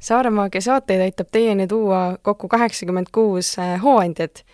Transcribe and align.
Saaremaagia 0.00 0.60
saateid 0.64 1.02
aitab 1.04 1.28
teieni 1.32 1.66
tuua 1.68 2.18
kokku 2.22 2.48
kaheksakümmend 2.48 3.10
kuus 3.12 3.58
äh, 3.58 3.74
hooandjat, 3.82 4.44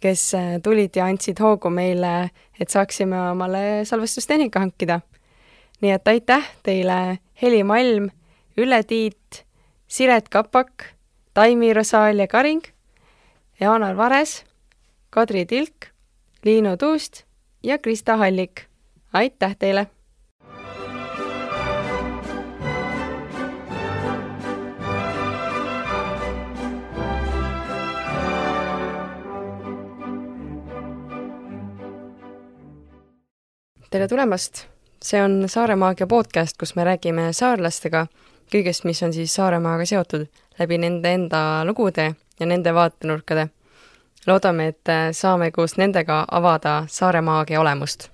kes 0.00 0.34
äh, 0.34 0.58
tulid 0.62 0.96
ja 0.96 1.06
andsid 1.08 1.40
hoogu 1.40 1.70
meile, 1.72 2.30
et 2.60 2.68
saaksime 2.68 3.16
omale 3.30 3.84
salvestustehnika 3.84 4.60
hankida. 4.60 5.00
nii 5.80 5.90
et 5.90 6.08
aitäh 6.08 6.50
teile, 6.62 7.18
Heli 7.42 7.62
Malm, 7.64 8.10
Ülle 8.56 8.82
Tiit, 8.84 9.44
Siret 9.88 10.28
Kapak, 10.28 10.84
Taimi 11.34 11.72
Rosaalia 11.74 12.26
Karing, 12.26 12.60
Jaanar 13.60 13.96
Vares, 13.96 14.44
Kadri 15.10 15.46
Tilk, 15.46 15.88
Liinu 16.44 16.76
Tuust 16.76 17.24
ja 17.62 17.78
Krista 17.78 18.16
Hallik. 18.16 18.66
aitäh 19.12 19.56
teile! 19.58 19.86
Tere 33.90 34.08
tulemast! 34.08 34.66
see 35.04 35.22
on 35.24 35.48
Saare 35.48 35.74
Maagia 35.76 36.06
podcast, 36.06 36.54
kus 36.58 36.76
me 36.76 36.84
räägime 36.86 37.32
saarlastega 37.34 38.04
kõigest, 38.52 38.84
mis 38.86 39.00
on 39.02 39.10
siis 39.12 39.32
Saaremaaga 39.34 39.86
seotud, 39.88 40.28
läbi 40.60 40.78
nende 40.78 41.10
enda 41.10 41.40
lugude 41.66 42.04
ja 42.40 42.46
nende 42.46 42.74
vaatenurkade. 42.74 43.48
loodame, 44.26 44.66
et 44.66 44.92
saame 45.12 45.50
koos 45.50 45.74
nendega 45.76 46.20
avada 46.30 46.84
Saare 46.86 47.20
Maagia 47.20 47.60
olemust. 47.60 48.08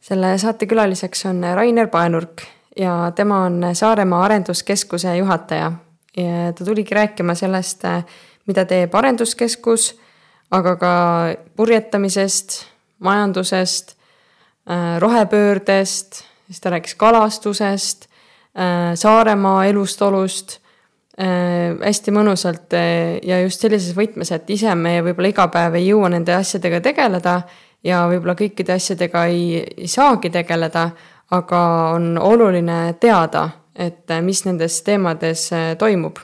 selle 0.00 0.38
saate 0.38 0.66
külaliseks 0.66 1.26
on 1.26 1.44
Rainer 1.54 1.88
Paenurk 1.88 2.42
ja 2.76 3.12
tema 3.14 3.44
on 3.44 3.60
Saaremaa 3.72 4.24
Arenduskeskuse 4.24 5.16
juhataja. 5.16 5.72
ja 6.16 6.52
ta 6.52 6.64
tuligi 6.64 6.94
rääkima 6.94 7.34
sellest, 7.34 7.82
mida 8.46 8.64
teeb 8.64 8.94
arenduskeskus, 8.94 10.00
aga 10.50 10.76
ka 10.76 10.92
purjetamisest 11.56 12.69
majandusest, 13.00 13.96
äh, 14.70 15.00
rohepöördest, 15.00 16.24
siis 16.46 16.60
ta 16.60 16.70
rääkis 16.70 16.94
kalastusest, 16.94 18.08
äh, 18.58 18.94
Saaremaa 18.94 19.64
elust-olust 19.66 20.58
äh, 21.20 21.76
hästi 21.84 22.12
mõnusalt 22.14 22.76
ja 23.22 23.40
just 23.42 23.60
sellises 23.60 23.96
võtmes, 23.96 24.32
et 24.34 24.50
ise 24.50 24.74
me 24.74 25.00
võib-olla 25.04 25.32
iga 25.32 25.48
päev 25.48 25.78
ei 25.80 25.88
jõua 25.88 26.10
nende 26.12 26.34
asjadega 26.34 26.80
tegeleda 26.84 27.40
ja 27.84 28.04
võib-olla 28.08 28.36
kõikide 28.38 28.76
asjadega 28.76 29.24
ei, 29.32 29.62
ei 29.76 29.88
saagi 29.88 30.30
tegeleda, 30.30 30.90
aga 31.30 31.62
on 31.94 32.18
oluline 32.18 32.96
teada, 33.00 33.48
et 33.74 34.10
mis 34.22 34.44
nendes 34.44 34.82
teemades 34.82 35.50
toimub. 35.78 36.18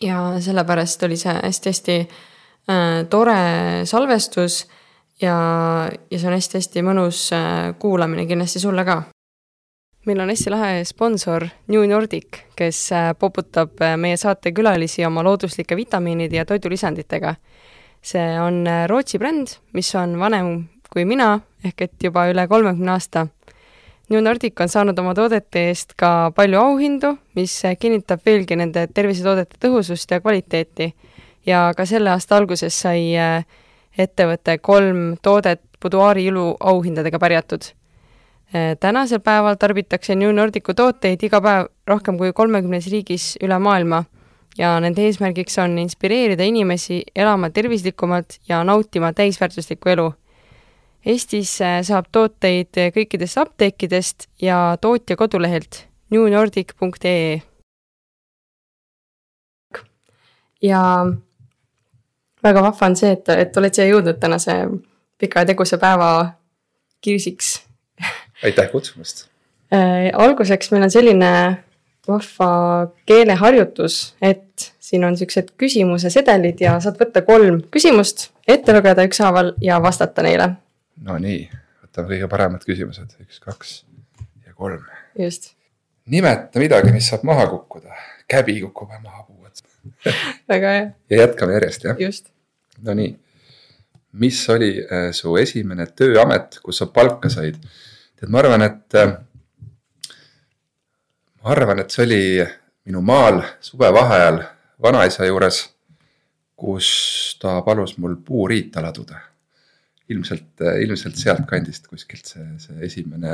ja 0.00 0.40
sellepärast 0.40 1.02
oli 1.02 1.16
see 1.16 1.34
hästi-hästi 1.34 1.96
tore 3.10 3.36
salvestus 3.84 4.64
ja, 5.22 5.36
ja 6.10 6.18
see 6.18 6.28
on 6.28 6.36
hästi-hästi 6.36 6.82
mõnus 6.86 7.28
äh, 7.34 7.72
kuulamine 7.78 8.26
kindlasti 8.26 8.60
sulle 8.62 8.84
ka. 8.84 9.02
meil 10.06 10.20
on 10.24 10.30
hästi 10.30 10.50
lahe 10.50 10.84
sponsor 10.88 11.44
New 11.68 11.84
Nordic, 11.90 12.44
kes 12.56 12.92
äh, 12.92 13.10
poputab 13.18 13.80
äh, 13.82 13.96
meie 13.96 14.16
saate 14.16 14.52
külalisi 14.52 15.06
oma 15.06 15.22
looduslike 15.22 15.76
vitamiinide 15.76 16.36
ja 16.36 16.44
toidulisanditega. 16.44 17.34
see 18.02 18.40
on 18.40 18.64
Rootsi 18.86 19.18
bränd, 19.18 19.58
mis 19.72 19.94
on 19.94 20.18
vanem 20.18 20.68
kui 20.92 21.04
mina, 21.04 21.40
ehk 21.64 21.82
et 21.82 22.04
juba 22.04 22.28
üle 22.30 22.46
kolmekümne 22.48 22.92
aasta. 22.92 23.26
New 24.08 24.22
Nordic 24.24 24.60
on 24.60 24.68
saanud 24.68 24.98
oma 24.98 25.12
toodete 25.14 25.66
eest 25.68 25.92
ka 25.96 26.30
palju 26.32 26.60
auhindu, 26.60 27.18
mis 27.36 27.60
kinnitab 27.80 28.22
veelgi 28.24 28.56
nende 28.56 28.86
tervisetoodete 28.94 29.58
tõhusust 29.60 30.10
ja 30.10 30.20
kvaliteeti. 30.20 30.94
ja 31.46 31.72
ka 31.76 31.86
selle 31.86 32.10
aasta 32.10 32.36
alguses 32.36 32.80
sai 32.80 33.16
ettevõte 33.98 34.58
kolm 34.62 35.16
toodet 35.22 35.62
Buduaari 35.82 36.24
ilu 36.26 36.56
auhindadega 36.60 37.18
pärjatud. 37.22 37.68
Äh, 38.54 38.76
tänasel 38.80 39.20
päeval 39.20 39.58
tarbitakse 39.60 40.16
New 40.16 40.32
Nordicu 40.34 40.74
tooteid 40.74 41.22
iga 41.22 41.40
päev 41.44 41.68
rohkem 41.86 42.18
kui 42.18 42.32
kolmekümnes 42.32 42.88
riigis 42.90 43.34
üle 43.44 43.58
maailma 43.62 44.04
ja 44.58 44.72
nende 44.82 45.04
eesmärgiks 45.06 45.58
on 45.62 45.76
inspireerida 45.78 46.46
inimesi 46.48 47.02
elama 47.14 47.50
tervislikumalt 47.50 48.40
ja 48.48 48.64
nautima 48.64 49.12
täisväärtuslikku 49.12 49.92
elu. 49.94 50.08
Eestis 51.06 51.52
äh, 51.62 51.78
saab 51.86 52.08
tooteid 52.12 52.80
kõikidest 52.96 53.38
apteekidest 53.44 54.26
ja 54.42 54.76
tootja 54.80 55.16
kodulehelt 55.16 55.84
newnordic.ee. 56.10 57.40
ja 60.62 60.82
väga 62.44 62.62
vahva 62.62 62.90
on 62.90 62.96
see, 62.96 63.12
et, 63.16 63.28
et 63.28 63.56
oled 63.56 63.74
siia 63.74 63.88
jõudnud 63.88 64.20
tänase 64.20 64.60
pika 65.18 65.42
ja 65.42 65.52
tegusa 65.52 65.78
päeva 65.78 66.10
kirsiks 67.00 67.56
aitäh 68.44 68.70
kutsumast 68.72 69.26
äh,. 69.74 70.10
alguseks 70.14 70.70
meil 70.72 70.86
on 70.86 70.90
selline 70.90 71.32
vahva 72.08 72.50
keeleharjutus, 73.06 74.14
et 74.22 74.72
siin 74.80 75.04
on 75.04 75.16
siuksed 75.16 75.52
küsimuse 75.60 76.10
sedelid 76.10 76.60
ja 76.64 76.78
saad 76.80 76.96
võtta 77.00 77.22
kolm 77.26 77.60
küsimust, 77.74 78.30
ette 78.48 78.72
lugeda 78.72 79.04
ükshaaval 79.04 79.52
ja 79.60 79.76
vastata 79.84 80.24
neile. 80.24 80.48
Nonii, 81.04 81.42
võtame 81.84 82.14
kõige 82.14 82.30
paremad 82.32 82.64
küsimused, 82.64 83.12
üks, 83.20 83.42
kaks 83.44 83.74
ja 84.46 84.54
kolm. 84.54 84.86
just. 85.18 85.52
nimeta 86.06 86.62
midagi, 86.62 86.94
mis 86.96 87.10
saab 87.12 87.28
maha 87.28 87.44
kukkuda, 87.50 87.92
käbi 88.30 88.56
kukub 88.64 88.96
maha 89.02 89.26
väga 90.52 90.74
hea. 90.74 90.90
ja 91.10 91.22
jätkame 91.24 91.56
järjest, 91.58 91.84
jah? 91.84 92.00
just. 92.00 92.28
Nonii, 92.82 93.10
mis 94.12 94.42
oli 94.50 94.72
äh, 94.82 95.10
su 95.12 95.36
esimene 95.36 95.88
tööamet, 95.98 96.60
kus 96.62 96.82
sa 96.82 96.86
palka 96.86 97.30
said? 97.32 97.58
tead, 98.18 98.30
ma 98.30 98.42
arvan, 98.42 98.64
et 98.66 98.98
äh,, 98.98 99.14
ma 101.42 101.54
arvan, 101.54 101.82
et 101.82 101.94
see 101.94 102.06
oli 102.06 102.22
minu 102.88 103.02
maal 103.04 103.42
suvevaheajal 103.64 104.42
vanaisa 104.82 105.26
juures, 105.28 105.62
kus 106.58 106.90
ta 107.42 107.60
palus 107.66 107.96
mul 107.98 108.16
puuriita 108.24 108.82
laduda. 108.82 109.24
ilmselt, 110.08 110.60
äh, 110.64 110.78
ilmselt 110.80 111.18
sealtkandist 111.20 111.86
kuskilt 111.86 112.24
see, 112.24 112.46
see 112.62 112.78
esimene, 112.86 113.32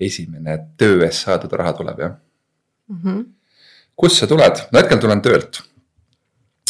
esimene 0.00 0.54
töö 0.80 1.02
eest 1.04 1.26
saadud 1.26 1.52
raha 1.52 1.72
tuleb, 1.76 1.98
jah 2.00 2.14
mm. 2.88 3.02
-hmm 3.02 3.26
kust 3.96 4.20
sa 4.20 4.26
tuled? 4.26 4.62
no 4.72 4.78
hetkel 4.78 4.98
tulen 4.98 5.22
töölt. 5.22 5.62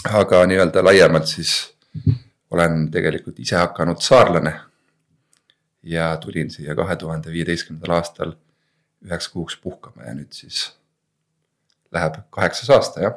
aga 0.08 0.46
nii-öelda 0.46 0.84
laiemalt 0.84 1.26
siis 1.26 1.74
olen 2.50 2.90
tegelikult 2.90 3.38
ise 3.38 3.56
hakanud 3.56 4.00
saarlane. 4.00 4.60
ja 5.82 6.16
tulin 6.16 6.50
siia 6.50 6.74
kahe 6.76 6.96
tuhande 6.96 7.32
viieteistkümnendal 7.32 7.96
aastal 7.96 8.34
üheks 9.04 9.28
kuuks 9.32 9.56
puhkama 9.56 10.04
ja 10.04 10.14
nüüd 10.14 10.32
siis 10.36 10.72
läheb 11.92 12.18
kaheksas 12.30 12.70
aasta, 12.70 13.00
jah. 13.00 13.14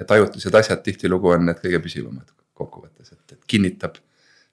et 0.00 0.10
ajutised 0.10 0.54
asjad 0.54 0.82
tihtilugu 0.82 1.30
on 1.36 1.46
need 1.46 1.60
kõige 1.62 1.80
püsivamad 1.84 2.32
kokkuvõttes, 2.56 3.12
et, 3.12 3.36
et 3.36 3.46
kinnitab 3.46 4.00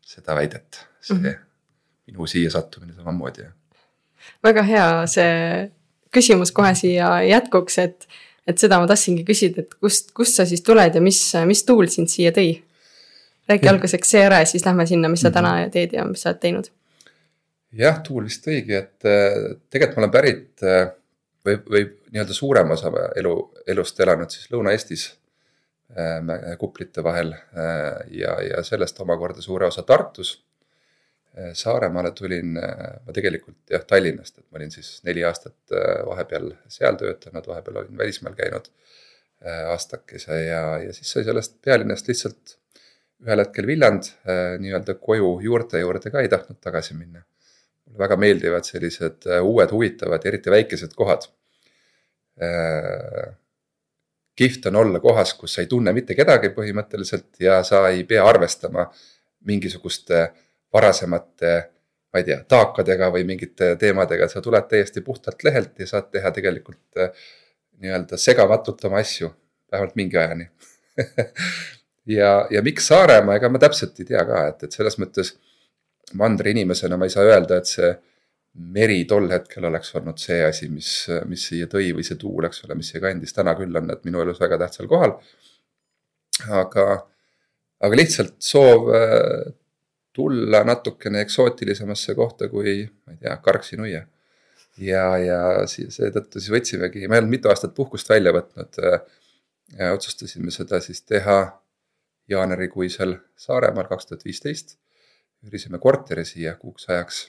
seda 0.05 0.35
väidet, 0.35 0.83
see 1.01 1.17
mm 1.17 1.25
-hmm. 1.25 1.39
minu 2.07 2.27
siia 2.27 2.51
sattumine 2.51 2.93
samamoodi. 2.93 3.47
väga 4.43 4.63
hea 4.63 5.07
see 5.07 5.71
küsimus 6.13 6.53
kohe 6.55 6.73
siia 6.77 7.15
jätkuks, 7.27 7.79
et, 7.83 8.07
et 8.47 8.59
seda 8.59 8.79
ma 8.81 8.89
tahtsingi 8.89 9.25
küsida, 9.27 9.63
et 9.63 9.73
kust, 9.79 10.11
kust 10.15 10.39
sa 10.39 10.45
siis 10.49 10.63
tuled 10.65 10.95
ja 10.95 11.01
mis, 11.03 11.19
mis 11.49 11.65
tuul 11.67 11.89
sind 11.91 12.11
siia 12.11 12.33
tõi? 12.35 12.61
räägi 13.49 13.67
alguseks 13.67 14.13
see 14.13 14.21
ära 14.23 14.37
ja 14.39 14.47
siis 14.47 14.65
lähme 14.65 14.85
sinna, 14.87 15.09
mis 15.11 15.21
sa 15.21 15.27
-hmm. 15.27 15.33
täna 15.33 15.69
teed 15.69 15.93
ja 15.93 16.05
mis 16.07 16.21
sa 16.21 16.29
oled 16.29 16.39
teinud. 16.39 16.69
jah, 17.71 17.99
tuul 18.03 18.23
vist 18.23 18.45
tõigi, 18.47 18.77
et 18.77 19.05
äh, 19.05 19.57
tegelikult 19.69 19.97
ma 19.97 20.03
olen 20.03 20.11
pärit 20.11 20.63
äh, 20.63 20.93
või, 21.45 21.57
või 21.69 21.83
nii-öelda 22.11 22.33
suurem 22.33 22.71
osa 22.71 22.91
elu, 23.15 23.35
elust 23.67 23.99
elanud 23.99 24.29
siis 24.29 24.47
Lõuna-Eestis. 24.51 25.11
Äh, 25.97 26.57
kuplite 26.57 27.03
vahel 27.03 27.35
ja, 28.09 28.31
ja 28.41 28.63
sellest 28.63 28.99
omakorda 28.99 29.41
suure 29.41 29.65
osa 29.67 29.83
Tartus 29.83 30.39
Saaremaale 31.33 32.11
tulin 32.13 32.57
äh, 32.61 32.81
ma 33.05 33.13
tegelikult 33.13 33.71
jah 33.73 33.81
Tallinnast, 33.89 34.37
et 34.37 34.45
ma 34.51 34.59
olin 34.59 34.73
siis 34.73 34.99
neli 35.07 35.23
aastat 35.25 35.73
äh, 35.73 36.03
vahepeal 36.05 36.51
seal 36.69 36.97
töötanud, 36.99 37.47
vahepeal 37.49 37.79
olin 37.81 37.97
välismaal 37.97 38.35
käinud 38.37 38.69
aastakese 39.43 40.37
ja, 40.45 40.59
ja 40.79 40.93
siis 40.95 41.09
sai 41.11 41.25
sellest 41.27 41.57
pealinnast 41.65 42.07
lihtsalt 42.07 42.53
ühel 43.25 43.41
hetkel 43.41 43.65
villand 43.67 44.05
nii-öelda 44.63 44.93
koju 45.03 45.33
juurte 45.43 45.81
juurde 45.81 46.13
ka 46.13 46.21
ei 46.23 46.29
tahtnud 46.31 46.61
tagasi 46.63 46.95
minna. 46.95 47.19
mulle 47.83 47.99
väga 47.99 48.15
meeldivad 48.23 48.63
sellised 48.63 49.27
uued, 49.41 49.73
huvitavad 49.75 50.23
ja 50.23 50.31
eriti 50.31 50.53
väikesed 50.53 50.95
kohad. 50.95 51.27
kihvt 54.35 54.71
on 54.71 54.79
olla 54.79 55.03
kohas, 55.03 55.33
kus 55.33 55.57
sa 55.57 55.61
ei 55.61 55.67
tunne 55.67 55.91
mitte 55.93 56.15
kedagi 56.15 56.53
põhimõtteliselt 56.55 57.43
ja 57.43 57.59
sa 57.67 57.83
ei 57.89 58.07
pea 58.07 58.23
arvestama 58.23 58.87
mingisuguste 59.43 60.29
varasemate 60.73 61.53
ma 62.13 62.21
ei 62.21 62.27
tea, 62.27 62.43
taakadega 62.45 63.09
või 63.13 63.25
mingite 63.25 63.71
teemadega, 63.81 64.27
sa 64.29 64.41
tuled 64.41 64.67
täiesti 64.69 65.01
puhtalt 65.01 65.41
lehelt 65.43 65.79
ja 65.81 65.87
saad 65.89 66.11
teha 66.13 66.29
tegelikult 66.35 67.01
äh, 67.01 67.23
nii-öelda 67.81 68.19
segamatult 68.21 68.85
oma 68.85 69.01
asju, 69.01 69.31
vähemalt 69.73 69.95
mingi 69.97 70.19
ajani 70.21 70.45
ja, 72.17 72.35
ja 72.53 72.61
miks 72.65 72.87
Saaremaa, 72.91 73.39
ega 73.39 73.49
ma 73.49 73.61
täpselt 73.61 73.97
ei 73.99 74.11
tea 74.11 74.21
ka, 74.29 74.43
et, 74.51 74.67
et 74.67 74.77
selles 74.77 74.99
mõttes 75.01 75.33
mandri 76.19 76.53
inimesena 76.53 76.99
ma 77.01 77.09
ei 77.09 77.15
saa 77.15 77.25
öelda, 77.25 77.57
et 77.57 77.71
see 77.71 77.89
meri 78.53 78.99
tol 79.09 79.25
hetkel 79.31 79.65
oleks 79.65 79.95
olnud 79.97 80.21
see 80.21 80.37
asi, 80.45 80.69
mis, 80.69 80.91
mis 81.25 81.47
siia 81.49 81.65
tõi 81.71 81.89
või 81.97 82.05
see 82.05 82.19
tuul, 82.21 82.45
eks 82.45 82.61
ole, 82.67 82.77
mis 82.77 82.91
siia 82.93 83.01
kandis, 83.01 83.33
täna 83.33 83.55
küll 83.57 83.73
on 83.81 83.89
need 83.89 84.05
minu 84.05 84.21
elus 84.21 84.41
väga 84.43 84.59
tähtsal 84.61 84.85
kohal. 84.91 85.17
aga, 86.61 86.85
aga 87.81 87.97
lihtsalt 87.97 88.37
soov 88.43 88.93
äh, 88.93 89.49
tulla 90.13 90.63
natukene 90.63 91.21
eksootilisematsse 91.25 92.15
kohta 92.15 92.49
kui, 92.49 92.83
ma 93.05 93.15
ei 93.15 93.19
tea, 93.21 93.35
Karksi-Nuie. 93.45 94.03
ja, 94.77 95.03
ja 95.17 95.41
seetõttu 95.69 96.39
siis 96.39 96.53
võtsimegi, 96.53 97.07
ma 97.07 97.17
ei 97.17 97.23
olnud 97.23 97.35
mitu 97.35 97.51
aastat 97.51 97.75
puhkust 97.77 98.09
välja 98.09 98.33
võtnud. 98.35 98.79
Äh, 98.83 99.91
otsustasime 99.93 100.51
seda 100.53 100.79
siis 100.83 101.01
teha 101.01 101.37
jaanuarikuisel 102.29 103.17
Saaremaal 103.35 103.89
kaks 103.89 104.09
tuhat 104.09 104.25
viisteist. 104.25 104.77
üürisime 105.43 105.79
korteri 105.79 106.23
siia 106.25 106.53
kuuks 106.55 106.85
ajaks 106.89 107.25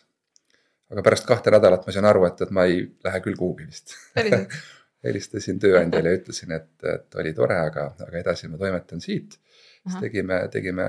aga 0.92 1.02
pärast 1.02 1.26
kahte 1.28 1.52
nädalat 1.54 1.86
ma 1.86 1.94
sain 1.94 2.06
aru, 2.08 2.25
et, 2.28 2.40
et 2.44 2.52
ma 2.54 2.66
ei 2.70 2.84
lähe 3.04 3.20
küll 3.25 3.38
kuhugi 3.38 3.66
vist 3.69 3.96
helistasin 5.04 5.58
tööandjale 5.60 6.12
ja 6.12 6.19
ütlesin, 6.20 6.54
et, 6.56 6.70
et 6.88 7.19
oli 7.20 7.34
tore, 7.36 7.56
aga, 7.60 7.90
aga 8.06 8.20
edasi 8.20 8.48
ma 8.48 8.60
toimetan 8.60 9.02
siit. 9.04 9.36
siis 9.84 9.98
tegime, 10.00 10.38
tegime 10.52 10.86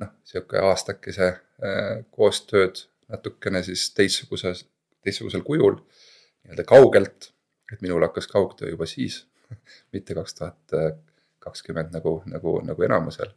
noh, 0.00 0.10
sihuke 0.24 0.58
aastakese 0.58 1.28
äh, 1.28 2.02
koostööd 2.10 2.84
natukene 3.08 3.62
siis 3.62 3.86
teistsuguses, 3.94 4.64
teistsugusel 5.04 5.44
kujul, 5.46 5.78
nii-öelda 6.44 6.64
kaugelt. 6.68 7.30
et 7.72 7.80
minul 7.80 8.02
hakkas 8.04 8.26
kaugtöö 8.28 8.68
juba 8.70 8.86
siis 8.86 9.26
mitte 9.92 10.14
kaks 10.14 10.34
tuhat 10.34 10.76
kakskümmend 11.38 11.92
nagu, 11.92 12.22
nagu, 12.26 12.58
nagu 12.64 12.82
enamusel. 12.82 13.32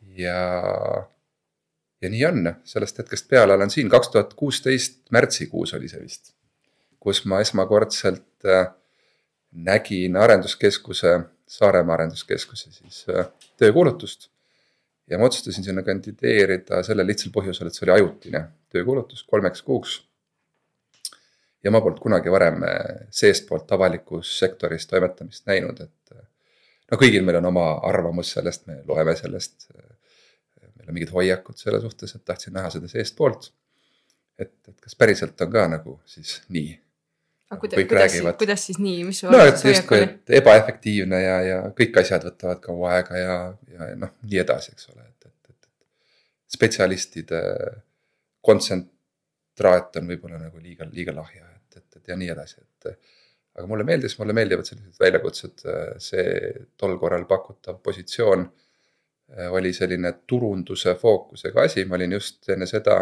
ja 0.00 0.38
ja 2.02 2.10
nii 2.10 2.24
on, 2.26 2.50
sellest 2.64 2.98
hetkest 2.98 3.28
peale 3.28 3.54
olen 3.54 3.70
siin, 3.70 3.88
kaks 3.90 4.12
tuhat 4.14 4.34
kuusteist 4.38 5.00
märtsikuus 5.10 5.74
oli 5.74 5.88
see 5.88 6.02
vist. 6.02 6.34
kus 7.00 7.24
ma 7.30 7.40
esmakordselt 7.40 8.46
äh, 8.46 8.72
nägin 9.52 10.16
arenduskeskuse, 10.16 11.20
Saaremaa 11.48 11.94
arenduskeskuse 11.94 12.72
siis 12.72 13.04
äh, 13.08 13.30
töökuulutust. 13.56 14.28
Ja 15.10 15.18
ma 15.18 15.28
otsustasin 15.28 15.64
sinna 15.64 15.82
kandideerida 15.82 16.82
sellel 16.86 17.06
lihtsal 17.08 17.32
põhjusel, 17.34 17.68
et 17.68 17.78
see 17.78 17.86
oli 17.86 17.96
ajutine 17.96 18.44
töökuulutus 18.72 19.24
kolmeks 19.24 19.62
kuuks. 19.62 20.02
ja 21.64 21.70
ma 21.74 21.80
polnud 21.80 22.00
kunagi 22.00 22.30
varem 22.30 22.62
äh, 22.64 23.06
seestpoolt 23.10 23.72
avalikus 23.72 24.38
sektoris 24.38 24.86
toimetamist 24.86 25.46
näinud, 25.46 25.80
et 25.80 26.18
no 26.90 26.98
kõigil 27.00 27.24
meil 27.24 27.40
on 27.40 27.50
oma 27.52 27.70
arvamus 27.88 28.32
sellest, 28.36 28.66
me 28.66 28.82
loeme 28.86 29.16
sellest 29.16 29.70
jälle 30.88 30.92
mingid 30.92 31.12
hoiakud 31.12 31.56
selle 31.56 31.80
suhtes, 31.80 32.14
et 32.14 32.24
tahtsin 32.24 32.52
näha 32.52 32.70
seda 32.70 32.88
seestpoolt. 32.88 33.52
et, 34.38 34.52
et 34.68 34.80
kas 34.80 34.94
päriselt 34.94 35.40
on 35.40 35.50
ka 35.50 35.66
nagu 35.68 36.00
siis 36.06 36.42
nii. 36.48 36.78
Aga 37.50 37.60
kuida, 37.62 37.80
kuidas, 37.80 38.16
kuidas 38.40 38.66
siis 38.68 38.78
nii, 38.82 39.02
mis 39.08 39.22
su 39.22 39.30
no, 39.32 39.40
et 39.48 39.64
justkui, 39.64 40.00
et 40.04 40.34
ebaefektiivne 40.40 41.20
ja, 41.22 41.36
ja 41.46 41.58
kõik 41.78 41.96
asjad 42.02 42.26
võtavad 42.28 42.62
kaua 42.64 42.94
aega 42.98 43.20
ja, 43.20 43.36
ja 43.74 43.90
noh, 43.98 44.14
nii 44.28 44.42
edasi, 44.44 44.74
eks 44.76 44.90
ole, 44.92 45.04
et, 45.06 45.30
et, 45.30 45.52
et. 45.54 45.70
spetsialistide 46.58 47.42
kontsentraat 48.44 50.00
on 50.00 50.12
võib-olla 50.12 50.42
nagu 50.42 50.62
liiga, 50.62 50.88
liiga 50.92 51.16
lahja, 51.16 51.48
et, 51.56 51.80
et, 51.80 52.00
et 52.00 52.14
ja 52.14 52.20
nii 52.20 52.30
edasi, 52.36 52.60
et 52.62 52.92
aga 53.58 53.66
mulle 53.66 53.84
meeldis, 53.88 54.14
mulle 54.20 54.36
meeldivad 54.36 54.68
sellised 54.68 55.00
väljakutsed, 55.02 55.68
see 56.02 56.54
tol 56.78 56.94
korral 57.00 57.24
pakutav 57.30 57.80
positsioon 57.82 58.46
Äh, 59.36 59.52
oli 59.52 59.72
selline 59.72 60.12
turunduse 60.26 60.94
fookusega 60.94 61.62
asi, 61.62 61.84
ma 61.84 61.98
olin 61.98 62.12
just 62.16 62.48
enne 62.48 62.66
seda 62.66 62.94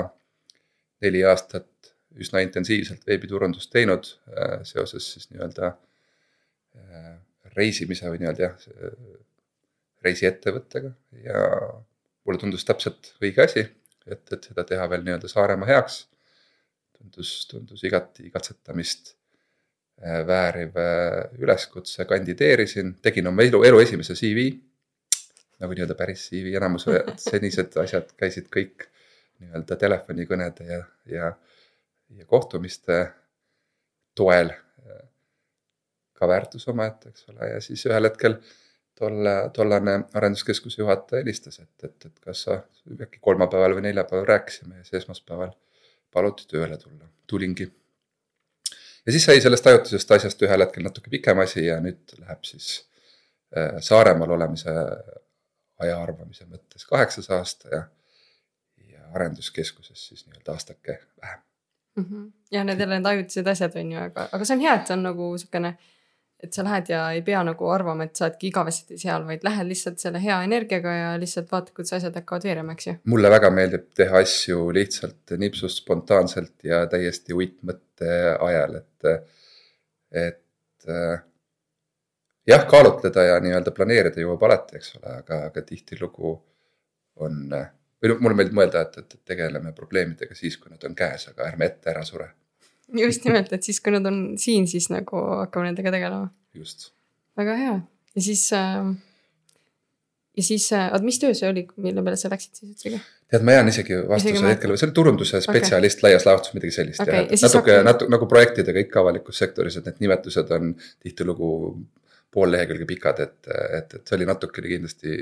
neli 1.04 1.20
aastat 1.24 1.92
üsna 2.22 2.42
intensiivselt 2.44 3.06
veebiturundust 3.08 3.70
teinud 3.72 4.08
äh, 4.32 4.58
seoses 4.68 5.08
siis 5.14 5.30
nii-öelda 5.32 5.72
äh, 5.72 7.14
reisimise 7.56 8.10
või 8.12 8.20
nii-öelda 8.22 8.42
jah, 8.44 8.66
reisiettevõttega 10.04 10.90
ja 11.24 11.44
mulle 12.26 12.40
tundus 12.42 12.66
täpselt 12.68 13.14
õige 13.22 13.46
asi, 13.46 13.64
et, 14.06 14.24
et 14.32 14.50
seda 14.50 14.64
teha 14.68 14.88
veel 14.92 15.06
nii-öelda 15.06 15.30
Saaremaa 15.30 15.70
heaks. 15.70 16.02
tundus, 16.98 17.30
tundus 17.50 17.84
igati 17.84 18.26
igatsetamist 18.28 19.14
vääriv 20.28 20.74
üleskutse, 21.40 22.04
kandideerisin, 22.04 22.98
tegin 23.02 23.30
oma 23.30 23.46
elu, 23.46 23.62
elu 23.64 23.80
esimese 23.80 24.14
CV 24.14 24.50
nagu 25.62 25.72
nii-öelda 25.72 25.96
päris 25.96 26.26
CV, 26.28 26.52
enamus 26.58 26.86
senised 27.22 27.76
asjad 27.80 28.12
käisid 28.20 28.48
kõik 28.52 28.86
nii-öelda 29.40 29.78
telefonikõnede 29.80 30.68
ja, 30.68 30.80
ja, 31.10 31.30
ja 32.10 32.26
kohtumiste 32.26 33.12
toel. 34.14 34.50
ka 36.16 36.28
väärtus 36.28 36.68
omaette, 36.68 37.08
eks 37.08 37.26
ole, 37.28 37.48
ja 37.50 37.58
siis 37.60 37.82
ühel 37.86 38.08
hetkel 38.08 38.38
tolle, 38.98 39.32
tollane 39.52 39.98
arenduskeskuse 40.14 40.80
juhataja 40.80 41.20
helistas, 41.20 41.58
et, 41.60 41.84
et, 41.84 42.06
et 42.08 42.20
kas 42.24 42.44
sa 42.46 42.54
äkki 43.04 43.20
kolmapäeval 43.20 43.74
või 43.76 43.84
neljapäeval 43.84 44.24
rääkisime 44.30 44.78
ja 44.78 44.84
siis 44.84 45.02
esmaspäeval 45.02 45.52
paluti 46.12 46.48
tööle 46.48 46.78
tulla, 46.80 47.08
tulingi. 47.28 47.68
ja 49.06 49.12
siis 49.12 49.26
sai 49.28 49.42
sellest 49.44 49.68
ajutisest 49.68 50.16
asjast 50.16 50.46
ühel 50.48 50.64
hetkel 50.64 50.86
natuke 50.88 51.12
pikem 51.12 51.44
asi 51.44 51.66
ja 51.66 51.76
nüüd 51.84 52.16
läheb 52.22 52.48
siis 52.48 52.70
äh, 53.56 53.76
Saaremaal 53.84 54.32
olemise 54.38 54.72
aja 55.84 55.98
arvamise 56.00 56.48
mõttes 56.48 56.88
kaheksas 56.88 57.28
aasta 57.36 57.74
ja, 57.74 57.82
ja 58.88 59.04
arenduskeskuses 59.12 60.08
siis 60.08 60.24
nii-öelda 60.24 60.56
aastake 60.56 61.02
vähem 61.20 61.45
mm. 61.96 62.04
-hmm. 62.04 62.32
ja 62.52 62.64
need 62.64 62.80
jälle 62.80 62.98
need 62.98 63.12
ajutised 63.12 63.46
asjad 63.46 63.76
on 63.76 63.92
ju, 63.92 64.00
aga, 64.00 64.28
aga 64.32 64.44
see 64.44 64.56
on 64.56 64.64
hea, 64.64 64.74
et 64.74 64.86
see 64.86 64.96
on 64.96 65.02
nagu 65.02 65.28
sihukene, 65.38 65.74
et 66.44 66.52
sa 66.52 66.64
lähed 66.64 66.90
ja 66.92 67.02
ei 67.16 67.22
pea 67.26 67.42
nagu 67.44 67.68
arvama, 67.72 68.04
et 68.04 68.16
sa 68.16 68.26
oledki 68.26 68.50
igavesti 68.52 68.98
seal, 69.00 69.24
vaid 69.26 69.44
lähed 69.44 69.68
lihtsalt 69.68 69.98
selle 70.02 70.22
hea 70.22 70.42
energiaga 70.44 70.94
ja 70.94 71.12
lihtsalt 71.20 71.52
vaatad, 71.52 71.74
kuidas 71.76 71.96
asjad 71.98 72.18
hakkavad 72.20 72.48
veerema, 72.48 72.76
eks 72.76 72.86
ju. 72.86 72.96
mulle 73.12 73.30
väga 73.30 73.50
meeldib 73.50 73.86
teha 73.96 74.22
asju 74.24 74.66
lihtsalt 74.80 75.36
nipsust 75.38 75.82
spontaanselt 75.82 76.64
ja 76.64 76.84
täiesti 76.92 77.34
uitmõtte 77.34 78.12
ajal, 78.48 78.76
et, 78.82 79.30
et 80.26 80.92
jah, 82.46 82.66
kaalutleda 82.70 83.24
ja 83.30 83.40
nii-öelda 83.42 83.72
planeerida 83.74 84.22
jõuab 84.22 84.44
alati, 84.48 84.76
eks 84.78 84.94
ole, 84.98 85.16
aga, 85.22 85.40
aga 85.50 85.64
tihtilugu 85.66 86.36
on 87.26 87.40
või 88.02 88.12
noh, 88.12 88.20
mulle 88.24 88.38
meeldib 88.40 88.58
mõelda, 88.58 88.84
et, 88.86 88.98
et 89.02 89.18
tegeleme 89.28 89.72
probleemidega 89.76 90.36
siis, 90.36 90.58
kui 90.60 90.72
nad 90.72 90.82
on 90.88 90.94
käes, 90.98 91.28
aga 91.32 91.48
ärme 91.48 91.70
ette 91.70 91.92
ära 91.92 92.04
sure. 92.06 92.30
just 93.00 93.24
nimelt, 93.26 93.52
et 93.52 93.66
siis, 93.66 93.80
kui 93.80 93.94
nad 93.94 94.06
on 94.06 94.22
siin, 94.40 94.68
siis 94.70 94.90
nagu 94.92 95.24
hakkame 95.42 95.70
nendega 95.70 95.94
tegelema. 95.94 96.30
just. 96.54 96.90
väga 97.36 97.56
hea 97.60 97.76
ja 98.16 98.22
siis 98.22 98.46
äh, 98.56 98.94
ja 100.36 100.42
siis 100.42 100.72
äh,, 100.72 100.88
oota, 100.92 101.04
mis 101.04 101.18
töö 101.18 101.34
see 101.34 101.48
oli, 101.48 101.66
mille 101.80 102.02
peale 102.04 102.18
sa 102.20 102.30
läksid 102.32 102.58
siis 102.58 102.72
üldsegi? 102.72 103.00
tead, 103.30 103.44
ma 103.46 103.56
jään 103.56 103.68
isegi 103.72 104.00
vastuse 104.08 104.34
isegi 104.34 104.50
hetkel, 104.52 104.74
see 104.76 104.88
oli 104.88 104.96
turunduse 104.96 105.40
spetsialist 105.44 106.00
okay. 106.00 106.10
laias 106.10 106.26
laastus, 106.28 106.54
midagi 106.56 106.74
sellist 106.76 107.02
okay. 107.02 107.24
ja 107.24 107.38
natuke 107.40 107.72
hakkab..., 107.72 107.86
natuke 107.90 108.12
nagu 108.14 108.28
projektidega 108.30 108.84
ikka 108.84 109.02
avalikus 109.02 109.40
sektoris, 109.42 109.78
et 109.80 109.88
need 109.88 110.04
nimetused 110.04 110.52
on 110.56 110.74
tihtilugu 111.02 111.50
pool 112.36 112.52
lehekülge 112.52 112.88
pikad, 112.88 113.22
et, 113.24 113.38
et, 113.48 113.94
et 113.96 114.02
see 114.02 114.16
oli 114.18 114.26
natukene 114.28 114.72
kindlasti 114.74 115.14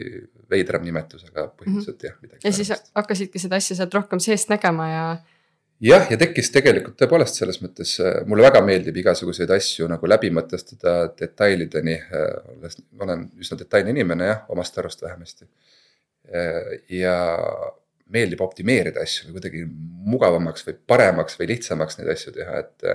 veidram 0.50 0.82
nimetus, 0.86 1.26
aga 1.30 1.46
põhimõtteliselt 1.52 2.02
mm 2.02 2.16
-hmm. 2.16 2.32
jah, 2.34 2.48
ja 2.48 2.52
siis 2.58 2.72
hakkasidki 2.98 3.42
seda 3.42 3.60
asja 3.62 3.78
sealt 3.78 3.94
rohkem 3.94 4.22
seest 4.22 4.50
nägema 4.50 4.88
ja. 4.90 5.04
jah, 5.90 6.10
ja 6.10 6.18
tekkis 6.20 6.50
tegelikult 6.54 6.98
tõepoolest 7.00 7.38
selles 7.40 7.60
mõttes, 7.62 7.94
mulle 8.30 8.46
väga 8.48 8.64
meeldib 8.66 8.98
igasuguseid 9.04 9.54
asju 9.58 9.88
nagu 9.90 10.10
läbi 10.10 10.32
mõtestada 10.34 10.96
detailideni. 11.20 12.00
ma 12.98 13.06
olen 13.08 13.28
üsna 13.38 13.58
detailne 13.62 13.94
inimene 13.94 14.32
jah, 14.32 14.44
omast 14.48 14.78
arust 14.78 15.02
vähemasti. 15.02 15.46
ja 16.88 17.16
meeldib 18.14 18.40
optimeerida 18.44 19.02
asju 19.04 19.28
või 19.28 19.38
kuidagi 19.38 19.64
mugavamaks 20.14 20.66
või 20.66 20.76
paremaks 20.86 21.38
või 21.40 21.48
lihtsamaks 21.54 21.98
neid 21.98 22.10
asju 22.14 22.32
teha, 22.36 22.58
et 22.58 22.90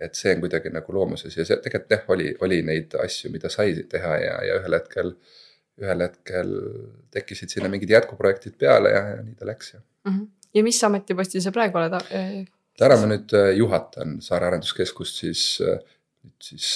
et 0.00 0.14
see 0.18 0.34
on 0.34 0.42
kuidagi 0.42 0.70
nagu 0.74 0.94
loomuses 0.94 1.36
ja 1.36 1.44
see 1.46 1.58
tegelikult 1.64 1.94
jah, 1.94 2.04
oli, 2.14 2.30
oli 2.44 2.60
neid 2.66 2.94
asju, 3.02 3.30
mida 3.34 3.50
sai 3.52 3.74
teha 3.90 4.14
ja, 4.22 4.34
ja 4.46 4.58
ühel 4.60 4.76
hetkel, 4.78 5.12
ühel 5.82 6.04
hetkel 6.06 6.54
tekkisid 7.14 7.54
sinna 7.54 7.70
mingid 7.72 7.90
jätkuprojektid 7.94 8.58
peale 8.60 8.92
ja, 8.94 9.02
ja 9.14 9.24
nii 9.24 9.36
ta 9.38 9.48
läks 9.48 9.74
ja 9.74 9.80
mm. 9.80 10.12
-hmm. 10.12 10.28
ja 10.54 10.62
mis 10.62 10.84
ametipostil 10.84 11.42
sa 11.44 11.52
praegu 11.54 11.80
oled? 11.80 11.98
Äh, 12.14 12.38
täna 12.78 13.00
ma 13.00 13.10
nüüd 13.10 13.34
äh, 13.36 13.50
juhatan 13.56 14.18
Saare 14.22 14.50
Arenduskeskust 14.50 15.22
siis, 15.24 15.44
äh, 15.64 15.82
nüüd 16.24 16.50
siis 16.50 16.72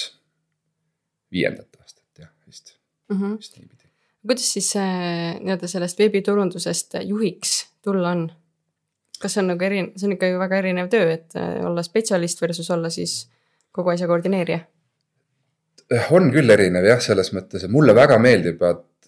viiendat 1.31 1.81
aastat 1.81 2.25
jah, 2.25 2.31
vist 2.47 2.75
mm, 3.09 3.17
-hmm. 3.17 3.37
vist 3.37 3.57
niipidi. 3.57 3.89
kuidas 4.27 4.53
siis 4.53 4.73
nii-öelda 4.75 5.67
sellest 5.67 5.99
veebiturundusest 5.99 6.99
juhiks 7.03 7.67
tulla 7.81 8.09
on? 8.09 8.31
Kas 9.23 9.37
see 9.37 9.43
on 9.43 9.53
nagu 9.53 9.65
eri, 9.65 9.83
see 9.95 10.09
on 10.09 10.15
ikka 10.17 10.29
ju 10.31 10.39
väga 10.41 10.61
erinev 10.61 10.89
töö, 10.91 11.09
et 11.15 11.37
äh, 11.39 11.59
olla 11.65 11.83
spetsialist 11.85 12.41
versus 12.43 12.69
olla 12.73 12.91
siis 12.93 13.23
kogu 13.71 13.95
asja 13.95 14.09
koordineerija? 14.11 14.63
on 16.15 16.31
küll 16.33 16.49
erinev 16.49 16.85
jah, 16.87 17.01
selles 17.03 17.29
mõttes, 17.35 17.65
et 17.65 17.71
mulle 17.71 17.93
väga 17.95 18.15
meeldib, 18.21 18.61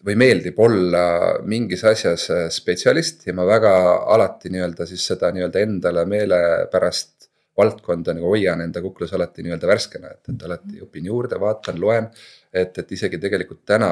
või 0.05 0.17
meeldib 0.21 0.59
olla 0.61 1.05
mingis 1.47 1.83
asjas 1.87 2.27
äh, 2.33 2.45
spetsialist 2.53 3.25
ja 3.27 3.33
ma 3.37 3.45
väga 3.47 3.71
alati 4.15 4.51
nii-öelda 4.53 4.87
siis 4.89 5.05
seda 5.11 5.31
nii-öelda 5.33 5.63
endale 5.65 6.05
meelepärast 6.09 7.29
valdkonda 7.57 8.13
nagu 8.13 8.29
hoian 8.33 8.61
enda 8.61 8.83
kuklas 8.83 9.13
alati 9.15 9.45
nii-öelda 9.45 9.67
värskena, 9.69 10.11
et, 10.11 10.29
et 10.33 10.45
alati 10.47 10.81
õpin 10.83 11.07
juurde, 11.07 11.39
vaatan, 11.39 11.79
loen. 11.81 12.09
et, 12.53 12.77
et 12.77 12.91
isegi 12.91 13.19
tegelikult 13.21 13.63
täna 13.65 13.91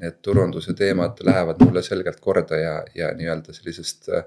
need 0.00 0.18
turunduse 0.22 0.74
teemad 0.74 1.20
lähevad 1.24 1.60
mulle 1.64 1.82
selgelt 1.82 2.20
korda 2.20 2.58
ja, 2.58 2.74
ja 2.94 3.12
nii-öelda 3.16 3.54
sellisest 3.56 4.10
äh, 4.12 4.26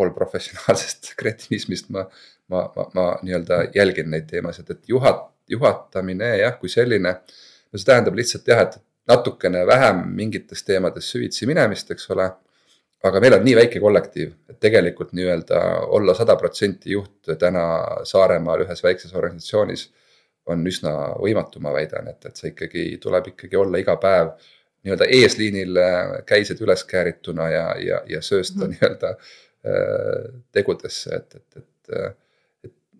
poolprofessionaalsest 0.00 1.12
kretinismist 1.20 1.90
ma, 1.94 2.06
ma, 2.48 2.66
ma, 2.76 2.88
ma 2.96 3.06
nii-öelda 3.22 3.62
jälgin 3.76 4.10
neid 4.10 4.28
teemasid, 4.30 4.72
et 4.72 4.92
juhat-, 4.92 5.28
juhatamine 5.48 6.36
jah, 6.40 6.58
kui 6.60 6.72
selline. 6.72 7.16
no 7.70 7.78
see 7.78 7.86
tähendab 7.86 8.16
lihtsalt 8.18 8.48
jah, 8.48 8.64
et 8.66 8.80
natukene 9.10 9.66
vähem 9.66 10.06
mingites 10.14 10.64
teemades 10.66 11.10
süvitsi 11.12 11.46
minemist, 11.50 11.90
eks 11.90 12.10
ole 12.14 12.30
aga 13.06 13.20
meil 13.22 13.36
on 13.38 13.44
nii 13.44 13.56
väike 13.56 13.80
kollektiiv, 13.80 14.32
et 14.50 14.58
tegelikult 14.60 15.14
nii-öelda 15.16 15.60
olla 15.96 16.14
sada 16.16 16.36
protsenti 16.40 16.92
juht 16.92 17.32
täna 17.40 17.64
Saaremaal 18.08 18.66
ühes 18.66 18.84
väikses 18.84 19.14
organisatsioonis 19.16 19.86
on 20.50 20.64
üsna 20.66 20.92
võimatu, 21.20 21.62
ma 21.64 21.72
väidan, 21.72 22.10
et, 22.12 22.24
et 22.26 22.36
see 22.36 22.52
ikkagi 22.52 22.86
tuleb 23.02 23.32
ikkagi 23.32 23.56
olla 23.60 23.80
iga 23.80 23.96
päev 24.00 24.34
nii-öelda 24.84 25.08
eesliinil 25.16 25.80
käised 26.28 26.60
üles 26.64 26.84
käärituna 26.88 27.48
ja, 27.52 27.64
ja, 27.80 28.02
ja 28.08 28.20
söösta 28.24 28.64
mm 28.64 28.66
-hmm. 28.66 28.76
nii-öelda 28.76 29.14
tegudesse, 30.52 31.16
et, 31.16 31.34
et, 31.36 31.56
et 31.56 32.00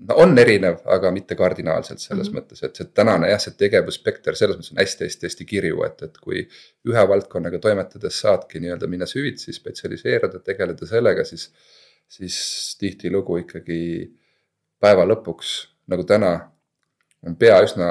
no 0.08 0.16
on 0.22 0.38
erinev, 0.38 0.80
aga 0.92 1.10
mitte 1.14 1.36
kardinaalselt 1.36 2.00
selles 2.00 2.28
mm 2.30 2.36
-hmm. 2.36 2.42
mõttes, 2.42 2.62
et 2.64 2.76
see 2.76 2.88
tänane 2.94 3.30
jah, 3.30 3.40
see 3.40 3.56
tegevusspekter 3.58 4.36
selles 4.36 4.58
mõttes 4.58 4.72
on 4.74 4.80
hästi-hästi-hästi 4.82 5.46
kirju, 5.52 5.82
et, 5.86 6.02
et 6.02 6.18
kui 6.18 6.44
ühe 6.88 7.08
valdkonnaga 7.08 7.58
toimetades 7.58 8.20
saadki 8.20 8.60
nii-öelda 8.60 8.86
minna 8.86 9.06
süvitsi, 9.06 9.52
spetsialiseeruda, 9.52 10.40
tegeleda 10.44 10.86
sellega, 10.86 11.24
siis, 11.24 11.50
siis 12.08 12.36
tihtilugu 12.80 13.36
ikkagi 13.44 13.80
päeva 14.80 15.04
lõpuks 15.08 15.56
nagu 15.90 16.04
täna 16.04 16.32
on 17.26 17.36
pea 17.36 17.60
üsna 17.64 17.90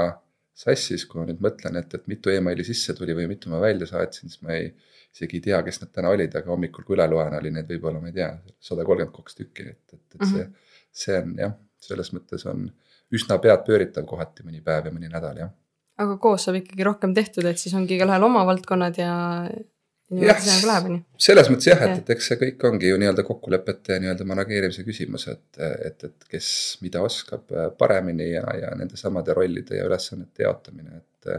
sassis, 0.60 1.06
kui 1.08 1.22
ma 1.22 1.26
nüüd 1.30 1.40
mõtlen, 1.44 1.80
et, 1.80 1.94
et 1.96 2.08
mitu 2.12 2.34
emaili 2.34 2.66
sisse 2.68 2.96
tuli 2.98 3.16
või 3.16 3.30
mitu 3.32 3.52
ma 3.52 3.62
välja 3.64 3.88
saatsin, 3.90 4.32
siis 4.32 4.44
ma 4.44 4.58
ei, 4.58 4.74
isegi 5.16 5.40
ei 5.40 5.46
tea, 5.48 5.62
kes 5.66 5.80
need 5.82 5.94
täna 5.96 6.12
olid, 6.12 6.36
aga 6.36 6.52
hommikul, 6.52 6.86
kui 6.88 6.98
üle 6.98 7.08
loen, 7.10 7.38
oli 7.40 7.54
neid 7.56 7.72
võib-olla, 7.72 8.02
ma 8.04 8.12
ei 8.12 8.18
tea, 8.20 8.34
sada 8.64 8.84
kolmkümmend 8.88 9.16
kaks 9.16 9.40
tükki, 9.40 9.72
et, 9.72 9.96
et, 9.96 10.06
et 10.20 10.28
see, 10.28 10.44
mhm. 10.44 10.70
see 11.06 11.20
on 11.24 11.36
jah 11.40 11.58
selles 11.84 12.12
mõttes 12.16 12.46
on 12.50 12.68
üsna 13.16 13.40
peadpööritav 13.42 14.06
kohati 14.10 14.46
mõni 14.46 14.62
päev 14.66 14.90
ja 14.90 14.94
mõni 14.94 15.10
nädal, 15.12 15.42
jah. 15.44 15.52
aga 16.00 16.18
koos 16.22 16.46
saab 16.46 16.60
ikkagi 16.62 16.86
rohkem 16.88 17.16
tehtud, 17.18 17.48
et 17.50 17.62
siis 17.62 17.76
ongi 17.78 17.98
igalühel 17.98 18.28
oma 18.28 18.46
valdkonnad 18.50 19.00
ja. 19.02 19.14
Jah, 20.10 20.40
nagu 20.48 20.72
selles 21.22 21.52
mõttes 21.52 21.70
jah, 21.70 21.84
et, 21.86 22.02
et 22.02 22.10
eks 22.16 22.32
see 22.32 22.40
kõik 22.42 22.66
ongi 22.72 22.90
ju 22.90 22.98
nii-öelda 23.02 23.26
kokkulepete 23.28 23.98
ja 23.98 24.04
nii-öelda 24.04 24.26
manageerimise 24.30 24.86
küsimus, 24.88 25.28
et, 25.32 25.62
et, 25.62 26.08
et 26.10 26.28
kes 26.32 26.50
mida 26.86 27.04
oskab 27.06 27.54
paremini 27.78 28.32
ja, 28.32 28.46
ja 28.58 28.74
nendesamade 28.80 29.36
rollide 29.38 29.80
ja 29.80 29.88
ülesannete 29.90 30.48
jaotamine, 30.48 31.04
et 31.04 31.34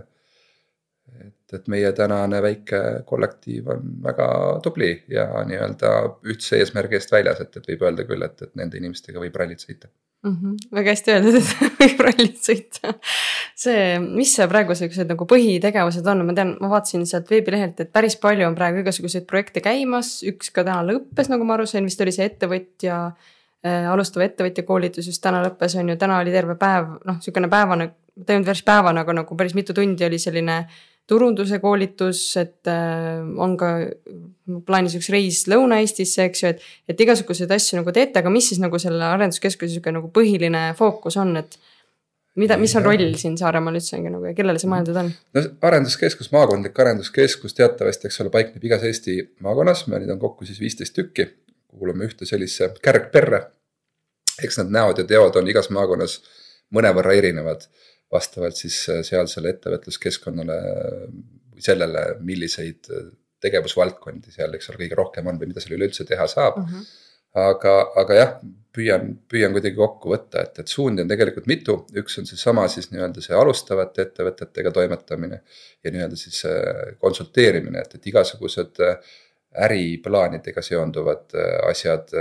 et, 1.10 1.54
et 1.56 1.68
meie 1.72 1.88
tänane 1.96 2.38
väike 2.42 2.80
kollektiiv 3.06 3.72
on 3.74 3.96
väga 4.04 4.26
tubli 4.62 4.92
ja 5.10 5.26
nii-öelda 5.46 5.90
ühtse 6.30 6.60
eesmärgi 6.60 6.98
eest 7.00 7.10
väljas, 7.12 7.40
et, 7.42 7.56
et 7.56 7.66
võib 7.72 7.82
öelda 7.88 8.06
küll, 8.06 8.22
et, 8.22 8.44
et 8.46 8.54
nende 8.58 8.78
inimestega 8.78 9.22
võib 9.22 9.36
rallit 9.40 9.64
sõita 9.64 9.90
mm. 10.22 10.36
-hmm. 10.36 10.56
väga 10.74 10.90
hästi 10.90 11.12
öeldud, 11.14 11.38
et 11.38 11.50
võib 11.80 12.02
rallit 12.06 12.38
sõita. 12.44 12.94
see, 13.56 13.98
mis 14.04 14.34
see 14.36 14.48
praegu 14.48 14.76
siuksed 14.76 15.10
nagu 15.10 15.26
põhitegevused 15.28 16.06
on, 16.12 16.24
ma 16.26 16.36
tean, 16.36 16.54
ma 16.60 16.72
vaatasin 16.74 17.06
sealt 17.06 17.30
veebilehelt, 17.30 17.80
et 17.80 17.92
päris 17.92 18.16
palju 18.20 18.46
on 18.48 18.58
praegu 18.58 18.82
igasuguseid 18.84 19.26
projekte 19.30 19.62
käimas, 19.64 20.20
üks 20.26 20.52
ka 20.54 20.64
täna 20.64 20.82
lõppes, 20.86 21.30
nagu 21.32 21.44
ma 21.44 21.56
aru 21.58 21.66
sain, 21.70 21.84
vist 21.88 22.00
oli 22.00 22.14
see 22.16 22.28
ettevõtja 22.28 23.00
äh,. 23.64 23.88
alustava 23.92 24.28
ettevõtja 24.28 24.64
koolitus 24.68 25.06
just 25.06 25.22
täna 25.22 25.42
lõppes, 25.46 25.78
on 25.80 25.92
ju, 25.92 25.96
täna 25.96 26.20
oli 26.20 26.32
terve 26.34 26.56
päev, 26.60 26.96
noh, 27.04 27.20
sihukene 27.20 27.48
päevane, 27.52 27.90
ta 28.20 28.32
ei 28.32 28.40
olnud 28.40 28.52
päris 28.52 28.64
päevane, 28.66 29.04
aga 29.04 29.20
nagu 29.22 29.36
päris 29.36 29.54
mitu 29.54 29.76
tundi 29.76 30.04
oli 30.04 30.18
selline 30.18 30.64
turunduse 31.10 31.58
koolitus, 31.62 32.20
et 32.40 32.68
äh, 32.70 33.18
on 33.42 33.56
ka 33.58 33.72
plaanis 34.66 34.94
üks 34.98 35.10
reis 35.12 35.42
Lõuna-Eestisse, 35.50 36.28
eks 36.28 36.44
ju, 36.44 36.52
et. 36.54 36.62
et 36.90 37.02
igasuguseid 37.06 37.50
asju 37.54 37.80
nagu 37.80 37.94
teete, 37.94 38.22
aga 38.22 38.32
mis 38.32 38.50
siis 38.50 38.62
nagu 38.62 38.78
selle 38.82 39.04
arenduskeskuse 39.08 39.74
sihuke 39.74 39.94
nagu 39.94 40.10
põhiline 40.14 40.70
fookus 40.78 41.18
on, 41.20 41.34
et. 41.42 41.58
mida, 42.40 42.58
mis 42.60 42.74
on 42.78 42.86
roll 42.86 43.14
siin 43.18 43.36
Saaremaal 43.40 43.78
üldse 43.80 43.98
nagu 44.06 44.30
ja 44.30 44.34
kellele 44.38 44.62
see 44.62 44.70
mõeldud 44.70 45.00
on? 45.02 45.12
no 45.36 45.44
arenduskeskus, 45.70 46.30
maakondlik 46.34 46.78
arenduskeskus 46.84 47.56
teatavasti, 47.58 48.08
eks 48.08 48.22
ole, 48.24 48.34
paikneb 48.34 48.66
igas 48.70 48.86
Eesti 48.86 49.18
maakonnas, 49.44 49.86
neid 49.90 50.10
on 50.14 50.22
kokku 50.22 50.48
siis 50.48 50.62
viisteist 50.62 50.94
tükki. 50.98 51.30
kuulume 51.70 52.06
ühte 52.06 52.26
sellisesse 52.26 52.74
kärgperre. 52.82 53.46
eks 54.42 54.62
need 54.62 54.74
näod 54.78 55.02
ja 55.02 55.04
teod 55.04 55.36
on 55.36 55.48
igas 55.50 55.70
maakonnas 55.74 56.20
mõnevõrra 56.74 57.18
erinevad 57.18 57.66
vastavalt 58.12 58.58
siis 58.58 58.82
äh, 58.90 59.02
sealsele 59.06 59.54
ettevõtluskeskkonnale 59.54 60.56
või 61.10 61.64
sellele, 61.64 62.04
milliseid 62.26 62.90
äh, 62.94 63.12
tegevusvaldkondi 63.40 64.34
seal, 64.34 64.54
eks 64.56 64.70
ole, 64.70 64.82
kõige 64.82 64.98
rohkem 64.98 65.30
on 65.30 65.38
või 65.40 65.50
mida 65.52 65.62
seal 65.62 65.78
üleüldse 65.78 66.04
teha 66.08 66.26
saab 66.30 66.58
mm. 66.60 66.66
-hmm. 66.72 66.90
aga, 67.44 67.76
aga 68.02 68.18
jah, 68.18 68.34
püüan, 68.76 69.14
püüan 69.30 69.54
kuidagi 69.54 69.78
kokku 69.78 70.12
võtta, 70.12 70.44
et, 70.44 70.60
et 70.62 70.68
suundi 70.68 71.04
on 71.04 71.08
tegelikult 71.10 71.48
mitu, 71.50 71.78
üks 72.02 72.18
on 72.20 72.28
seesama 72.28 72.66
siis 72.68 72.90
nii-öelda 72.92 73.24
see 73.24 73.36
alustavate 73.36 74.06
ettevõtetega 74.08 74.74
toimetamine. 74.74 75.40
ja 75.84 75.94
nii-öelda 75.94 76.18
siis 76.18 76.44
äh, 76.50 76.94
konsulteerimine, 76.98 77.86
et, 77.86 77.94
et 77.94 78.12
igasugused 78.12 78.82
äriplaanidega 79.50 80.62
seonduvad 80.62 81.32
asjad 81.66 82.12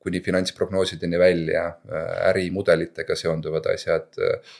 kuni 0.00 0.20
finantsprognoosideni 0.24 1.18
välja, 1.18 1.66
äh, 1.66 2.28
ärimudelitega 2.30 3.16
seonduvad 3.16 3.66
asjad, 3.74 4.08
äh, 4.18 4.54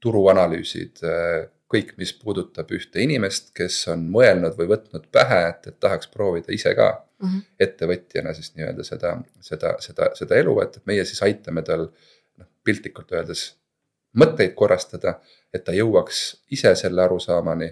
turuanalüüsid, 0.00 1.02
äh, 1.04 1.48
kõik, 1.68 1.94
mis 2.00 2.12
puudutab 2.16 2.70
ühte 2.72 3.00
inimest, 3.04 3.50
kes 3.56 3.80
on 3.92 4.06
mõelnud 4.12 4.56
või 4.56 4.70
võtnud 4.70 5.08
pähe, 5.12 5.40
et, 5.50 5.66
et 5.72 5.80
tahaks 5.80 6.08
proovida 6.12 6.52
ise 6.52 6.74
ka 6.74 6.88
mm 6.94 7.28
-hmm. 7.28 7.42
ettevõtjana 7.60 8.34
siis 8.34 8.54
nii-öelda 8.56 8.84
seda, 8.84 9.18
seda, 9.40 9.74
seda, 9.84 10.10
seda 10.14 10.36
elu, 10.36 10.60
et, 10.62 10.76
et 10.76 10.86
meie 10.86 11.04
siis 11.04 11.22
aitame 11.22 11.62
tal 11.62 11.88
noh, 11.88 12.48
piltlikult 12.64 13.12
öeldes 13.12 13.50
mõtteid 14.16 14.54
korrastada, 14.54 15.18
et 15.54 15.64
ta 15.64 15.72
jõuaks 15.72 16.22
ise 16.50 16.74
selle 16.74 17.02
arusaamani, 17.02 17.68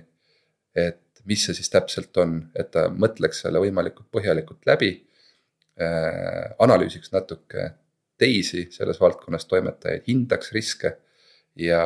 et 0.75 1.01
mis 1.25 1.45
see 1.45 1.55
siis 1.55 1.71
täpselt 1.71 2.17
on, 2.17 2.39
et 2.55 2.71
ta 2.71 2.89
mõtleks 2.89 3.43
selle 3.45 3.61
võimalikult 3.63 4.09
põhjalikult 4.13 4.67
läbi 4.67 4.91
analüüsiks 5.77 7.11
natuke 7.13 7.71
teisi 8.19 8.69
selles 8.73 9.01
valdkonnas 9.01 9.45
toimetajaid, 9.45 10.07
hindaks 10.09 10.53
riske 10.53 10.95
ja 11.61 11.83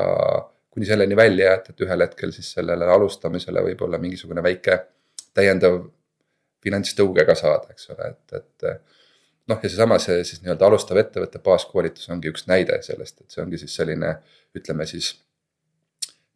kuni 0.71 0.87
selleni 0.87 1.17
välja, 1.17 1.55
et, 1.55 1.71
et 1.73 1.83
ühel 1.83 2.05
hetkel 2.05 2.33
siis 2.35 2.53
sellele 2.55 2.87
alustamisele 2.95 3.63
võib-olla 3.67 3.99
mingisugune 3.99 4.43
väike 4.43 4.77
täiendav 5.35 5.81
finantstõuge 6.63 7.25
ka 7.27 7.35
saada, 7.39 7.73
eks 7.75 7.91
ole, 7.95 8.13
et, 8.13 8.37
et. 8.39 8.93
noh, 9.51 9.59
ja 9.59 9.69
seesama, 9.69 9.99
see 10.03 10.23
siis 10.27 10.43
nii-öelda 10.45 10.69
alustav 10.69 11.01
ettevõtte 11.01 11.41
baaskoolitus 11.43 12.11
ongi 12.15 12.31
üks 12.31 12.47
näide 12.51 12.79
sellest, 12.87 13.23
et 13.25 13.35
see 13.35 13.43
ongi 13.43 13.59
siis 13.59 13.75
selline, 13.75 14.15
ütleme 14.57 14.87
siis. 14.87 15.15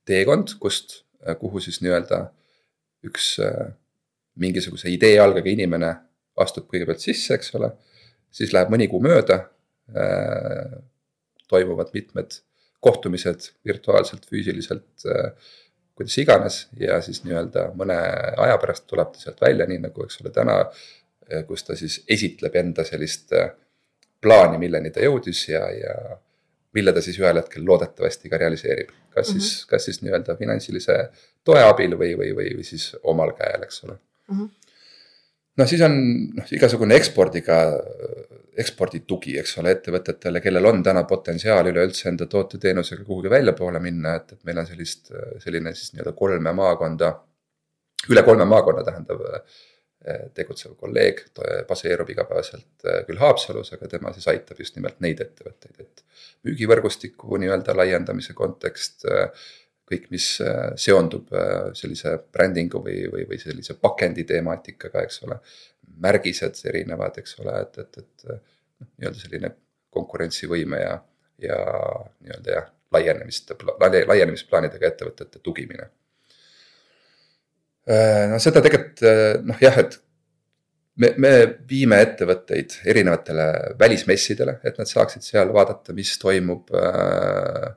teekond, 0.04 0.56
kust, 0.61 1.02
kuhu 1.40 1.61
siis 1.62 1.78
nii-öelda 1.84 2.25
üks 3.04 3.37
mingisuguse 4.40 4.90
idee 4.90 5.20
algaga 5.20 5.49
inimene 5.50 5.92
astub 6.40 6.66
kõigepealt 6.70 7.02
sisse, 7.02 7.34
eks 7.36 7.54
ole. 7.58 7.70
siis 8.34 8.52
läheb 8.52 8.72
mõni 8.72 8.88
kuu 8.90 9.02
mööda 9.02 9.44
äh,. 9.94 10.74
toimuvad 11.48 11.92
mitmed 11.94 12.40
kohtumised 12.82 13.50
virtuaalselt, 13.64 14.26
füüsiliselt 14.30 15.06
äh,, 15.06 15.32
kuidas 15.94 16.18
iganes 16.18 16.56
ja 16.80 16.98
siis 17.04 17.22
nii-öelda 17.24 17.68
mõne 17.78 17.96
aja 18.46 18.58
pärast 18.58 18.86
tuleb 18.90 19.12
ta 19.14 19.22
sealt 19.22 19.40
välja, 19.44 19.66
nii 19.70 19.84
nagu, 19.86 20.06
eks 20.06 20.20
ole, 20.22 20.34
täna 20.34 20.60
äh,. 20.64 21.44
kus 21.46 21.66
ta 21.66 21.78
siis 21.78 22.02
esitleb 22.10 22.56
enda 22.62 22.86
sellist 22.88 23.32
äh, 23.32 23.52
plaani, 24.24 24.58
milleni 24.58 24.90
ta 24.90 25.04
jõudis 25.04 25.46
ja, 25.48 25.62
ja 25.70 26.18
mille 26.74 26.92
ta 26.92 27.02
siis 27.04 27.20
ühel 27.20 27.38
hetkel 27.38 27.62
loodetavasti 27.66 28.32
ka 28.32 28.40
realiseerib. 28.40 28.90
kas 29.14 29.28
mm 29.28 29.36
-hmm. 29.36 29.40
siis, 29.40 29.66
kas 29.70 29.84
siis 29.84 30.02
nii-öelda 30.02 30.36
finantsilise 30.36 30.96
toe 31.44 31.62
abil 31.62 31.94
või, 31.98 32.16
või, 32.18 32.34
või, 32.34 32.50
või 32.58 32.64
siis 32.66 32.96
omal 33.02 33.32
käel, 33.38 33.62
eks 33.62 33.84
ole 33.84 33.94
mm. 33.94 34.38
-hmm 34.38 34.63
noh, 35.61 35.68
siis 35.70 35.82
on 35.87 35.99
noh, 36.38 36.49
igasugune 36.56 36.96
ekspordiga, 36.99 37.58
eksporditugi, 38.62 39.37
eks 39.40 39.56
ole, 39.62 39.75
ettevõtetele, 39.75 40.40
kellel 40.42 40.70
on 40.70 40.82
täna 40.87 41.02
potentsiaal 41.11 41.73
üleüldse 41.73 42.08
enda 42.11 42.28
toote-teenusega 42.30 43.02
kuhugi 43.06 43.32
väljapoole 43.32 43.82
minna, 43.82 44.16
et, 44.20 44.37
et 44.37 44.44
meil 44.46 44.62
on 44.62 44.68
sellist, 44.68 45.11
selline 45.42 45.75
siis 45.75 45.94
nii-öelda 45.94 46.14
kolme 46.18 46.52
maakonda. 46.54 47.14
üle 48.11 48.23
kolme 48.23 48.44
maakonna 48.44 48.84
tähendab 48.84 49.23
tegutsev 50.37 50.75
kolleeg 50.76 51.23
baseerub 51.68 52.11
igapäevaselt 52.12 52.84
küll 53.06 53.18
Haapsalus, 53.18 53.73
aga 53.73 53.88
tema 53.88 54.12
siis 54.12 54.26
aitab 54.28 54.58
just 54.61 54.76
nimelt 54.76 54.99
neid 55.00 55.23
ettevõtteid, 55.25 55.78
et 55.80 56.02
müügivõrgustiku 56.44 57.38
nii-öelda 57.40 57.76
laiendamise 57.78 58.37
kontekst 58.37 59.06
kõik, 59.84 60.06
mis 60.14 60.26
seondub 60.80 61.28
sellise 61.76 62.14
brändingu 62.32 62.80
või, 62.84 63.02
või, 63.12 63.26
või 63.28 63.38
sellise 63.40 63.76
pakendi 63.76 64.24
temaatikaga, 64.28 65.02
eks 65.04 65.22
ole. 65.26 65.40
märgised 66.04 66.58
erinevad, 66.66 67.18
eks 67.20 67.36
ole, 67.42 67.58
et, 67.60 67.76
et, 67.78 67.98
et 68.00 68.24
noh, 68.30 68.88
nii-öelda 68.96 69.20
selline 69.20 69.50
konkurentsivõime 69.94 70.80
ja, 70.80 70.94
ja 71.44 71.58
nii-öelda 72.24 72.56
jah, 72.56 72.70
laienemist, 72.94 73.52
laienemisplaanidega 73.82 74.88
ettevõtete 74.88 75.42
tugimine. 75.44 75.90
Äh, 77.84 78.24
no 78.30 78.40
seda 78.40 78.62
tegelikult 78.64 79.02
äh, 79.04 79.36
noh 79.44 79.60
jah, 79.60 79.76
et 79.82 79.98
me, 81.00 81.10
me 81.20 81.32
viime 81.68 81.98
ettevõtteid 82.00 82.78
erinevatele 82.88 83.48
välismessidele, 83.80 84.58
et 84.64 84.78
nad 84.80 84.88
saaksid 84.88 85.26
seal 85.26 85.52
vaadata, 85.52 85.92
mis 85.96 86.14
toimub 86.22 86.72
äh, 86.78 87.74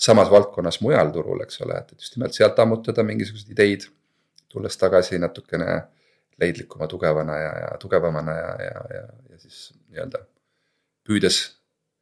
samas 0.00 0.30
valdkonnas 0.32 0.80
mujal 0.80 1.12
turul, 1.12 1.42
eks 1.44 1.60
ole, 1.64 1.76
et 1.78 1.92
just 1.92 2.16
nimelt 2.16 2.36
sealt 2.36 2.58
ammutada 2.58 3.04
mingisuguseid 3.06 3.56
ideid. 3.56 3.88
tulles 4.50 4.74
tagasi 4.76 5.18
natukene 5.22 5.66
leidlikuma, 6.40 6.88
tugevana 6.90 7.36
ja, 7.38 7.50
ja 7.58 7.68
tugevamana 7.78 8.32
ja, 8.34 8.48
ja, 8.64 8.80
ja, 8.94 9.02
ja 9.30 9.38
siis 9.38 9.58
nii-öelda 9.92 10.18
püüdes 11.06 11.38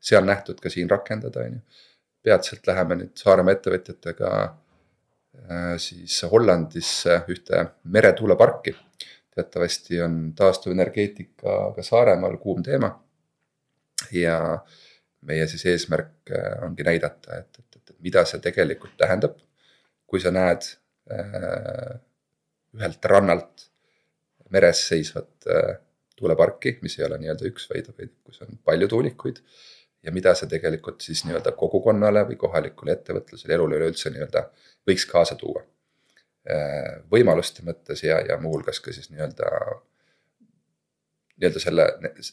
seal 0.00 0.24
nähtud 0.24 0.60
ka 0.62 0.70
siin 0.72 0.90
rakendada, 0.90 1.44
on 1.44 1.58
ju. 1.58 1.84
peatselt 2.22 2.66
läheme 2.66 2.96
nüüd 2.98 3.20
Saaremaa 3.20 3.54
ettevõtjatega 3.56 4.30
äh, 4.44 5.74
siis 5.82 6.22
Hollandisse 6.30 7.22
ühte 7.34 7.64
meretuuleparki. 7.84 8.76
teatavasti 9.34 10.00
on 10.02 10.16
taastuvenergeetika 10.34 11.58
ka 11.76 11.82
Saaremaal 11.82 12.36
kuum 12.42 12.62
teema. 12.62 12.94
ja 14.12 14.64
meie 15.22 15.46
siis 15.46 15.66
eesmärk 15.66 16.30
äh, 16.30 16.62
ongi 16.64 16.86
näidata, 16.86 17.42
et, 17.42 17.57
et, 17.90 17.96
mida 18.04 18.24
see 18.28 18.40
tegelikult 18.44 18.96
tähendab. 19.00 19.38
kui 20.08 20.20
sa 20.20 20.30
näed 20.32 20.64
äh, 21.12 21.98
ühelt 22.78 23.04
rannalt 23.04 23.66
meres 24.50 24.86
seisvat 24.88 25.48
äh, 25.52 25.74
tuuleparki, 26.16 26.78
mis 26.82 26.98
ei 26.98 27.04
ole 27.06 27.18
nii-öelda 27.20 27.44
üks, 27.50 27.68
vaid, 27.70 27.90
vaid 27.98 28.14
kus 28.24 28.40
on 28.46 28.56
palju 28.64 28.88
tuulikuid 28.88 29.42
ja 30.04 30.14
mida 30.14 30.34
see 30.38 30.48
tegelikult 30.50 31.04
siis 31.04 31.24
nii-öelda 31.26 31.52
kogukonnale 31.58 32.24
või 32.30 32.38
kohalikule 32.40 32.94
ettevõtlusele, 32.94 33.54
elule 33.54 33.78
üleüldse 33.78 34.12
nii-öelda 34.14 34.44
võiks 34.88 35.04
kaasa 35.10 35.36
tuua. 35.38 35.62
Äh, 36.48 36.98
võimaluste 37.12 37.64
mõttes 37.66 38.02
ja, 38.06 38.20
ja 38.24 38.38
muuhulgas 38.40 38.80
ka 38.80 38.94
siis 38.94 39.10
nii-öelda, 39.12 39.50
nii-öelda 41.36 41.62
selle, 41.62 41.88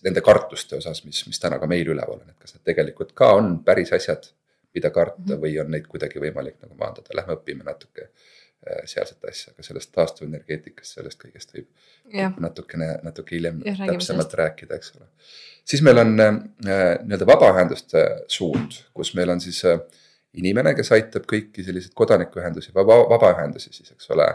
nende 0.06 0.24
kartuste 0.26 0.80
osas, 0.80 1.04
mis, 1.06 1.26
mis 1.28 1.42
täna 1.42 1.60
ka 1.62 1.70
meil 1.70 1.90
üleval 1.92 2.22
on, 2.22 2.32
et 2.32 2.40
kas 2.40 2.56
need 2.56 2.66
tegelikult 2.72 3.12
ka 3.18 3.34
on 3.38 3.58
päris 3.68 3.92
asjad, 3.98 4.30
mida 4.76 4.92
karta 4.96 5.22
mhm. 5.24 5.42
või 5.44 5.60
on 5.64 5.72
neid 5.74 5.90
kuidagi 5.92 6.22
võimalik 6.22 6.60
nagu 6.62 6.78
maandada, 6.80 7.16
lähme 7.18 7.38
õpime 7.40 7.68
natuke 7.68 8.10
äh, 8.10 8.84
sealset 8.86 9.24
asja, 9.30 9.56
aga 9.56 9.66
sellest 9.68 9.94
taastuvenergeetikast, 9.96 11.00
sellest 11.00 11.22
kõigest 11.22 11.56
võib 11.56 11.70
ja. 12.14 12.32
natukene, 12.40 12.96
natuke 13.08 13.38
hiljem 13.38 13.64
ja, 13.66 13.78
täpsemalt 13.86 14.34
rääkida, 14.44 14.80
eks 14.80 14.96
ole 15.00 15.10
siis 15.66 15.82
meil 15.86 15.98
on 15.98 16.16
äh, 16.22 16.34
nii-öelda 16.66 17.28
vabaühenduste 17.28 18.04
suund, 18.32 18.82
kus 18.94 19.16
meil 19.18 19.32
on 19.34 19.42
siis 19.42 19.64
äh, 19.66 19.80
inimene, 20.40 20.76
kes 20.78 20.92
aitab 20.96 21.26
kõiki 21.30 21.64
selliseid 21.66 21.96
kodanikuühendusi, 21.98 22.74
vaba, 22.76 23.00
vabaühendusi 23.16 23.74
siis, 23.74 23.92
eks 23.96 24.12
ole. 24.16 24.28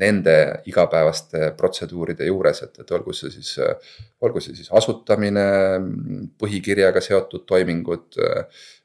Nende 0.00 0.32
igapäevaste 0.70 1.48
protseduuride 1.58 2.28
juures, 2.28 2.60
et, 2.62 2.76
et 2.78 2.90
olgu 2.94 3.10
see 3.16 3.32
siis, 3.34 3.56
olgu 4.22 4.38
see 4.38 4.54
siis 4.54 4.68
asutamine, 4.78 5.42
põhikirjaga 6.38 7.02
seotud 7.02 7.42
toimingud. 7.48 8.20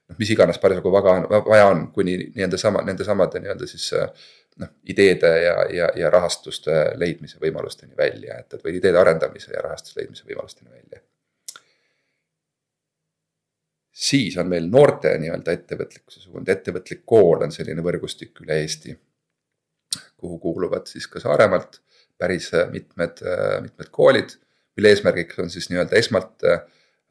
Noh, 0.09 0.17
mis 0.19 0.31
iganes 0.35 0.61
parasjagu 0.61 0.91
vaja, 0.93 1.41
vaja 1.49 1.67
on, 1.71 1.87
kuni 1.95 2.17
nende 2.35 2.59
sama, 2.61 2.83
nende 2.85 3.07
samade 3.07 3.41
nii-öelda 3.41 3.67
siis 3.69 3.89
noh, 3.95 4.71
ideede 4.91 5.33
ja, 5.43 5.57
ja, 5.73 5.89
ja 5.97 6.13
rahastuste 6.13 6.93
leidmise 7.01 7.41
võimalusteni 7.41 7.97
välja, 7.97 8.39
et, 8.39 8.53
et 8.53 8.63
või 8.63 8.77
ideede 8.79 9.01
arendamise 9.01 9.53
ja 9.53 9.65
rahastuse 9.65 9.99
leidmise 10.01 10.27
võimalusteni 10.29 10.71
välja 10.71 11.03
siis 13.95 14.37
on 14.37 14.49
meil 14.51 14.67
noorte 14.71 15.13
nii-öelda 15.19 15.55
ettevõtlikkuse 15.55 16.25
suund, 16.25 16.49
ettevõtlik 16.51 17.05
kool 17.07 17.45
on 17.45 17.53
selline 17.55 17.83
võrgustik 17.83 18.43
üle 18.43 18.59
Eesti. 18.61 18.97
kuhu 20.17 20.39
kuuluvad 20.39 20.87
siis 20.87 21.07
ka 21.07 21.19
Saaremaalt 21.19 21.79
päris 22.17 22.53
äh, 22.53 22.69
mitmed, 22.71 23.21
äh, 23.23 23.61
mitmed 23.61 23.89
koolid, 23.91 24.35
mille 24.75 24.91
eesmärgiks 24.91 25.39
on 25.39 25.49
siis 25.49 25.69
nii-öelda 25.69 25.95
esmalt 25.95 26.43
äh, 26.43 26.63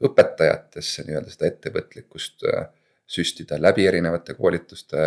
õpetajatesse 0.03 1.05
nii-öelda 1.07 1.31
seda 1.33 1.47
ettevõtlikkust 1.49 2.45
süstida 3.07 3.59
läbi 3.61 3.85
erinevate 3.87 4.33
koolituste, 4.33 4.97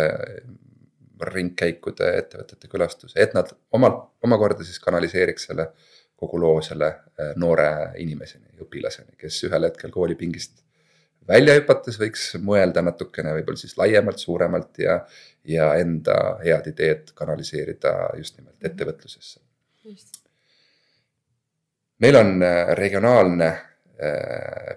ringkäikude, 1.33 2.13
ettevõtete 2.21 2.69
külastuse, 2.71 3.17
et 3.19 3.33
nad 3.35 3.51
omalt, 3.75 4.05
omakorda 4.23 4.63
siis 4.63 4.79
kanaliseeriks 4.79 5.49
selle 5.49 5.71
kogu 6.19 6.39
loo 6.39 6.61
selle 6.63 6.93
noore 7.39 7.67
inimeseni, 7.99 8.53
õpilaseni, 8.63 9.17
kes 9.19 9.43
ühel 9.47 9.67
hetkel 9.67 9.91
koolipingist 9.91 10.61
välja 11.29 11.55
hüpates 11.57 11.99
võiks 12.01 12.31
mõelda 12.43 12.81
natukene 12.85 13.33
võib-olla 13.37 13.61
siis 13.61 13.77
laiemalt, 13.77 14.21
suuremalt 14.21 14.81
ja, 14.81 14.99
ja 15.47 15.71
enda 15.81 16.15
head 16.43 16.69
ideed 16.71 17.13
kanaliseerida 17.17 17.93
just 18.17 18.37
nimelt 18.39 18.55
mhm. 18.55 18.71
ettevõtlusesse. 18.71 19.39
meil 21.99 22.15
on 22.15 22.43
äh, 22.43 22.73
regionaalne 22.79 23.49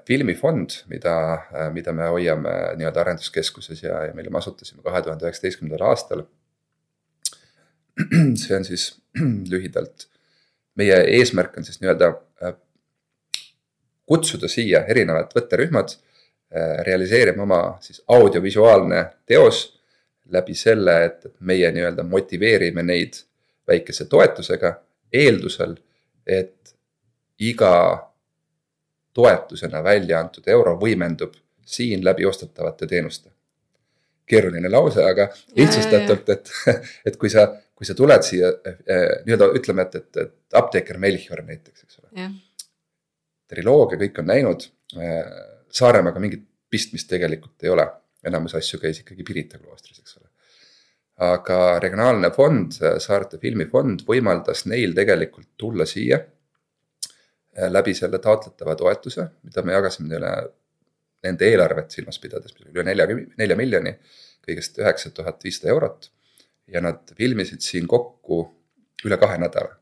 filmifond, 0.08 0.80
mida 0.90 1.16
äh,, 1.34 1.68
mida 1.74 1.92
me 1.94 2.08
hoiame 2.10 2.54
nii-öelda 2.78 3.04
arenduskeskuses 3.04 3.82
ja, 3.84 4.00
ja 4.08 4.14
mille 4.18 4.30
me 4.34 4.40
asutasime 4.40 4.82
kahe 4.82 5.02
tuhande 5.02 5.28
üheksateistkümnendal 5.28 5.86
aastal. 5.92 6.24
see 8.42 8.56
on 8.56 8.66
siis 8.66 8.88
lühidalt, 9.52 10.08
meie 10.80 10.98
eesmärk 11.18 11.58
on 11.60 11.68
siis 11.68 11.78
nii-öelda 11.84 12.14
äh, 12.42 12.56
kutsuda 14.10 14.50
siia 14.50 14.82
erinevad 14.90 15.30
võtterühmad 15.36 15.94
Äh, 16.56 16.84
realiseerima 16.84 17.42
oma 17.42 17.76
siis 17.80 18.02
audiovisuaalne 18.08 19.06
teos 19.26 19.80
läbi 20.28 20.54
selle, 20.54 21.04
et, 21.04 21.24
et 21.24 21.36
meie 21.40 21.70
nii-öelda 21.72 22.04
motiveerime 22.04 22.82
neid 22.84 23.16
väikese 23.68 24.04
toetusega 24.04 24.74
eeldusel, 25.16 25.72
et 26.26 26.74
iga 27.40 27.72
toetusena 29.14 29.82
välja 29.84 30.20
antud 30.20 30.46
euro 30.48 30.76
võimendub 30.80 31.34
siin 31.64 32.04
läbi 32.04 32.26
ostetavate 32.26 32.86
teenuste. 32.86 33.30
keeruline 34.26 34.68
lause, 34.70 35.02
aga 35.04 35.26
lihtsustatult, 35.56 36.28
et, 36.32 36.50
et 37.10 37.16
kui 37.20 37.28
sa, 37.28 37.42
kui 37.74 37.84
sa 37.84 37.92
tuled 37.98 38.22
siia 38.24 38.48
eh, 38.48 39.08
nii-öelda 39.26 39.48
ütleme, 39.58 39.82
et, 39.82 39.96
et, 39.98 40.20
et 40.22 40.56
apteeker 40.56 40.98
Melchior 41.02 41.42
näiteks, 41.44 41.82
eks 41.84 41.98
ole. 42.00 42.28
triloogia 43.50 43.98
kõik 44.00 44.20
on 44.22 44.30
näinud 44.30 44.64
eh, 44.96 45.18
Saaremaaga 45.72 46.22
mingit 46.22 46.46
pistmist 46.70 47.10
tegelikult 47.10 47.66
ei 47.66 47.72
ole, 47.74 47.84
enamus 48.24 48.54
asju 48.56 48.80
käis 48.80 49.02
ikkagi 49.02 49.26
Pirita 49.26 49.58
kloostris, 49.58 49.98
eks 50.00 50.16
ole. 50.20 50.30
aga 51.28 51.58
regionaalne 51.82 52.30
fond, 52.32 52.78
Saarte 53.04 53.42
filmifond 53.42 54.06
võimaldas 54.08 54.64
neil 54.70 54.94
tegelikult 54.96 55.50
tulla 55.60 55.84
siia 55.84 56.22
eh, 56.22 56.30
läbi 57.52 57.94
selle 57.94 58.18
taotletava 58.22 58.74
toetuse, 58.80 59.26
mida 59.44 59.62
me 59.62 59.74
jagasime 59.76 60.08
neile 60.08 60.32
nende 61.22 61.46
eelarvet 61.50 61.92
silmas 61.94 62.18
pidades, 62.18 62.54
mis 62.54 62.64
oli 62.64 62.72
üle 62.74 62.84
nelja, 62.88 63.06
nelja 63.38 63.56
miljoni, 63.58 63.92
kõigest 64.42 64.80
üheksa 64.80 65.12
tuhat 65.14 65.44
viissada 65.44 65.70
eurot. 65.74 66.10
ja 66.72 66.80
nad 66.80 67.10
filmisid 67.18 67.60
siin 67.60 67.86
kokku 67.90 68.38
üle 69.04 69.18
kahe 69.18 69.38
nädala. 69.38 69.76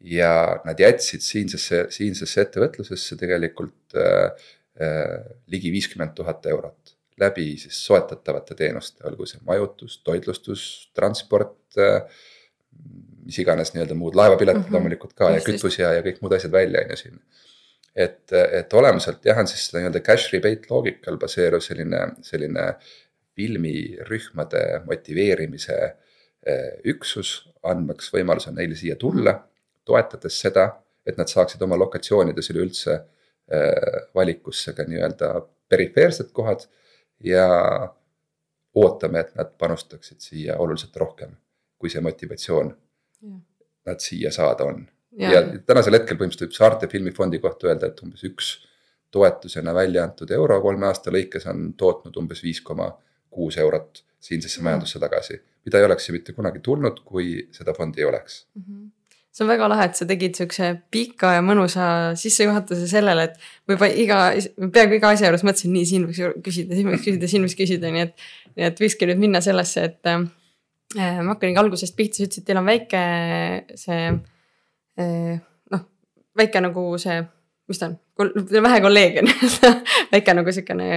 ja 0.00 0.60
nad 0.64 0.80
jätsid 0.80 1.20
siinsesse, 1.20 1.86
siinsesse 1.90 2.40
ettevõtlusesse 2.40 3.16
tegelikult 3.18 3.96
äh, 3.98 4.32
Äh, 4.78 5.24
ligi 5.50 5.72
viiskümmend 5.74 6.12
tuhat 6.14 6.44
eurot 6.46 6.92
läbi 7.18 7.56
siis 7.58 7.80
soetatavate 7.82 8.54
teenuste, 8.54 9.02
olgu 9.08 9.24
see 9.26 9.40
majutus, 9.42 9.96
toitlustus, 10.06 10.60
transport, 10.94 11.56
äh, 11.82 12.04
mis 13.28 13.38
iganes 13.42 13.74
nii-öelda 13.74 13.96
muud 13.98 14.16
laevapiletid 14.18 14.62
mm 14.62 14.66
-hmm. 14.66 14.78
loomulikult 14.78 15.12
ka 15.14 15.30
ja 15.34 15.42
kütus 15.44 15.78
ja, 15.78 15.92
ja 15.98 16.04
kõik 16.06 16.22
muud 16.24 16.34
asjad 16.36 16.52
välja 16.52 16.84
on 16.84 16.94
ju 16.94 16.96
siin. 16.96 17.20
et, 17.96 18.32
et 18.32 18.72
olemuselt 18.72 19.24
jah, 19.24 19.38
on 19.38 19.48
siis 19.48 19.66
seda 19.66 19.82
nii-öelda 19.82 20.00
cash 20.06 20.32
rebate 20.32 20.70
loogikal 20.70 21.18
baseeruv 21.18 21.60
selline, 21.60 22.00
selline 22.22 22.66
filmirühmade 23.36 24.64
motiveerimise 24.86 25.78
äh, 25.84 26.72
üksus, 26.84 27.50
andmaks 27.62 28.12
võimaluse 28.14 28.50
neile 28.54 28.74
siia 28.74 28.96
tulla, 28.96 29.34
toetades 29.84 30.40
seda, 30.40 30.70
et 31.06 31.16
nad 31.16 31.28
saaksid 31.28 31.62
oma 31.62 31.78
lokatsioonides 31.78 32.50
üleüldse 32.50 33.00
Äh, 33.52 34.08
valikusse 34.14 34.74
ka 34.76 34.84
nii-öelda 34.84 35.28
perifeersed 35.72 36.34
kohad 36.36 36.66
ja 37.24 37.46
ootame, 38.74 39.22
et 39.22 39.30
nad 39.40 39.54
panustaksid 39.58 40.20
siia 40.20 40.58
oluliselt 40.60 40.96
rohkem, 41.00 41.30
kui 41.80 41.88
see 41.88 42.02
motivatsioon. 42.04 42.74
Nad 43.88 44.00
siia 44.04 44.32
saada 44.34 44.64
on 44.68 44.82
ja, 45.18 45.32
ja 45.32 45.42
tänasel 45.66 45.98
hetkel 45.98 46.18
põhimõtteliselt 46.18 46.50
võib 46.50 46.58
Saarte 46.58 46.88
Filmifondi 46.90 47.40
kohta 47.42 47.70
öelda, 47.70 47.90
et 47.90 48.02
umbes 48.04 48.24
üks 48.28 48.50
toetusena 49.14 49.74
välja 49.74 50.04
antud 50.04 50.30
euro 50.36 50.60
kolme 50.64 50.88
aasta 50.90 51.12
lõikes 51.14 51.48
on 51.50 51.72
tootnud 51.80 52.16
umbes 52.20 52.42
viis 52.44 52.60
koma 52.64 52.90
kuus 53.32 53.56
eurot 53.58 54.04
siinsesse 54.20 54.62
majandusse 54.62 55.00
tagasi. 55.00 55.40
mida 55.64 55.78
ei 55.78 55.84
oleks 55.84 56.08
ju 56.08 56.12
mitte 56.12 56.32
kunagi 56.32 56.60
tulnud, 56.64 57.00
kui 57.04 57.48
seda 57.52 57.74
fondi 57.74 58.00
ei 58.00 58.08
oleks 58.08 58.46
mm. 58.54 58.62
-hmm 58.62 58.86
see 59.38 59.44
on 59.44 59.52
väga 59.52 59.68
lahe, 59.70 59.84
et 59.86 59.94
sa 59.94 60.06
tegid 60.08 60.34
siukse 60.34 60.68
pika 60.90 61.32
ja 61.36 61.42
mõnusa 61.44 61.84
sissejuhatuse 62.18 62.88
sellele, 62.90 63.28
et 63.28 63.36
võib 63.70 63.84
iga, 63.86 64.32
peaaegu 64.58 64.98
iga 64.98 65.12
asja 65.14 65.28
juures 65.28 65.44
mõtlesin, 65.46 65.70
nii 65.76 65.86
siin 65.86 66.06
võiks 66.08 66.40
küsida, 66.42 66.74
siin 66.74 66.90
võiks 66.90 67.04
küsida, 67.04 67.30
siin 67.30 67.46
võiks 67.46 67.58
küsida, 67.58 67.92
nii 67.94 68.06
et. 68.08 68.26
nii 68.56 68.66
et 68.66 68.80
võikski 68.82 69.06
nüüd 69.06 69.22
minna 69.22 69.40
sellesse, 69.44 69.84
et 69.84 70.10
äh, 70.96 71.20
ma 71.22 71.34
hakkangi 71.34 71.60
algusest 71.60 71.96
pihta, 71.98 72.20
sa 72.20 72.28
ütlesid, 72.28 72.46
teil 72.48 72.60
on 72.60 72.68
väike 72.68 73.02
see 73.78 74.04
äh, 74.08 75.34
noh, 75.74 75.84
väike 76.38 76.62
nagu 76.64 76.90
see 77.02 77.20
mis 77.68 77.80
ta 77.80 77.90
on, 77.90 77.96
vähe 78.64 78.80
kolleege 78.80 79.24
väike 80.12 80.34
nagu 80.36 80.52
sihukene 80.52 80.90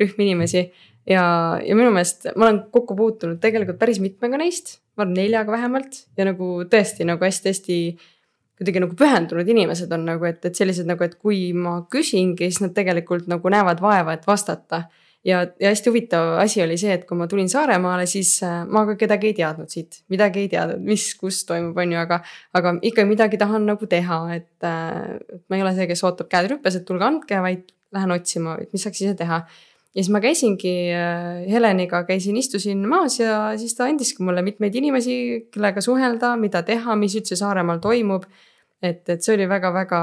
rühm 0.00 0.20
inimesi. 0.22 0.66
ja, 1.06 1.24
ja 1.62 1.78
minu 1.78 1.92
meelest 1.94 2.28
ma 2.36 2.48
olen 2.48 2.60
kokku 2.74 2.96
puutunud 2.98 3.40
tegelikult 3.42 3.78
päris 3.80 4.00
mitmega 4.02 4.38
neist, 4.40 4.78
ma 4.96 5.04
arvan 5.04 5.16
neljaga 5.18 5.54
vähemalt 5.54 6.04
ja 6.18 6.28
nagu 6.28 6.50
tõesti 6.70 7.06
nagu 7.08 7.26
hästi-hästi 7.26 7.78
kuidagi 8.56 8.80
nagu 8.80 8.96
pühendunud 8.96 9.48
inimesed 9.52 9.90
on 9.92 10.06
nagu, 10.08 10.24
et, 10.24 10.40
et 10.48 10.56
sellised 10.56 10.88
nagu, 10.88 11.04
et 11.04 11.18
kui 11.20 11.50
ma 11.52 11.82
küsingi, 11.92 12.48
siis 12.48 12.62
nad 12.64 12.72
tegelikult 12.76 13.28
nagu 13.28 13.52
näevad 13.52 13.82
vaeva, 13.84 14.14
et 14.16 14.24
vastata 14.26 14.86
ja, 15.26 15.42
ja 15.60 15.70
hästi 15.72 15.90
huvitav 15.90 16.38
asi 16.40 16.62
oli 16.62 16.76
see, 16.80 16.94
et 16.94 17.04
kui 17.08 17.18
ma 17.18 17.26
tulin 17.30 17.48
Saaremaale, 17.50 18.06
siis 18.10 18.32
äh, 18.46 18.62
ma 18.70 18.84
ka 18.88 18.96
kedagi 19.00 19.30
ei 19.32 19.36
teadnud 19.40 19.72
siit, 19.72 20.00
midagi 20.12 20.44
ei 20.44 20.50
teadnud, 20.52 20.82
mis, 20.86 21.08
kus 21.18 21.42
toimub, 21.48 21.76
on 21.82 21.94
ju, 21.94 22.00
aga. 22.00 22.20
aga 22.56 22.74
ikka 22.90 23.06
midagi 23.08 23.40
tahan 23.40 23.66
nagu 23.68 23.88
teha, 23.90 24.20
äh, 24.32 24.36
et 24.40 24.68
ma 25.50 25.58
ei 25.58 25.64
ole 25.64 25.74
see, 25.76 25.88
kes 25.90 26.04
ootab 26.06 26.30
käed 26.32 26.50
rüppes, 26.54 26.78
et 26.78 26.86
tulge 26.88 27.06
andke, 27.06 27.40
vaid 27.42 27.66
lähen 27.94 28.12
otsima, 28.14 28.58
et 28.62 28.74
mis 28.74 28.84
saaks 28.86 29.02
ise 29.02 29.16
teha. 29.18 29.42
ja 29.96 30.02
siis 30.02 30.12
ma 30.12 30.20
käisingi 30.22 30.74
äh, 30.94 31.46
Heleniga, 31.50 32.04
käisin, 32.08 32.36
istusin 32.38 32.84
maas 32.88 33.18
ja 33.20 33.56
siis 33.58 33.74
ta 33.74 33.88
andiski 33.90 34.22
mulle 34.26 34.44
mitmeid 34.46 34.74
inimesi, 34.78 35.16
kellega 35.54 35.82
suhelda, 35.82 36.36
mida 36.40 36.62
teha, 36.62 36.98
mis 37.00 37.16
üldse 37.18 37.38
Saaremaal 37.38 37.82
toimub. 37.82 38.28
et, 38.82 39.08
et 39.08 39.24
see 39.24 39.34
oli 39.34 39.48
väga-väga 39.48 39.98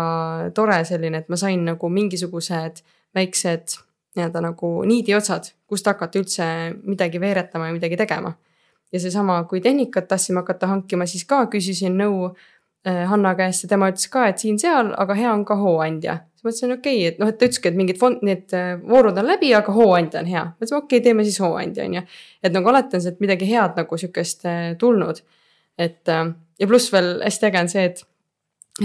tore 0.58 0.82
selline, 0.84 1.22
et 1.22 1.28
ma 1.30 1.38
sain 1.38 1.62
nagu 1.64 1.90
mingisugused 1.94 2.82
väiksed 3.16 3.78
nii-öelda 4.18 4.42
nagu 4.46 4.72
niidiotsad, 4.88 5.52
kust 5.70 5.88
hakata 5.90 6.22
üldse 6.22 6.46
midagi 6.84 7.22
veeretama 7.22 7.70
ja 7.70 7.76
midagi 7.76 7.98
tegema. 7.98 8.34
ja 8.94 9.00
seesama, 9.00 9.44
kui 9.50 9.62
tehnikat 9.62 10.08
tahtsime 10.08 10.44
hakata 10.44 10.68
hankima, 10.70 11.06
siis 11.10 11.26
ka 11.26 11.40
küsisin 11.50 11.96
nõu 11.98 12.28
äh, 12.30 13.08
Hanna 13.10 13.32
käest 13.36 13.66
ja 13.66 13.70
tema 13.72 13.90
ütles 13.90 14.06
ka, 14.14 14.28
et 14.30 14.44
siin-seal, 14.44 14.92
aga 15.02 15.16
hea 15.18 15.32
on 15.34 15.46
ka 15.46 15.58
hooandja. 15.58 16.20
siis 16.36 16.46
mõtlesin, 16.46 16.76
okei 16.78 17.00
okay,, 17.00 17.08
et 17.10 17.20
noh, 17.20 17.32
et 17.32 17.40
ta 17.40 17.50
ütleski, 17.50 17.72
et 17.72 17.80
mingid 17.80 17.98
fond, 18.02 18.22
need 18.22 18.54
äh, 18.54 18.76
voorud 18.90 19.18
on 19.18 19.28
läbi, 19.28 19.50
aga 19.58 19.74
hooandja 19.74 20.22
on 20.22 20.30
hea. 20.30 20.46
mõtlesime, 20.52 20.84
okei 20.84 21.00
okay,, 21.00 21.06
teeme 21.08 21.26
siis 21.26 21.40
hooandja, 21.42 21.88
on 21.90 21.98
ju. 21.98 22.06
et 22.44 22.54
nagu 22.54 22.74
alati 22.74 23.00
on 23.00 23.06
sealt 23.08 23.24
midagi 23.24 23.50
head 23.50 23.82
nagu 23.82 23.98
sihukest 23.98 24.46
äh, 24.46 24.64
tulnud. 24.78 25.24
et 25.78 26.06
ja 26.06 26.68
pluss 26.70 26.94
veel 26.94 27.16
hästi 27.24 27.50
äge 27.50 27.62
on 27.66 27.70
see, 27.72 27.86
et, 27.90 28.06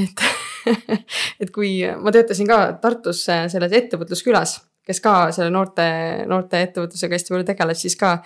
et 0.05 0.25
et 1.43 1.53
kui 1.53 1.83
ma 2.01 2.13
töötasin 2.13 2.49
ka 2.49 2.59
Tartus 2.81 3.27
selles 3.29 3.77
ettevõtluskülas 3.77 4.57
kes 4.89 5.03
ka 5.05 5.15
selle 5.37 5.53
noorte, 5.55 5.85
noorte 6.31 6.63
ettevõtlusega 6.65 7.19
hästi 7.19 7.35
palju 7.35 7.47
tegeleb, 7.53 7.79
siis 7.79 7.97
ka 8.01 8.17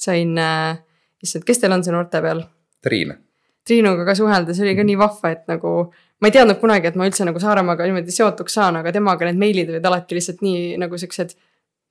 sain 0.00 0.36
äh,, 0.40 0.78
issand, 1.24 1.46
kes 1.48 1.62
teil 1.62 1.74
on 1.76 1.84
see 1.84 1.94
noorte 1.94 2.22
peal? 2.24 2.44
Triin. 2.84 3.16
Triinuga 3.66 4.06
ka 4.08 4.14
suhelda, 4.16 4.56
see 4.56 4.68
oli 4.68 4.76
ka 4.78 4.86
nii 4.86 4.98
vahva, 5.00 5.34
et 5.34 5.44
nagu 5.50 5.74
ma 6.20 6.28
ei 6.28 6.34
teadnud 6.36 6.60
kunagi, 6.60 6.90
et 6.90 6.96
ma 7.00 7.08
üldse 7.08 7.26
nagu 7.28 7.40
Saaremaaga 7.42 7.88
niimoodi 7.88 8.14
seotuks 8.14 8.56
saan, 8.56 8.78
aga 8.80 8.92
temaga 8.94 9.28
need 9.28 9.40
meilid 9.40 9.72
olid 9.72 9.88
alati 9.90 10.16
lihtsalt 10.16 10.44
nii 10.44 10.76
nagu 10.80 11.00
siuksed 11.00 11.36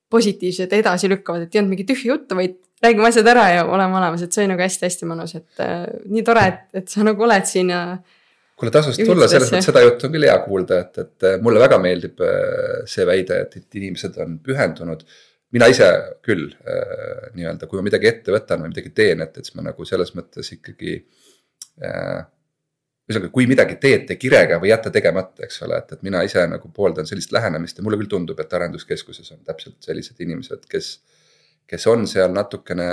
positiivsed, 0.09 0.73
edasilükkavad, 0.73 1.45
et 1.45 1.55
ei 1.55 1.61
olnud 1.61 1.75
mingit 1.75 1.89
tühja 1.91 2.15
juttu, 2.15 2.37
vaid 2.37 2.57
räägime 2.81 3.09
asjad 3.09 3.27
ära 3.29 3.45
ja 3.53 3.65
oleme 3.69 3.97
olemas, 3.99 4.23
et 4.25 4.33
see 4.33 4.43
oli 4.43 4.53
nagu 4.53 4.63
hästi-hästi 4.65 5.09
mõnus, 5.09 5.35
et 5.37 5.61
äh, 5.63 5.83
nii 6.09 6.23
tore, 6.25 6.45
et, 6.49 6.63
et 6.81 6.89
sa 6.89 7.05
nagu 7.05 7.25
oled 7.25 7.45
siin 7.49 7.69
ja 7.73 7.83
kuule, 8.59 8.73
tasus 8.73 8.99
tulla, 8.99 9.27
selles 9.31 9.51
mõttes 9.53 9.69
seda 9.69 9.83
juttu 9.85 10.07
on 10.07 10.13
küll 10.15 10.27
hea 10.27 10.35
kuulda, 10.43 10.79
et, 10.83 11.01
et 11.03 11.27
mulle 11.43 11.61
väga 11.61 11.79
meeldib 11.81 12.23
äh, 12.25 12.81
see 12.89 13.05
väide, 13.07 13.43
et, 13.45 13.55
et 13.61 13.79
inimesed 13.79 14.17
on 14.23 14.39
pühendunud. 14.45 15.05
mina 15.55 15.65
ise 15.71 15.85
küll 16.25 16.51
äh, 16.51 17.29
nii-öelda, 17.37 17.69
kui 17.69 17.79
ma 17.79 17.87
midagi 17.87 18.09
ette 18.11 18.33
võtan 18.35 18.61
või 18.61 18.73
midagi 18.73 18.91
teen, 18.95 19.23
et, 19.25 19.37
et 19.37 19.47
siis 19.47 19.55
ma 19.57 19.65
nagu 19.69 19.87
selles 19.87 20.13
mõttes 20.17 20.51
ikkagi 20.57 20.99
äh,. 21.81 22.27
ühesõnaga, 23.09 23.31
kui 23.33 23.47
midagi 23.49 23.79
teed, 23.81 24.05
tee 24.09 24.19
kirega 24.21 24.59
või 24.61 24.69
jäta 24.69 24.91
tegemata, 24.93 25.47
eks 25.47 25.63
ole, 25.65 25.79
et, 25.81 25.95
et 25.95 26.05
mina 26.05 26.21
ise 26.27 26.43
nagu 26.47 26.69
pooldan 26.75 27.09
sellist 27.09 27.31
lähenemist 27.33 27.79
ja 27.79 27.85
mulle 27.85 27.97
küll 27.97 28.11
tundub, 28.11 28.39
et 28.39 28.53
arenduskeskuses 28.53 29.33
on 29.33 29.41
täpselt 29.47 29.79
sellised 29.81 30.19
inimesed, 30.21 30.67
kes, 30.69 30.93
kes 31.65 31.87
on 31.89 32.05
seal 32.07 32.35
natukene 32.35 32.91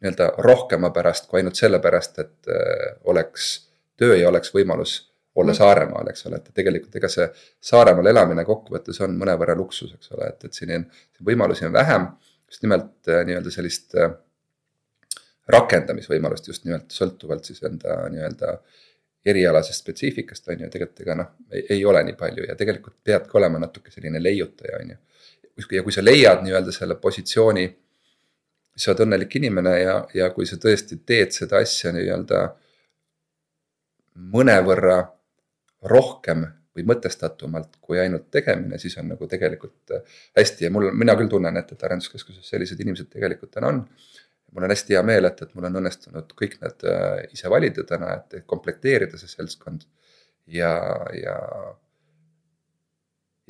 nii-öelda 0.00 0.34
rohkema 0.44 0.90
pärast 0.92 1.28
kui 1.28 1.40
ainult 1.40 1.56
sellepärast, 1.60 2.18
et 2.18 2.52
äh, 2.52 2.86
oleks 3.08 3.69
töö 4.00 4.16
ei 4.16 4.24
oleks 4.26 4.54
võimalus 4.54 4.96
olla 5.36 5.52
mm. 5.52 5.58
Saaremaal, 5.60 6.08
eks 6.10 6.26
ole, 6.26 6.40
et 6.40 6.50
tegelikult 6.54 6.96
ega 6.98 7.10
see 7.12 7.28
Saaremaal 7.70 8.10
elamine 8.10 8.44
kokkuvõttes 8.48 8.98
on 9.04 9.14
mõnevõrra 9.20 9.54
luksus, 9.58 9.92
eks 9.94 10.10
ole, 10.16 10.32
et, 10.32 10.48
et 10.48 10.56
siin 10.56 10.74
on 10.78 10.88
võimalusi 11.30 11.68
on 11.68 11.76
vähem. 11.76 12.10
just 12.50 12.64
nimelt 12.66 13.08
äh, 13.08 13.22
nii-öelda 13.28 13.50
sellist 13.54 13.94
äh, 13.94 14.10
rakendamisvõimalust 15.50 16.48
just 16.48 16.64
nimelt 16.64 16.90
sõltuvalt 16.94 17.46
siis 17.46 17.62
enda 17.66 18.02
nii-öelda 18.10 18.56
erialasest 19.26 19.84
spetsiifikast 19.84 20.48
on 20.48 20.64
ju, 20.64 20.70
tegelikult 20.72 21.04
ega 21.04 21.16
noh, 21.18 21.30
ei 21.60 21.84
ole 21.84 22.02
nii 22.06 22.16
palju 22.18 22.46
ja 22.48 22.56
tegelikult 22.56 22.96
peadki 23.04 23.36
olema 23.38 23.60
natuke 23.60 23.92
selline 23.92 24.22
leiutaja, 24.22 24.80
on 24.80 24.94
ju. 24.94 24.98
ja 25.76 25.82
kui 25.84 25.92
sa 25.92 26.04
leiad 26.04 26.42
nii-öelda 26.44 26.72
selle 26.72 26.96
positsiooni, 27.00 27.66
sa 28.76 28.92
oled 28.92 29.04
õnnelik 29.04 29.36
inimene 29.36 29.74
ja, 29.80 29.96
ja 30.14 30.30
kui 30.32 30.48
sa 30.48 30.56
tõesti 30.56 31.02
teed 31.06 31.34
seda 31.36 31.60
asja 31.60 31.92
nii-öelda 31.92 32.46
mõnevõrra 34.32 35.00
rohkem 35.90 36.44
või 36.76 36.86
mõtestatumalt 36.86 37.78
kui 37.82 37.98
ainult 37.98 38.28
tegemine, 38.30 38.78
siis 38.78 38.96
on 39.00 39.10
nagu 39.10 39.26
tegelikult 39.30 39.94
äh, 39.96 40.18
hästi 40.38 40.68
ja 40.68 40.70
mul, 40.72 40.90
mina 40.94 41.16
küll 41.18 41.30
tunnen, 41.32 41.56
et, 41.58 41.72
et 41.72 41.86
arenduskeskuses 41.86 42.46
sellised 42.52 42.80
inimesed 42.80 43.10
tegelikult 43.10 43.52
täna 43.56 43.72
on. 43.74 43.82
mul 44.52 44.66
on 44.66 44.72
hästi 44.74 44.96
hea 44.96 45.02
meel, 45.06 45.28
et, 45.28 45.42
et 45.42 45.54
mul 45.54 45.68
on 45.68 45.80
õnnestunud 45.82 46.32
kõik 46.38 46.56
need 46.62 46.86
äh, 46.90 47.24
ise 47.34 47.50
valida 47.50 47.84
täna, 47.86 48.14
et 48.18 48.46
komplekteerida 48.46 49.18
see 49.18 49.30
seltskond 49.30 49.86
ja, 50.46 50.72
ja. 51.14 51.36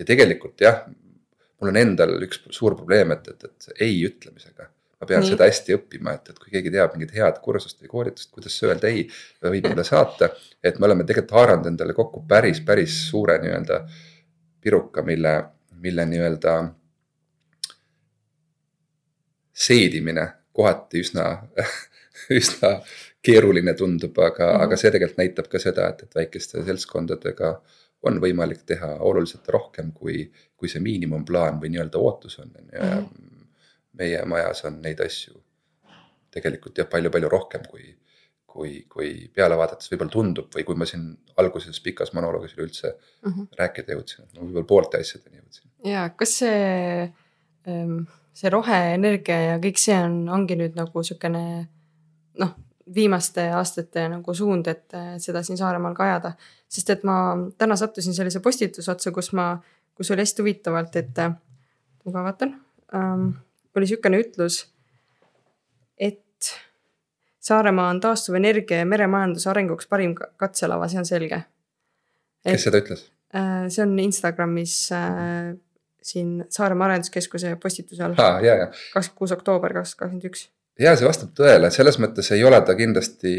ja 0.00 0.08
tegelikult 0.08 0.60
jah, 0.60 0.84
mul 1.60 1.72
on 1.72 1.80
endal 1.80 2.16
üks 2.24 2.44
suur 2.56 2.76
probleem, 2.76 3.12
et, 3.16 3.32
et, 3.34 3.48
et 3.48 3.86
ei 3.88 4.00
ütlemisega 4.08 4.70
ma 5.00 5.06
pean 5.08 5.22
Nii. 5.24 5.32
seda 5.32 5.48
hästi 5.48 5.76
õppima, 5.78 6.14
et, 6.18 6.32
et 6.32 6.38
kui 6.38 6.52
keegi 6.52 6.72
teab 6.74 6.94
mingit 6.94 7.14
head 7.16 7.38
kursust 7.44 7.80
või 7.80 7.92
koolitust, 7.92 8.30
kuidas 8.34 8.56
öelda 8.66 8.90
ei, 8.92 9.06
võib 9.46 9.70
mulle 9.70 9.84
saata. 9.88 10.28
et 10.62 10.78
me 10.78 10.88
oleme 10.90 11.06
tegelikult 11.08 11.38
haaranud 11.38 11.70
endale 11.72 11.96
kokku 11.96 12.24
päris, 12.28 12.60
päris 12.60 12.98
suure 13.08 13.38
nii-öelda 13.40 13.80
piruka, 14.60 15.02
mille, 15.02 15.34
mille 15.80 16.06
nii-öelda 16.06 16.56
seedimine 19.52 20.26
kohati 20.52 21.00
üsna 21.00 21.26
üsna 22.40 22.76
keeruline 23.24 23.74
tundub, 23.74 24.18
aga 24.18 24.46
mm, 24.46 24.56
-hmm. 24.56 24.64
aga 24.64 24.76
see 24.76 24.90
tegelikult 24.90 25.24
näitab 25.24 25.48
ka 25.48 25.58
seda, 25.58 25.88
et, 25.88 26.02
et 26.02 26.14
väikeste 26.14 26.64
seltskondadega 26.64 27.54
on 28.02 28.20
võimalik 28.20 28.62
teha 28.68 28.94
oluliselt 29.04 29.48
rohkem, 29.48 29.92
kui, 29.92 30.30
kui 30.56 30.68
see 30.68 30.80
miinimumplaan 30.80 31.60
või 31.60 31.72
nii-öelda 31.72 31.98
ootus 32.00 32.38
on, 32.38 32.52
on 32.52 32.68
ju, 32.68 32.78
ja 32.78 32.94
mhm 33.00 33.29
meie 34.00 34.24
majas 34.28 34.64
on 34.68 34.80
neid 34.82 35.00
asju 35.04 35.36
tegelikult 36.34 36.78
jah, 36.78 36.88
palju-palju 36.90 37.30
rohkem, 37.30 37.64
kui, 37.70 37.88
kui, 38.50 38.74
kui 38.90 39.10
peale 39.34 39.58
vaadates 39.58 39.90
võib-olla 39.90 40.14
tundub 40.14 40.54
või 40.54 40.64
kui 40.68 40.78
ma 40.78 40.88
siin 40.88 41.10
alguses 41.40 41.80
pikas 41.84 42.14
monoloogis 42.16 42.56
üleüldse 42.56 42.92
mm 42.92 43.32
-hmm. 43.32 43.50
rääkida 43.58 43.96
jõudsin, 43.96 44.24
et 44.24 44.38
ma 44.38 44.46
võib-olla 44.46 44.70
poolte 44.72 45.00
asjadeni 45.00 45.40
jõudsin. 45.40 45.70
ja 45.84 46.08
kas 46.16 46.38
see, 46.38 47.12
ähm, 47.68 47.98
see 48.34 48.50
roheenergia 48.50 49.40
ja 49.50 49.58
kõik 49.58 49.78
see 49.82 49.98
on, 49.98 50.22
ongi 50.28 50.56
nüüd 50.56 50.78
nagu 50.78 51.02
sihukene 51.02 51.44
noh, 52.38 52.54
viimaste 52.94 53.50
aastate 53.54 54.08
nagu 54.08 54.34
suund, 54.34 54.66
et 54.66 54.96
seda 55.18 55.42
siin 55.42 55.58
Saaremaal 55.58 55.94
ka 55.94 56.04
ajada. 56.04 56.32
sest 56.68 56.90
et 56.90 57.04
ma 57.04 57.36
täna 57.58 57.76
sattusin 57.76 58.14
sellise 58.14 58.40
postituse 58.40 58.90
otsa, 58.90 59.10
kus 59.10 59.32
ma, 59.32 59.62
kus 59.94 60.10
oli 60.10 60.22
hästi 60.22 60.42
huvitavalt, 60.42 60.96
et 60.96 61.18
ma 62.04 62.12
ka 62.12 62.22
vaatan 62.24 62.54
um, 62.94 63.32
oli 63.76 63.86
niisugune 63.86 64.20
ütlus, 64.24 64.64
et 65.98 66.50
Saaremaa 67.40 67.88
on 67.88 68.00
taastuvenergia 68.04 68.82
ja 68.82 68.86
meremajanduse 68.86 69.48
arenguks 69.50 69.88
parim 69.88 70.12
katselava, 70.14 70.88
see 70.92 71.00
on 71.00 71.08
selge. 71.08 71.40
kes 72.44 72.66
seda 72.68 72.82
ütles? 72.82 73.06
Äh, 73.34 73.66
see 73.72 73.84
on 73.86 73.94
Instagramis 74.02 74.74
äh, 74.92 75.54
siin 76.02 76.44
Saaremaa 76.48 76.90
Arenduskeskuse 76.90 77.54
postituse 77.62 78.04
all. 78.04 78.16
kakskümmend 78.18 79.16
kuus 79.16 79.32
oktoober 79.36 79.74
kaks 79.80 79.94
kakskümmend 79.94 80.28
üks. 80.28 80.48
ja 80.80 80.92
see 80.96 81.08
vastab 81.08 81.32
tõele, 81.38 81.72
selles 81.72 82.00
mõttes 82.02 82.28
ei 82.36 82.44
ole 82.44 82.60
ta 82.66 82.76
kindlasti, 82.76 83.34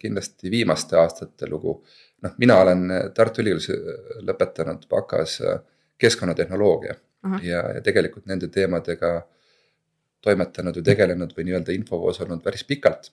kindlasti 0.00 0.52
viimaste 0.52 0.96
aastate 1.00 1.50
lugu. 1.50 1.82
noh, 2.24 2.36
mina 2.38 2.60
olen 2.64 2.88
Tartu 3.14 3.44
Ülikoolis 3.44 3.68
lõpetanud 4.24 4.88
bakas 4.88 5.42
keskkonnatehnoloogia 5.98 6.96
-huh. 7.26 7.44
ja, 7.44 7.62
ja 7.74 7.82
tegelikult 7.82 8.26
nende 8.26 8.48
teemadega 8.52 9.20
toimetanud 10.26 10.80
või 10.80 10.88
tegelenud 10.90 11.32
või 11.36 11.48
nii-öelda 11.48 11.74
infovoos 11.76 12.20
olnud 12.24 12.42
päris 12.44 12.66
pikalt. 12.68 13.12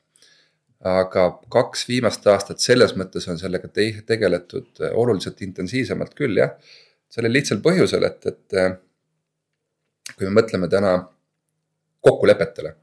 aga 0.84 1.22
kaks 1.48 1.86
viimast 1.88 2.26
aastat 2.28 2.60
selles 2.60 2.92
mõttes 3.00 3.30
on 3.32 3.38
sellega 3.40 3.70
te 3.72 3.86
tegeletud 4.06 4.82
oluliselt 4.92 5.42
intensiivsemalt 5.42 6.14
küll 6.18 6.38
jah. 6.38 6.58
sellel 7.10 7.32
lihtsal 7.32 7.62
põhjusel, 7.64 8.04
et, 8.04 8.26
et 8.26 8.58
kui 10.18 10.28
me 10.28 10.42
mõtleme 10.42 10.68
täna 10.70 10.98
kokkulepetele 12.04 12.76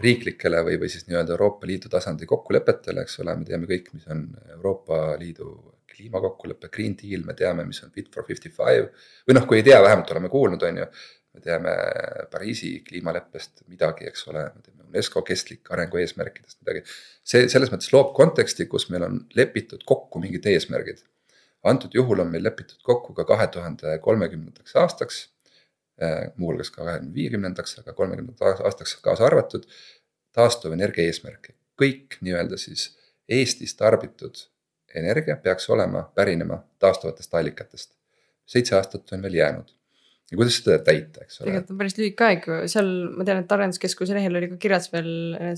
riiklikele 0.00 0.62
või, 0.64 0.78
või 0.80 0.88
siis 0.92 1.06
nii-öelda 1.08 1.34
Euroopa 1.36 1.68
Liidu 1.68 1.90
tasandi 1.92 2.26
kokkulepetele, 2.28 3.04
eks 3.04 3.20
ole, 3.24 3.36
me 3.36 3.48
teame 3.48 3.68
kõik, 3.68 3.92
mis 3.94 4.06
on 4.12 4.24
Euroopa 4.56 5.00
Liidu 5.20 5.50
kliimakokkulepe, 5.90 6.70
Green 6.72 6.96
Deal, 6.96 7.24
me 7.26 7.36
teame, 7.36 7.66
mis 7.68 7.82
on 7.84 7.92
Fit 7.94 8.08
for 8.14 8.24
fifty 8.26 8.48
five. 8.48 8.88
või 9.28 9.36
noh, 9.36 9.46
kui 9.48 9.60
ei 9.60 9.66
tea, 9.66 9.80
vähemalt 9.82 10.10
oleme 10.14 10.30
kuulnud, 10.32 10.62
on 10.68 10.82
ju. 10.82 10.86
Me 11.34 11.40
teame 11.44 11.72
Pariisi 12.30 12.72
kliimaleppest 12.88 13.64
midagi, 13.70 14.08
eks 14.10 14.26
ole, 14.28 14.44
me 14.54 14.64
teame 14.64 14.88
UNESCO 14.90 15.22
kestlik 15.22 15.70
arengu 15.70 16.00
eesmärkidest 16.02 16.58
midagi. 16.62 16.84
see 17.24 17.48
selles 17.48 17.70
mõttes 17.70 17.92
loob 17.94 18.14
konteksti, 18.16 18.66
kus 18.66 18.88
meil 18.90 19.06
on 19.06 19.20
lepitud 19.38 19.84
kokku 19.86 20.22
mingid 20.22 20.46
eesmärgid. 20.46 21.04
antud 21.62 21.94
juhul 21.94 22.24
on 22.24 22.32
meil 22.32 22.42
lepitud 22.44 22.82
kokku 22.82 23.14
ka 23.14 23.24
kahe 23.24 23.46
tuhande 23.54 23.98
kolmekümnendaks 24.02 24.76
aastaks 24.82 25.28
Äh, 26.02 26.32
muuhulgas 26.36 26.70
ka 26.72 26.84
kahekümne 26.84 27.12
viiekümnendaks, 27.14 27.74
aga 27.82 27.92
kolmekümnendaks 27.92 28.60
aastaks 28.64 28.94
kaasa 29.04 29.26
arvatud. 29.26 29.66
taastuvenergia 30.32 31.10
eesmärke, 31.10 31.56
kõik 31.82 32.14
nii-öelda 32.22 32.56
siis 32.62 32.84
Eestis 33.28 33.74
tarbitud 33.74 34.38
energia 34.94 35.34
peaks 35.36 35.66
olema, 35.74 36.04
pärinema 36.14 36.60
taastuvatest 36.78 37.34
allikatest. 37.34 37.92
seitse 38.46 38.76
aastat 38.76 39.12
on 39.12 39.22
veel 39.22 39.34
jäänud 39.34 39.74
ja 40.30 40.38
kuidas 40.38 40.58
seda 40.60 40.78
täita, 40.86 41.24
eks 41.24 41.40
ole. 41.40 41.48
tegelikult 41.48 41.74
on 41.74 41.80
päris 41.82 41.96
lühike 41.98 42.26
aeg, 42.26 42.50
seal 42.72 42.90
ma 43.16 43.26
tean, 43.28 43.42
et 43.44 43.54
Arenduskeskuse 43.56 44.16
lehel 44.16 44.40
oli 44.40 44.50
ka 44.52 44.60
kirjas 44.62 44.90
veel 44.92 45.12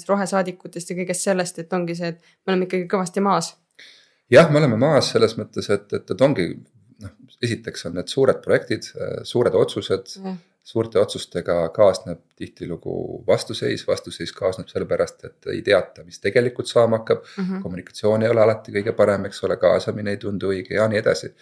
rohesaadikutest 0.08 0.92
ja 0.92 0.98
kõigest 1.00 1.28
sellest, 1.28 1.61
et 1.62 1.76
ongi 1.78 1.96
see, 1.98 2.14
et 2.14 2.22
me 2.46 2.54
oleme 2.54 2.68
ikkagi 2.68 2.88
kõvasti 2.92 3.24
maas. 3.24 3.54
jah, 4.32 4.48
me 4.50 4.62
oleme 4.62 4.80
maas 4.80 5.12
selles 5.14 5.37
mõttes, 5.40 5.68
et, 5.72 5.90
et, 5.92 6.14
et 6.16 6.24
ongi 6.28 6.48
noh, 7.04 7.18
esiteks 7.42 7.90
on 7.90 8.00
need 8.00 8.08
suured 8.12 8.40
projektid, 8.44 8.88
suured 9.28 9.61
otsused 9.61 10.16
suurte 10.62 10.98
otsustega 10.98 11.56
kaasneb 11.74 12.20
tihtilugu 12.38 13.24
vastuseis, 13.26 13.82
vastuseis 13.87 14.32
kaasneb 14.32 14.70
sellepärast, 14.70 15.24
et 15.26 15.50
ei 15.54 15.62
teata, 15.66 16.04
mis 16.06 16.20
tegelikult 16.22 16.70
saama 16.70 17.00
hakkab 17.00 17.24
mm. 17.24 17.44
-hmm. 17.44 17.62
kommunikatsioon 17.62 18.22
ei 18.22 18.30
ole 18.30 18.40
alati 18.40 18.74
kõige 18.76 18.92
parem, 18.92 19.26
eks 19.26 19.44
ole, 19.44 19.56
kaasamine 19.56 20.14
ei 20.14 20.22
tundu 20.22 20.52
õige 20.54 20.78
ja 20.78 20.88
nii 20.88 20.98
edasi. 21.02 21.35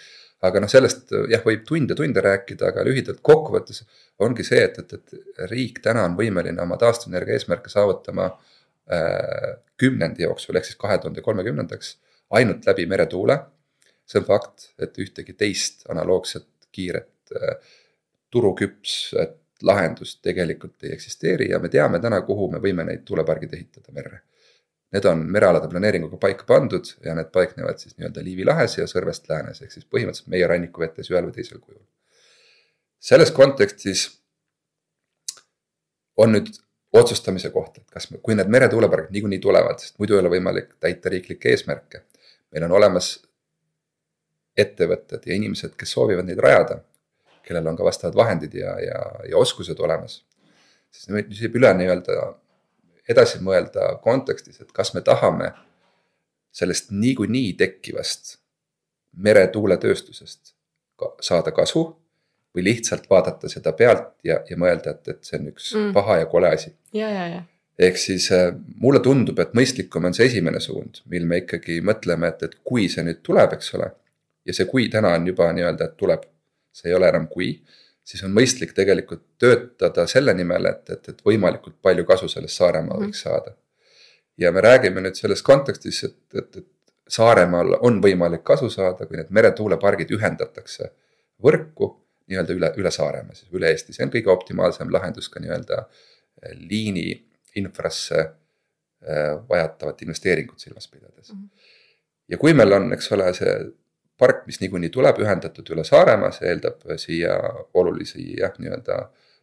Aga 0.47 0.63
noh, 0.63 0.71
sellest 0.73 1.13
jah, 1.31 1.43
võib 1.45 1.65
tunde-tunde 1.69 2.23
rääkida, 2.25 2.71
aga 2.73 2.85
lühidalt 2.87 3.21
kokkuvõttes 3.27 3.83
ongi 4.25 4.45
see, 4.47 4.63
et, 4.65 4.79
et, 4.79 4.95
et 4.97 5.47
riik 5.51 5.83
täna 5.85 6.07
on 6.09 6.17
võimeline 6.19 6.63
oma 6.63 6.79
taastuvenergia 6.81 7.37
eesmärke 7.37 7.73
saavutama 7.73 8.31
äh, 8.31 9.57
kümnendi 9.81 10.25
jooksul 10.25 10.57
ehk 10.57 10.71
siis 10.71 10.81
kahe 10.81 10.99
tuhande 10.99 11.25
kolmekümnendaks 11.25 11.97
ainult 12.41 12.67
läbi 12.69 12.87
meretuule 12.89 13.39
see 14.11 14.21
on 14.21 14.27
fakt, 14.27 14.71
et 14.83 14.97
ühtegi 14.99 15.37
teist 15.39 15.85
analoogset 15.93 16.49
kiiret 16.75 17.35
äh, 17.37 17.57
turuküpset 18.31 19.39
lahendust 19.67 20.21
tegelikult 20.25 20.87
ei 20.87 20.95
eksisteeri 20.97 21.51
ja 21.51 21.61
me 21.61 21.69
teame 21.69 22.01
täna, 22.01 22.23
kuhu 22.27 22.49
me 22.53 22.63
võime 22.63 22.87
neid 22.89 23.05
tuulepargid 23.07 23.55
ehitada 23.55 23.93
merre. 23.95 24.23
Need 24.91 25.05
on 25.07 25.21
merealade 25.31 25.69
planeeringuga 25.71 26.19
paika 26.19 26.47
pandud 26.49 26.89
ja 27.05 27.15
need 27.15 27.29
paiknevad 27.35 27.79
siis 27.79 27.95
nii-öelda 27.97 28.25
Liivi 28.27 28.47
lahes 28.49 28.75
ja 28.79 28.89
Sõrvest 28.91 29.29
läänes, 29.31 29.61
ehk 29.63 29.71
siis 29.71 29.87
põhimõtteliselt 29.87 30.33
meie 30.33 30.49
rannikuvetes 30.51 31.13
ühel 31.13 31.29
või 31.29 31.37
teisel 31.37 31.61
kujul. 31.61 31.83
selles 32.99 33.31
kontekstis 33.31 34.09
on 36.17 36.35
nüüd 36.35 36.51
otsustamise 36.93 37.51
koht, 37.55 37.79
et 37.79 37.91
kas 37.91 38.11
me, 38.11 38.19
kui 38.19 38.35
need 38.35 38.51
meretuulepargid 38.51 39.15
niikuinii 39.15 39.39
tulevad, 39.43 39.79
sest 39.79 39.99
muidu 40.03 40.17
ei 40.17 40.25
ole 40.25 40.33
võimalik 40.33 40.75
täita 40.83 41.13
riiklikke 41.13 41.53
eesmärke. 41.55 42.03
meil 42.51 42.67
on 42.67 42.73
olemas 42.81 43.13
ettevõtted 44.59 45.27
ja 45.27 45.35
inimesed, 45.35 45.77
kes 45.79 45.93
soovivad 45.95 46.27
neid 46.27 46.43
rajada, 46.43 46.81
kellel 47.47 47.67
on 47.71 47.79
ka 47.79 47.87
vastavad 47.87 48.17
vahendid 48.19 48.55
ja, 48.55 48.75
ja, 48.83 49.01
ja 49.31 49.39
oskused 49.39 49.79
olemas. 49.79 50.25
siis 50.91 51.09
nüüd 51.15 51.31
jääb 51.31 51.57
üle 51.57 51.71
nii-öelda 51.79 52.17
edasi 53.11 53.41
mõelda 53.45 53.95
kontekstis, 54.05 54.61
et 54.63 54.73
kas 54.73 54.95
me 54.95 55.03
tahame 55.07 55.53
sellest 56.55 56.91
niikuinii 56.91 57.53
tekkivast 57.59 58.37
meretuuletööstusest 59.17 60.55
saada 61.25 61.53
kasu 61.55 61.85
või 62.55 62.67
lihtsalt 62.67 63.07
vaadata 63.11 63.49
seda 63.49 63.73
pealt 63.79 64.13
ja, 64.27 64.41
ja 64.49 64.59
mõelda, 64.59 64.97
et, 64.97 65.09
et 65.09 65.25
see 65.27 65.39
on 65.39 65.49
üks 65.53 65.71
mm. 65.75 65.95
paha 65.97 66.21
ja 66.23 66.29
kole 66.31 66.51
asi. 66.51 66.75
ehk 67.81 67.97
siis 67.97 68.27
äh, 68.37 68.51
mulle 68.83 69.01
tundub, 69.01 69.39
et 69.41 69.55
mõistlikum 69.57 70.05
on 70.05 70.17
see 70.17 70.27
esimene 70.29 70.61
suund, 70.61 71.01
mil 71.11 71.27
me 71.31 71.41
ikkagi 71.45 71.79
mõtleme, 71.87 72.29
et, 72.35 72.43
et 72.49 72.59
kui 72.67 72.89
see 72.93 73.07
nüüd 73.07 73.23
tuleb, 73.27 73.55
eks 73.57 73.75
ole 73.79 73.93
ja 74.47 74.57
see 74.57 74.69
kui 74.71 74.89
täna 74.93 75.15
on 75.17 75.27
juba 75.31 75.51
nii-öelda, 75.57 75.91
et 75.91 75.97
tuleb, 76.01 76.27
see 76.75 76.91
ei 76.91 76.97
ole 76.97 77.09
enam 77.11 77.29
kui, 77.31 77.53
siis 78.11 78.25
on 78.27 78.35
mõistlik 78.35 78.75
tegelikult 78.77 79.23
töötada 79.39 80.07
selle 80.11 80.35
nimel, 80.35 80.67
et, 80.73 80.83
et, 80.91 81.09
et 81.13 81.25
võimalikult 81.27 81.79
palju 81.83 82.07
kasu 82.09 82.29
sellest 82.33 82.59
Saaremaal 82.59 83.07
võiks 83.07 83.23
saada. 83.27 83.55
ja 84.41 84.53
me 84.53 84.63
räägime 84.65 85.03
nüüd 85.05 85.19
selles 85.19 85.43
kontekstis, 85.47 86.05
et, 86.09 86.21
et, 86.35 86.63
et 86.63 86.69
Saaremaal 87.11 87.77
on 87.87 87.99
võimalik 88.03 88.45
kasu 88.47 88.69
saada, 88.71 89.07
kui 89.07 89.19
need 89.19 89.33
meretuulepargid 89.35 90.13
ühendatakse 90.15 90.93
võrku 91.43 91.89
nii-öelda 92.31 92.55
üle, 92.55 92.71
üle 92.79 92.93
Saaremaa, 92.95 93.35
siis 93.35 93.51
üle 93.57 93.71
Eesti, 93.73 93.95
see 93.97 94.07
on 94.07 94.13
kõige 94.15 94.31
optimaalsem 94.31 94.93
lahendus 94.95 95.29
ka 95.33 95.43
nii-öelda 95.43 95.81
eh, 95.83 96.55
liini 96.55 97.09
infrasse 97.59 98.21
eh, 98.21 99.35
vajatavat 99.49 100.05
investeeringut 100.07 100.63
silmas 100.63 100.87
pidades. 100.89 101.33
-hmm. 101.33 101.49
ja 102.29 102.39
kui 102.39 102.55
meil 102.55 102.79
on, 102.79 102.93
eks 102.95 103.11
ole, 103.17 103.33
see 103.35 103.57
park, 104.21 104.45
mis 104.47 104.61
niikuinii 104.61 104.93
tuleb 104.95 105.19
ühendatud 105.25 105.73
üle 105.75 105.85
Saaremaa, 105.89 106.31
see 106.37 106.49
eeldab 106.53 106.85
siia 107.01 107.35
olulisi 107.81 108.27
jah, 108.39 108.55
nii-öelda 108.61 109.01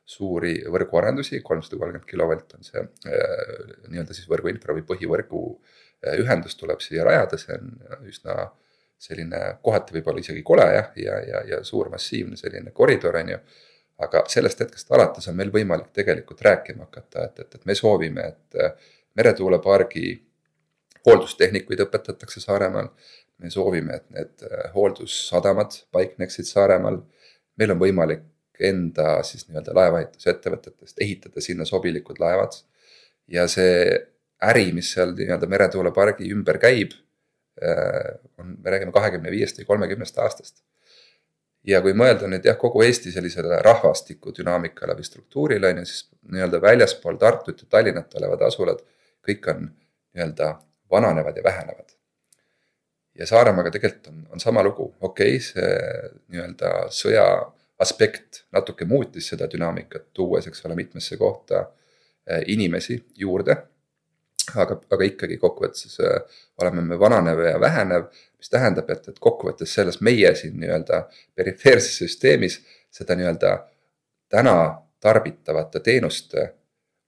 suuri 0.08 0.62
võrguarendusi, 0.72 1.42
kolmsada 1.44 1.80
kolmkümmend 1.82 2.08
kilovolt 2.08 2.54
on 2.56 2.63
see 2.63 2.80
äh, 2.80 3.74
nii-öelda 3.92 4.16
siis 4.16 4.30
võrguinfra 4.32 4.76
või 4.78 4.86
põhivõrgu 4.88 5.42
äh, 5.52 6.16
ühendus 6.22 6.56
tuleb 6.60 6.80
siia 6.84 7.04
rajada, 7.08 7.40
see 7.42 7.58
on 7.58 7.74
üsna 8.08 8.38
selline 8.98 9.42
kohati 9.62 9.94
võib-olla 9.98 10.24
isegi 10.24 10.42
kole 10.46 10.66
jah, 10.74 10.94
ja, 10.98 11.18
ja, 11.28 11.42
ja 11.52 11.60
suur 11.68 11.92
massiivne 11.94 12.40
selline 12.40 12.72
koridor 12.74 13.20
on 13.20 13.34
ju. 13.36 13.42
aga 14.06 14.24
sellest 14.30 14.60
hetkest 14.62 14.92
alates 14.94 15.28
on 15.28 15.36
meil 15.36 15.52
võimalik 15.54 15.90
tegelikult 15.94 16.42
rääkima 16.46 16.86
hakata, 16.86 17.26
et, 17.26 17.40
et, 17.44 17.56
et 17.56 17.66
me 17.66 17.76
soovime, 17.76 18.28
et 18.32 18.63
äh, 18.63 18.90
meretuulepargi 19.18 20.08
hooldustehnikuid 21.08 21.82
õpetatakse 21.88 22.42
Saaremaal 22.44 22.90
me 23.38 23.52
soovime, 23.54 24.00
et 24.00 24.10
need 24.15 24.45
äh, 24.47 24.69
hooldussadamad 24.73 25.76
paikneksid 25.93 26.50
Saaremaal. 26.50 27.02
meil 27.58 27.73
on 27.73 27.80
võimalik 27.82 28.21
enda 28.69 29.23
siis 29.26 29.47
nii-öelda 29.47 29.73
laevaehitusettevõtetest 29.78 31.02
ehitada 31.02 31.41
sinna 31.41 31.65
sobilikud 31.65 32.19
laevad. 32.21 32.58
ja 33.28 33.47
see 33.47 33.89
äri, 34.41 34.71
mis 34.73 34.91
seal 34.93 35.13
nii-öelda 35.17 35.50
meretuulepargi 35.50 36.32
ümber 36.34 36.58
käib, 36.62 36.93
äh, 37.62 38.17
on, 38.38 38.58
me 38.63 38.73
räägime 38.73 38.91
kahekümne 38.95 39.32
viiest 39.32 39.60
või 39.62 39.69
kolmekümnest 39.73 40.17
aastast. 40.17 40.63
ja 41.63 41.82
kui 41.82 41.93
mõelda 41.93 42.30
nüüd 42.32 42.45
jah, 42.45 42.58
kogu 42.58 42.82
Eesti 42.86 43.12
sellisele 43.12 43.62
rahvastiku 43.62 44.34
dünaamikale 44.34 44.95
või 44.97 45.06
struktuurile 45.06 45.73
on 45.73 45.84
ju, 45.84 45.89
siis 45.91 46.08
nii-öelda 46.32 46.62
väljaspool 46.62 47.21
Tartut 47.21 47.62
ja 47.62 47.69
Tallinnat 47.69 48.17
olevad 48.17 48.41
asulad, 48.50 48.82
kõik 49.28 49.54
on 49.54 49.69
nii-öelda 49.69 50.56
vananevad 50.91 51.38
ja 51.38 51.43
vähenevad 51.43 51.96
ja 53.17 53.27
Saaremaaga 53.27 53.71
tegelikult 53.73 54.08
on, 54.12 54.25
on 54.36 54.39
sama 54.39 54.63
lugu, 54.63 54.91
okei 55.01 55.36
okay,, 55.36 55.43
see 55.43 55.71
nii-öelda 56.34 56.73
sõja 56.93 57.25
aspekt 57.80 58.43
natuke 58.51 58.86
muutis 58.86 59.30
seda 59.32 59.47
dünaamikat, 59.51 60.10
tuues, 60.13 60.47
eks 60.49 60.65
ole, 60.65 60.77
mitmesse 60.77 61.17
kohta 61.17 61.65
eh, 62.27 62.43
inimesi 62.53 62.99
juurde. 63.15 63.58
aga, 64.56 64.77
aga 64.95 65.03
ikkagi 65.03 65.36
kokkuvõttes 65.38 65.97
äh, 65.99 66.38
oleme 66.63 66.82
me 66.82 66.95
vananev 66.99 67.41
ja 67.43 67.58
vähenev, 67.60 68.06
mis 68.39 68.49
tähendab, 68.49 68.89
et, 68.89 69.10
et 69.12 69.17
kokkuvõttes 69.19 69.73
selles 69.75 69.99
meie 70.01 70.30
siin 70.39 70.56
nii-öelda 70.62 71.01
perifeerses 71.36 71.97
süsteemis 71.99 72.62
seda 72.89 73.17
nii-öelda 73.19 73.51
täna 74.32 74.56
tarbitavate 75.03 75.82
teenuste 75.84 76.45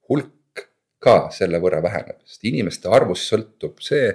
hulk 0.08 0.66
ka 1.00 1.30
selle 1.32 1.58
võrra 1.62 1.80
väheneb, 1.82 2.20
sest 2.28 2.44
inimeste 2.44 2.92
arvust 2.92 3.32
sõltub 3.32 3.80
see 3.80 4.12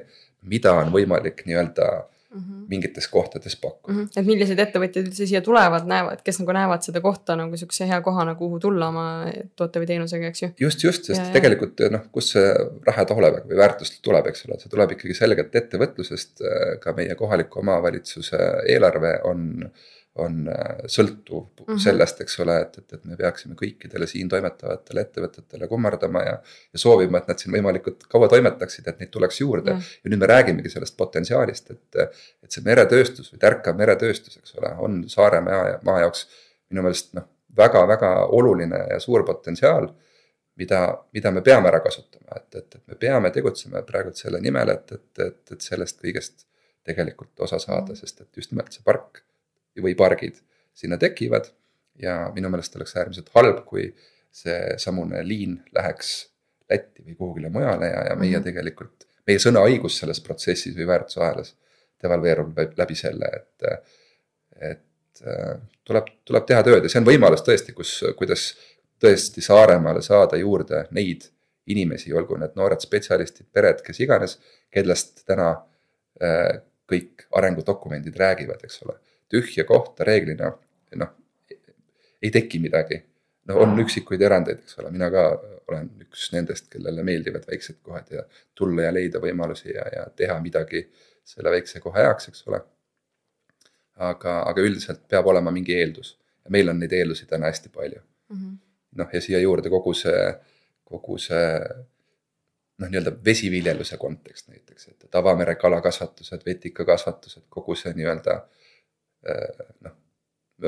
mida 0.50 0.74
on 0.82 0.92
võimalik 0.94 1.44
nii-öelda 1.46 1.88
mm 2.36 2.42
-hmm. 2.42 2.66
mingites 2.68 3.08
kohtades 3.08 3.56
pakkuda 3.56 3.94
mm. 3.94 4.04
-hmm. 4.04 4.20
et 4.20 4.26
millised 4.26 4.60
ettevõtjad 4.60 5.08
üldse 5.10 5.28
siia 5.28 5.42
tulevad, 5.42 5.88
näevad, 5.88 6.22
kes 6.24 6.40
nagu 6.42 6.56
näevad 6.58 6.84
seda 6.88 7.02
kohta 7.02 7.36
nagu 7.40 7.58
sihukese 7.58 7.88
hea 7.88 8.02
kohana, 8.02 8.36
kuhu 8.36 8.60
tulla 8.60 8.88
oma 8.88 9.06
toote 9.56 9.80
või 9.80 9.90
teenusega, 9.92 10.28
eks 10.28 10.44
ju. 10.44 10.50
just, 10.60 10.84
just, 10.84 11.10
sest 11.12 11.24
ja, 11.24 11.32
tegelikult 11.38 11.86
noh, 11.96 12.06
kust 12.12 12.36
see 12.36 12.54
raha 12.88 13.06
tuleb 13.12 13.42
või 13.50 13.58
väärtus 13.64 13.96
tuleb, 14.02 14.28
eks 14.32 14.46
ole, 14.48 14.60
see 14.60 14.70
tuleb 14.70 14.96
ikkagi 14.98 15.14
selgelt 15.14 15.56
ettevõtlusest. 15.56 16.46
ka 16.80 16.94
meie 16.94 17.16
kohaliku 17.16 17.60
omavalitsuse 17.60 18.38
eelarve 18.70 19.20
on 19.24 19.70
on 20.16 20.48
äh, 20.48 20.86
sõltuv 20.88 21.42
mm 21.44 21.66
-hmm. 21.66 21.80
sellest, 21.84 22.22
eks 22.22 22.40
ole, 22.40 22.56
et, 22.62 22.78
et, 22.78 22.94
et 22.94 23.06
me 23.06 23.18
peaksime 23.20 23.56
kõikidele 23.60 24.08
siin 24.08 24.30
toimetavatele 24.32 25.02
ettevõtetele 25.02 25.68
kummardama 25.68 26.22
ja. 26.24 26.36
ja 26.74 26.80
soovima, 26.80 27.18
et 27.18 27.28
nad 27.28 27.42
siin 27.42 27.56
võimalikult 27.56 28.08
kaua 28.12 28.30
toimetaksid, 28.32 28.88
et 28.88 29.00
neid 29.00 29.12
tuleks 29.12 29.42
juurde 29.42 29.74
mm. 29.74 29.80
-hmm. 29.80 30.00
ja 30.04 30.14
nüüd 30.14 30.24
me 30.24 30.32
räägimegi 30.32 30.72
sellest 30.72 30.98
potentsiaalist, 30.98 31.72
et, 31.72 32.00
et 32.44 32.52
see 32.52 32.64
meretööstus 32.64 33.34
või 33.34 33.44
tärkav 33.44 33.76
meretööstus, 33.76 34.38
eks 34.38 34.56
ole, 34.62 34.72
on 34.88 35.04
Saaremaa 35.10 35.80
maa 35.84 36.00
jaoks 36.06 36.28
minu 36.70 36.88
meelest 36.88 37.14
noh, 37.14 37.28
väga-väga 37.58 38.16
oluline 38.26 38.82
ja 38.90 39.00
suur 39.00 39.26
potentsiaal. 39.26 39.94
mida, 40.56 41.04
mida 41.12 41.32
me 41.32 41.42
peame 41.42 41.68
ära 41.68 41.80
kasutama, 41.84 42.38
et, 42.38 42.56
et, 42.56 42.76
et 42.76 42.88
me 42.88 42.96
peame 42.96 43.30
tegutsema 43.32 43.82
praegult 43.82 44.16
selle 44.16 44.40
nimel, 44.40 44.70
et, 44.70 44.92
et, 44.92 45.20
et, 45.20 45.52
et 45.52 45.62
sellest 45.62 46.00
kõigest 46.00 46.46
tegelikult 46.84 47.40
osa 47.40 47.60
saada, 47.60 47.92
mhm. 47.92 47.96
sest 47.96 48.22
et 48.22 48.38
just 48.38 48.52
nimelt 48.52 48.72
see 48.72 48.84
park 48.86 49.26
või 49.84 49.96
pargid 49.96 50.42
sinna 50.74 50.98
tekivad. 50.98 51.52
ja 51.96 52.32
minu 52.36 52.50
meelest 52.52 52.76
oleks 52.76 52.96
äärmiselt 53.00 53.30
halb, 53.36 53.62
kui 53.66 53.86
seesamune 54.32 55.22
liin 55.28 55.62
läheks 55.76 56.30
Lätti 56.70 57.04
või 57.06 57.16
kuhugile 57.16 57.50
mujale 57.54 57.86
ja, 57.86 58.00
ja 58.10 58.16
meie 58.16 58.32
mm 58.32 58.40
-hmm. 58.40 58.44
tegelikult, 58.44 59.06
meie 59.28 59.40
sõnaõigus 59.40 60.00
selles 60.00 60.20
protsessis 60.22 60.76
või 60.76 60.88
väärtusahelas 60.88 61.54
devalveerub 62.02 62.58
läbi 62.78 62.96
selle, 62.96 63.30
et, 63.36 63.86
et 64.72 65.22
tuleb, 65.84 66.10
tuleb 66.26 66.46
teha 66.46 66.64
tööd 66.64 66.84
ja 66.84 66.90
see 66.90 67.00
on 67.00 67.08
võimalus 67.08 67.46
tõesti, 67.46 67.74
kus, 67.78 68.00
kuidas 68.18 68.48
tõesti 69.02 69.42
Saaremaale 69.46 70.02
saada 70.02 70.38
juurde 70.42 70.88
neid 70.92 71.30
inimesi, 71.68 72.14
olgu 72.14 72.38
need 72.38 72.58
noored 72.58 72.82
spetsialistid, 72.82 73.48
pered, 73.54 73.82
kes 73.86 74.00
iganes, 74.00 74.40
kellest 74.74 75.24
täna 75.26 75.52
äh, 76.22 76.62
kõik 76.92 77.28
arengudokumendid 77.32 78.18
räägivad, 78.18 78.66
eks 78.66 78.82
ole 78.86 78.98
tühja 79.30 79.66
kohta 79.66 80.04
reeglina 80.04 80.52
noh, 80.96 81.12
ei 82.22 82.32
teki 82.32 82.60
midagi. 82.60 83.04
no 83.46 83.60
on 83.62 83.78
üksikuid 83.80 84.22
erandeid, 84.26 84.64
eks 84.64 84.80
ole, 84.82 84.90
mina 84.92 85.10
ka 85.14 85.26
olen 85.70 85.90
üks 86.02 86.30
nendest, 86.34 86.70
kellele 86.74 87.04
meeldivad 87.06 87.46
väiksed 87.50 87.78
kohad 87.86 88.10
ja 88.14 88.24
tulla 88.58 88.88
ja 88.88 88.94
leida 88.94 89.22
võimalusi 89.22 89.70
ja, 89.74 89.86
ja 89.94 90.06
teha 90.16 90.38
midagi 90.42 90.82
selle 91.26 91.54
väikse 91.54 91.82
koha 91.84 92.08
heaks, 92.08 92.30
eks 92.32 92.48
ole. 92.50 92.62
aga, 93.96 94.42
aga 94.50 94.62
üldiselt 94.62 95.06
peab 95.10 95.28
olema 95.32 95.54
mingi 95.56 95.78
eeldus 95.78 96.16
ja 96.44 96.52
meil 96.52 96.70
on 96.70 96.82
neid 96.82 96.94
eeldusi 96.94 97.26
täna 97.26 97.48
hästi 97.48 97.70
palju 97.70 98.02
mm 98.02 98.38
-hmm.. 98.38 98.58
noh, 99.02 99.14
ja 99.14 99.22
siia 99.22 99.40
juurde 99.40 99.70
kogu 99.70 99.94
see, 99.94 100.26
kogu 100.84 101.18
see 101.18 101.48
noh, 102.78 102.90
nii-öelda 102.90 103.14
vesiviljeluse 103.26 103.98
kontekst 103.98 104.50
näiteks, 104.50 104.88
et 104.88 105.16
avamere 105.16 105.56
kalakasvatused, 105.56 106.42
vetikakasvatused, 106.46 107.46
kogu 107.50 107.76
see 107.76 107.94
nii-öelda 107.94 108.36
äh, 108.36 108.65
Äh, 109.26 109.66
noh, 109.86 109.96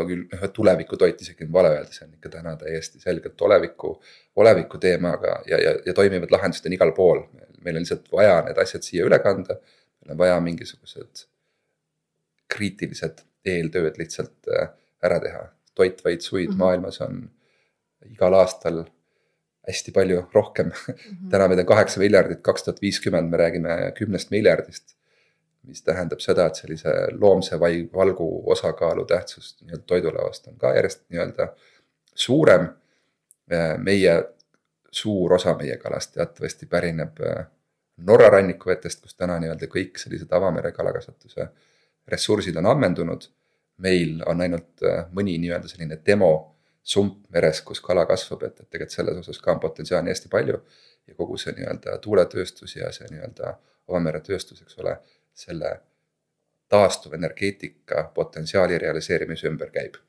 küll 0.07 0.25
ühe 0.33 0.49
tulevikutoit 0.53 1.21
isegi 1.23 1.45
on 1.45 1.53
vale 1.53 1.71
öelda, 1.75 1.93
see 1.93 2.07
on 2.07 2.15
ikka 2.17 2.31
täna 2.33 2.55
täiesti 2.59 2.99
selgelt 2.99 3.41
oleviku, 3.41 3.93
oleviku 4.41 4.79
teema, 4.83 5.13
aga 5.15 5.37
ja, 5.47 5.59
ja, 5.61 5.75
ja 5.85 5.93
toimivad 5.95 6.33
lahendused 6.33 6.67
on 6.67 6.75
igal 6.75 6.91
pool. 6.97 7.23
meil 7.63 7.75
on 7.75 7.83
lihtsalt 7.83 8.11
vaja 8.11 8.41
need 8.45 8.59
asjad 8.61 8.85
siia 8.85 9.05
üle 9.07 9.19
kanda. 9.23 9.59
meil 10.01 10.15
on 10.15 10.19
vaja 10.23 10.39
mingisugused 10.43 11.25
kriitilised 12.51 13.23
eeltööd 13.45 13.97
lihtsalt 14.01 14.51
äh, 14.51 14.69
ära 15.03 15.21
teha. 15.23 15.47
toitvaid 15.75 16.21
suid 16.21 16.49
mm 16.49 16.53
-hmm. 16.53 16.57
maailmas 16.57 17.01
on 17.01 17.29
igal 18.11 18.33
aastal 18.33 18.85
hästi 19.67 19.91
palju 19.91 20.25
rohkem 20.33 20.65
mm. 20.65 20.93
-hmm. 20.93 21.29
täna 21.31 21.47
meid 21.47 21.59
on 21.59 21.65
kaheksa 21.65 21.99
miljardit, 21.99 22.41
kaks 22.41 22.63
tuhat 22.63 22.81
viiskümmend 22.81 23.29
me 23.29 23.37
räägime 23.37 23.91
kümnest 23.99 24.31
miljardist 24.31 24.96
mis 25.67 25.83
tähendab 25.83 26.21
seda, 26.23 26.47
et 26.47 26.55
sellise 26.55 26.93
loomse 27.19 27.59
vai-, 27.59 27.85
valgu 27.93 28.27
osakaalu 28.51 29.05
tähtsus 29.05 29.57
nii-öelda 29.61 29.83
toidulauast 29.87 30.47
on 30.47 30.57
ka 30.57 30.73
järjest 30.75 31.03
nii-öelda 31.09 31.53
suurem. 32.15 32.69
meie 33.77 34.13
suur 34.91 35.33
osa 35.33 35.53
meie 35.55 35.77
kalast 35.77 36.13
teatavasti 36.13 36.65
pärineb 36.65 37.21
äh, 37.21 37.45
Norra 37.97 38.29
rannikuvetest, 38.29 39.01
kus 39.01 39.15
täna 39.17 39.39
nii-öelda 39.41 39.65
kõik 39.73 39.97
sellised 39.97 40.31
avamere 40.31 40.71
kalakasvatuse 40.71 41.47
ressursid 42.07 42.55
on 42.61 42.65
ammendunud. 42.73 43.29
meil 43.77 44.23
on 44.25 44.41
ainult 44.41 44.83
äh, 44.83 45.05
mõni 45.13 45.37
nii-öelda 45.37 45.69
selline 45.69 45.99
demo 46.05 46.31
sump 46.83 47.27
meres, 47.29 47.61
kus 47.61 47.81
kala 47.81 48.05
kasvab, 48.09 48.43
et, 48.47 48.59
et 48.59 48.69
tegelikult 48.69 48.95
selles 48.95 49.17
osas 49.21 49.39
ka 49.43 49.51
on 49.51 49.59
potentsiaali 49.59 50.09
hästi 50.09 50.29
palju. 50.29 50.61
ja 51.07 51.15
kogu 51.15 51.37
see 51.37 51.53
nii-öelda 51.57 51.97
tuuletööstus 52.03 52.75
ja 52.75 52.91
see 52.91 53.07
nii-öelda 53.11 53.53
avameretööstus, 53.87 54.61
eks 54.61 54.79
ole 54.83 54.97
selle 55.37 55.77
taastuvenergeetika 56.71 58.09
potentsiaali 58.15 58.77
realiseerimise 58.81 59.47
ümber 59.49 59.71
käib. 59.71 59.99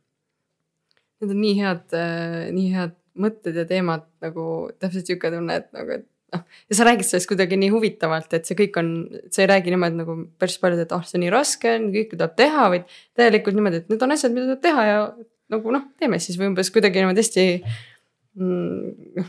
Need 1.19 1.35
on 1.35 1.41
nii 1.43 1.57
head, 1.59 1.85
äh, 1.99 2.49
nii 2.55 2.71
head 2.75 2.95
mõtted 3.19 3.57
ja 3.59 3.67
teemad 3.69 4.07
nagu 4.23 4.45
täpselt 4.79 5.11
sihuke 5.11 5.31
tunne, 5.35 5.59
et 5.62 5.69
nagu, 5.75 5.99
et 5.99 6.07
noh. 6.35 6.45
ja 6.71 6.79
sa 6.79 6.87
räägid 6.87 7.07
sellest 7.09 7.31
kuidagi 7.31 7.59
nii 7.59 7.71
huvitavalt, 7.75 8.35
et 8.37 8.47
see 8.49 8.59
kõik 8.59 8.79
on, 8.81 8.93
sa 9.35 9.43
ei 9.43 9.51
räägi 9.51 9.75
niimoodi 9.75 9.99
nagu 9.99 10.17
päris 10.38 10.59
paljud, 10.62 10.83
et 10.85 10.95
ah 10.95 11.03
oh, 11.03 11.09
see 11.09 11.19
on 11.19 11.25
nii 11.27 11.35
raske, 11.35 11.75
kõike 11.95 12.14
tuleb 12.14 12.37
teha, 12.38 12.69
vaid 12.75 12.95
täielikult 13.19 13.59
niimoodi, 13.59 13.83
et 13.83 13.91
need 13.93 14.07
on 14.07 14.14
asjad, 14.14 14.35
mida 14.35 14.51
tuleb 14.51 14.62
teha 14.69 14.87
ja 14.88 15.01
nagu 15.55 15.75
noh, 15.75 15.88
teeme 16.01 16.21
siis 16.23 16.38
või 16.41 16.53
umbes 16.53 16.71
kuidagi 16.75 17.03
niimoodi 17.03 17.25
hästi 17.25 17.47
mm, 18.38 19.29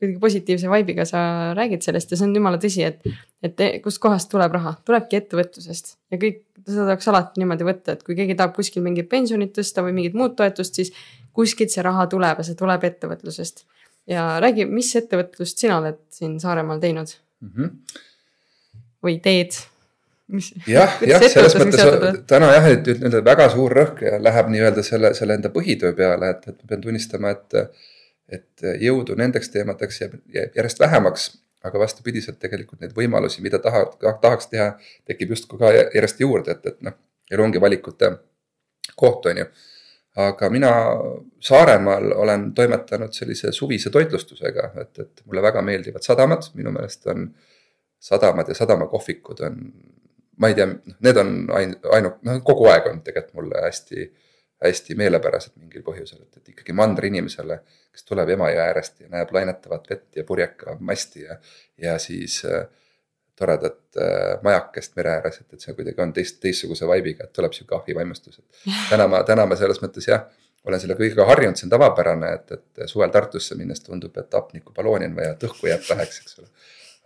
kuidagi 0.00 0.20
positiivse 0.20 0.70
vibe'iga 0.72 1.04
sa 1.08 1.20
räägid 1.56 1.84
sellest 1.84 2.10
ja 2.10 2.18
see 2.18 2.26
on 2.26 2.36
jumala 2.36 2.58
tõsi, 2.60 2.84
et, 2.86 3.02
et 3.44 3.62
kustkohast 3.84 4.30
tuleb 4.32 4.54
raha, 4.56 4.74
tulebki 4.88 5.18
ettevõtlusest 5.20 5.92
ja 6.12 6.20
kõik, 6.20 6.40
seda 6.64 6.86
tuleks 6.86 7.10
alati 7.12 7.42
niimoodi 7.42 7.66
võtta, 7.68 7.96
et 7.96 8.04
kui 8.06 8.16
keegi 8.16 8.36
tahab 8.38 8.54
kuskil 8.56 8.84
mingit 8.84 9.10
pensionit 9.12 9.52
tõsta 9.56 9.84
või 9.84 9.96
mingit 9.98 10.16
muud 10.16 10.36
toetust, 10.38 10.80
siis 10.80 10.94
kuskilt 11.36 11.72
see 11.72 11.84
raha 11.84 12.06
tuleb 12.10 12.40
ja 12.40 12.46
see 12.46 12.56
tuleb 12.58 12.86
ettevõtlusest. 12.88 13.66
ja 14.08 14.38
räägi, 14.40 14.64
mis 14.66 14.94
ettevõtlust 14.96 15.60
sina 15.60 15.78
oled 15.82 16.00
siin 16.10 16.38
Saaremaal 16.40 16.80
teinud 16.80 17.12
mm? 17.40 17.52
-hmm. 17.52 18.00
või 19.04 19.20
teed? 19.20 19.60
jah, 20.66 20.96
jah, 21.12 21.28
selles 21.28 21.56
mõttes 21.60 22.24
täna 22.30 22.52
jah, 22.56 22.72
et 22.72 22.88
nii-öelda 22.88 23.24
väga 23.26 23.48
suur 23.52 23.76
rõhk 23.82 24.04
läheb 24.18 24.52
nii-öelda 24.54 24.82
selle, 24.86 25.14
selle 25.14 25.36
enda 25.36 25.52
põhitöö 25.52 25.92
peale, 25.96 26.30
et, 26.36 26.48
et 26.48 26.56
ma 26.56 26.72
pean 26.72 26.88
tunnistama, 26.88 27.36
et 27.36 27.60
et 28.30 28.64
äh, 28.64 28.80
jõudu 28.86 29.16
nendeks 29.18 29.52
teemadeks 29.54 30.00
jääb, 30.00 30.18
jääb 30.34 30.56
järjest 30.56 30.80
vähemaks, 30.80 31.30
aga 31.64 31.82
vastupidiselt 31.82 32.38
tegelikult 32.40 32.80
neid 32.80 32.94
võimalusi, 32.96 33.42
mida 33.44 33.58
taha, 33.60 33.84
tahaks 34.22 34.48
teha, 34.52 34.72
tekib 35.08 35.34
justkui 35.34 35.60
ka 35.60 35.72
järjest 35.76 36.22
juurde, 36.22 36.56
et, 36.56 36.66
et 36.72 36.78
noh, 36.86 36.96
elu 37.30 37.44
ongi 37.44 37.60
valikute 37.60 38.14
koht, 38.96 39.26
on 39.26 39.42
ju. 39.42 39.50
aga 40.20 40.48
mina 40.50 40.70
Saaremaal 41.40 42.12
olen 42.12 42.48
toimetanud 42.54 43.12
sellise 43.14 43.52
suvise 43.52 43.90
toitlustusega, 43.90 44.72
et, 44.82 44.98
et 44.98 45.22
mulle 45.26 45.42
väga 45.42 45.62
meeldivad 45.62 46.02
sadamad, 46.02 46.48
minu 46.54 46.72
meelest 46.74 47.06
on 47.12 47.28
sadamad 48.00 48.48
ja 48.48 48.56
sadamakohvikud 48.56 49.44
on, 49.46 49.60
ma 50.40 50.50
ei 50.50 50.56
tea, 50.56 50.66
noh, 50.66 50.96
need 51.06 51.20
on 51.20 51.30
ain-, 51.60 51.76
ainu-, 51.92 52.16
noh 52.26 52.42
kogu 52.44 52.66
aeg 52.72 52.88
on 52.90 53.02
tegelikult 53.06 53.42
mulle 53.42 53.62
hästi, 53.66 54.08
hästi 54.64 54.94
meelepärased 54.98 55.56
mingil 55.56 55.82
põhjusel, 55.86 56.22
et, 56.22 56.40
et 56.40 56.54
ikkagi 56.54 56.74
mandri 56.76 57.08
inimesele 57.08 57.60
kes 57.90 58.06
tuleb 58.06 58.34
Emajõe 58.36 58.60
äärest 58.64 59.00
ja 59.04 59.08
näeb 59.10 59.32
lainetavat 59.34 59.88
vett 59.90 60.16
ja 60.16 60.24
purjeka 60.26 60.76
masti 60.80 61.24
ja, 61.24 61.36
ja 61.78 61.96
siis 61.98 62.40
äh, 62.46 62.66
toredat 63.36 63.80
äh, 63.98 64.36
majakest 64.42 64.94
mere 64.96 65.16
ääres, 65.18 65.40
et, 65.40 65.48
et 65.54 65.64
see 65.64 65.74
kuidagi 65.74 66.02
on 66.02 66.12
teist, 66.16 66.38
teistsuguse 66.42 66.88
vibe'iga, 66.88 67.26
et 67.26 67.34
tuleb 67.36 67.56
sihuke 67.56 67.74
ahvivaimustus, 67.78 68.38
et 68.38 68.70
täna 68.92 69.08
ma, 69.10 69.24
täna 69.26 69.46
ma 69.50 69.58
selles 69.58 69.82
mõttes 69.82 70.06
jah, 70.08 70.28
olen 70.68 70.82
selle 70.82 70.94
kõigega 70.98 71.24
harjunud, 71.26 71.58
see 71.58 71.66
on 71.66 71.72
tavapärane, 71.72 72.34
et, 72.36 72.52
et 72.58 72.84
suvel 72.90 73.10
Tartusse 73.10 73.56
minnes 73.58 73.80
tundub, 73.82 74.16
et 74.20 74.38
hapnikku 74.38 74.76
ballooni 74.76 75.08
on 75.08 75.16
vaja, 75.16 75.34
et 75.34 75.48
õhku 75.48 75.70
jääb 75.70 75.86
väheks, 75.88 76.20
eks 76.22 76.38
ole. 76.42 76.50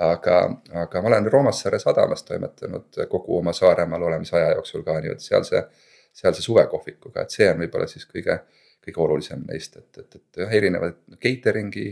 aga, 0.05 0.39
aga 0.83 1.03
ma 1.03 1.13
olen 1.13 1.31
Roomassaare 1.31 1.79
sadamas 1.79 2.27
toimetanud 2.27 3.05
kogu 3.09 3.39
oma 3.39 3.55
Saaremaal 3.55 4.03
olemise 4.11 4.37
aja 4.37 4.57
jooksul 4.59 4.83
ka 4.83 4.99
nii-öelda 4.99 5.23
sealse, 5.23 5.69
sealse 6.15 6.43
suvekohvikuga, 6.43 7.25
et 7.25 7.35
see 7.35 7.49
on 7.51 7.59
võib-olla 7.65 7.89
siis 7.91 8.07
kõige 8.11 8.39
kõige 8.85 9.01
olulisem 9.01 9.45
neist, 9.49 9.79
et, 9.81 10.03
et, 10.03 10.17
et 10.19 10.43
jah, 10.45 10.53
erinevaid 10.59 10.99
catering'i 11.23 11.87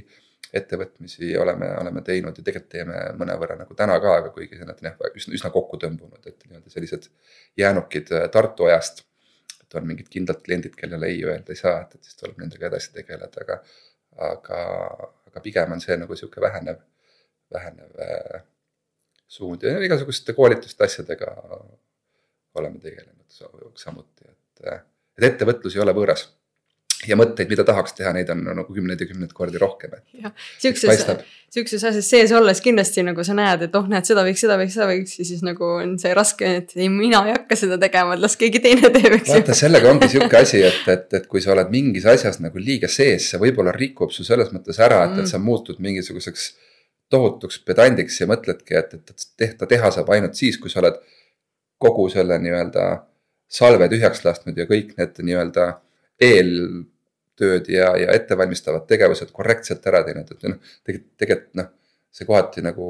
ettevõtmisi 0.53 1.31
oleme, 1.41 1.71
oleme 1.81 2.03
teinud 2.05 2.37
ja 2.37 2.45
tegelikult 2.45 2.73
teeme 2.75 2.99
mõnevõrra 3.17 3.57
nagu 3.63 3.77
täna 3.79 3.97
ka, 4.03 4.17
aga 4.21 4.33
kuigi 4.35 4.59
need 4.59 4.75
on 4.75 4.89
jah 4.91 5.17
üsna, 5.17 5.37
üsna 5.39 5.51
kokku 5.55 5.81
tõmbunud, 5.81 6.21
et 6.29 6.45
nii-öelda 6.45 6.73
sellised 6.73 7.09
jäänukid 7.59 8.13
äh, 8.13 8.29
Tartu 8.33 8.69
ajast. 8.69 9.05
et 9.63 9.75
on 9.79 9.87
mingid 9.89 10.11
kindlad 10.13 10.43
kliendid, 10.45 10.75
kellele 10.77 11.09
ei 11.09 11.23
öelda 11.25 11.55
ei 11.55 11.61
saa, 11.61 11.81
et, 11.81 11.95
et 11.95 12.05
siis 12.05 12.19
tuleb 12.21 12.43
nendega 12.43 12.69
edasi 12.69 12.93
tegeleda, 12.93 13.47
aga, 13.47 13.59
aga, 14.29 14.59
aga 15.31 15.45
pigem 15.45 15.73
on 15.73 15.81
see 15.81 15.97
nagu 15.97 16.17
sihuke 16.19 16.41
vähenev, 16.45 16.83
vähenev 17.53 18.03
äh, 18.05 18.45
suund 19.29 19.65
ja 19.65 19.79
igasuguste 19.81 20.37
koolituste 20.37 20.85
asjadega 20.85 21.33
oleme 22.59 22.79
tegelenud 22.83 23.77
samuti, 23.81 24.29
et, 24.29 24.79
et 25.19 25.29
ettevõtlus 25.33 25.77
ei 25.77 25.85
ole 25.85 25.95
võõras 25.97 26.29
ja 27.09 27.17
mõtteid, 27.19 27.51
mida 27.51 27.65
tahaks 27.67 27.97
teha, 27.99 28.13
neid 28.15 28.31
on 28.33 28.43
nagu 28.47 28.75
kümneid 28.75 29.01
ja 29.03 29.09
kümneid 29.09 29.33
kordi 29.35 29.59
rohkem. 29.61 29.95
jah, 30.23 30.33
siukses, 30.63 31.03
siukses 31.53 31.85
asjas 31.89 32.09
sees 32.09 32.33
olles 32.37 32.61
kindlasti 32.63 33.03
nagu 33.07 33.25
sa 33.27 33.35
näed, 33.37 33.67
et 33.67 33.77
oh, 33.79 33.89
näed, 33.91 34.07
seda 34.07 34.25
võiks, 34.27 34.43
seda 34.45 34.59
võiks, 34.61 34.77
seda 34.77 34.89
võiks 34.91 35.17
ja 35.19 35.27
siis 35.27 35.43
nagu 35.47 35.67
on 35.81 35.97
see 36.03 36.13
raske, 36.17 36.53
et 36.63 36.75
ei, 36.79 36.89
mina 36.93 37.25
ei 37.27 37.35
hakka 37.37 37.59
seda 37.59 37.79
tegema, 37.83 38.17
et 38.17 38.23
las 38.23 38.39
keegi 38.41 38.63
teine 38.63 38.93
teeb, 38.95 39.19
eks 39.19 39.33
vaata, 39.35 39.57
sellega 39.59 39.91
ongi 39.91 40.11
sihuke 40.13 40.43
asi, 40.43 40.63
et, 40.69 40.83
et, 40.95 41.09
et 41.19 41.31
kui 41.31 41.43
sa 41.45 41.55
oled 41.57 41.73
mingis 41.75 42.07
asjas 42.13 42.39
nagu 42.45 42.63
liiga 42.63 42.91
sees, 42.93 43.33
see 43.33 43.43
võib-olla 43.43 43.75
rikub 43.77 44.15
su 44.15 44.27
selles 44.27 44.53
mõttes 44.55 44.79
ära, 44.83 45.03
et 45.09 45.17
mm., 45.17 45.25
et 45.25 45.33
sa 45.33 45.43
muutud 45.43 45.83
mingisuguseks 45.83 46.53
tohutuks 47.13 47.59
pedandiks 47.67 48.21
ja 48.23 48.29
mõtledki, 48.31 48.79
et, 48.79 48.95
et, 48.95 49.11
et 49.11 49.27
tehta, 49.43 49.69
teha 49.69 49.91
saab 49.93 50.15
ainult 50.15 50.39
siis, 50.39 50.57
kui 50.61 50.71
sa 50.73 50.81
oled 50.85 51.03
kogu 51.83 52.09
selle 52.13 52.39
nii-öelda 52.43 52.87
salve 53.53 53.89
tühjaks 53.93 54.25
lasknud 54.25 54.59
ja 54.59 54.69
kõik 54.69 54.95
need 54.99 55.19
nii-öelda 55.29 55.67
eeltööd 56.23 57.69
ja, 57.73 57.93
ja 58.01 58.15
ettevalmistavad 58.17 58.87
tegevused 58.89 59.35
korrektselt 59.35 59.87
ära 59.91 60.05
teinud, 60.07 60.31
et 60.31 60.49
noh, 60.49 60.73
tegelikult, 60.87 61.13
tegelikult 61.21 61.61
noh, 61.61 61.69
see 62.13 62.29
kohati 62.29 62.65
nagu 62.65 62.89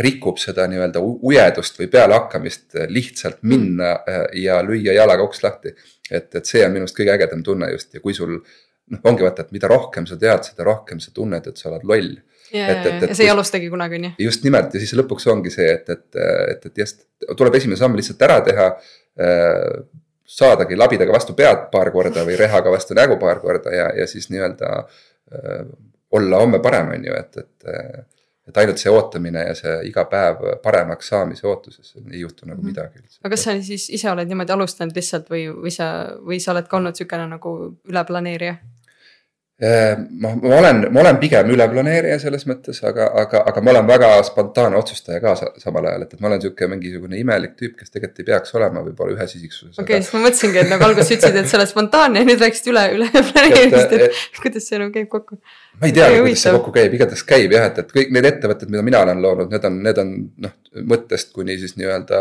rikub 0.00 0.38
seda 0.38 0.66
nii-öelda 0.70 1.02
ujedust 1.02 1.78
või 1.80 1.88
pealehakkamist 1.90 2.76
lihtsalt 2.94 3.40
minna 3.42 3.96
äh, 4.06 4.24
ja 4.44 4.60
lüüa 4.62 4.94
jalaga 4.94 5.26
uks 5.26 5.42
lahti. 5.42 5.74
et, 6.10 6.34
et 6.34 6.46
see 6.46 6.62
on 6.66 6.72
minu 6.74 6.86
arust 6.86 6.98
kõige 6.98 7.14
ägedam 7.14 7.42
tunne 7.42 7.70
just 7.72 7.94
ja 7.94 8.02
kui 8.02 8.14
sul 8.14 8.36
noh, 8.38 9.00
ongi 9.04 9.26
vaata, 9.26 9.46
et 9.46 9.54
mida 9.54 9.70
rohkem 9.70 10.06
sa 10.06 10.18
tead, 10.18 10.44
seda 10.46 10.66
rohkem 10.66 11.00
sa 11.02 11.10
tunned, 11.14 11.46
et 11.46 11.58
sa 11.58 11.70
oled 11.70 11.86
loll. 11.86 12.14
Ja, 12.52 12.66
ja, 12.70 12.92
ja 13.08 13.14
see 13.14 13.26
ei 13.26 13.30
alustagi 13.32 13.70
kunagi, 13.70 14.00
on 14.00 14.04
ju. 14.04 14.12
just 14.26 14.44
nimelt 14.46 14.74
ja 14.74 14.82
siis 14.82 14.94
lõpuks 14.98 15.26
ongi 15.32 15.52
see, 15.54 15.68
et, 15.72 15.88
et, 15.88 16.20
et, 16.54 16.66
et 16.70 16.82
just 16.84 17.04
tuleb 17.36 17.58
esimene 17.58 17.78
samm 17.80 17.98
lihtsalt 17.98 18.22
ära 18.26 18.40
teha 18.46 18.68
äh, 18.70 19.82
saadagi 20.30 20.78
labidaga 20.78 21.14
vastu 21.14 21.34
pead 21.38 21.68
paar 21.72 21.90
korda 21.94 22.24
või 22.26 22.38
rehaga 22.38 22.72
vastu 22.72 22.96
nägu 22.98 23.18
paar 23.20 23.42
korda 23.42 23.74
ja, 23.74 23.90
ja 23.96 24.06
siis 24.10 24.30
nii-öelda 24.30 24.72
äh, 24.80 25.60
olla 26.10 26.40
homme 26.42 26.58
parem, 26.62 26.94
on 26.96 27.04
ju, 27.06 27.14
et, 27.14 27.36
et. 27.36 27.68
et 28.50 28.56
ainult 28.58 28.80
see 28.82 28.90
ootamine 28.90 29.44
ja 29.46 29.52
see 29.54 29.72
iga 29.86 30.02
päev 30.10 30.40
paremaks 30.64 31.12
saamise 31.12 31.46
ootuses 31.46 31.92
ei 32.00 32.20
juhtu 32.20 32.48
nagu 32.48 32.56
mm 32.56 32.64
-hmm. 32.64 32.70
midagi 32.72 32.98
üldse. 32.98 33.18
aga 33.22 33.30
kas 33.30 33.44
sa 33.46 33.52
siis 33.62 33.84
ise 33.90 34.10
oled 34.10 34.26
niimoodi 34.28 34.52
alustanud 34.52 34.96
lihtsalt 34.96 35.30
või, 35.30 35.44
või 35.54 35.70
sa, 35.70 35.86
või 36.26 36.40
sa 36.40 36.50
oled 36.52 36.66
ka 36.66 36.76
olnud 36.76 36.98
sihukene 36.98 37.28
nagu 37.30 37.52
üleplaneerija? 37.88 38.56
Äh, 39.62 39.98
ma, 40.10 40.30
ma 40.42 40.56
olen, 40.56 40.86
ma 40.88 41.02
olen 41.02 41.18
pigem 41.20 41.50
üleplaneerija 41.52 42.16
selles 42.22 42.46
mõttes, 42.48 42.78
aga, 42.88 43.10
aga, 43.22 43.42
aga 43.50 43.60
ma 43.60 43.74
olen 43.74 43.90
väga 43.90 44.08
spontaanne 44.24 44.78
otsustaja 44.80 45.20
ka 45.20 45.34
samal 45.60 45.84
ajal, 45.90 46.06
et, 46.06 46.14
et 46.16 46.22
ma 46.24 46.30
olen 46.30 46.40
sihuke 46.40 46.68
mingisugune 46.72 47.18
imelik 47.20 47.58
tüüp, 47.58 47.74
kes 47.76 47.92
tegelikult 47.92 48.22
ei 48.22 48.28
peaks 48.30 48.56
olema 48.56 48.80
võib-olla 48.86 49.18
ühes 49.18 49.34
isiksuses. 49.36 49.74
okei 49.74 49.98
okay,, 49.98 50.06
siis 50.06 50.16
ma 50.16 50.22
mõtlesingi, 50.24 50.62
et 50.62 50.72
nagu 50.72 50.86
alguses 50.88 51.12
ütlesid, 51.12 51.36
et 51.42 51.52
sa 51.52 51.58
oled 51.60 51.72
spontaanne 51.74 52.22
ja 52.22 52.30
nüüd 52.30 52.40
rääkisid 52.40 52.72
üle, 52.72 52.86
üle 52.96 53.10
planeerimist, 53.12 53.92
et, 53.98 54.06
et 54.08 54.40
kuidas 54.40 54.70
see 54.70 54.80
nagu 54.80 54.94
käib 54.96 55.12
kokku 55.12 55.36
ma 55.80 55.88
ei 55.88 55.94
teagi, 55.96 56.18
kuidas 56.20 56.42
see 56.44 56.52
kokku 56.56 56.72
käib, 56.74 56.94
igatahes 56.96 57.22
käib 57.28 57.52
jah, 57.54 57.68
et, 57.70 57.78
et 57.80 57.92
kõik 57.94 58.10
need 58.16 58.26
ettevõtted, 58.28 58.72
mida 58.72 58.82
mina 58.84 59.00
olen 59.04 59.22
loonud, 59.24 59.52
need 59.52 59.66
on, 59.68 59.78
need 59.86 60.00
on 60.02 60.10
noh, 60.46 60.56
mõttest 60.92 61.32
kuni 61.36 61.56
siis 61.60 61.76
nii-öelda 61.78 62.18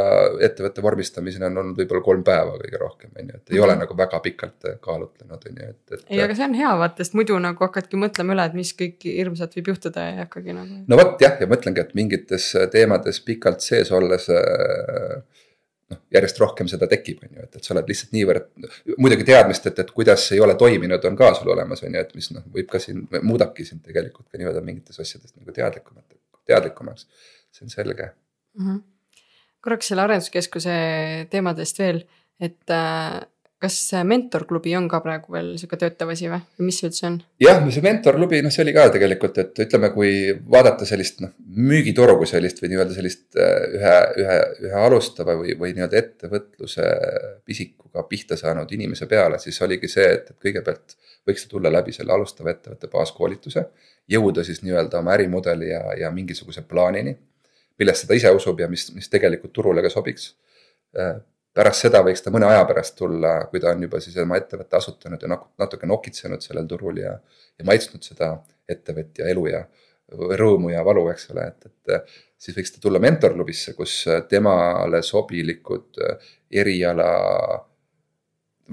ettevõtte 0.48 0.84
vormistamiseni 0.86 1.48
on 1.50 1.60
olnud 1.64 1.82
võib-olla 1.82 2.04
kolm 2.06 2.24
päeva 2.26 2.56
kõige 2.62 2.80
rohkem, 2.82 3.12
on 3.16 3.28
ju, 3.28 3.36
et 3.36 3.52
ei 3.52 3.56
mm 3.56 3.60
-hmm. 3.60 3.66
ole 3.66 3.76
nagu 3.82 3.98
väga 3.98 4.20
pikalt 4.26 4.70
kaalutlenud, 4.86 5.50
on 5.52 5.60
ju, 5.64 5.70
et, 5.70 5.82
et. 5.92 6.06
ei, 6.08 6.22
aga 6.24 6.38
see 6.38 6.48
on 6.48 6.56
hea 6.62 6.72
vaata, 6.84 7.04
sest 7.04 7.18
muidu 7.20 7.29
nagu 7.38 7.64
hakkadki 7.66 8.00
mõtlema 8.00 8.34
üle, 8.34 8.46
et 8.50 8.56
mis 8.58 8.72
kõik 8.78 9.06
hirmsat 9.06 9.54
võib 9.58 9.74
juhtuda 9.74 10.06
ja 10.06 10.16
ei 10.16 10.22
hakkagi 10.24 10.56
nagu. 10.58 10.80
no 10.90 11.00
vot 11.00 11.22
jah, 11.22 11.38
ja 11.40 11.48
mõtlengi, 11.50 11.84
et 11.84 11.94
mingites 11.98 12.50
teemades 12.74 13.22
pikalt 13.26 13.62
sees 13.66 13.92
olles 13.96 14.26
äh, 14.34 15.22
noh, 15.94 16.02
järjest 16.14 16.40
rohkem 16.42 16.70
seda 16.72 16.88
tekib, 16.90 17.24
on 17.26 17.38
ju, 17.38 17.48
et, 17.48 17.58
et 17.60 17.66
sa 17.66 17.74
oled 17.76 17.90
lihtsalt 17.90 18.14
niivõrd. 18.16 18.50
muidugi 18.98 19.26
teadmist, 19.30 19.66
et, 19.70 19.82
et 19.84 19.92
kuidas 19.96 20.26
ei 20.36 20.42
ole 20.44 20.56
toiminud, 20.60 21.06
on 21.10 21.18
ka 21.20 21.32
sul 21.38 21.52
olemas, 21.54 21.84
on 21.86 21.96
ju, 21.96 22.04
et 22.06 22.14
mis 22.18 22.30
noh, 22.36 22.46
võib 22.56 22.70
ka 22.72 22.82
siin, 22.84 23.06
muudabki 23.22 23.66
sind 23.68 23.84
tegelikult 23.86 24.28
ka 24.30 24.42
nii-öelda 24.42 24.64
mingites 24.66 25.02
asjades 25.02 25.34
nagu 25.36 25.56
teadlikumalt, 25.56 26.08
teadlikumaks. 26.50 27.08
see 27.54 27.66
on 27.66 27.74
selge 27.74 28.06
mm. 28.06 28.66
-hmm. 28.66 28.82
korraks 29.62 29.88
selle 29.90 30.06
arenduskeskuse 30.06 30.74
teemadest 31.30 31.80
veel, 31.80 32.04
et 32.40 32.76
äh, 32.76 33.22
kas 33.60 33.76
mentorklubi 34.08 34.72
on 34.78 34.88
ka 34.92 35.02
praegu 35.04 35.34
veel 35.36 35.50
sihuke 35.60 35.78
töötav 35.80 36.14
asi 36.14 36.30
või, 36.32 36.40
või 36.58 36.68
mis 36.70 36.78
see 36.80 36.88
üldse 36.88 37.06
on? 37.10 37.18
jah, 37.44 37.60
see 37.76 37.84
mentorklubi, 37.84 38.40
noh, 38.46 38.54
see 38.56 38.64
oli 38.64 38.74
ka 38.76 38.86
tegelikult, 38.94 39.40
et 39.44 39.62
ütleme, 39.66 39.90
kui 39.96 40.12
vaadata 40.56 40.88
sellist 40.88 41.20
noh, 41.26 41.34
müügiturgu 41.60 42.28
sellist 42.30 42.62
või 42.64 42.72
nii-öelda 42.74 42.96
sellist 42.96 43.40
äh, 43.40 43.56
ühe, 43.76 43.96
ühe, 44.24 44.38
ühe 44.70 44.82
alustava 44.86 45.36
või, 45.42 45.58
või 45.60 45.74
nii-öelda 45.76 46.00
ettevõtluse 46.00 46.88
pisikuga 47.48 48.06
pihta 48.08 48.40
saanud 48.40 48.72
inimese 48.76 49.10
peale, 49.12 49.42
siis 49.44 49.60
oligi 49.66 49.92
see, 49.92 50.08
et, 50.16 50.32
et 50.32 50.48
kõigepealt 50.48 50.96
võiks 51.28 51.44
ta 51.44 51.52
tulla 51.52 51.72
läbi 51.74 51.96
selle 51.96 52.16
alustava 52.16 52.54
ettevõtte 52.54 52.88
baaskoolituse. 52.92 53.66
jõuda 54.10 54.44
siis 54.44 54.64
nii-öelda 54.64 55.04
oma 55.04 55.18
ärimudeli 55.18 55.74
ja, 55.74 55.82
ja 56.00 56.12
mingisuguse 56.12 56.64
plaanini, 56.66 57.18
millesse 57.80 58.08
ta 58.08 58.16
ise 58.16 58.32
usub 58.32 58.60
ja 58.60 58.68
mis, 58.72 58.88
mis 58.96 59.12
tegelikult 59.12 59.54
turule 59.54 59.84
ka 59.84 59.92
sobiks 59.92 60.32
äh, 60.98 61.20
pärast 61.60 61.84
seda 61.84 62.02
võiks 62.06 62.24
ta 62.24 62.32
mõne 62.34 62.48
aja 62.48 62.64
pärast 62.70 62.96
tulla, 63.00 63.34
kui 63.52 63.60
ta 63.60 63.74
on 63.74 63.84
juba 63.84 64.00
siis 64.04 64.16
oma 64.22 64.40
ettevõtte 64.40 64.80
asutanud 64.80 65.24
ja 65.24 65.36
natuke 65.60 65.90
nokitsenud 65.90 66.44
sellel 66.46 66.68
turul 66.70 67.02
ja, 67.02 67.14
ja 67.60 67.68
maitsnud 67.68 68.06
seda 68.06 68.34
ettevõtja 68.70 69.28
elu 69.34 69.46
ja 69.50 69.64
rõõmu 70.40 70.72
ja 70.72 70.84
valu, 70.86 71.04
eks 71.12 71.30
ole, 71.34 71.50
et, 71.52 71.68
et 71.70 72.14
siis 72.40 72.56
võiks 72.58 72.72
ta 72.74 72.82
tulla 72.82 73.02
mentorklubisse, 73.04 73.76
kus 73.78 74.02
temale 74.32 75.04
sobilikud 75.06 76.00
eriala 76.62 77.10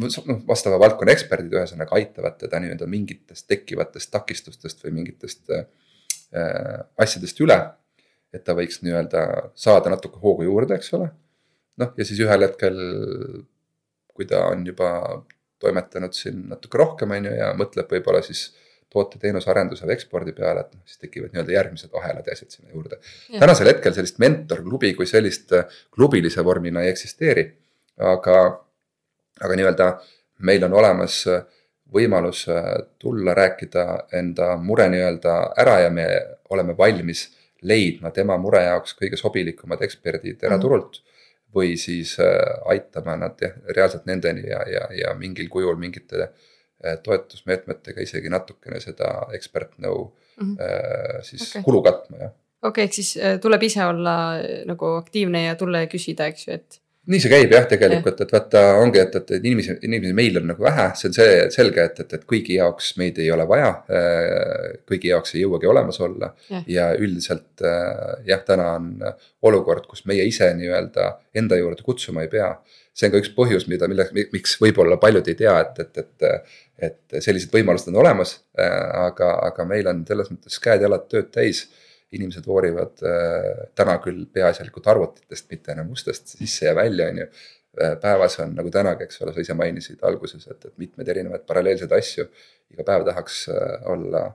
noh, 0.00 0.38
vastava 0.48 0.78
valdkonna 0.80 1.12
eksperdid 1.12 1.58
ühesõnaga 1.58 1.98
aitavad 1.98 2.38
teda 2.40 2.62
nii-öelda 2.62 2.88
mingitest 2.88 3.48
tekkivatest 3.50 4.12
takistustest 4.14 4.86
või 4.86 4.94
mingitest 5.00 5.52
äh, 5.52 5.66
asjadest 6.96 7.44
üle. 7.44 7.58
et 8.34 8.42
ta 8.44 8.52
võiks 8.56 8.82
nii-öelda 8.84 9.20
saada 9.56 9.90
natuke 9.92 10.18
hoogu 10.20 10.44
juurde, 10.44 10.76
eks 10.76 10.92
ole 10.96 11.10
noh, 11.82 11.92
ja 11.96 12.04
siis 12.08 12.20
ühel 12.24 12.46
hetkel, 12.46 12.78
kui 14.16 14.28
ta 14.28 14.46
on 14.50 14.64
juba 14.66 14.90
toimetanud 15.62 16.14
siin 16.16 16.46
natuke 16.50 16.78
rohkem, 16.80 17.12
on 17.16 17.28
ju, 17.28 17.34
ja 17.36 17.50
mõtleb 17.56 17.90
võib-olla 17.96 18.22
siis 18.24 18.48
toote-teenuse 18.92 19.50
arenduse 19.50 19.86
või 19.86 19.96
ekspordi 19.96 20.34
peale, 20.36 20.62
et 20.62 20.74
noh, 20.76 20.82
siis 20.88 21.00
tekivad 21.02 21.32
nii-öelda 21.32 21.54
järgmised 21.56 21.96
ahelad 22.00 22.28
ja 22.28 22.36
asjad 22.36 22.54
sinna 22.54 22.72
juurde. 22.72 23.00
tänasel 23.38 23.72
hetkel 23.72 23.94
sellist 23.96 24.20
mentorklubi 24.22 24.92
kui 24.98 25.08
sellist 25.10 25.52
äh, 25.56 25.66
klubilise 25.94 26.44
vormina 26.44 26.84
ei 26.84 26.92
eksisteeri. 26.94 27.46
aga, 27.96 28.36
aga 29.40 29.56
nii-öelda 29.56 29.88
meil 30.48 30.64
on 30.68 30.76
olemas 30.76 31.22
äh, 31.32 31.42
võimalus 31.92 32.44
äh, 32.52 32.70
tulla 32.98 33.34
rääkida 33.34 33.86
enda 34.12 34.54
mure 34.56 34.88
nii-öelda 34.92 35.36
ära 35.64 35.80
ja 35.80 35.90
me 35.90 36.06
oleme 36.50 36.76
valmis 36.78 37.28
leidma 37.62 38.10
tema 38.10 38.36
mure 38.38 38.62
jaoks 38.62 38.94
kõige 39.00 39.16
sobilikumad 39.16 39.82
eksperdid 39.82 40.44
eraturult 40.44 41.00
mm. 41.00 41.02
-hmm 41.02 41.14
või 41.56 41.76
siis 41.80 42.16
äh, 42.22 42.36
aitama 42.72 43.16
nad 43.20 43.40
jah, 43.42 43.56
reaalselt 43.76 44.06
nendeni 44.08 44.46
ja, 44.50 44.62
ja, 44.70 44.86
ja 44.94 45.14
mingil 45.18 45.48
kujul 45.52 45.78
mingite 45.80 46.22
äh, 46.28 46.96
toetusmeetmetega 47.02 48.04
isegi 48.04 48.32
natukene 48.32 48.80
seda 48.84 49.12
ekspertnõu 49.36 50.00
mm 50.06 50.56
-hmm. 50.56 51.22
siis 51.24 51.50
okay. 51.50 51.62
kulu 51.64 51.82
katma, 51.82 52.18
jah. 52.26 52.34
okei 52.62 52.68
okay,, 52.68 52.84
ehk 52.84 52.98
siis 53.00 53.40
tuleb 53.42 53.62
ise 53.62 53.84
olla 53.84 54.16
nagu 54.68 54.96
aktiivne 55.00 55.46
ja 55.46 55.54
tulla 55.56 55.84
ja 55.84 55.92
küsida, 55.92 56.26
eks 56.32 56.48
ju, 56.48 56.58
et 56.60 56.80
nii 57.06 57.20
see 57.22 57.30
käib 57.30 57.52
jah, 57.54 57.66
tegelikult, 57.70 58.20
et 58.24 58.32
vaata, 58.34 58.62
ongi, 58.82 58.98
et, 58.98 59.14
et 59.20 59.30
inimesi, 59.38 59.76
inimesi 59.86 60.14
meil 60.16 60.40
on 60.40 60.48
nagu 60.50 60.64
vähe, 60.66 60.86
see 60.98 61.10
on 61.10 61.14
see 61.14 61.36
selge, 61.54 61.84
et, 61.84 62.00
et, 62.02 62.14
et 62.18 62.24
kõigi 62.26 62.56
jaoks 62.58 62.92
meid 63.00 63.20
ei 63.22 63.28
ole 63.34 63.46
vaja. 63.48 63.70
kõigi 64.90 65.12
jaoks 65.12 65.36
ei 65.36 65.44
jõuagi 65.44 65.70
olemas 65.70 66.00
olla 66.02 66.32
ja, 66.50 66.62
ja 66.66 66.88
üldiselt 66.98 67.62
jah, 68.26 68.42
täna 68.46 68.72
on 68.80 68.90
olukord, 69.46 69.86
kus 69.90 70.02
meie 70.10 70.26
ise 70.26 70.50
nii-öelda 70.58 71.12
enda 71.38 71.60
juurde 71.60 71.86
kutsuma 71.86 72.26
ei 72.26 72.32
pea. 72.32 72.50
see 72.96 73.08
on 73.08 73.14
ka 73.14 73.22
üks 73.22 73.32
põhjus, 73.38 73.68
mida, 73.70 73.86
mille, 73.92 74.08
miks 74.32 74.56
võib-olla 74.60 74.98
paljud 74.98 75.28
ei 75.30 75.38
tea, 75.38 75.56
et, 75.62 75.82
et, 75.84 75.98
et, 76.02 76.52
et 76.90 77.18
sellised 77.22 77.54
võimalused 77.54 77.92
on 77.92 78.02
olemas. 78.02 78.40
aga, 78.58 79.34
aga 79.46 79.68
meil 79.68 79.86
on 79.92 80.02
selles 80.08 80.32
mõttes 80.34 80.58
käed-jalad 80.64 81.06
tööd 81.12 81.30
täis 81.30 81.68
inimesed 82.14 82.46
voorivad 82.46 83.02
äh, 83.02 83.66
täna 83.74 83.98
küll 84.02 84.24
peaasjalikult 84.32 84.86
arvutitest, 84.92 85.48
mitte 85.50 85.74
enam 85.74 85.90
ustest 85.94 86.36
sisse 86.36 86.68
ja 86.68 86.74
välja, 86.76 87.10
on 87.10 87.22
ju. 87.22 87.28
Äh, 87.82 87.96
päevas 88.00 88.38
on 88.40 88.54
nagu 88.56 88.70
tänagi, 88.72 89.04
eks 89.04 89.20
ole, 89.24 89.34
sa 89.34 89.42
ise 89.42 89.56
mainisid 89.58 90.04
alguses, 90.06 90.46
et, 90.48 90.64
et 90.64 90.74
mitmeid 90.80 91.10
erinevaid 91.12 91.46
paralleelseid 91.48 91.92
asju. 91.92 92.28
iga 92.72 92.86
päev 92.86 93.04
tahaks 93.06 93.46
äh, 93.52 93.88
olla 93.92 94.26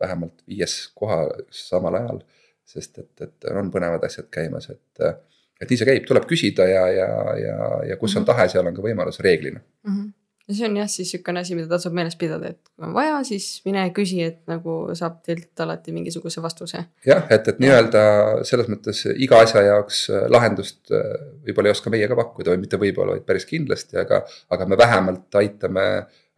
vähemalt 0.00 0.42
viies 0.48 0.74
kohal 0.94 1.32
samal 1.50 1.98
ajal, 1.98 2.20
sest 2.66 2.98
et, 2.98 3.12
et 3.22 3.48
on 3.52 3.70
põnevad 3.72 4.04
asjad 4.06 4.28
käimas, 4.30 4.70
et 4.70 5.08
et 5.56 5.70
nii 5.70 5.78
see 5.80 5.88
käib, 5.88 6.04
tuleb 6.04 6.26
küsida 6.28 6.66
ja, 6.68 6.82
ja, 6.92 7.08
ja, 7.40 7.56
ja 7.90 7.96
kus 7.96 8.12
on 8.16 8.22
mhm. 8.22 8.28
tahe, 8.28 8.48
seal 8.52 8.66
on 8.68 8.76
ka 8.76 8.84
võimalus 8.84 9.22
reeglina 9.24 9.60
mm. 9.60 9.92
-hmm 9.92 10.15
see 10.54 10.66
on 10.68 10.76
jah, 10.78 10.88
siis 10.90 11.08
niisugune 11.10 11.40
asi, 11.42 11.54
mida 11.58 11.68
tasub 11.70 11.94
meeles 11.96 12.16
pidada, 12.18 12.52
et 12.54 12.60
kui 12.70 12.86
on 12.86 12.92
vaja, 12.94 13.16
siis 13.26 13.46
mine 13.66 13.82
küsi, 13.94 14.20
et 14.22 14.38
nagu 14.50 14.76
saab 14.98 15.18
teilt 15.26 15.62
alati 15.64 15.94
mingisuguse 15.94 16.42
vastuse. 16.42 16.84
jah, 17.06 17.24
et, 17.34 17.48
et 17.50 17.58
nii-öelda 17.62 18.02
selles 18.46 18.70
mõttes 18.70 19.02
iga 19.14 19.40
asja 19.42 19.64
jaoks 19.66 20.04
äh, 20.12 20.28
lahendust 20.32 20.94
äh, 20.94 21.08
võib-olla 21.48 21.72
ei 21.72 21.76
oska 21.78 21.92
meie 21.94 22.10
ka 22.10 22.18
pakkuda 22.20 22.54
või 22.54 22.62
mitte 22.62 22.80
võib-olla, 22.82 23.16
vaid 23.16 23.26
päris 23.26 23.48
kindlasti, 23.48 23.98
aga, 24.02 24.22
aga 24.54 24.70
me 24.70 24.78
vähemalt 24.78 25.40
aitame, 25.42 25.88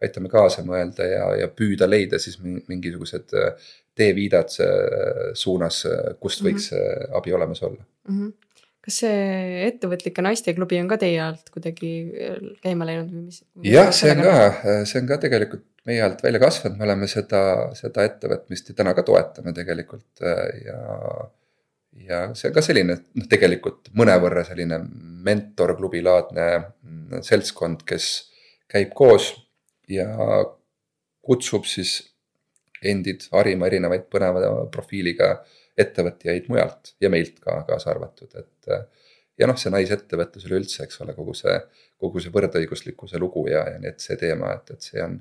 aitame 0.01 0.33
kaasa 0.33 0.65
mõelda 0.65 1.05
ja, 1.05 1.29
ja 1.43 1.51
püüda 1.53 1.89
leida 1.89 2.21
siis 2.21 2.39
mingisugused 2.41 3.37
äh, 3.37 3.71
teeviidad 3.99 4.53
suunas, 5.35 5.81
kust 6.23 6.39
võiks 6.45 6.69
mm 6.71 6.77
-hmm. 6.77 7.17
abi 7.19 7.33
olemas 7.35 7.63
olla 7.67 7.83
mm. 8.07 8.19
-hmm 8.19 8.48
kas 8.89 8.99
see 9.03 9.63
ettevõtlike 9.67 10.23
naisteklubi 10.25 10.79
on 10.81 10.89
ka 10.89 10.97
teie 11.01 11.19
alt 11.23 11.51
kuidagi 11.53 11.91
äh, 12.09 12.37
käima 12.65 12.87
läinud 12.89 13.11
või 13.13 13.25
mis? 13.27 13.41
jah, 13.65 13.91
see 13.95 14.13
on 14.15 14.23
ka, 14.25 14.37
see 14.89 15.01
on 15.01 15.09
ka 15.09 15.19
tegelikult 15.21 15.65
meie 15.89 16.03
alt 16.05 16.23
välja 16.25 16.41
kasvanud, 16.41 16.77
me 16.79 16.87
oleme 16.87 17.09
seda, 17.09 17.41
seda 17.77 18.05
ettevõtmist 18.09 18.71
ja 18.71 18.77
täna 18.81 18.95
ka 18.97 19.05
toetame 19.07 19.53
tegelikult 19.57 20.23
äh, 20.25 20.41
ja. 20.65 20.79
ja 22.09 22.21
see 22.33 22.49
on 22.49 22.57
ka 22.57 22.65
selline 22.65 22.97
noh, 22.99 23.29
tegelikult 23.31 23.93
mõnevõrra 23.97 24.45
selline 24.47 24.81
mentorklubi 25.29 26.01
laadne 26.05 26.49
mm, 26.57 27.23
seltskond, 27.25 27.85
kes 27.87 28.09
käib 28.69 28.93
koos 28.97 29.31
ja 29.89 30.09
kutsub 31.25 31.65
siis 31.69 31.99
endid 32.85 33.25
harima 33.33 33.67
erinevaid 33.67 34.05
põneva 34.11 34.65
profiiliga 34.71 35.39
ettevõtjaid 35.79 36.49
mujalt 36.51 36.93
ja 37.01 37.11
meilt 37.11 37.39
ka 37.43 37.61
kaasa 37.67 37.93
arvatud, 37.93 38.33
et. 38.39 38.71
ja 39.39 39.47
noh, 39.47 39.57
see 39.59 39.71
naisettevõtlus 39.71 40.47
üleüldse, 40.49 40.83
eks 40.83 41.01
ole, 41.05 41.15
kogu 41.15 41.33
see, 41.37 41.55
kogu 41.99 42.21
see 42.23 42.33
võrdõiguslikkuse 42.33 43.21
lugu 43.21 43.45
ja, 43.51 43.63
ja 43.73 43.79
nii, 43.79 43.93
et 43.93 44.03
see 44.03 44.17
teema, 44.19 44.53
et, 44.57 44.73
et 44.75 44.89
see 44.89 45.03
on, 45.03 45.15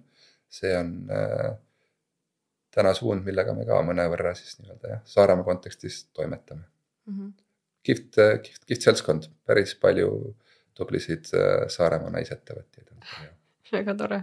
see 0.59 0.73
on 0.77 0.95
äh, 1.15 1.53
täna 2.75 2.95
suund, 2.95 3.25
millega 3.27 3.55
me 3.57 3.67
ka 3.69 3.79
mõnevõrra 3.87 4.35
siis 4.39 4.59
nii-öelda 4.61 4.95
jah, 4.95 5.05
Saaremaa 5.09 5.47
kontekstis 5.47 6.05
toimetame 6.17 6.65
mm. 6.65 7.15
-hmm. 7.15 7.33
kihvt, 7.87 8.21
kihvt, 8.43 8.65
kihvt 8.67 8.89
seltskond, 8.91 9.31
päris 9.47 9.75
palju 9.79 10.11
tublisid 10.79 11.31
äh, 11.35 11.67
Saaremaa 11.73 12.11
naisettevõtjaid 12.19 12.93
on. 12.93 13.33
väga 13.73 13.95
tore. 13.95 14.23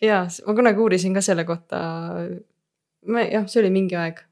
ja 0.00 0.26
ma 0.46 0.54
kunagi 0.54 0.84
uurisin 0.84 1.14
ka 1.14 1.24
selle 1.24 1.44
kohta. 1.44 1.78
jah, 3.32 3.46
see 3.46 3.60
oli 3.62 3.70
mingi 3.70 3.96
aeg 3.96 4.27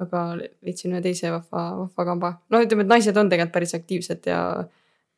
aga 0.00 0.24
leidsin 0.40 0.94
ühe 0.94 1.02
teise 1.04 1.32
vahva, 1.32 1.64
vahva 1.84 2.06
kamba. 2.12 2.34
no 2.50 2.60
ütleme, 2.64 2.86
et 2.86 2.92
naised 2.94 3.16
on 3.16 3.32
tegelikult 3.32 3.56
päris 3.58 3.74
aktiivsed 3.78 4.30
ja 4.30 4.42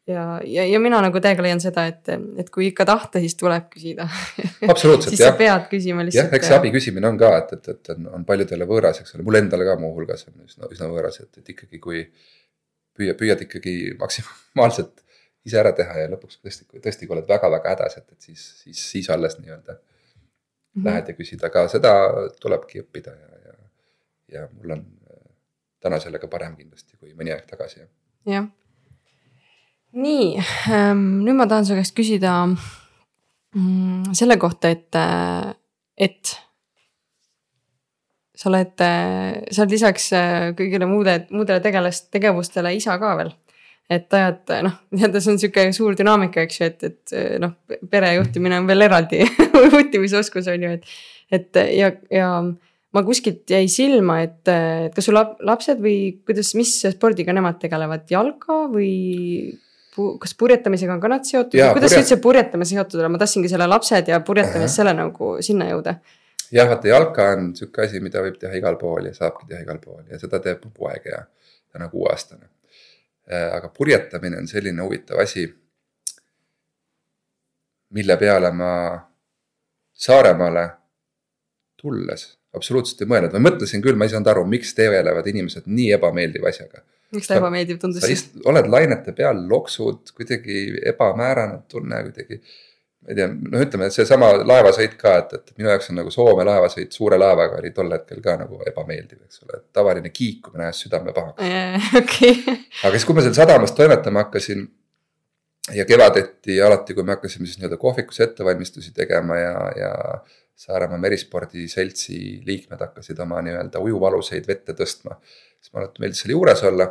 ja, 0.07 0.41
ja, 0.45 0.65
ja 0.67 0.81
mina 0.83 1.01
nagu 1.05 1.21
täiega 1.23 1.45
leian 1.45 1.61
seda, 1.63 1.85
et, 1.91 2.11
et 2.43 2.51
kui 2.51 2.69
ikka 2.71 2.87
tahta, 2.89 3.21
siis 3.23 3.37
tuleb 3.39 3.69
küsida 3.73 4.09
absoluutselt 4.69 5.11
siis 5.15 5.23
jah. 5.23 5.31
sa 5.35 5.39
pead 5.39 5.69
küsima 5.71 6.07
lihtsalt. 6.07 6.27
jah, 6.27 6.39
eks 6.39 6.51
see 6.51 6.59
abi 6.59 6.73
küsimine 6.75 7.11
on 7.13 7.21
ka, 7.21 7.31
et, 7.43 7.55
et, 7.59 7.71
et 7.75 7.93
on, 7.95 8.09
on 8.19 8.27
paljudele 8.29 8.67
võõras, 8.69 9.03
eks 9.03 9.15
ole, 9.17 9.27
mulle 9.27 9.45
endale 9.45 9.69
ka 9.69 9.79
muuhulgas 9.81 10.27
on 10.31 10.43
üsna, 10.47 10.71
üsna 10.75 10.91
võõras, 10.91 11.21
et, 11.23 11.31
et 11.39 11.55
ikkagi, 11.55 11.81
kui 11.83 12.03
püüa, 12.99 13.15
püüad 13.19 13.47
ikkagi 13.47 13.77
maksimaalselt 14.01 15.05
ise 15.47 15.59
ära 15.59 15.73
teha 15.77 16.05
ja 16.05 16.11
lõpuks 16.13 16.39
tõesti, 16.43 16.67
tõesti, 16.75 17.07
kui 17.07 17.17
oled 17.17 17.31
väga-väga 17.31 17.77
hädas, 17.77 17.99
et, 17.99 18.09
et 18.15 18.31
siis, 18.31 18.45
siis, 18.63 18.83
siis 18.95 19.11
alles 19.11 19.39
nii-öelda 19.39 19.77
mm 19.77 19.81
-hmm. 20.83 20.89
lähed 20.89 21.09
ja 21.09 21.19
küsid, 21.19 21.47
aga 21.47 21.67
seda 21.71 21.95
tulebki 22.43 22.83
õppida 22.83 23.15
ja 23.15 23.32
ja 24.33 24.49
mul 24.53 24.77
on 24.77 24.85
äh, 25.11 25.25
täna 25.83 26.01
sellega 26.03 26.29
parem 26.31 26.57
kindlasti 26.57 26.97
kui 26.97 27.15
mõni 27.19 27.35
aeg 27.35 27.47
tagasi. 27.51 27.85
jah. 28.29 28.49
nii 29.93 30.31
ähm,, 30.73 31.21
nüüd 31.27 31.37
ma 31.39 31.49
tahan 31.51 31.69
su 31.69 31.77
käest 31.79 31.97
küsida 31.97 32.33
mm, 32.47 34.15
selle 34.17 34.39
kohta, 34.41 34.73
et, 34.73 34.89
äh, 34.97 35.53
et 36.09 36.35
sa 38.35 38.49
oled, 38.51 38.75
äh, 38.81 39.43
sa 39.51 39.65
oled 39.65 39.77
lisaks 39.77 40.11
kõigile 40.59 40.89
muude, 40.91 41.23
muudele 41.31 41.61
tegelast, 41.65 42.11
tegevustele 42.15 42.75
isa 42.79 42.99
ka 42.99 43.17
veel. 43.21 43.35
et 43.93 44.15
ajad, 44.15 44.49
noh, 44.65 44.77
nii-öelda 44.95 45.21
see 45.21 45.33
on 45.35 45.39
sihuke 45.43 45.63
suur 45.77 45.97
dünaamika, 45.99 46.47
eks 46.47 46.61
ju, 46.61 46.67
et, 46.71 46.85
et 46.87 47.41
noh, 47.43 47.51
pere 47.91 48.15
juhtimine 48.15 48.63
on 48.63 48.69
veel 48.71 48.87
eraldi 48.87 49.19
juhtimisoskus 49.75 50.49
on 50.49 50.63
ju, 50.65 50.71
et, 50.79 50.93
et 51.37 51.59
ja, 51.77 51.91
ja 52.09 52.29
ma 52.93 53.03
kuskilt 53.07 53.49
jäi 53.49 53.67
silma, 53.73 54.21
et, 54.27 54.41
et 54.49 54.95
kas 54.95 55.09
sul 55.09 55.17
lapsed 55.17 55.81
või 55.83 55.99
kuidas, 56.27 56.53
mis 56.59 56.75
spordiga 56.93 57.35
nemad 57.35 57.61
tegelevad, 57.63 58.05
jalka 58.13 58.65
või 58.73 58.97
kas 59.93 60.33
purjetamisega 60.41 60.95
on 60.95 61.01
ka 61.01 61.11
nad 61.13 61.27
seotud, 61.29 61.57
kuidas 61.57 61.93
purjet... 61.93 62.01
üldse 62.01 62.19
purjetamine 62.25 62.69
seotud 62.69 63.01
on, 63.01 63.13
ma 63.13 63.21
tahtsingi 63.21 63.51
selle 63.53 63.69
lapsed 63.69 64.09
ja 64.09 64.21
purjetamist 64.25 64.81
selle 64.81 64.95
nagu 64.97 65.35
sinna 65.45 65.69
jõuda. 65.69 65.97
jah, 66.53 66.69
vaata 66.69 66.89
jalka 66.89 67.29
on 67.37 67.51
sihuke 67.57 67.85
asi, 67.87 68.01
mida 68.05 68.25
võib 68.25 68.37
teha 68.41 68.57
igal 68.61 68.77
pool 68.81 69.09
ja 69.09 69.15
saabki 69.17 69.49
teha 69.51 69.61
igal 69.65 69.81
pool 69.85 70.05
ja 70.09 70.21
seda 70.21 70.41
teeb 70.45 70.65
mu 70.65 70.73
poeg 70.77 71.09
ja 71.13 71.23
ta 71.25 71.81
on 71.81 71.87
nagu 71.87 71.97
kuueaastane. 71.97 72.49
Äh, 73.33 73.49
aga 73.57 73.69
purjetamine 73.73 74.41
on 74.41 74.49
selline 74.49 74.85
huvitav 74.85 75.21
asi, 75.25 75.47
mille 77.97 78.17
peale 78.21 78.53
ma 78.53 78.75
Saaremaale 80.03 80.65
tulles 81.77 82.25
absoluutselt 82.57 83.05
ei 83.05 83.11
mõelnud, 83.11 83.35
ma 83.37 83.51
mõtlesin 83.51 83.85
küll, 83.85 83.99
ma 83.99 84.09
ei 84.09 84.13
saanud 84.13 84.33
aru, 84.33 84.43
miks 84.49 84.75
tegelevad 84.77 85.29
inimesed 85.33 85.69
nii 85.71 85.93
ebameeldiva 85.97 86.51
asjaga. 86.53 86.83
miks 87.13 87.31
ta 87.31 87.39
ebameeldiv 87.41 87.79
tundus 87.81 88.05
siis? 88.07 88.27
oled 88.49 88.69
lainete 88.73 89.15
peal, 89.17 89.47
loksud, 89.49 90.13
kuidagi 90.17 90.67
ebamäärane 90.93 91.63
tunne 91.73 92.03
kuidagi. 92.09 92.43
ma 93.03 93.11
ei 93.11 93.19
tea, 93.19 93.31
noh, 93.33 93.65
ütleme, 93.65 93.89
seesama 93.91 94.29
laevasõit 94.45 94.99
ka, 95.01 95.17
et, 95.25 95.33
et 95.39 95.57
minu 95.57 95.73
jaoks 95.73 95.91
on 95.91 95.99
nagu 95.99 96.13
Soome 96.15 96.45
laevasõit 96.47 96.93
suure 96.95 97.19
laevaga 97.19 97.57
oli 97.59 97.73
tol 97.75 97.91
hetkel 97.97 98.21
ka 98.23 98.37
nagu 98.45 98.61
ebameeldiv, 98.69 99.25
eks 99.27 99.43
ole, 99.47 99.59
et 99.59 99.67
tavaline 99.75 100.13
kiikumine 100.13 100.69
ajas 100.69 100.85
südame 100.87 101.17
pahaks. 101.17 101.43
Okay. 102.03 102.37
aga 102.85 102.95
siis, 102.95 103.09
kui 103.09 103.17
ma 103.17 103.25
seal 103.25 103.35
sadamas 103.41 103.75
toimetama 103.75 104.27
hakkasin 104.27 104.69
ja 105.75 105.85
kevadeti 105.89 106.61
alati, 106.63 106.95
kui 106.95 107.05
me 107.07 107.17
hakkasime 107.17 107.47
siis 107.47 107.59
nii-öelda 107.59 107.81
kohvikus 107.81 108.21
ettevalmistusi 108.21 108.93
tegema 108.95 109.37
ja, 109.41 109.57
ja 109.79 109.93
Saaremaa 110.55 110.99
Merispordi 111.01 111.67
Seltsi 111.69 112.43
liikmed 112.47 112.81
hakkasid 112.81 113.19
oma 113.25 113.41
nii-öelda 113.43 113.81
ujuvaluseid 113.83 114.47
vette 114.49 114.75
tõstma. 114.79 115.17
siis 115.61 115.73
mulle 115.73 115.89
meeldis 115.99 116.21
selle 116.23 116.37
juures 116.37 116.63
olla. 116.69 116.89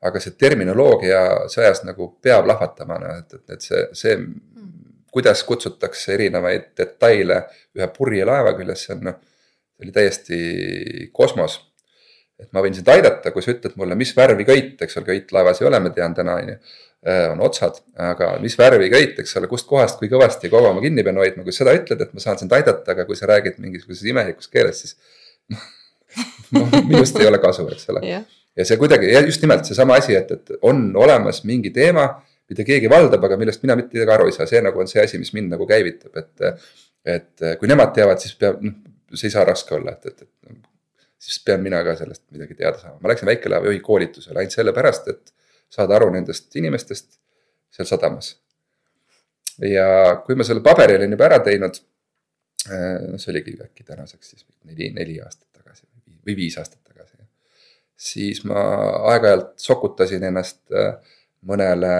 aga 0.00 0.20
see 0.20 0.32
terminoloogia 0.40 1.48
see 1.52 1.64
ajas 1.64 1.82
nagu 1.84 2.06
pea 2.24 2.38
plahvatama, 2.42 2.96
noh 3.02 3.18
et, 3.18 3.34
et, 3.36 3.50
et 3.56 3.64
see, 3.64 3.80
see, 3.92 4.14
kuidas 5.12 5.42
kutsutakse 5.44 6.14
erinevaid 6.14 6.70
detaile 6.78 7.42
ühe 7.76 7.88
purje 7.96 8.24
laeva 8.24 8.54
küljes, 8.56 8.86
see 8.86 8.94
on 8.94 9.02
noh, 9.10 9.18
see 9.74 9.84
oli 9.84 9.92
täiesti 9.92 10.38
kosmos. 11.12 11.58
et 12.40 12.48
ma 12.56 12.62
võin 12.64 12.72
sind 12.72 12.88
aidata, 12.88 13.34
kui 13.34 13.44
sa 13.44 13.52
ütled 13.52 13.74
mulle, 13.76 13.98
mis 14.00 14.14
värvi 14.16 14.46
köit, 14.48 14.80
eks 14.80 14.96
ole, 14.96 15.10
köit 15.10 15.32
laevas 15.36 15.60
ei 15.60 15.66
ole, 15.68 15.80
ma 15.84 15.90
tean 15.92 16.14
täna 16.16 16.38
on 16.40 16.54
ju 16.54 16.56
on 17.32 17.40
otsad, 17.40 17.78
aga 17.96 18.34
mis 18.42 18.56
värvi 18.60 18.90
köit, 18.92 19.18
eks 19.22 19.32
ole, 19.40 19.48
kustkohast, 19.48 19.96
kui 20.00 20.10
kõvasti 20.12 20.48
ja 20.48 20.52
kaua 20.52 20.74
ma 20.76 20.82
kinni 20.84 21.04
pean 21.06 21.16
hoidma, 21.16 21.46
kui 21.46 21.54
seda 21.56 21.72
ütled, 21.76 22.02
et 22.04 22.10
ma 22.12 22.20
saan 22.20 22.36
sind 22.42 22.52
aidata, 22.52 22.92
aga 22.92 23.06
kui 23.08 23.16
sa 23.16 23.30
räägid 23.30 23.56
mingisuguses 23.62 24.04
imelikus 24.10 24.50
keeles, 24.52 24.82
siis 24.84 24.98
minust 26.90 27.16
ei 27.16 27.30
ole 27.30 27.40
kasu, 27.40 27.64
eks 27.72 27.88
ole. 27.94 28.04
Yeah.. 28.04 28.26
ja 28.58 28.66
see 28.68 28.76
kuidagi 28.80 29.08
just 29.30 29.40
nimelt 29.40 29.64
seesama 29.64 29.96
asi, 29.96 30.12
et, 30.18 30.34
et 30.36 30.52
on 30.66 30.90
olemas 31.00 31.40
mingi 31.48 31.72
teema, 31.72 32.10
mida 32.50 32.66
keegi 32.68 32.90
valdab, 32.92 33.24
aga 33.24 33.40
millest 33.40 33.64
mina 33.64 33.78
mitte 33.80 33.96
midagi 33.96 34.16
aru 34.18 34.28
ei 34.28 34.36
saa, 34.36 34.48
see 34.50 34.60
nagu 34.64 34.84
on 34.84 34.90
see 34.90 35.00
asi, 35.00 35.22
mis 35.22 35.32
mind 35.36 35.56
nagu 35.56 35.68
käivitab, 35.70 36.12
et. 36.20 36.68
et 37.08 37.48
kui 37.56 37.68
nemad 37.70 37.94
teavad, 37.96 38.20
siis 38.20 38.34
peab, 38.36 38.58
noh, 38.60 38.74
see 39.16 39.30
ei 39.30 39.32
saa 39.32 39.46
raske 39.48 39.72
olla, 39.72 39.94
et, 39.96 40.10
et, 40.10 40.26
et 40.50 40.58
siis 41.20 41.38
pean 41.46 41.62
mina 41.64 41.80
ka 41.86 41.94
sellest 41.96 42.26
midagi 42.34 42.58
teada 42.58 42.76
saama, 42.76 42.98
ma 43.00 43.08
läksin 43.08 43.28
väikelaevajuhi 43.30 43.80
koolitusele 43.84 44.42
ainult 44.42 44.52
sellepärast, 44.52 45.08
et 45.08 45.32
saada 45.70 45.96
aru 45.98 46.10
nendest 46.14 46.56
inimestest 46.56 47.18
seal 47.70 47.88
sadamas. 47.88 48.34
ja 49.60 50.16
kui 50.24 50.34
ma 50.38 50.46
selle 50.46 50.64
paberi 50.64 50.96
olin 50.96 51.14
juba 51.14 51.28
ära 51.28 51.38
teinud, 51.44 51.78
noh, 52.70 53.20
see 53.20 53.32
oligi 53.32 53.56
äkki 53.60 53.84
tänaseks 53.84 54.34
siis 54.34 54.44
neli, 54.64 54.90
neli 54.96 55.18
aastat 55.20 55.48
tagasi 55.60 55.86
või 56.26 56.36
viis 56.36 56.58
aastat 56.58 56.82
tagasi. 56.84 57.16
siis 57.96 58.44
ma 58.48 58.60
aeg-ajalt 59.12 59.52
sokutasin 59.60 60.24
ennast 60.30 60.62
äh, 60.72 60.94
mõnele 61.46 61.92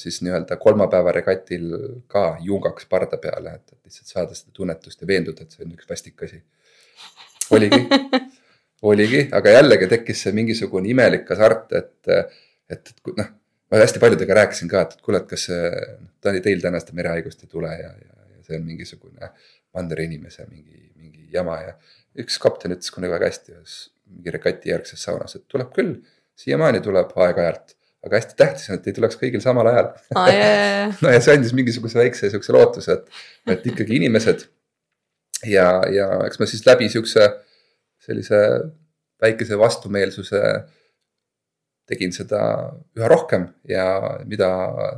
siis 0.00 0.20
nii-öelda 0.24 0.56
kolmapäeva 0.60 1.12
regatil 1.16 1.70
ka 2.10 2.34
jungaks 2.44 2.88
parda 2.90 3.16
peale, 3.20 3.54
et, 3.56 3.72
et 3.72 3.88
lihtsalt 3.88 4.10
saada 4.10 4.36
seda 4.36 4.52
tunnetust 4.52 5.00
ja 5.00 5.08
veenduda, 5.08 5.44
et 5.44 5.56
see 5.56 5.64
on 5.64 5.72
üks 5.76 5.88
vastik 5.88 6.24
asi. 6.26 6.42
oligi 7.50 7.86
oligi, 8.90 9.28
aga 9.32 9.56
jällegi 9.58 9.88
tekkis 9.88 10.26
see 10.26 10.34
mingisugune 10.36 10.90
imelik 10.92 11.28
hasart, 11.32 11.72
et 11.72 12.12
et, 12.70 12.92
et 12.92 13.12
noh, 13.18 13.30
ma 13.70 13.80
hästi 13.82 14.02
paljudega 14.02 14.38
rääkisin 14.40 14.70
ka, 14.70 14.84
et 14.86 15.04
kuule, 15.04 15.20
et 15.22 15.30
kas 15.30 15.48
see, 15.48 15.70
noh, 16.00 16.40
teil 16.44 16.62
täna 16.62 16.80
seda 16.82 16.96
merehaigust 16.98 17.44
ei 17.44 17.50
tule 17.50 17.72
ja, 17.72 17.90
ja, 17.90 18.18
ja 18.36 18.44
see 18.46 18.58
on 18.58 18.66
mingisugune 18.68 19.30
mandri-inimese 19.74 20.46
mingi, 20.50 20.90
mingi 21.00 21.28
jama 21.34 21.58
ja. 21.62 21.76
üks 22.20 22.38
kapten 22.42 22.74
ütles 22.76 22.92
kunagi 22.94 23.16
väga 23.16 23.30
hästi 23.32 23.56
ühes 23.56 23.78
mingi 24.14 24.34
regati 24.34 24.70
järgses 24.70 25.00
saunas, 25.02 25.34
et 25.38 25.46
tuleb 25.50 25.72
küll, 25.74 25.96
siiamaani 26.38 26.82
tuleb 26.84 27.12
aeg-ajalt, 27.24 27.74
aga 28.04 28.18
hästi 28.20 28.36
tähtis 28.38 28.68
on, 28.68 28.78
et 28.78 28.88
ei 28.90 28.96
tuleks 28.96 29.16
kõigil 29.18 29.42
samal 29.42 29.70
ajal 29.70 29.88
jaa. 30.12 30.90
no 31.02 31.14
ja 31.14 31.22
see 31.24 31.38
andis 31.38 31.54
mingisuguse 31.56 31.98
väikse 31.98 32.30
siukse 32.32 32.54
lootuse, 32.54 32.98
et, 32.98 33.24
et 33.56 33.66
ikkagi 33.72 33.96
inimesed 34.00 34.44
ja, 35.48 35.68
ja 35.90 36.08
eks 36.28 36.40
ma 36.40 36.48
siis 36.50 36.64
läbi 36.68 36.90
siukse 36.92 37.26
sellise 38.04 38.40
väikese 39.24 39.58
vastumeelsuse 39.58 40.42
tegin 41.88 42.12
seda 42.16 42.40
üha 42.96 43.08
rohkem 43.10 43.48
ja 43.68 43.86
mida 44.24 44.48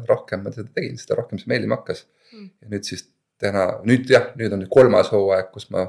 rohkem 0.08 0.44
ma 0.44 0.52
seda 0.54 0.70
tegin, 0.74 0.98
seda 1.00 1.18
rohkem 1.18 1.40
see 1.40 1.50
meeldima 1.50 1.80
hakkas 1.80 2.04
mm.. 2.32 2.50
ja 2.62 2.72
nüüd 2.74 2.86
siis 2.86 3.06
täna, 3.40 3.66
nüüd 3.86 4.08
jah, 4.10 4.30
nüüd 4.38 4.54
on 4.56 4.64
kolmas 4.72 5.10
hooaeg, 5.12 5.50
kus 5.54 5.68
ma 5.74 5.86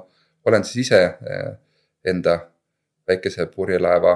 olen 0.48 0.66
siis 0.68 0.88
ise 0.88 1.02
eh, 1.06 1.52
enda 2.08 2.39
väikese 3.08 3.48
purjelaeva 3.52 4.16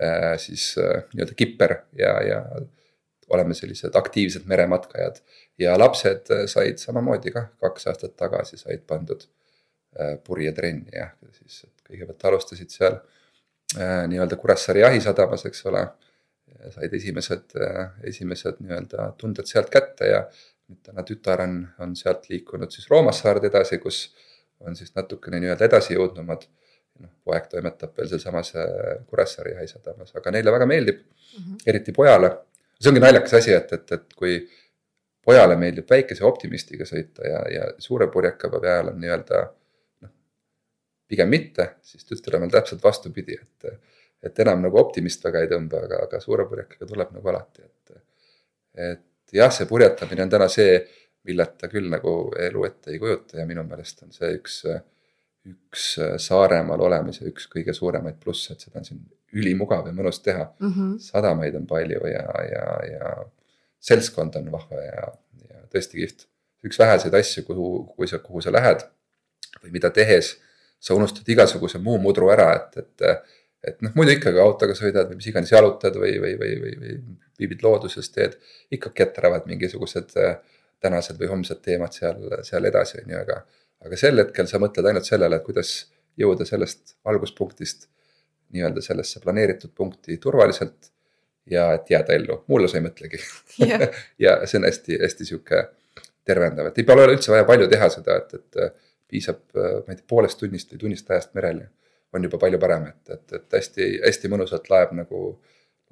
eh, 0.00 0.32
siis 0.40 0.72
eh, 0.80 1.04
nii-öelda 1.12 1.36
kipper 1.36 1.76
ja, 1.98 2.16
ja 2.24 2.40
oleme 3.32 3.56
sellised 3.58 3.96
aktiivsed 3.98 4.46
merematkajad. 4.46 5.18
ja 5.58 5.74
lapsed 5.78 6.30
said 6.46 6.78
samamoodi 6.78 7.32
kah 7.34 7.48
kaks 7.60 7.88
aastat 7.90 8.14
tagasi 8.16 8.60
said 8.60 8.84
pandud 8.86 9.26
purjetrenni 10.24 10.92
jah, 10.92 11.14
siis 11.32 11.64
kõigepealt 11.88 12.26
alustasid 12.28 12.70
seal 12.70 13.00
nii-öelda 13.74 14.36
Kuressaare 14.38 14.80
jahisadamas, 14.84 15.46
eks 15.48 15.64
ole. 15.66 15.86
said 16.70 16.92
esimesed, 16.94 17.52
esimesed 18.06 18.60
nii-öelda 18.62 19.10
tunded 19.18 19.46
sealt 19.50 19.68
kätte 19.70 20.06
ja 20.08 20.20
nüüd 20.70 20.78
täna 20.86 21.02
tütar 21.06 21.42
on, 21.44 21.58
on 21.82 21.94
sealt 21.98 22.28
liikunud 22.30 22.70
siis 22.74 22.88
Roomassaarde 22.90 23.50
edasi, 23.50 23.78
kus 23.82 23.98
on 24.66 24.76
siis 24.78 24.94
natukene 24.96 25.40
nii-öelda 25.42 25.68
edasijõudnumad. 25.68 26.46
noh, 26.96 27.10
poeg 27.28 27.44
toimetab 27.52 27.98
veel 27.98 28.06
sealsamas 28.08 28.54
äh, 28.56 28.68
Kuressaare 29.04 29.50
jahisadamas, 29.52 30.14
aga 30.16 30.30
neile 30.32 30.52
väga 30.54 30.66
meeldib 30.66 31.02
mm, 31.02 31.42
-hmm. 31.42 31.58
eriti 31.66 31.92
pojale. 31.92 32.30
see 32.80 32.88
ongi 32.90 33.00
naljakas 33.00 33.34
asi, 33.34 33.52
et, 33.52 33.72
et, 33.72 33.92
et 33.92 34.14
kui 34.16 34.38
pojale 35.24 35.56
meeldib 35.60 35.90
väikese 35.90 36.24
optimistiga 36.24 36.84
sõita 36.88 37.28
ja, 37.28 37.42
ja 37.52 37.66
suure 37.78 38.08
purjeka 38.08 38.48
peal 38.48 38.88
on 38.94 39.00
nii-öelda 39.00 39.42
noh, 39.42 39.52
pigem 41.08 41.30
mitte, 41.30 41.68
siis 41.86 42.06
tütrel 42.06 42.42
on 42.42 42.52
täpselt 42.52 42.82
vastupidi, 42.84 43.38
et, 43.38 43.68
et 44.26 44.44
enam 44.44 44.64
nagu 44.66 44.80
optimist 44.80 45.24
väga 45.24 45.44
ei 45.44 45.50
tõmba, 45.50 45.84
aga, 45.86 46.02
aga 46.08 46.20
suure 46.22 46.46
purjekaga 46.50 46.88
tuleb 46.88 47.12
nagu 47.16 47.32
alati, 47.32 47.66
et, 47.66 48.00
et 48.90 49.36
jah, 49.38 49.52
see 49.54 49.68
purjetamine 49.70 50.26
on 50.26 50.32
täna 50.32 50.48
see, 50.52 50.80
milleta 51.26 51.70
küll 51.70 51.88
nagu 51.90 52.12
elu 52.38 52.66
ette 52.68 52.92
ei 52.94 53.00
kujuta 53.02 53.40
ja 53.40 53.46
minu 53.48 53.64
meelest 53.66 54.04
on 54.06 54.12
see 54.14 54.28
üks, 54.36 54.60
üks 55.46 55.86
Saaremaal 56.22 56.84
olemise 56.86 57.26
üks 57.26 57.48
kõige 57.50 57.74
suuremaid 57.74 58.20
plusse, 58.22 58.54
et 58.54 58.62
seda 58.62 58.78
on 58.78 58.86
siin 58.86 59.00
ülimugav 59.34 59.88
ja 59.88 59.94
mõnus 59.94 60.20
teha 60.22 60.44
mm. 60.44 60.70
-hmm. 60.70 60.92
sadamaid 61.02 61.58
on 61.58 61.66
palju 61.66 62.00
ja, 62.12 62.24
ja, 62.50 62.66
ja 62.92 63.10
seltskond 63.82 64.38
on 64.38 64.50
vahva 64.52 64.82
ja, 64.82 65.08
ja 65.50 65.62
tõesti 65.72 66.00
kihvt. 66.00 66.26
üks 66.66 66.78
väheseid 66.78 67.14
asju, 67.14 67.44
kuhu, 67.46 67.68
kui 67.96 68.08
sa, 68.10 68.18
kuhu 68.18 68.40
sa 68.42 68.52
lähed 68.52 68.82
või 69.62 69.74
mida 69.78 69.90
tehes 69.90 70.36
sa 70.86 70.94
unustad 70.94 71.28
igasuguse 71.32 71.80
muu 71.82 71.98
mudru 72.02 72.30
ära, 72.34 72.52
et, 72.60 72.84
et 72.84 73.10
et 73.66 73.80
noh, 73.82 73.92
muidu 73.98 74.14
ikkagi 74.14 74.40
autoga 74.40 74.76
sõidad 74.78 75.08
või 75.10 75.18
mis 75.20 75.26
iganes 75.30 75.50
jalutad 75.50 75.96
või, 75.98 76.12
või, 76.22 76.34
või, 76.38 76.52
või, 76.62 76.74
või 76.82 76.96
viibid 77.40 77.64
looduses, 77.66 78.08
teed. 78.14 78.36
ikka 78.72 78.92
ketravad 78.94 79.48
mingisugused 79.50 80.14
äh, 80.22 80.36
tänased 80.82 81.18
või 81.20 81.30
homsed 81.32 81.62
teemad 81.64 81.96
seal, 81.96 82.20
seal 82.46 82.68
edasi, 82.68 83.00
on 83.02 83.14
ju, 83.14 83.20
aga. 83.24 83.40
aga 83.86 84.00
sel 84.00 84.22
hetkel 84.22 84.48
sa 84.50 84.60
mõtled 84.62 84.86
ainult 84.88 85.08
sellele, 85.08 85.38
et 85.38 85.46
kuidas 85.46 85.72
jõuda 86.20 86.46
sellest 86.48 86.96
alguspunktist 87.08 87.88
nii-öelda 88.54 88.82
sellesse 88.84 89.20
planeeritud 89.24 89.74
punkti 89.74 90.20
turvaliselt. 90.22 90.92
ja 91.46 91.68
et 91.76 91.90
jääda 91.90 92.14
ellu, 92.18 92.40
mulle 92.50 92.66
sa 92.66 92.80
ei 92.80 92.82
mõtlegi 92.82 93.20
yeah. 93.62 93.84
ja 94.24 94.32
see 94.50 94.58
on 94.58 94.64
hästi-hästi 94.66 95.26
sihuke 95.28 95.60
tervendav, 96.26 96.72
et 96.72 96.80
ei 96.82 96.86
pole 96.88 97.04
üldse 97.06 97.30
vaja 97.30 97.44
palju 97.46 97.68
teha 97.70 97.86
seda, 97.92 98.16
et, 98.18 98.34
et 98.34 98.72
piisab, 99.10 99.42
äh, 99.56 99.80
ma 99.86 99.94
ei 99.94 100.00
tea, 100.00 100.08
poolest 100.08 100.40
tunnist 100.40 100.72
või 100.72 100.82
tunnist 100.84 101.10
ajast 101.10 101.34
merel 101.38 101.64
ja 101.64 101.72
on 102.16 102.24
juba 102.24 102.38
palju 102.40 102.58
parem, 102.62 102.86
et, 102.90 103.10
et, 103.12 103.32
et 103.38 103.56
hästi-hästi 103.58 104.30
mõnusalt 104.32 104.70
laeb 104.72 104.94
nagu, 104.96 105.22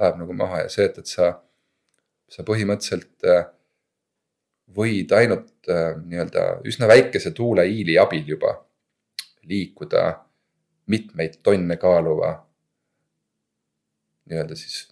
laeb 0.01 0.21
nagu 0.23 0.37
maha 0.37 0.63
ja 0.65 0.71
see, 0.73 0.87
et, 0.89 0.99
et 1.03 1.11
sa, 1.11 1.33
sa 2.31 2.45
põhimõtteliselt 2.47 3.29
äh, 3.29 3.45
võid 4.77 5.13
ainult 5.13 5.69
äh, 5.69 5.93
nii-öelda 6.01 6.47
üsna 6.71 6.89
väikese 6.89 7.35
tuuleiili 7.37 7.99
abil 8.01 8.25
juba 8.35 8.57
liikuda 9.45 10.07
mitmeid 10.89 11.41
tonne 11.45 11.77
kaaluva 11.81 12.33
nii-öelda 14.31 14.57
siis 14.57 14.87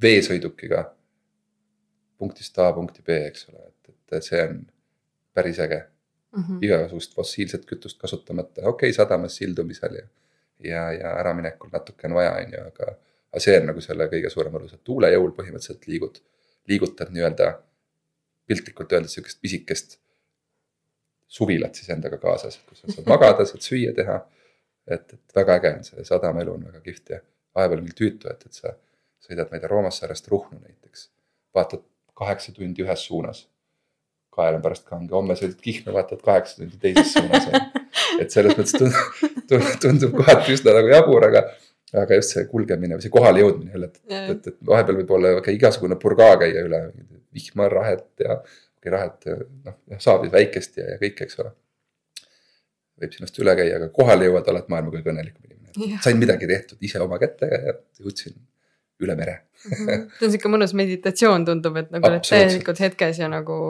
veesõidukiga 0.00 0.84
punktist 2.20 2.58
A 2.58 2.70
punkti 2.76 3.02
B, 3.02 3.16
eks 3.30 3.48
ole, 3.48 3.64
et, 3.66 3.94
et 4.12 4.26
see 4.26 4.42
on 4.44 4.60
päris 5.34 5.58
äge 5.62 5.80
mm 6.36 6.42
-hmm. 6.42 6.64
igasugust 6.64 7.14
fossiilset 7.14 7.66
kütust 7.66 7.98
kasutamata, 8.00 8.60
okei 8.60 8.90
okay,, 8.90 8.92
sadamas 8.92 9.36
sildumisel 9.36 9.94
ja 9.94 10.08
ja, 10.64 10.92
ja 10.92 11.14
äraminekul 11.20 11.70
natuke 11.72 12.06
on 12.06 12.14
vaja, 12.14 12.32
on 12.32 12.52
ju, 12.52 12.60
aga, 12.66 12.92
aga 13.32 13.40
see 13.40 13.56
on 13.60 13.66
nagu 13.70 13.80
selle 13.84 14.06
kõige 14.12 14.30
suurem 14.32 14.52
võlus, 14.52 14.74
et 14.76 14.84
tuule 14.84 15.10
jõul 15.12 15.32
põhimõtteliselt 15.36 15.86
liigud, 15.88 16.20
liigutad 16.68 17.12
nii-öelda 17.14 17.50
piltlikult 18.50 18.92
öeldes 18.92 19.16
sihukest 19.16 19.40
pisikest 19.40 19.98
suvilat 21.30 21.78
siis 21.78 21.90
endaga 21.94 22.18
kaasas, 22.18 22.58
kus 22.68 22.82
sa 22.82 22.92
saad 22.92 23.08
magada, 23.10 23.46
saad 23.46 23.64
süüa 23.64 23.94
teha. 23.96 24.20
et, 24.90 25.12
et 25.14 25.34
väga 25.36 25.54
äge 25.60 25.70
on 25.76 25.84
see 25.86 26.04
sadamaelu 26.04 26.52
on 26.56 26.64
väga 26.66 26.80
kihvt 26.82 27.10
ja 27.14 27.20
vahepeal 27.54 27.82
küll 27.84 27.98
tüütu, 27.98 28.30
et, 28.30 28.42
et 28.46 28.56
sa 28.56 28.72
sõidad, 29.22 29.50
ma 29.50 29.58
ei 29.58 29.62
tea, 29.62 29.70
Roomassaarest 29.70 30.28
Ruhnu 30.32 30.58
näiteks. 30.58 31.10
vaatad 31.54 31.84
kaheksa 32.18 32.52
tundi 32.52 32.82
ühes 32.82 33.04
suunas. 33.06 33.44
Kael 34.34 34.58
on 34.58 34.62
pärast 34.64 34.86
kange, 34.88 35.10
homme 35.14 35.36
sõidad 35.38 35.58
Kihnu, 35.64 35.92
vaatad 35.94 36.22
kaheksa 36.24 36.60
tundi 36.60 36.78
teises 36.80 37.12
suunas 37.16 37.48
et 38.22 38.34
selles 38.34 38.56
mõttes 38.58 38.76
tundub, 38.78 39.70
tundub 39.82 40.16
kohati 40.20 40.54
üsna 40.56 40.74
nagu 40.76 40.92
jabur, 40.92 41.26
aga, 41.28 41.44
aga 42.02 42.18
just 42.20 42.36
see 42.36 42.46
kulgemine 42.50 42.98
või 42.98 43.06
see 43.06 43.14
kohale 43.14 43.42
jõudmine 43.42 43.74
jälle, 43.74 43.90
et, 43.90 44.02
et, 44.34 44.50
et 44.52 44.58
vahepeal 44.72 45.00
võib 45.02 45.14
olla 45.18 45.32
ka 45.44 45.54
igasugune 45.54 45.98
purgaa 46.00 46.36
käia 46.42 46.64
üle, 46.66 46.82
vihma, 47.34 47.68
rahet 47.72 48.06
ja 48.22 48.38
okei, 48.40 48.92
rahet 48.94 49.28
noh, 49.30 49.80
saab 49.98 50.26
ju 50.26 50.34
väikest 50.34 50.80
ja, 50.80 50.92
ja 50.94 51.00
kõike, 51.02 51.26
eks 51.26 51.40
ole. 51.42 51.54
võib 53.00 53.16
sinust 53.16 53.42
üle 53.42 53.56
käia, 53.58 53.80
aga 53.80 53.90
kohale 53.94 54.30
jõuad, 54.30 54.52
oled 54.54 54.70
maailma 54.72 54.94
kõige 54.94 55.12
õnnelikum 55.14 55.50
inimene. 55.50 56.00
sain 56.04 56.18
midagi 56.20 56.48
tehtud 56.50 56.88
ise 56.88 57.02
oma 57.02 57.18
kätega 57.22 57.60
ja 57.66 57.76
jõudsin 58.00 58.38
üle 59.04 59.16
mere 59.18 59.36
mm. 59.36 59.72
-hmm. 59.72 60.08
see 60.18 60.28
on 60.28 60.34
sihuke 60.34 60.52
mõnus 60.52 60.74
meditatsioon, 60.76 61.46
tundub, 61.48 61.78
et 61.80 61.92
nagu 61.94 62.10
oled 62.10 62.26
täielikult 62.26 62.82
hetkes 62.86 63.22
ja 63.22 63.28
nagu. 63.32 63.60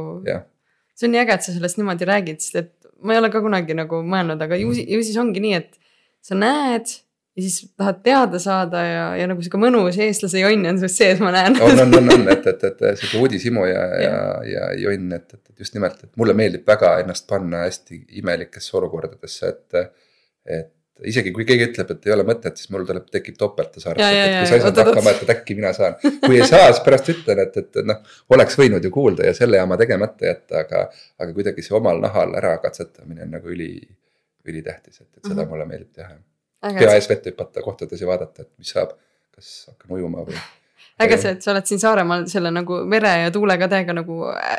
see 0.95 1.09
on 1.09 1.15
nii 1.17 1.23
äge, 1.25 1.37
et 1.39 1.47
sa 1.47 1.55
sellest 1.57 1.81
niimoodi 1.81 2.09
räägid, 2.09 2.41
sest 2.45 2.57
et 2.61 2.73
ma 3.03 3.15
ei 3.15 3.23
ole 3.23 3.31
ka 3.33 3.41
kunagi 3.41 3.77
nagu 3.77 4.03
mõelnud, 4.05 4.43
aga 4.45 4.59
ju, 4.61 4.73
ju 4.73 5.05
siis 5.07 5.17
ongi 5.21 5.41
nii, 5.41 5.55
et 5.57 5.79
sa 6.25 6.37
näed 6.37 6.91
ja 7.37 7.43
siis 7.43 7.71
tahad 7.79 8.03
teada 8.05 8.39
saada 8.43 8.83
ja, 8.85 9.05
ja 9.17 9.29
nagu 9.31 9.43
sihuke 9.43 9.61
mõnus 9.61 9.97
eestlase 10.03 10.43
jonn 10.43 10.67
on 10.69 10.81
sinust 10.83 11.01
sees, 11.01 11.23
ma 11.23 11.31
näen. 11.35 11.57
on, 11.63 11.79
on, 11.87 11.95
on, 12.01 12.13
on, 12.17 12.27
et, 12.33 12.47
et, 12.53 12.67
et 12.69 12.83
sihuke 13.01 13.21
uudishimu 13.25 13.65
ja, 13.71 13.87
ja, 14.03 14.19
ja 14.51 14.67
jonn, 14.83 15.15
et, 15.17 15.33
et, 15.39 15.43
et 15.55 15.65
just 15.65 15.79
nimelt, 15.79 16.03
et 16.05 16.13
mulle 16.21 16.35
meeldib 16.37 16.67
väga 16.69 16.99
ennast 17.05 17.29
panna 17.31 17.65
hästi 17.69 18.05
imelikesse 18.23 18.77
olukordadesse, 18.83 19.55
et. 19.55 19.97
et 20.59 20.77
isegi 21.09 21.33
kui 21.35 21.47
keegi 21.49 21.67
ütleb, 21.69 21.93
et 21.95 22.07
ei 22.09 22.15
ole 22.15 22.25
mõtet, 22.29 22.59
siis 22.61 22.71
mul 22.75 22.85
tuleb, 22.89 23.07
tekib 23.13 23.39
topelthasart, 23.41 24.01
et, 24.01 24.35
kui 24.37 24.51
sa 24.51 24.59
ei 24.59 24.65
saanud 24.65 24.81
hakkama, 24.83 25.15
et, 25.15 25.33
äkki 25.35 25.57
mina 25.59 25.73
saan. 25.77 25.97
kui 26.25 26.39
ei 26.39 26.47
saa, 26.49 26.69
siis 26.71 26.83
pärast 26.87 27.11
ütlen, 27.15 27.43
et, 27.47 27.57
et 27.63 27.81
noh, 27.87 28.01
oleks 28.37 28.59
võinud 28.61 28.85
ju 28.85 28.93
kuulda 28.95 29.29
ja 29.29 29.35
selle 29.37 29.61
jama 29.61 29.79
tegemata 29.81 30.31
jätta, 30.31 30.65
aga. 30.65 30.85
aga 31.21 31.37
kuidagi 31.37 31.65
see 31.65 31.77
omal 31.77 32.01
nahal 32.03 32.35
ära 32.39 32.57
katsetamine 32.63 33.27
on 33.27 33.37
nagu 33.39 33.53
üli, 33.53 33.73
ülitähtis, 34.49 35.01
et, 35.01 35.09
et 35.17 35.25
seda 35.25 35.35
mm 35.35 35.43
-hmm. 35.43 35.51
mulle 35.55 35.67
meeldib 35.67 35.93
teha. 35.95 36.17
pea 36.79 36.95
ees 36.95 37.09
vette 37.09 37.33
hüpata 37.33 37.63
kohtades 37.65 38.01
ja 38.01 38.07
vaadata, 38.07 38.43
et 38.43 38.53
mis 38.59 38.73
saab, 38.77 38.97
kas 39.37 39.53
hakkan 39.73 39.97
ujuma 39.99 40.25
või 40.29 40.41
äge 41.01 41.19
see, 41.21 41.33
et 41.37 41.45
sa 41.45 41.53
oled 41.55 41.69
siin 41.69 41.81
Saaremaal 41.83 42.27
selle 42.31 42.53
nagu 42.55 42.83
mere 42.89 43.13
ja 43.25 43.31
tuulega 43.35 43.69
täiega 43.71 43.95
nagu 43.97 44.19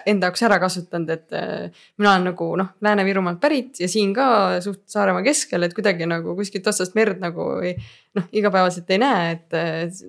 enda 0.09 0.29
jaoks 0.29 0.45
ära 0.47 0.57
kasutanud, 0.61 1.11
et 1.13 1.37
äh, 1.37 1.83
mina 2.01 2.15
olen 2.15 2.27
nagu 2.31 2.49
noh, 2.59 2.73
Lääne-Virumaalt 2.81 3.41
pärit 3.43 3.81
ja 3.83 3.89
siin 3.91 4.13
ka 4.17 4.25
suht 4.63 4.83
Saaremaa 4.91 5.23
keskel, 5.25 5.67
et 5.67 5.75
kuidagi 5.77 6.09
nagu 6.09 6.35
kuskilt 6.39 6.67
otsast 6.71 6.97
merd 6.97 7.21
nagu 7.23 7.53
ei 7.65 7.75
noh, 8.17 8.27
igapäevaselt 8.31 8.89
ei 8.91 9.01
näe, 9.01 9.31
et 9.37 10.03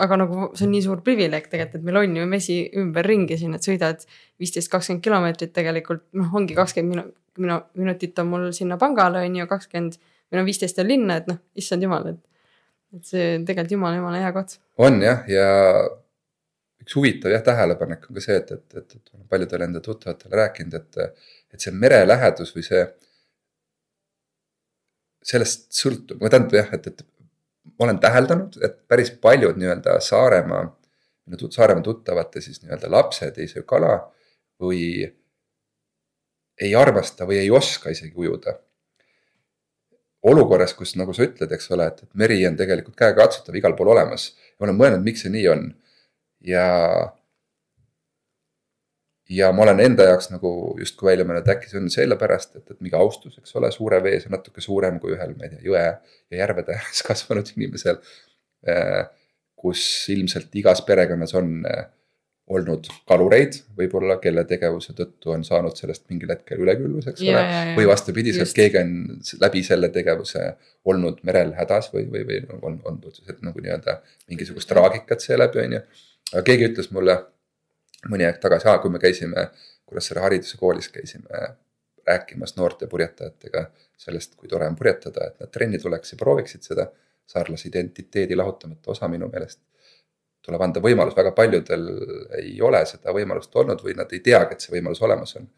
aga 0.00 0.16
nagu 0.22 0.48
see 0.56 0.66
on 0.66 0.72
nii 0.72 0.84
suur 0.84 1.02
privileeg 1.04 1.48
tegelikult, 1.52 1.82
et 1.82 1.88
meil 1.88 2.00
on 2.00 2.16
ju 2.16 2.28
mesi 2.28 2.58
ümberringi 2.80 3.36
siin, 3.40 3.56
et 3.56 3.66
sõidad 3.66 4.06
viisteist, 4.40 4.70
kakskümmend 4.72 5.04
kilomeetrit 5.04 5.52
tegelikult 5.56 6.06
noh, 6.16 6.32
ongi 6.38 6.56
kakskümmend 6.56 7.12
minu, 7.42 7.58
minutit 7.78 8.18
on 8.22 8.30
mul 8.32 8.50
sinna 8.56 8.78
pangale 8.80 9.24
on 9.26 9.36
ju, 9.36 9.48
kakskümmend 9.50 9.98
või 10.32 10.40
no 10.40 10.46
viisteist 10.48 10.80
on 10.80 10.88
linna, 10.88 11.18
et 11.20 11.28
noh, 11.28 11.40
issand 11.58 11.84
jumal, 11.84 12.08
et 12.14 12.20
et 12.96 13.08
see 13.08 13.28
on 13.38 13.46
tegelikult 13.48 13.76
jumala, 13.76 13.98
jumala 14.00 14.22
hea 14.22 14.32
koht. 14.36 14.58
on 14.86 14.98
jah, 15.04 15.22
ja 15.30 15.46
üks 16.82 16.96
huvitav 16.98 17.34
jah, 17.34 17.44
tähelepanek 17.46 18.08
on 18.08 18.18
ka 18.18 18.24
see, 18.24 18.40
et, 18.40 18.52
et, 18.56 18.76
et, 18.82 18.98
et 18.98 19.30
paljudele 19.30 19.70
enda 19.70 19.80
tuttavatele 19.84 20.40
rääkinud, 20.42 20.76
et, 20.80 21.24
et 21.54 21.64
see 21.64 21.74
merelähedus 21.84 22.54
või 22.56 22.66
see. 22.66 22.84
sellest 25.22 25.68
sõltub, 25.78 26.18
ma 26.18 26.30
tähendab 26.32 26.56
jah, 26.58 26.70
et, 26.74 26.86
et 26.90 27.02
ma 27.78 27.86
olen 27.86 27.98
täheldanud, 28.02 28.56
et 28.66 28.80
päris 28.90 29.12
paljud 29.22 29.58
nii-öelda 29.60 30.00
Saaremaa 30.02 30.64
minu 31.26 31.50
Saaremaa 31.50 31.82
tuttavate 31.82 32.40
siis 32.40 32.62
nii-öelda 32.62 32.90
lapsed 32.90 33.38
ei 33.38 33.48
söö 33.48 33.62
kala 33.62 33.94
või 34.60 34.82
ei 36.60 36.74
armasta 36.74 37.26
või 37.26 37.38
ei 37.42 37.50
oska 37.50 37.90
isegi 37.90 38.14
ujuda. 38.16 38.56
Olukorras, 40.22 40.74
kus 40.78 40.94
nagu 40.96 41.14
sa 41.16 41.26
ütled, 41.26 41.50
eks 41.52 41.70
ole, 41.74 41.88
et, 41.90 42.04
et 42.04 42.14
meri 42.18 42.38
on 42.46 42.56
tegelikult 42.58 42.94
käegakatsutav 42.98 43.56
igal 43.58 43.74
pool 43.78 43.90
olemas 43.96 44.30
ma 44.62 44.68
olen 44.68 44.78
mõelnud, 44.78 45.02
miks 45.06 45.24
see 45.24 45.32
nii 45.34 45.48
on. 45.50 45.66
ja, 46.46 46.66
ja 49.30 49.50
ma 49.54 49.64
olen 49.64 49.80
enda 49.82 50.06
jaoks 50.10 50.30
nagu 50.30 50.52
justkui 50.78 51.10
välja 51.10 51.26
mõelnud, 51.26 51.50
äkki 51.54 51.70
see 51.70 51.80
on 51.80 51.90
sellepärast, 51.90 52.54
et, 52.60 52.66
et 52.70 52.78
mingi 52.80 52.98
austus, 52.98 53.38
eks 53.40 53.56
ole, 53.58 53.70
suure 53.74 53.98
vees 54.04 54.28
on 54.28 54.36
natuke 54.36 54.62
suurem 54.64 55.00
kui 55.02 55.16
ühel, 55.16 55.34
ma 55.38 55.48
ei 55.48 55.54
tea, 55.54 55.64
jõe 55.66 55.82
ja 55.82 56.44
järvede 56.44 56.76
ääres 56.78 57.02
kasvanud 57.08 57.50
inimesel. 57.56 57.98
kus 59.62 59.80
ilmselt 60.10 60.54
igas 60.58 60.80
perekonnas 60.86 61.34
on 61.38 61.60
äh, 61.70 61.84
olnud 62.52 62.88
kalureid 63.08 63.58
võib-olla, 63.78 64.18
kelle 64.22 64.44
tegevuse 64.48 64.94
tõttu 64.98 65.32
on 65.34 65.44
saanud 65.46 65.76
sellest 65.78 66.04
mingil 66.10 66.32
hetkel 66.34 66.62
ülekülvus, 66.64 67.08
eks 67.12 67.24
ole. 67.24 67.42
või 67.78 67.88
vastupidiselt, 67.88 68.52
keegi 68.56 68.80
on 68.80 68.94
läbi 69.42 69.64
selle 69.66 69.90
tegevuse 69.94 70.44
olnud 70.88 71.20
merel 71.28 71.54
hädas 71.58 71.90
või, 71.94 72.06
või, 72.12 72.24
või 72.28 72.40
on, 72.60 72.80
on 72.88 73.00
otseselt 73.08 73.42
nagu 73.46 73.64
nii-öelda 73.64 73.98
mingisugust 74.30 74.70
traagikat 74.70 75.24
seeläbi, 75.24 75.64
on 75.64 75.78
ju. 75.78 75.82
aga 76.32 76.44
keegi 76.50 76.70
ütles 76.70 76.90
mulle 76.94 77.18
mõni 78.10 78.26
aeg 78.26 78.40
tagasi, 78.42 78.70
kui 78.82 78.90
me 78.90 79.02
käisime 79.02 79.48
Kuressaare 79.86 80.24
Hariduse 80.24 80.58
Koolis 80.58 80.88
käisime 80.88 81.46
rääkimas 82.06 82.56
noorte 82.56 82.86
purjetajatega 82.90 83.66
sellest, 83.96 84.34
kui 84.36 84.48
tore 84.48 84.66
on 84.66 84.76
purjetada, 84.76 85.28
et 85.28 85.40
nad 85.40 85.50
trenni 85.54 85.78
tuleks 85.78 86.14
ja 86.14 86.20
prooviksid 86.20 86.68
seda. 86.72 86.90
saarlase 87.32 87.68
identiteedi 87.68 88.36
lahutamatu 88.36 88.90
osa 88.90 89.08
minu 89.08 89.28
meelest 89.30 89.60
tuleb 90.42 90.62
anda 90.66 90.82
võimalus, 90.82 91.16
väga 91.16 91.32
paljudel 91.36 91.84
ei 92.40 92.54
ole 92.64 92.82
seda 92.88 93.14
võimalust 93.14 93.54
olnud 93.60 93.82
või 93.84 93.94
nad 93.98 94.10
ei 94.12 94.22
teagi, 94.24 94.56
et 94.56 94.64
see 94.64 94.74
võimalus 94.74 95.02
olemas 95.06 95.36
on. 95.38 95.48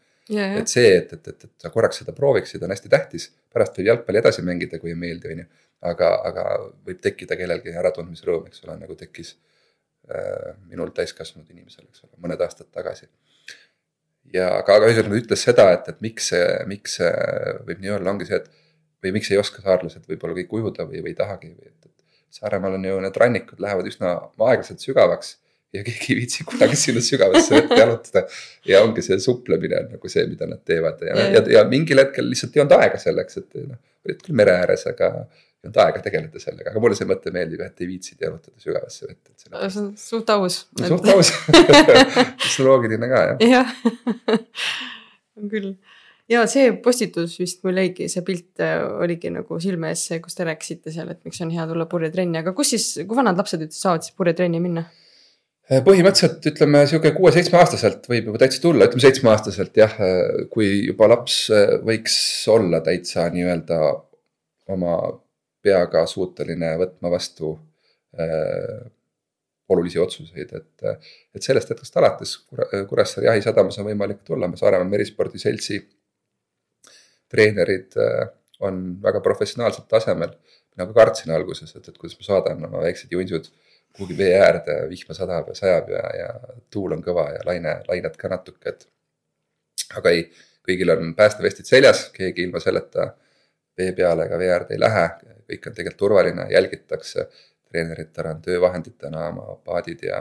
et 0.59 0.71
see, 0.71 0.91
et, 0.99 1.13
et, 1.13 1.27
et, 1.31 1.43
et 1.47 1.65
sa 1.65 1.69
korraks 1.73 2.01
seda 2.01 2.13
prooviksid, 2.17 2.63
on 2.65 2.73
hästi 2.73 2.89
tähtis, 2.89 3.29
pärast 3.53 3.77
võib 3.77 3.91
jalgpalli 3.91 4.21
edasi 4.21 4.45
mängida, 4.45 4.79
kui 4.81 4.93
ei 4.93 4.99
meeldi, 4.99 5.33
on 5.33 5.43
ju. 5.43 5.47
aga, 5.85 6.11
aga 6.29 6.45
võib 6.87 7.01
tekkida 7.01 7.37
kellelgi 7.37 7.75
äratundmise 7.77 8.25
rõõm, 8.25 8.47
eks 8.49 8.63
ole, 8.65 8.77
nagu 8.81 8.97
tekkis 8.97 9.35
äh, 10.09 10.53
minul 10.69 10.93
täiskasvanud 10.97 11.49
inimesel, 11.53 11.85
eks 11.89 12.05
ole, 12.07 12.13
mõned 12.25 12.41
aastad 12.41 12.69
tagasi. 12.73 13.09
ja 14.33 14.51
aga, 14.59 14.79
aga 14.79 14.89
ühesõnaga 14.89 15.13
ta 15.13 15.23
ütles 15.23 15.47
seda, 15.49 15.67
et, 15.77 15.89
et 15.93 16.05
miks 16.05 16.29
see, 16.33 16.45
miks 16.69 16.99
see 17.01 17.11
võib 17.67 17.81
nii 17.81 17.97
olla, 17.99 18.13
ongi 18.15 18.29
see, 18.29 18.41
et 18.41 18.49
või 19.05 19.17
miks 19.19 19.29
ei 19.31 19.37
oska 19.37 19.61
saarlased 19.61 20.05
võib-olla 20.09 20.37
kõik 20.39 20.57
ujuda 20.57 20.87
või, 20.89 21.03
või 21.05 21.13
ei 21.13 21.19
tahagi 21.19 21.51
või 21.53 21.69
et, 21.69 21.85
et 21.85 21.94
Saaremaal 22.35 22.77
on 22.77 22.85
ju 22.85 22.99
need 23.03 23.17
rannikud 23.21 23.61
lähevad 23.63 23.87
üsna 23.87 24.15
aeglaselt 24.35 24.83
sügavaks 24.83 25.37
ja 25.75 25.83
keegi 25.83 26.13
ei 26.13 26.19
viitsi 26.19 26.45
kunagi 26.47 26.77
sinna 26.79 27.01
sügavasse 27.03 27.55
vette 27.55 27.79
jalutada. 27.79 28.25
ja 28.67 28.81
ongi 28.83 29.03
see 29.05 29.17
suplemine 29.23 29.79
on 29.81 29.89
nagu 29.95 30.11
see, 30.11 30.25
mida 30.31 30.47
nad 30.49 30.61
teevad 30.67 31.01
ja, 31.05 31.15
Ja, 31.15 31.25
ja, 31.37 31.43
ja 31.57 31.63
mingil 31.69 32.01
hetkel 32.01 32.29
lihtsalt 32.31 32.55
ei 32.55 32.63
olnud 32.63 32.77
aega 32.77 33.01
selleks, 33.01 33.41
et 33.41 33.59
noh, 33.63 33.79
olid 34.07 34.21
küll 34.25 34.37
mere 34.41 34.55
ääres, 34.61 34.85
aga 34.91 35.11
ei 35.15 35.67
olnud 35.69 35.81
aega 35.85 36.03
tegeleda 36.05 36.43
sellega, 36.43 36.71
aga 36.71 36.83
mulle 36.83 36.97
see 36.99 37.09
mõte 37.09 37.33
meeldib, 37.35 37.63
et 37.65 37.83
ei 37.83 37.89
viitsinud 37.89 38.27
jalutada 38.27 38.63
sügavasse 38.63 39.09
vette, 39.09 39.33
et 39.33 39.45
see 39.45 39.81
on 39.81 39.91
suht 39.99 40.31
aus. 40.35 40.61
suht 40.83 41.11
aus 41.15 41.33
tehnoloogiline 41.55 43.11
ka 43.11 43.23
jah. 43.31 43.45
jah, 43.55 43.75
on 45.39 45.51
küll. 45.51 45.73
Ja 46.31 46.43
see 46.49 46.73
postitus 46.83 47.37
vist 47.41 47.63
mul 47.65 47.79
jäigi, 47.81 48.09
see 48.11 48.25
pilt 48.25 48.63
äh, 48.63 48.79
oligi 49.05 49.31
nagu 49.33 49.59
silme 49.61 49.91
ees, 49.93 50.05
see, 50.09 50.21
kus 50.23 50.37
te 50.37 50.47
rääkisite 50.47 50.93
seal, 50.93 51.11
et 51.13 51.21
miks 51.27 51.41
on 51.45 51.53
hea 51.53 51.65
tulla 51.69 51.87
purjetrenni, 51.91 52.41
aga 52.41 52.55
kus 52.57 52.73
siis, 52.75 52.87
kui 53.05 53.17
vanad 53.17 53.37
lapsed 53.39 53.65
üldse 53.65 53.81
saavad 53.81 54.05
siis 54.05 54.17
purjetrenni 54.17 54.61
minna? 54.63 54.87
põhimõtteliselt 55.65 56.45
ütleme 56.45 56.83
sihuke 56.85 57.09
kuue-seitsmeaastaselt 57.15 58.03
võib 58.05 58.27
juba 58.29 58.37
täitsa 58.43 58.59
tulla, 58.61 58.85
ütleme 58.85 59.01
seitsmeaastaselt 59.01 59.79
jah, 59.79 59.95
kui 60.51 60.67
juba 60.91 61.07
laps 61.09 61.39
võiks 61.87 62.17
olla 62.53 62.83
täitsa 62.85 63.25
nii-öelda 63.33 63.79
oma 64.75 64.99
peaga 65.65 66.03
suuteline 66.09 66.75
võtma 66.77 67.09
vastu 67.15 67.55
äh, 68.19 68.85
olulisi 69.69 69.99
otsuseid, 69.99 70.53
et, 70.53 71.01
et 71.33 71.41
sellest 71.41 71.71
hetkest 71.73 71.97
alates 71.97 72.35
Kure- 72.45 72.83
Kuressaare 72.89 73.31
jahisadamas 73.31 73.79
on 73.81 73.89
võimalik 73.89 74.21
tulla, 74.27 74.49
me 74.49 74.59
Saaremaa 74.59 74.89
Merispordi 74.89 75.41
Seltsi 75.41 75.79
treenerid 77.35 77.99
äh, 78.01 78.25
on 78.65 78.81
väga 79.03 79.21
professionaalsel 79.21 79.87
tasemel. 79.91 80.35
nagu 80.75 80.91
kartsin 80.91 81.31
alguses, 81.31 81.69
et, 81.77 81.85
et 81.87 81.97
kuidas 81.97 82.17
ma 82.19 82.25
saadan 82.25 82.65
oma 82.67 82.81
väiksed 82.83 83.11
junsud 83.11 83.45
kuhugi 83.95 84.17
vee 84.17 84.33
äärde, 84.39 84.73
vihma 84.89 85.15
sadab 85.15 85.47
ja 85.47 85.55
sajab 85.55 85.89
ja, 85.89 86.03
ja 86.19 86.29
tuul 86.73 86.97
on 86.97 87.03
kõva 87.03 87.29
ja 87.31 87.43
laine, 87.47 87.77
lained 87.87 88.17
ka 88.19 88.31
natuke, 88.31 88.73
et. 88.73 88.87
aga 89.95 90.11
ei, 90.11 90.25
kõigil 90.67 90.91
on 90.91 91.13
päästevestid 91.15 91.69
seljas, 91.69 92.09
keegi 92.15 92.43
ilma 92.47 92.59
selleta 92.59 93.13
vee 93.77 93.91
peale 93.95 94.25
ega 94.27 94.39
vee 94.41 94.51
äärde 94.51 94.75
ei 94.75 94.81
lähe, 94.81 95.05
kõik 95.51 95.69
on 95.69 95.77
tegelikult 95.77 96.01
turvaline, 96.03 96.47
jälgitakse. 96.51 97.29
treeneritel 97.69 98.27
on 98.29 98.41
töövahenditena 98.41 99.27
oma 99.29 99.55
paadid 99.63 100.03
ja, 100.07 100.19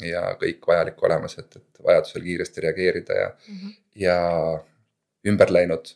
ja 0.00 0.22
kõik 0.40 0.62
vajalik 0.66 1.02
olemas, 1.04 1.38
et, 1.38 1.56
et 1.56 1.82
vajadusel 1.84 2.22
kiiresti 2.22 2.60
reageerida 2.64 3.14
ja 3.14 3.28
mm, 3.28 3.56
-hmm. 3.56 3.74
ja 4.04 4.18
ümber 5.28 5.52
läinud 5.52 5.90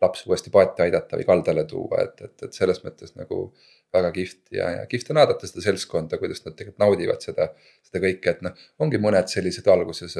laps 0.00 0.24
uuesti 0.26 0.52
paati 0.52 0.86
aidata 0.86 1.18
või 1.18 1.26
kaldale 1.28 1.66
tuua, 1.68 2.04
et, 2.06 2.22
et, 2.24 2.46
et 2.46 2.56
selles 2.56 2.80
mõttes 2.84 3.12
nagu 3.18 3.42
väga 3.92 4.12
kihvt 4.14 4.54
ja, 4.54 4.70
ja 4.78 4.86
kihvt 4.90 5.10
on 5.12 5.20
vaadata 5.20 5.48
seda 5.50 5.64
seltskonda, 5.64 6.18
kuidas 6.20 6.44
nad 6.44 6.56
tegelikult 6.56 6.82
naudivad 6.82 7.24
seda, 7.24 7.50
seda 7.86 8.02
kõike, 8.04 8.36
et 8.36 8.44
noh, 8.46 8.62
ongi 8.80 9.00
mõned 9.02 9.28
sellised 9.32 9.66
alguses, 9.70 10.16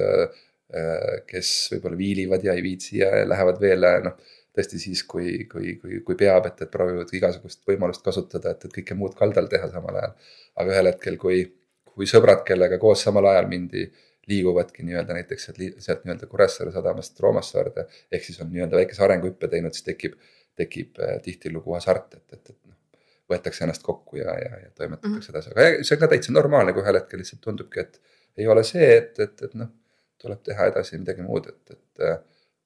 kes 1.30 1.52
võib-olla 1.72 1.98
viilivad 1.98 2.44
ja 2.46 2.54
ei 2.54 2.62
viitsi 2.62 3.00
ja 3.00 3.24
lähevad 3.26 3.58
veel 3.62 3.86
noh, 4.04 4.18
tõesti 4.54 4.80
siis, 4.82 5.02
kui, 5.06 5.46
kui, 5.50 5.76
kui, 5.80 6.00
kui 6.06 6.18
peab, 6.18 6.46
et, 6.50 6.60
et 6.64 6.70
proovivad 6.70 7.10
igasugust 7.14 7.62
võimalust 7.68 8.04
kasutada, 8.06 8.54
et, 8.54 8.66
et 8.66 8.76
kõike 8.80 8.96
muud 8.98 9.14
kaldal 9.18 9.48
teha 9.50 9.70
samal 9.70 9.98
ajal. 10.00 10.14
aga 10.60 10.74
ühel 10.74 10.90
hetkel, 10.90 11.18
kui, 11.22 11.42
kui 11.90 12.08
sõbrad, 12.10 12.42
kellega 12.46 12.78
koos 12.82 13.02
samal 13.06 13.30
ajal 13.30 13.48
mindi 13.50 13.86
liiguvadki 14.28 14.84
nii-öelda 14.86 15.16
näiteks 15.16 15.48
sealt, 15.48 15.62
sealt 15.78 16.04
nii-öelda 16.04 16.26
Kuressaare 16.26 16.72
sadamast 16.72 17.20
Roomassaarde. 17.20 17.86
ehk 18.12 18.24
siis 18.24 18.40
on 18.40 18.52
nii-öelda 18.52 18.76
väikese 18.76 19.04
arenguhüppe 19.04 19.48
teinud, 19.48 19.72
siis 19.76 19.86
tekib, 19.86 20.16
tekib 20.56 21.00
tihtilugu 21.24 21.74
hasart, 21.74 22.14
et, 22.14 22.32
et, 22.32 22.50
et 22.50 22.58
noh. 22.66 23.06
võetakse 23.30 23.64
ennast 23.64 23.82
kokku 23.86 24.20
ja, 24.20 24.34
ja, 24.44 24.58
ja 24.64 24.70
toimetatakse 24.74 25.32
edasi, 25.32 25.54
aga 25.54 25.68
see 25.82 25.96
on 25.96 26.02
ka 26.02 26.10
täitsa 26.14 26.34
normaalne, 26.34 26.74
kui 26.76 26.84
ühel 26.84 26.98
hetkel 27.00 27.22
lihtsalt 27.22 27.42
tundubki, 27.46 27.86
et 27.86 28.00
ei 28.38 28.48
ole 28.48 28.64
see, 28.66 28.90
et, 28.96 29.18
et, 29.18 29.46
et 29.48 29.56
noh. 29.58 29.72
tuleb 30.20 30.42
teha 30.44 30.68
edasi 30.68 30.98
midagi 31.00 31.24
muud, 31.24 31.48
et, 31.48 31.76
et 31.76 32.04
äh, 32.04 32.18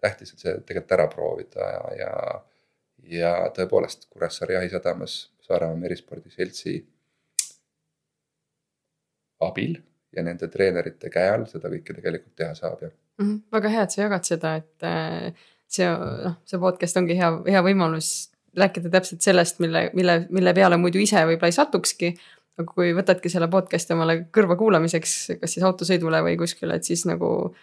tähtis 0.03 0.35
on 0.35 0.43
see 0.43 0.57
tegelikult 0.67 0.97
ära 0.99 1.07
proovida 1.13 1.69
ja, 1.71 1.85
ja, 2.01 2.11
ja 3.21 3.33
tõepoolest 3.57 4.09
Kuressaare 4.11 4.59
jahisadamas 4.59 5.19
Saaremaa 5.45 5.77
Merispordi 5.79 6.33
Seltsi 6.33 6.79
abil 9.45 9.77
ja 10.17 10.23
nende 10.27 10.49
treenerite 10.53 11.11
käe 11.13 11.33
all 11.33 11.49
seda 11.51 11.71
kõike 11.73 11.97
tegelikult 11.97 12.37
teha 12.37 12.55
saab 12.55 12.83
ja 12.83 12.91
mm. 12.91 13.25
-hmm. 13.25 13.41
väga 13.53 13.75
hea, 13.75 13.83
et 13.83 13.97
sa 13.97 14.03
jagad 14.03 14.31
seda, 14.31 14.55
et 14.61 14.87
äh, 14.87 15.49
see 15.67 15.89
noh, 15.89 16.39
see 16.45 16.61
podcast 16.63 17.01
ongi 17.01 17.19
hea, 17.19 17.31
hea 17.51 17.63
võimalus 17.67 18.13
rääkida 18.59 18.91
täpselt 18.91 19.23
sellest, 19.23 19.59
mille, 19.59 19.89
mille, 19.99 20.27
mille 20.31 20.55
peale 20.55 20.79
muidu 20.79 21.01
ise 21.03 21.25
võib-olla 21.27 21.51
ei 21.51 21.57
satukski. 21.57 22.15
aga 22.59 22.71
kui 22.71 22.93
võtadki 22.95 23.31
selle 23.31 23.49
podcast'i 23.51 23.97
omale 23.97 24.15
kõrva 24.31 24.55
kuulamiseks, 24.57 25.15
kas 25.41 25.57
siis 25.57 25.65
autosõidule 25.67 26.21
või 26.23 26.37
kuskile, 26.39 26.77
et 26.79 26.87
siis 26.87 27.03
nagu 27.11 27.55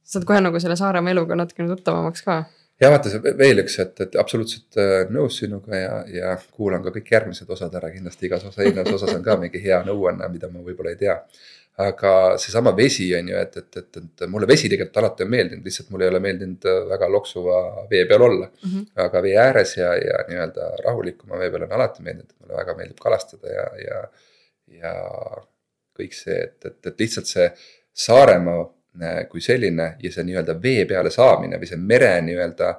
saad 0.00 0.24
kohe 0.24 0.40
nagu 0.40 0.60
selle 0.60 0.76
Saaremaa 0.80 1.12
eluga 1.12 1.36
natukene 1.36 1.68
tuttavamaks 1.68 2.24
ka 2.24 2.38
ja 2.80 2.90
vaata 2.90 3.12
veel 3.38 3.62
üks, 3.62 3.76
et, 3.82 4.00
et 4.04 4.16
absoluutselt 4.20 4.78
äh, 4.80 4.94
nõus 5.12 5.38
sinuga 5.42 5.76
ja, 5.76 5.94
ja 6.08 6.34
kuulan 6.56 6.84
ka 6.84 6.92
kõik 6.94 7.12
järgmised 7.12 7.50
osad 7.52 7.74
ära, 7.76 7.92
kindlasti 7.92 8.28
igas 8.30 8.46
osa, 8.48 8.64
eelnevas 8.64 8.96
osas 8.96 9.12
on 9.18 9.24
ka 9.26 9.36
mingi 9.40 9.62
hea 9.62 9.82
nõuanne, 9.86 10.28
mida 10.32 10.48
ma 10.52 10.64
võib-olla 10.64 10.94
ei 10.94 11.00
tea. 11.00 11.18
Aga 11.80 12.12
seesama 12.40 12.72
vesi 12.76 13.06
on 13.16 13.28
ju, 13.30 13.36
et, 13.38 13.56
et, 13.56 13.76
et, 13.80 14.00
et 14.00 14.24
mulle 14.30 14.48
vesi 14.50 14.68
tegelikult 14.68 14.98
alati 15.02 15.26
on 15.26 15.30
meeldinud, 15.34 15.66
lihtsalt 15.66 15.92
mulle 15.92 16.06
ei 16.06 16.12
ole 16.12 16.20
meeldinud 16.24 16.66
äh, 16.68 16.80
väga 16.90 17.08
loksuva 17.12 17.60
vee 17.90 18.02
peal 18.10 18.26
olla 18.26 18.48
mm. 18.48 18.72
-hmm. 18.72 18.88
aga 19.06 19.22
vee 19.22 19.36
ääres 19.38 19.76
ja, 19.76 19.94
ja 19.96 20.24
nii-öelda 20.28 20.72
rahulikuma 20.84 21.38
vee 21.38 21.50
peal 21.50 21.68
on 21.68 21.78
alati 21.78 22.02
meeldinud, 22.02 22.34
mulle 22.40 22.58
väga 22.62 22.76
meeldib 22.76 23.00
kalastada 23.06 23.54
ja, 23.54 23.66
ja, 23.86 24.02
ja 24.82 24.94
kõik 26.00 26.16
see, 26.16 26.42
et, 26.48 26.58
et, 26.64 26.86
et 26.86 27.06
lihtsalt 27.06 27.26
see 27.30 27.48
Saaremaa 28.00 28.68
kui 29.30 29.40
selline 29.40 29.94
ja 30.02 30.12
see 30.12 30.24
nii-öelda 30.26 30.54
vee 30.62 30.84
peale 30.86 31.10
saamine 31.14 31.58
või 31.58 31.68
see 31.70 31.78
mere 31.78 32.12
nii-öelda 32.26 32.74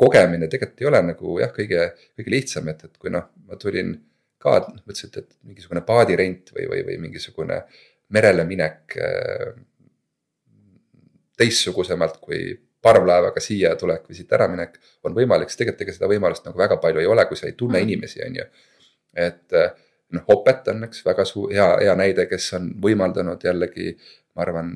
kogemine 0.00 0.48
tegelikult 0.48 0.80
ei 0.80 0.88
ole 0.88 1.00
nagu 1.10 1.38
jah, 1.40 1.52
kõige, 1.52 1.90
kõige 2.16 2.32
lihtsam, 2.32 2.68
et, 2.72 2.84
et 2.88 2.96
kui 3.00 3.12
noh, 3.12 3.26
ma 3.48 3.58
tulin 3.60 3.92
ka, 4.40 4.56
mõtlesin, 4.86 5.12
et, 5.20 5.28
mingisugune 5.44 5.82
paadirent 5.86 6.52
või, 6.56 6.66
või, 6.70 6.84
või 6.88 6.98
mingisugune 7.02 7.60
merele 8.14 8.44
minek 8.48 8.96
äh, 8.98 9.52
teistsugusemalt 11.40 12.18
kui 12.20 12.54
parvlaevaga 12.82 13.40
siia 13.40 13.74
tulek 13.76 14.08
või 14.08 14.16
siit 14.16 14.32
äraminek 14.32 14.78
on 15.04 15.14
võimalik, 15.16 15.50
siis 15.50 15.60
tegelikult 15.60 15.84
ega 15.84 15.96
seda 15.96 16.08
võimalust 16.10 16.46
nagu 16.48 16.58
väga 16.58 16.78
palju 16.80 17.02
ei 17.02 17.08
ole, 17.08 17.26
kui 17.28 17.36
sa 17.36 17.48
ei 17.48 17.56
tunne 17.56 17.78
mm. 17.78 17.88
inimesi, 17.88 18.22
on 18.24 18.38
ju. 18.40 18.46
et, 19.26 19.56
noh, 20.16 20.24
Opet 20.32 20.68
on 20.72 20.88
üks 20.88 21.04
väga 21.04 21.26
suur, 21.28 21.52
hea, 21.52 21.68
hea 21.84 21.96
näide, 21.98 22.24
kes 22.30 22.48
on 22.56 22.70
võimaldanud 22.82 23.44
jällegi, 23.44 23.92
ma 24.34 24.46
arvan, 24.46 24.72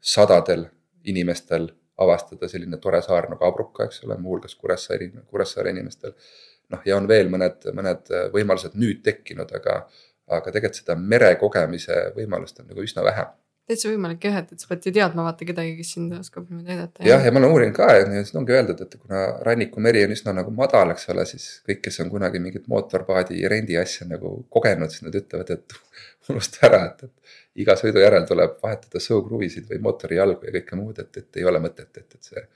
sadadel 0.00 0.68
inimestel 1.10 1.68
avastada 2.00 2.48
selline 2.48 2.78
tore 2.80 3.02
saar 3.04 3.28
nagu 3.32 3.44
Abruka, 3.44 3.88
eks 3.88 4.04
ole, 4.06 4.16
muuhulgas 4.20 4.54
Kuressaare, 4.56 5.10
Kuressaare 5.28 5.74
inimestel. 5.74 6.14
noh, 6.70 6.82
ja 6.86 6.96
on 6.96 7.08
veel 7.10 7.26
mõned, 7.26 7.66
mõned 7.74 8.12
võimalused 8.30 8.76
nüüd 8.78 9.00
tekkinud, 9.02 9.50
aga, 9.58 9.80
aga 10.38 10.54
tegelikult 10.54 10.82
seda 10.82 10.96
mere 10.96 11.34
kogemise 11.40 12.10
võimalust 12.16 12.62
on 12.62 12.70
nagu 12.70 12.86
üsna 12.86 13.04
vähe 13.06 13.28
täitsa 13.70 13.90
võimalik 13.90 14.24
jah, 14.26 14.40
et, 14.42 14.52
et 14.54 14.62
sa 14.62 14.68
pead 14.70 14.86
ju 14.88 14.92
teadma 14.94 15.24
vaata 15.26 15.46
kedagi, 15.46 15.74
kes 15.78 15.92
sind 15.94 16.14
oskab 16.16 16.46
niimoodi 16.48 16.74
aidata. 16.74 17.04
jah, 17.06 17.22
ja 17.24 17.32
ma 17.32 17.40
olen 17.40 17.54
uurinud 17.54 17.76
ka, 17.76 17.88
et 17.98 18.08
siin 18.26 18.40
ongi 18.40 18.54
öeldud, 18.56 18.80
et 18.82 18.96
kuna 18.98 19.22
rannikumeri 19.46 20.02
on 20.06 20.14
üsna 20.16 20.34
nagu 20.36 20.54
madal, 20.56 20.94
eks 20.94 21.06
ole, 21.14 21.26
siis 21.28 21.46
kõik, 21.68 21.82
kes 21.86 22.00
on 22.04 22.10
kunagi 22.12 22.42
mingit 22.42 22.66
mootorpaadi 22.70 23.42
rendi 23.50 23.78
asja 23.80 24.08
nagu 24.10 24.32
kogenud, 24.56 24.92
siis 24.92 25.04
nad 25.06 25.18
ütlevad, 25.20 25.52
et 25.54 25.76
unusta 26.32 26.64
ära, 26.68 26.82
et, 26.90 27.06
et 27.06 27.62
iga 27.64 27.76
sõidu 27.78 28.02
järel 28.02 28.26
tuleb 28.28 28.58
vahetada 28.62 29.02
sõukruvisid 29.02 29.68
või 29.70 29.82
mootori 29.86 30.18
jalgu 30.18 30.48
ja 30.48 30.56
kõike 30.58 30.80
muud, 30.80 30.98
et, 31.04 31.22
et 31.22 31.40
ei 31.42 31.46
ole 31.50 31.62
mõtet, 31.62 31.90
et, 31.94 32.18
et 32.18 32.32
see. 32.32 32.46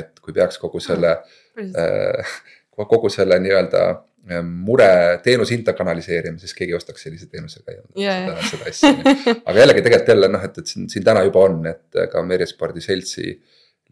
et 0.00 0.20
kui 0.20 0.36
peaks 0.36 0.60
kogu 0.60 0.82
selle 0.84 1.16
äh,, 1.16 2.36
kogu 2.92 3.08
selle 3.12 3.40
nii-öelda 3.40 3.86
Ehm, 3.88 4.15
mure 4.42 4.88
teenushinda 5.22 5.72
kanaliseerima, 5.78 6.38
siis 6.38 6.54
keegi 6.54 6.74
ostaks 6.74 7.04
sellise 7.06 7.28
teenusega 7.30 7.76
yeah. 7.98 8.40
seda, 8.50 8.70
seda 8.70 8.70
asja. 8.70 9.34
aga 9.44 9.58
jällegi 9.60 9.84
tegelikult 9.86 10.14
jälle 10.14 10.30
noh, 10.32 10.46
et, 10.48 10.58
et 10.58 10.72
siin, 10.72 10.88
siin 10.90 11.04
täna 11.06 11.22
juba 11.26 11.44
on, 11.46 11.60
et 11.70 12.00
ka 12.12 12.22
Merespordi 12.26 12.82
Seltsi 12.82 13.28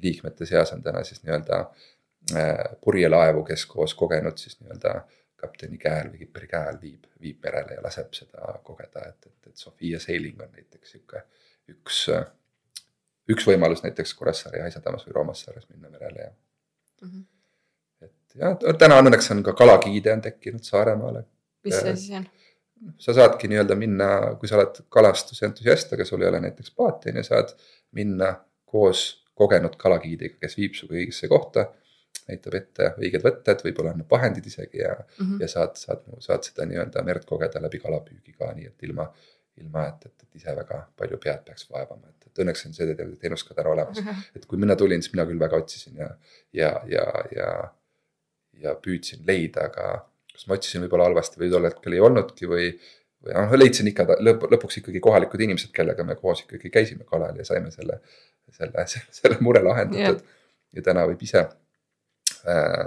liikmete 0.02 0.46
seas 0.46 0.72
on 0.74 0.82
täna 0.82 1.04
siis 1.06 1.22
nii-öelda 1.22 1.60
äh, 2.34 2.64
purjelaevu, 2.84 3.44
kes 3.46 3.66
koos 3.70 3.94
kogenud 3.98 4.40
siis 4.40 4.58
nii-öelda 4.60 4.96
kapteni 5.44 5.78
käe 5.78 6.00
all 6.00 6.10
või 6.12 6.24
kipri 6.24 6.48
käe 6.50 6.70
all 6.70 6.80
viib, 6.82 7.06
viib 7.20 7.38
merele 7.44 7.78
ja 7.78 7.84
laseb 7.84 8.14
seda 8.16 8.56
kogeda, 8.66 9.04
et, 9.12 9.28
et, 9.30 9.52
et 9.52 9.60
Sofia 9.60 10.00
Sailing 10.02 10.40
on 10.42 10.50
näiteks 10.56 10.96
sihuke 10.96 11.22
üks, 11.70 12.08
üks 13.30 13.46
võimalus 13.48 13.84
näiteks 13.84 14.16
Kuressaare 14.18 14.62
ja 14.62 14.66
Haisadamas 14.66 15.06
või 15.06 15.18
Roomassaares 15.20 15.68
minna 15.70 15.92
merele 15.92 16.26
ja 16.26 16.32
mm. 16.32 17.08
-hmm 17.08 17.33
ja 18.38 18.54
täna 18.78 18.98
on 19.00 19.10
õnneks 19.10 19.30
on 19.34 19.42
ka 19.46 19.52
kalagiide 19.58 20.12
on 20.12 20.22
tekkinud 20.24 20.64
Saaremaale. 20.66 21.24
mis 21.64 21.76
see 21.80 21.96
siis 21.96 22.16
on? 22.18 22.26
sa 22.98 23.14
saadki 23.16 23.48
nii-öelda 23.48 23.76
minna, 23.78 24.08
kui 24.40 24.48
sa 24.48 24.58
oled 24.58 24.82
kalastusentusiast, 24.92 25.94
aga 25.96 26.04
sul 26.04 26.22
ei 26.22 26.28
ole 26.28 26.40
näiteks 26.44 26.74
paati 26.76 27.12
on 27.12 27.20
ju, 27.20 27.24
saad 27.26 27.54
minna 27.96 28.34
koos 28.68 29.04
kogenud 29.38 29.76
kalagiidiga, 29.80 30.36
kes 30.42 30.58
viib 30.58 30.76
su 30.78 30.90
õigesse 30.90 31.30
kohta. 31.30 31.70
näitab 32.24 32.54
ette 32.56 32.86
õiged 33.02 33.20
võtted, 33.20 33.62
võib-olla 33.66 33.90
annab 33.92 34.08
vahendid 34.10 34.46
isegi 34.48 34.78
ja 34.78 34.94
mm, 34.94 35.24
-hmm. 35.26 35.40
ja 35.42 35.48
saad, 35.48 35.74
saad, 35.76 36.04
saad 36.24 36.46
seda 36.46 36.64
nii-öelda 36.70 37.02
merd 37.04 37.24
kogeda 37.28 37.60
läbi 37.60 37.78
kalapüügi 37.82 38.32
ka, 38.32 38.52
nii 38.56 38.66
et 38.66 38.86
ilma, 38.86 39.04
ilma 39.60 39.82
et, 39.88 40.06
et, 40.06 40.22
et 40.22 40.38
ise 40.40 40.54
väga 40.56 40.78
palju 40.96 41.18
pead 41.24 41.42
peaks 41.44 41.66
vaevama, 41.70 42.08
et, 42.08 42.28
et 42.30 42.40
õnneks 42.44 42.64
on 42.66 42.76
see 42.78 42.94
teenus 42.96 43.44
ka 43.44 43.54
täna 43.54 43.74
olemas 43.74 44.00
mm. 44.00 44.08
-hmm. 44.08 44.30
et 44.36 44.46
kui 44.46 44.58
mina 44.58 44.76
tulin, 44.76 45.02
siis 45.02 45.12
mina 45.12 45.26
küll 45.26 45.40
väga 45.40 45.56
otsisin 45.56 46.00
ja, 46.00 46.08
ja, 46.52 46.70
ja, 46.94 47.04
ja 47.36 47.48
ja 48.62 48.74
püüdsin 48.80 49.24
leida, 49.26 49.68
aga 49.70 49.88
kas 50.34 50.46
ma 50.48 50.58
otsisin 50.58 50.84
võib-olla 50.84 51.08
halvasti 51.08 51.40
või 51.40 51.50
tol 51.52 51.68
hetkel 51.68 51.96
ei 51.96 52.02
olnudki 52.04 52.50
või. 52.50 52.68
või 53.24 53.36
noh, 53.36 53.54
leidsin 53.58 53.88
ikka 53.90 54.06
lõp, 54.18 54.46
lõpuks 54.52 54.80
ikkagi 54.80 55.00
kohalikud 55.04 55.40
inimesed, 55.46 55.72
kellega 55.74 56.04
me 56.04 56.16
koos 56.20 56.44
ikkagi 56.44 56.70
käisime 56.70 57.06
kalal 57.08 57.36
ja 57.38 57.46
saime 57.48 57.70
selle, 57.74 58.00
selle, 58.52 58.86
selle, 59.18 59.38
mure 59.40 59.62
lahendatud 59.64 60.20
yeah.. 60.20 60.40
ja 60.76 60.86
täna 60.90 61.06
võib 61.10 61.22
ise 61.24 61.44
äh, 61.44 62.86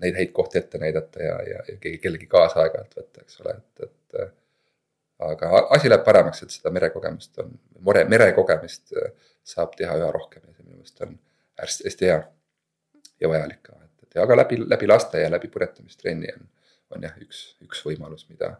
neid 0.00 0.16
häid 0.16 0.32
kohti 0.36 0.60
ette 0.62 0.80
näidata 0.80 1.22
ja, 1.22 1.40
ja, 1.44 1.64
ja 1.68 1.78
keegi, 1.80 1.98
kellegi 2.02 2.28
kaasa 2.30 2.62
aeg-ajalt 2.62 2.96
võtta, 3.02 3.24
eks 3.24 3.42
ole, 3.44 3.56
et, 3.58 3.88
et. 3.88 4.20
Äh, 4.20 4.36
aga 5.20 5.50
asi 5.76 5.90
läheb 5.90 6.00
paremaks, 6.06 6.46
et 6.46 6.54
seda 6.54 6.70
merekogemust 6.72 7.42
on, 7.42 7.50
mere, 7.84 8.06
merekogemist 8.08 8.94
äh, 8.96 9.10
saab 9.44 9.74
teha 9.76 9.98
üha 10.00 10.08
rohkem 10.14 10.46
ja 10.46 10.54
see 10.54 10.64
minu 10.64 10.78
meelest 10.78 11.04
on 11.04 11.12
hästi, 11.60 11.84
hästi 11.90 12.08
hea 12.08 12.22
ja 13.20 13.28
vajalik 13.28 13.60
ka 13.66 13.76
et 14.10 14.22
aga 14.22 14.36
läbi, 14.36 14.58
läbi 14.68 14.88
laste 14.90 15.22
ja 15.22 15.30
läbi 15.30 15.48
puretamistrenni 15.48 16.32
on, 16.34 16.48
on 16.96 17.06
jah, 17.06 17.14
üks, 17.22 17.44
üks 17.64 17.84
võimalus, 17.86 18.26
mida 18.30 18.54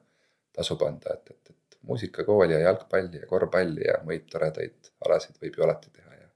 tasub 0.56 0.82
anda, 0.86 1.14
et, 1.14 1.30
et, 1.34 1.50
et 1.50 1.78
muusikakooli 1.86 2.54
ja 2.54 2.60
jalgpalli 2.68 3.22
ja 3.22 3.26
korvpalli 3.26 3.86
ja 3.86 3.98
muid 4.06 4.26
toredaid 4.30 4.92
alasid 5.06 5.38
võib 5.42 5.58
ju 5.58 5.66
alati 5.66 5.90
teha 5.90 6.14
ja. 6.14 6.28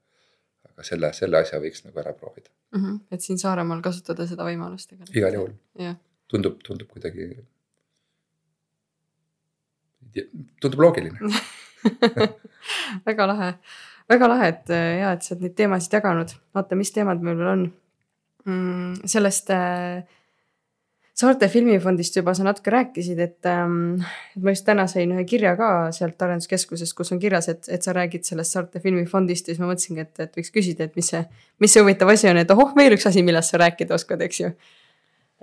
aga 0.71 0.87
selle, 0.87 1.13
selle 1.17 1.41
asja 1.43 1.61
võiks 1.63 1.85
nagu 1.87 2.01
ära 2.03 2.15
proovida 2.17 2.51
mm. 2.51 2.85
-hmm. 2.85 3.01
et 3.11 3.27
siin 3.27 3.39
Saaremaal 3.39 3.83
kasutada 3.83 4.27
seda 4.31 4.47
võimalust 4.49 4.91
tegelikult. 4.91 5.17
igal 5.17 5.39
juhul 5.39 5.95
tundub, 6.29 6.59
tundub 6.67 6.89
kuidagi. 6.89 7.29
tundub 10.61 10.81
loogiline 10.81 11.19
väga 13.09 13.27
lahe, 13.27 13.55
väga 14.09 14.29
lahe, 14.29 14.49
et 14.49 14.71
ja, 14.73 15.13
et 15.13 15.23
sa 15.23 15.35
oled 15.35 15.43
neid 15.45 15.57
teemasid 15.59 15.99
jaganud, 15.99 16.31
vaata, 16.57 16.79
mis 16.79 16.93
teemad 16.95 17.21
meil 17.21 17.37
veel 17.37 17.51
on 17.51 17.65
mm, 18.49 19.09
sellest 19.11 19.51
äh, 19.55 20.05
saarte 21.15 21.49
filmifondist 21.49 22.17
juba 22.19 22.35
sa 22.35 22.45
natuke 22.47 22.73
rääkisid, 22.75 23.21
et 23.23 23.49
ähm,, 23.49 24.03
ma 24.43 24.55
just 24.55 24.67
täna 24.67 24.87
sain 24.91 25.13
ühe 25.15 25.25
kirja 25.29 25.55
ka 25.59 25.71
sealt 25.95 26.23
arenduskeskusest, 26.27 26.95
kus 26.99 27.15
on 27.15 27.21
kirjas, 27.23 27.49
et, 27.53 27.69
et 27.71 27.87
sa 27.87 27.95
räägid 27.95 28.27
sellest 28.27 28.57
saarte 28.57 28.83
filmifondist 28.83 29.49
ja 29.49 29.55
siis 29.55 29.63
ma 29.63 29.71
mõtlesingi, 29.71 30.03
et, 30.03 30.25
et 30.27 30.41
võiks 30.41 30.51
küsida, 30.55 30.89
et 30.89 30.99
mis 30.99 31.13
see, 31.15 31.23
mis 31.63 31.75
see 31.75 31.85
huvitav 31.85 32.11
asi 32.11 32.31
on, 32.33 32.41
et 32.43 32.51
ohoh, 32.51 32.75
veel 32.77 32.99
üks 32.99 33.07
asi, 33.11 33.23
millest 33.27 33.55
sa 33.55 33.63
rääkida 33.63 33.95
oskad, 33.95 34.27
eks 34.27 34.43
ju. 34.43 34.51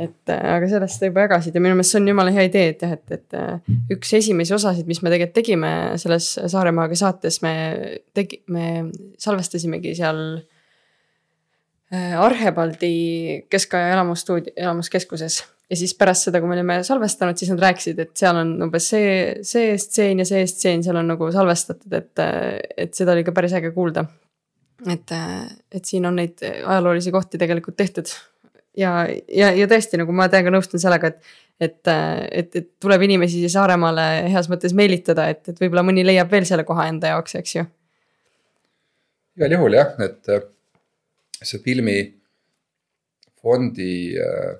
et 0.01 0.33
äh, 0.33 0.45
aga 0.57 0.67
sellest 0.67 0.99
sa 0.99 1.07
juba 1.07 1.23
jagasid 1.27 1.55
ja 1.55 1.63
minu 1.63 1.77
meelest 1.77 1.95
see 1.95 2.01
on 2.01 2.11
jumala 2.11 2.35
hea 2.35 2.49
idee, 2.49 2.75
et 2.75 2.83
jah, 2.83 2.97
et, 2.97 3.15
et 3.15 3.39
äh, 3.39 3.75
üks 3.95 4.11
esimesi 4.19 4.55
osasid, 4.57 4.91
mis 4.91 4.99
me 4.99 5.13
tegelikult 5.13 5.39
tegime 5.39 5.73
selles 6.03 6.33
Saaremaaga 6.51 6.99
saates, 6.99 7.39
me 7.45 7.53
tegi, 8.17 8.43
me 8.51 8.89
salvestasimegi 9.23 9.95
seal 10.03 10.41
Arhebaldi 11.91 13.47
keskaja 13.51 13.89
elamusstuudio, 13.93 14.53
elamuskeskuses. 14.55 15.43
ja 15.69 15.75
siis 15.75 15.93
pärast 15.95 16.27
seda, 16.27 16.39
kui 16.39 16.47
me 16.47 16.55
olime 16.55 16.77
salvestanud, 16.87 17.35
siis 17.39 17.51
nad 17.51 17.59
rääkisid, 17.59 17.99
et 17.99 18.11
seal 18.15 18.37
on 18.39 18.53
umbes 18.63 18.87
see, 18.93 19.11
see 19.47 19.73
stseen 19.79 20.23
ja 20.23 20.25
see 20.27 20.45
stseen 20.47 20.83
seal 20.83 20.99
on 20.99 21.11
nagu 21.11 21.27
salvestatud, 21.31 21.91
et, 21.99 22.21
et 22.77 22.93
seda 22.95 23.11
oli 23.15 23.25
ka 23.27 23.33
päris 23.35 23.55
äge 23.59 23.73
kuulda. 23.75 24.05
et, 24.87 25.13
et 25.71 25.85
siin 25.85 26.07
on 26.07 26.15
neid 26.15 26.39
ajaloolisi 26.43 27.11
kohti 27.11 27.37
tegelikult 27.41 27.75
tehtud. 27.83 28.13
ja, 28.77 28.93
ja, 29.27 29.51
ja 29.51 29.67
tõesti, 29.67 29.99
nagu 29.99 30.15
ma 30.15 30.29
täiega 30.31 30.55
nõustun 30.55 30.79
sellega, 30.79 31.11
et, 31.11 31.35
et, 31.59 31.91
et, 32.31 32.55
et 32.55 32.71
tuleb 32.79 33.03
inimesi 33.09 33.43
Saaremaale 33.51 34.31
heas 34.31 34.47
mõttes 34.47 34.71
meelitada, 34.71 35.27
et, 35.27 35.43
et 35.43 35.59
võib-olla 35.59 35.83
mõni 35.83 36.07
leiab 36.07 36.31
veel 36.31 36.47
selle 36.47 36.63
koha 36.63 36.87
enda 36.87 37.11
jaoks, 37.11 37.35
eks 37.43 37.59
ju. 37.59 37.67
igal 39.35 39.59
juhul 39.59 39.79
jah, 39.81 39.91
et 40.07 40.35
see 41.47 41.59
filmifondi 41.65 42.17
äh, 44.17 44.51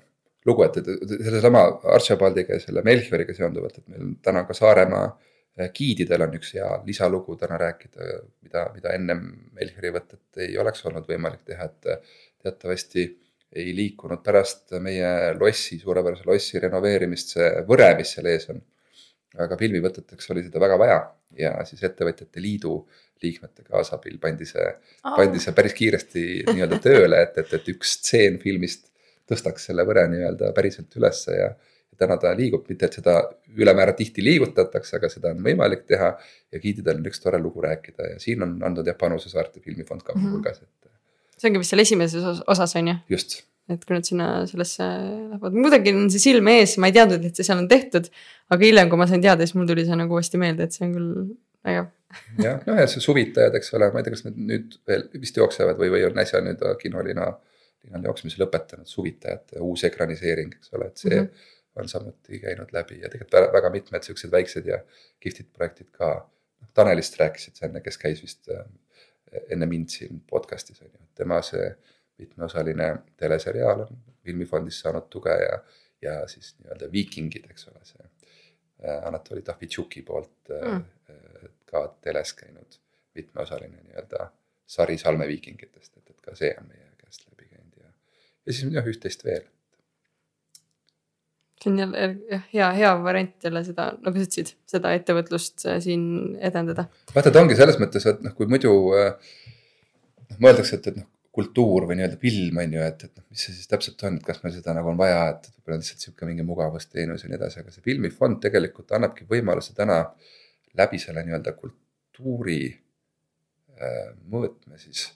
lugu, 0.46 0.64
et, 0.66 0.76
et 0.80 0.86
sellesama 1.22 1.60
Archibaldiga 1.94 2.54
ja 2.56 2.62
selle 2.62 2.82
Melchioriga 2.86 3.32
seonduvalt, 3.36 3.76
et 3.78 3.88
meil 3.92 4.04
täna 4.24 4.40
ka 4.48 4.52
Saaremaa 4.56 5.06
äh, 5.06 5.68
giididel 5.74 6.22
on 6.26 6.34
üks 6.38 6.50
hea 6.56 6.70
lisalugu 6.86 7.32
täna 7.40 7.56
rääkida, 7.62 8.00
mida, 8.42 8.60
mida 8.74 8.88
ennem 8.98 9.20
Melchiori 9.58 9.90
võtet 9.94 10.42
ei 10.42 10.52
oleks 10.58 10.80
olnud 10.88 11.06
võimalik 11.08 11.42
teha, 11.48 11.64
et 11.70 11.82
teatavasti 12.42 13.02
ei 13.52 13.72
liikunud 13.76 14.22
pärast 14.24 14.72
meie 14.80 15.08
lossi, 15.36 15.78
suurepärase 15.78 16.24
lossi 16.26 16.60
renoveerimist 16.62 17.34
see 17.36 17.48
võre, 17.68 17.90
mis 17.98 18.14
seal 18.14 18.28
ees 18.32 18.48
on. 18.52 18.62
Aga 19.40 19.56
filmivõteteks 19.56 20.30
oli 20.34 20.44
seda 20.46 20.60
väga 20.60 20.78
vaja 20.80 21.00
ja 21.38 21.52
siis 21.68 21.82
Ettevõtjate 21.88 22.42
Liidu 22.42 22.74
liikmete 23.22 23.64
kaasabil 23.64 24.18
pandi 24.20 24.46
see 24.48 24.64
oh., 24.66 25.14
pandi 25.16 25.40
see 25.42 25.54
päris 25.56 25.76
kiiresti 25.78 26.24
nii-öelda 26.50 26.80
tööle, 26.84 27.22
et, 27.26 27.38
et, 27.40 27.52
et 27.58 27.70
üks 27.72 27.96
stseen 27.98 28.38
filmist 28.42 28.90
tõstaks 29.30 29.68
selle 29.70 29.86
võre 29.88 30.04
nii-öelda 30.12 30.52
päriselt 30.56 30.92
ülesse 30.98 31.36
ja. 31.38 31.52
ja 31.54 32.00
täna 32.04 32.18
ta 32.20 32.34
liigub, 32.36 32.66
mitte 32.68 32.88
et 32.88 32.98
seda 32.98 33.16
ülemäära 33.56 33.94
tihti 33.96 34.24
liigutatakse, 34.24 34.98
aga 34.98 35.10
seda 35.12 35.32
on 35.32 35.40
võimalik 35.46 35.86
teha. 35.88 36.12
ja 36.52 36.60
giididel 36.60 37.00
on 37.00 37.08
üks 37.08 37.22
tore 37.22 37.40
lugu 37.40 37.64
rääkida 37.64 38.14
ja 38.14 38.20
siin 38.22 38.44
on 38.44 38.58
andnud 38.66 38.86
jah 38.86 38.98
panuse 38.98 39.32
Saarte 39.32 39.60
filmifond 39.60 40.04
ka 40.04 40.18
muuhulgas 40.18 40.60
mm, 40.60 40.66
-hmm. 40.66 40.90
et. 40.90 41.38
see 41.38 41.50
ongi 41.50 41.64
vist 41.64 41.74
seal 41.74 41.86
esimeses 41.86 42.44
osas 42.46 42.76
on 42.76 42.92
ju? 42.92 42.98
just 43.16 43.40
et 43.70 43.84
kui 43.86 43.94
nad 43.94 44.06
sinna 44.06 44.28
sellesse 44.50 44.84
lähevad, 44.86 45.54
muidugi 45.54 45.94
on 45.94 46.10
see 46.12 46.22
silme 46.22 46.58
ees, 46.60 46.74
ma 46.82 46.90
ei 46.90 46.96
teadnud, 46.96 47.24
et 47.28 47.38
see 47.38 47.46
seal 47.46 47.62
on 47.62 47.68
tehtud. 47.70 48.10
aga 48.52 48.66
hiljem, 48.66 48.90
kui 48.90 49.00
ma 49.00 49.06
sain 49.08 49.22
teada, 49.22 49.46
siis 49.46 49.56
mul 49.56 49.68
tuli 49.70 49.86
see 49.86 49.96
nagu 49.96 50.18
uuesti 50.18 50.40
meelde, 50.40 50.66
et 50.66 50.76
see 50.76 50.84
on 50.88 50.96
küll 50.96 51.12
vägev 51.64 51.88
jah, 52.42 52.60
noh 52.66 52.80
ja 52.80 52.88
see 52.90 53.04
suvitajad, 53.04 53.54
eks 53.56 53.72
ole, 53.78 53.88
ma 53.92 54.02
ei 54.02 54.06
tea, 54.06 54.16
kas 54.16 54.26
need 54.26 54.42
nüüd 54.50 54.76
veel 54.88 55.06
vist 55.22 55.38
jooksevad 55.38 55.78
või, 55.80 55.92
või 55.94 56.04
on 56.08 56.20
äsja 56.20 56.42
nüüd 56.44 56.62
kinolina, 56.82 57.30
linal 57.86 58.10
jooksmise 58.10 58.42
lõpetanud, 58.42 58.90
suvitajate 58.90 59.62
uus 59.64 59.86
ekraniseering, 59.88 60.52
eks 60.58 60.74
ole, 60.76 60.90
et 60.92 61.04
see 61.04 61.16
mm. 61.16 61.26
-hmm 61.26 61.50
on 61.76 61.88
samuti 61.88 62.38
käinud 62.38 62.72
läbi 62.72 62.98
ja 63.00 63.08
tegelikult 63.08 63.32
väga, 63.32 63.52
väga 63.52 63.70
mitmed 63.72 64.04
siuksed 64.04 64.32
väiksed 64.32 64.66
ja 64.68 64.82
kihvtid 65.20 65.48
projektid 65.56 65.88
ka. 65.92 66.28
Tanelist 66.74 67.16
rääkisid 67.20 67.56
sa 67.58 67.66
enne, 67.66 67.80
kes 67.80 67.98
käis 67.98 68.20
vist 68.22 68.48
äh, 68.52 68.64
enne 69.50 69.66
mind 69.66 69.90
siin 69.92 70.20
podcast'is 70.30 70.82
on 70.84 70.90
ju, 70.92 71.00
tema 71.18 71.40
see 71.44 71.64
mitmeosaline 72.22 72.88
teleseriaal 73.20 73.84
on 73.86 74.02
filmifondist 74.24 74.84
saanud 74.84 75.08
tuge 75.10 75.34
ja, 75.42 75.58
ja 76.02 76.16
siis 76.30 76.54
nii-öelda 76.60 76.90
Viikingid, 76.92 77.48
eks 77.50 77.68
ole, 77.72 77.82
see 77.86 78.08
Anatoli 79.06 79.42
Tahvitšuki 79.46 80.02
poolt 80.06 80.50
mm. 80.58 80.84
ka 81.70 81.84
teles 82.02 82.32
käinud 82.38 82.78
mitmeosaline 83.14 83.82
nii-öelda 83.82 84.30
sari 84.66 84.98
salmeviikingitest, 84.98 85.96
et, 85.98 86.10
et 86.10 86.20
ka 86.24 86.34
see 86.38 86.52
on 86.58 86.70
meie 86.70 86.88
käest 86.98 87.26
läbi 87.28 87.48
käinud 87.50 87.82
ja, 87.82 87.90
ja 88.46 88.54
siis 88.54 88.72
jah, 88.74 88.88
üht-teist 88.94 89.26
veel 89.26 89.44
see 91.62 91.70
on 91.70 91.78
jälle 91.78 92.42
hea, 92.52 92.72
hea 92.72 92.92
variant 93.04 93.44
jälle 93.44 93.64
seda, 93.64 93.92
nagu 94.02 94.18
sa 94.18 94.26
ütlesid, 94.26 94.54
seda 94.66 94.92
ettevõtlust 94.96 95.66
äh, 95.68 95.78
siin 95.84 96.04
edendada. 96.40 96.88
vaata, 97.14 97.30
ta 97.30 97.42
ongi 97.42 97.58
selles 97.58 97.78
mõttes, 97.82 98.06
et 98.10 98.22
noh, 98.24 98.34
kui 98.38 98.48
muidu 98.50 98.72
äh, 98.98 99.12
noh, 100.30 100.40
mõeldakse, 100.42 100.80
et, 100.80 100.90
et 100.90 100.98
noh, 101.02 101.08
kultuur 101.32 101.86
või 101.88 101.96
nii-öelda 101.96 102.18
film 102.20 102.60
on 102.60 102.74
ju, 102.76 102.82
et, 102.84 103.06
et 103.06 103.16
noh, 103.16 103.24
mis 103.32 103.46
see 103.46 103.54
siis 103.56 103.70
täpselt 103.70 104.02
on, 104.04 104.18
et 104.18 104.26
kas 104.26 104.42
meil 104.42 104.52
seda 104.52 104.74
nagu 104.76 104.90
on 104.92 104.98
vaja, 105.00 105.22
et 105.32 105.48
võib-olla 105.54 105.78
lihtsalt 105.80 106.04
sihuke 106.04 106.28
mingi 106.28 106.44
mugavusteenus 106.44 107.24
ja 107.24 107.30
nii 107.30 107.38
edasi, 107.38 107.62
aga 107.62 107.72
see 107.72 107.84
filmifond 107.86 108.42
tegelikult 108.44 108.92
annabki 108.98 109.24
võimaluse 109.30 109.72
täna 109.76 110.02
läbi 110.78 111.00
selle 111.00 111.24
nii-öelda 111.24 111.54
kultuuri 111.56 112.60
äh, 112.68 114.12
mõõtme 114.28 114.80
siis. 114.80 115.08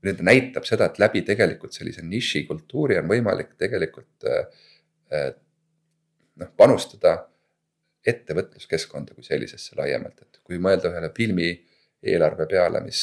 Nii-öelda 0.00 0.24
näitab 0.24 0.64
seda, 0.64 0.88
et 0.88 1.00
läbi 1.02 1.20
tegelikult 1.28 1.76
sellise 1.76 2.04
nišikultuuri 2.08 2.96
on 3.02 3.12
võimalik 3.12 3.52
tegelikult 3.60 4.28
äh, 4.28 4.66
äh 5.12 5.30
noh, 6.40 6.48
panustada 6.56 7.18
ettevõtluskeskkonda 8.06 9.12
kui 9.12 9.26
sellisesse 9.26 9.76
laiemalt, 9.76 10.22
et 10.24 10.40
kui 10.44 10.56
mõelda 10.62 10.88
ühele 10.88 11.10
filmi 11.16 11.50
eelarve 12.00 12.46
peale, 12.48 12.80
mis, 12.80 13.02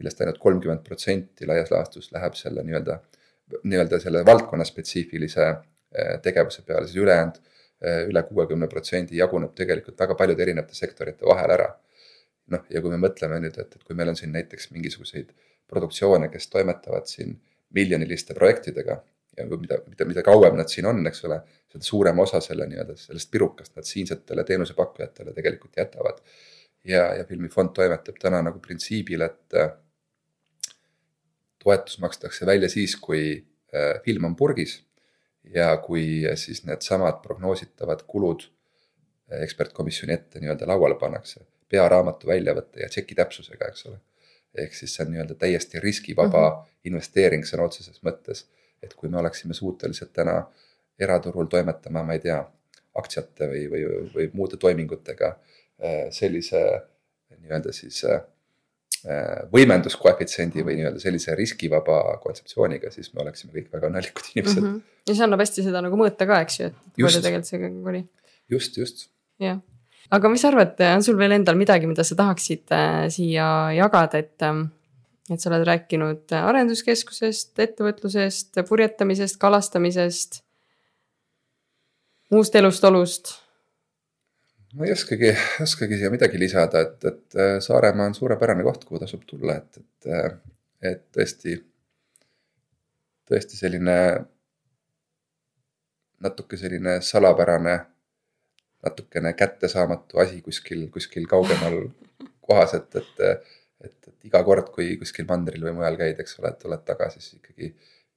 millest 0.00 0.22
ainult 0.24 0.40
kolmkümmend 0.42 0.82
protsenti 0.86 1.48
laias 1.48 1.70
laastus 1.72 2.10
läheb 2.14 2.36
selle 2.38 2.64
nii-öelda, 2.66 2.96
nii-öelda 3.62 4.00
selle 4.02 4.24
valdkonna 4.26 4.66
spetsiifilise 4.68 5.46
eh, 5.50 6.16
tegevuse 6.24 6.64
peale, 6.66 6.88
siis 6.88 7.02
ülejäänud 7.02 7.38
eh, 7.40 8.00
üle 8.08 8.24
kuuekümne 8.28 8.68
protsendi 8.72 9.20
jaguneb 9.20 9.54
tegelikult 9.58 10.00
väga 10.00 10.16
paljude 10.18 10.46
erinevate 10.46 10.78
sektorite 10.78 11.28
vahel 11.28 11.56
ära. 11.58 11.70
noh, 12.50 12.64
ja 12.70 12.80
kui 12.82 12.90
me 12.90 12.98
mõtleme 12.98 13.38
nüüd, 13.44 13.60
et, 13.62 13.76
et 13.76 13.86
kui 13.86 13.94
meil 13.94 14.10
on 14.10 14.16
siin 14.18 14.32
näiteks 14.34 14.72
mingisuguseid 14.74 15.28
produktsioone, 15.70 16.26
kes 16.32 16.48
toimetavad 16.50 17.06
siin 17.06 17.36
miljoniliste 17.78 18.34
projektidega 18.34 18.96
ja 19.36 19.46
mida, 19.46 19.78
mida, 19.86 20.06
mida 20.08 20.24
kauem 20.26 20.56
nad 20.58 20.70
siin 20.72 20.88
on, 20.90 21.04
eks 21.06 21.22
ole, 21.28 21.38
seda 21.70 21.86
suurem 21.86 22.18
osa 22.24 22.40
selle 22.44 22.66
nii-öelda 22.70 22.96
sellest 22.98 23.30
pirukast 23.30 23.76
nad 23.78 23.86
siinsetele 23.86 24.44
teenusepakkujatele 24.48 25.34
tegelikult 25.36 25.78
jätavad. 25.78 26.18
ja, 26.84 27.04
ja 27.14 27.24
filmifond 27.28 27.74
toimetab 27.76 28.18
täna 28.20 28.40
nagu 28.42 28.58
printsiibil, 28.58 29.22
et 29.26 29.56
toetus 31.62 31.98
makstakse 32.02 32.46
välja 32.46 32.68
siis, 32.68 32.96
kui 32.96 33.22
äh, 33.74 33.98
film 34.04 34.30
on 34.30 34.36
purgis 34.36 34.80
ja 35.54 35.76
kui 35.76 36.22
siis 36.34 36.64
needsamad 36.68 37.22
prognoositavad 37.22 38.04
kulud 38.06 38.46
äh, 38.46 39.42
ekspertkomisjoni 39.42 40.16
ette 40.16 40.40
nii-öelda 40.40 40.68
lauale 40.68 40.98
pannakse, 41.00 41.44
pearaamatu 41.68 42.28
väljavõtte 42.30 42.84
ja 42.84 42.88
tšeki 42.88 43.18
täpsusega, 43.18 43.68
eks 43.68 43.86
ole. 43.86 44.00
ehk 44.58 44.74
siis 44.74 44.94
see 44.94 45.04
on 45.04 45.12
nii-öelda 45.14 45.34
täiesti 45.38 45.80
riskivaba 45.80 46.48
mm 46.48 46.56
-hmm. 46.56 46.80
investeering 46.90 47.44
sõna 47.46 47.68
otseses 47.70 48.02
mõttes 48.02 48.48
et 48.82 48.94
kui 48.94 49.08
me 49.08 49.18
oleksime 49.20 49.54
suutelised 49.54 50.12
täna 50.16 50.42
eraturul 51.00 51.48
toimetama, 51.52 52.02
ma 52.04 52.16
ei 52.16 52.24
tea, 52.24 52.40
aktsiate 53.00 53.46
või, 53.48 53.64
või, 53.70 53.82
või 54.14 54.28
muude 54.34 54.58
toimingutega 54.60 55.28
äh, 55.30 56.08
sellise 56.14 56.60
nii-öelda 57.38 57.72
siis 57.72 58.02
äh, 58.04 58.22
võimenduskoefitsiendi 59.52 60.64
või 60.66 60.76
nii-öelda 60.80 61.00
sellise 61.02 61.34
riskivaba 61.38 62.18
kontseptsiooniga, 62.22 62.90
siis 62.92 63.12
me 63.14 63.24
oleksime 63.24 63.54
kõik 63.54 63.70
väga 63.72 63.88
õnnelikud 63.88 64.32
inimesed 64.34 64.62
mm. 64.62 64.72
-hmm. 64.72 64.98
ja 65.08 65.16
see 65.16 65.26
annab 65.26 65.44
hästi 65.44 65.66
seda 65.66 65.84
nagu 65.86 66.00
mõõta 66.00 66.28
ka, 66.28 66.40
eks 66.44 66.60
ju, 66.60 66.70
et 66.70 66.98
palju 66.98 67.22
tegelikult 67.24 67.48
see 67.52 67.62
kõik 67.62 67.92
oli. 67.92 68.02
just, 68.56 68.76
just. 68.76 69.08
jah, 69.40 69.62
aga 70.10 70.32
mis 70.32 70.44
sa 70.44 70.52
arvad, 70.52 70.76
on 70.90 71.06
sul 71.06 71.16
veel 71.20 71.38
endal 71.38 71.56
midagi, 71.56 71.88
mida 71.88 72.04
sa 72.04 72.18
tahaksid 72.18 72.76
äh, 72.76 73.06
siia 73.14 73.48
jagada, 73.78 74.20
et 74.20 74.48
ähm, 74.48 74.68
et 75.30 75.38
sa 75.38 75.50
oled 75.50 75.62
rääkinud 75.66 76.32
arenduskeskusest, 76.34 77.52
ettevõtlusest, 77.62 78.58
purjetamisest, 78.66 79.38
kalastamisest, 79.38 80.40
muust 82.34 82.56
elust-olust. 82.58 83.36
Ma 84.74 84.86
ei 84.86 84.92
oskagi, 84.94 85.32
oskagi 85.62 85.98
siia 85.98 86.10
midagi 86.12 86.38
lisada, 86.38 86.84
et, 86.86 87.04
et 87.04 87.38
äh, 87.38 87.54
Saaremaa 87.64 88.10
on 88.10 88.14
suurepärane 88.14 88.64
koht, 88.66 88.84
kuhu 88.88 89.00
tasub 89.02 89.24
tulla, 89.26 89.56
et, 89.58 89.80
et, 89.80 90.10
äh, 90.10 90.28
et 90.92 91.06
tõesti, 91.16 91.56
tõesti 93.30 93.58
selline 93.58 93.96
natuke 96.20 96.58
selline 96.60 96.98
salapärane, 97.04 97.78
natukene 98.84 99.32
kättesaamatu 99.36 100.20
asi 100.22 100.40
kuskil, 100.44 100.86
kuskil 100.92 101.26
kaugemal 101.28 101.82
kohas, 102.46 102.76
et, 102.78 103.00
et 103.02 103.26
et, 103.80 103.96
et 104.08 104.28
iga 104.28 104.42
kord, 104.44 104.68
kui 104.74 104.94
kuskil 105.00 105.26
mandril 105.28 105.64
või 105.64 105.78
mujal 105.78 105.96
käid, 106.00 106.20
eks 106.20 106.38
ole, 106.40 106.52
et 106.52 106.60
tuled 106.60 106.82
tagasi, 106.84 107.22
siis 107.22 107.38
ikkagi 107.38 107.70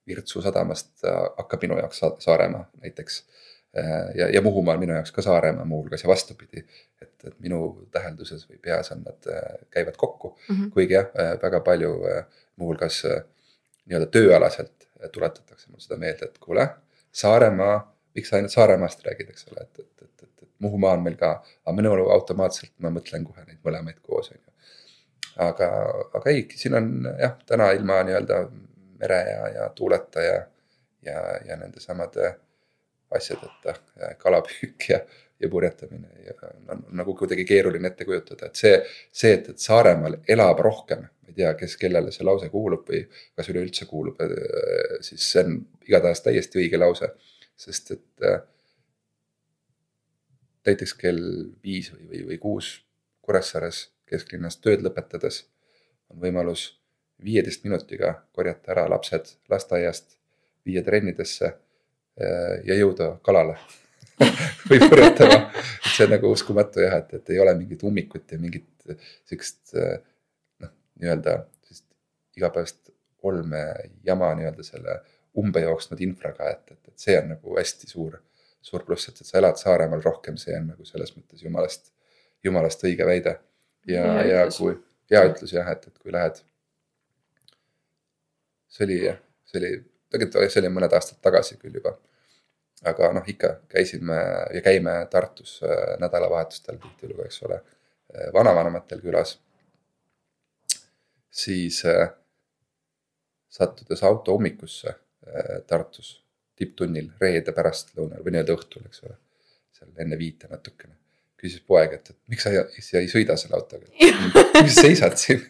Virtsu 0.08 0.42
sadamast 0.44 1.06
äh, 1.08 1.20
hakkab 1.38 1.64
minu 1.64 1.78
jaoks 1.80 2.02
Saaremaa 2.24 2.66
näiteks. 2.82 3.22
Äh, 3.78 4.10
ja, 4.14 4.28
ja 4.30 4.42
Muhumaa 4.42 4.74
on 4.74 4.80
minu 4.80 4.94
jaoks 4.94 5.12
ka 5.12 5.22
Saaremaa 5.22 5.64
muuhulgas 5.64 6.04
ja 6.04 6.08
vastupidi. 6.08 6.64
et, 7.02 7.14
et 7.24 7.40
minu 7.40 7.88
tähelduses 7.90 8.46
või 8.48 8.58
peas 8.62 8.92
on 8.92 9.02
nad, 9.02 9.30
äh, 9.30 9.66
käivad 9.70 9.96
kokku 9.96 10.36
mm, 10.36 10.54
-hmm. 10.56 10.70
kuigi 10.70 10.94
jah, 10.94 11.10
väga 11.42 11.60
palju 11.60 11.90
muuhulgas 12.56 13.02
nii-öelda 13.04 14.06
tööalaselt 14.06 14.88
tuletatakse 15.12 15.70
mulle 15.70 15.82
seda 15.82 15.96
meelde, 15.96 16.30
et 16.30 16.38
kuule, 16.38 16.68
Saaremaa, 17.12 17.74
miks 18.14 18.28
sa 18.28 18.36
ainult 18.36 18.52
Saaremaast 18.52 19.04
räägid, 19.06 19.28
eks 19.30 19.46
ole, 19.50 19.60
et, 19.62 19.78
et, 19.78 20.02
et, 20.02 20.22
et, 20.22 20.42
et 20.42 20.48
Muhumaa 20.58 20.92
on 20.96 21.02
meil 21.02 21.16
ka, 21.16 21.34
aga 21.66 21.76
minul 21.76 22.06
automaatselt 22.10 22.72
ma 22.78 22.90
mõtlen 22.94 23.26
kohe 23.26 23.44
neid 23.44 23.58
mõlemaid 23.66 24.00
koos, 24.02 24.30
on 24.30 24.38
ju 24.38 24.54
aga, 25.36 25.68
aga 26.14 26.30
ei, 26.30 26.46
siin 26.56 26.76
on 26.78 26.90
jah, 27.18 27.36
täna 27.46 27.70
ilma 27.76 28.00
nii-öelda 28.06 28.40
mere 29.00 29.20
ja, 29.30 29.48
ja 29.56 29.68
tuuleta 29.74 30.22
ja, 30.22 30.40
ja, 31.02 31.20
ja 31.48 31.56
nende 31.60 31.80
samade 33.20 33.70
asjadeta 33.70 34.16
kalapüük 34.18 34.88
ja, 34.88 35.00
ja 35.40 35.48
purjetamine 35.48 36.08
ja 36.26 36.34
on 36.72 36.84
nagu 36.90 37.14
kuidagi 37.14 37.44
keeruline 37.44 37.88
ette 37.88 38.04
kujutada, 38.04 38.46
et 38.46 38.56
see, 38.56 38.78
see, 39.12 39.34
et, 39.34 39.48
et 39.48 39.58
Saaremaal 39.58 40.18
elab 40.28 40.62
rohkem, 40.64 41.04
ma 41.04 41.32
ei 41.32 41.34
tea, 41.34 41.52
kes, 41.58 41.76
kellele 41.80 42.12
see 42.12 42.26
lause 42.26 42.48
kuulub 42.52 42.88
või 42.88 43.04
kas 43.36 43.50
üleüldse 43.52 43.86
kuulub, 43.90 44.20
siis 45.00 45.30
see 45.32 45.44
on 45.44 45.60
igatahes 45.88 46.24
täiesti 46.24 46.62
õige 46.62 46.80
lause, 46.80 47.10
sest 47.56 47.94
et 47.94 48.26
äh, 48.26 48.40
näiteks 50.66 50.94
kell 50.98 51.20
viis 51.62 51.92
või, 51.92 52.08
või, 52.08 52.24
või 52.32 52.40
kuus 52.42 52.74
Kuressaares 53.24 53.86
kesklinnas 54.10 54.58
tööd 54.60 54.82
lõpetades 54.84 55.44
on 56.12 56.18
võimalus 56.20 56.74
viieteist 57.24 57.64
minutiga 57.64 58.14
korjata 58.36 58.74
ära 58.74 58.84
lapsed 58.90 59.30
lasteaiast, 59.48 60.18
viia 60.66 60.82
trennidesse 60.84 61.46
eh, 61.46 61.54
ja 62.16 62.76
jõuda 62.78 63.16
kalale 63.26 63.56
või 64.68 64.78
purjetama. 64.78 65.38
et 65.50 65.90
see 65.90 66.06
on 66.06 66.12
nagu 66.14 66.30
uskumatu 66.30 66.84
jah, 66.84 67.00
et, 67.00 67.16
et 67.18 67.34
ei 67.34 67.40
ole 67.42 67.54
mingit 67.58 67.82
ummikut 67.82 68.32
ja 68.32 68.38
mingit 68.38 68.68
sihukest 69.24 69.74
eh, 69.80 69.96
noh, 70.62 70.72
nii-öelda 71.00 71.38
sellist 71.64 71.86
igapäevast 72.38 72.92
olme 73.24 73.64
jama 74.04 74.30
nii-öelda 74.38 74.66
selle 74.66 75.00
umbe 75.40 75.64
jooksnud 75.64 76.00
infraga, 76.04 76.50
et, 76.52 76.76
et, 76.76 76.92
et 76.92 77.06
see 77.06 77.16
on 77.18 77.32
nagu 77.34 77.56
hästi 77.58 77.90
suur, 77.90 78.18
suur 78.62 78.84
pluss, 78.86 79.08
et, 79.10 79.18
et 79.20 79.26
sa 79.26 79.40
elad 79.40 79.58
Saaremaal 79.58 80.04
rohkem, 80.04 80.36
see 80.38 80.54
on 80.58 80.70
nagu 80.74 80.86
selles 80.86 81.10
mõttes 81.16 81.42
jumalast, 81.42 81.90
jumalast 82.44 82.84
õige 82.86 83.06
väide 83.08 83.38
ja, 83.90 84.04
ja 84.22 84.44
kui 84.54 84.76
hea 85.10 85.24
ütlus 85.30 85.56
jah, 85.56 85.72
et, 85.72 85.88
et 85.88 85.98
kui 85.98 86.14
lähed. 86.14 86.38
see 88.74 88.86
oli 88.86 89.00
jah, 89.04 89.18
see 89.48 89.60
oli, 89.62 89.72
tegelikult 90.14 90.50
see 90.52 90.62
oli 90.62 90.72
mõned 90.72 90.96
aastad 90.96 91.20
tagasi 91.24 91.58
küll 91.60 91.78
juba. 91.80 91.94
aga 92.84 93.12
noh, 93.16 93.24
ikka 93.26 93.50
käisime 93.70 94.16
ja 94.52 94.60
käime 94.64 94.96
Tartus 95.10 95.60
äh, 95.64 95.94
nädalavahetustel 96.02 96.76
tihtilugu, 96.82 97.24
eks 97.24 97.42
ole, 97.46 97.60
äh, 98.12 98.32
vanavanematel 98.32 99.00
külas. 99.00 99.38
siis 101.30 101.84
äh, 101.84 102.10
sattudes 103.48 104.02
auto 104.02 104.34
ummikusse 104.34 104.94
Tartus 105.66 106.20
tipptunnil 106.54 107.08
reede 107.20 107.52
pärastlõunal 107.56 108.20
või 108.24 108.34
nii-öelda 108.34 108.52
õhtul, 108.54 108.84
eks 108.86 109.00
ole, 109.06 109.16
seal 109.72 110.04
enne 110.04 110.18
viite 110.20 110.50
natukene 110.50 110.98
küsis 111.40 111.62
poeg, 111.64 111.96
et, 111.98 112.10
et 112.12 112.18
miks 112.32 112.46
sa 112.46 112.52
siia 112.78 113.02
ei 113.02 113.08
sõida 113.10 113.36
selle 113.40 113.58
autoga 113.58 113.88
miks 114.62 114.76
sa 114.76 114.84
seisad 114.86 115.16
siin? 115.20 115.42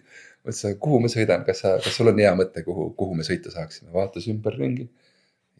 Ma 0.44 0.52
ütlesin, 0.52 0.76
kuhu 0.86 1.00
ma 1.02 1.10
sõidan, 1.12 1.44
kas 1.46 1.64
sa, 1.64 1.74
kas 1.82 1.96
sul 1.96 2.12
on 2.12 2.20
hea 2.20 2.34
mõte, 2.36 2.64
kuhu, 2.66 2.90
kuhu 2.98 3.16
me 3.18 3.26
sõita 3.26 3.52
saaksime, 3.54 3.90
vaatas 3.94 4.28
ümberringi. 4.32 4.88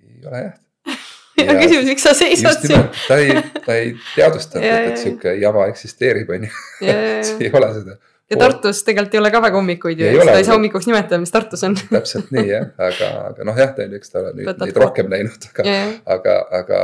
ei 0.05 0.29
ole 0.29 0.43
jah. 0.45 0.57
ja 1.41 1.59
küsimus, 1.59 1.89
miks 1.89 2.05
sa 2.05 2.15
seisad 2.19 2.65
siin? 2.65 2.89
ta 3.09 3.21
ei, 3.21 3.39
ta 3.65 3.79
ei 3.81 3.95
teadvustanud, 4.15 4.67
et, 4.69 4.91
et 4.93 5.05
sihuke 5.07 5.37
jama 5.41 5.69
eksisteerib, 5.73 6.35
on 6.37 6.49
ju. 6.49 6.59
ei 7.45 7.53
ole 7.53 7.71
seda 7.79 8.01
ja 8.31 8.39
Tartus 8.41 8.81
tegelikult 8.85 9.15
ei 9.15 9.21
ole 9.21 9.31
ka 9.33 9.41
väga 9.45 9.59
hommikuid 9.59 10.01
ju, 10.01 10.13
seda 10.21 10.39
ei 10.39 10.47
saa 10.47 10.57
hommikuks 10.57 10.89
nimetada, 10.89 11.19
mis 11.23 11.33
Tartus 11.35 11.65
on 11.67 11.77
täpselt 11.93 12.31
nii 12.35 12.47
jah, 12.49 12.71
aga, 12.81 13.11
aga 13.31 13.49
noh, 13.49 13.59
jah, 13.61 13.75
eks 13.99 14.13
ta 14.13 14.23
ole 14.23 14.33
nüüd 14.39 14.65
neid 14.65 14.81
rohkem 14.81 15.11
näinud, 15.13 15.49
aga, 15.53 15.77
aga, 16.17 16.39
aga 16.61 16.81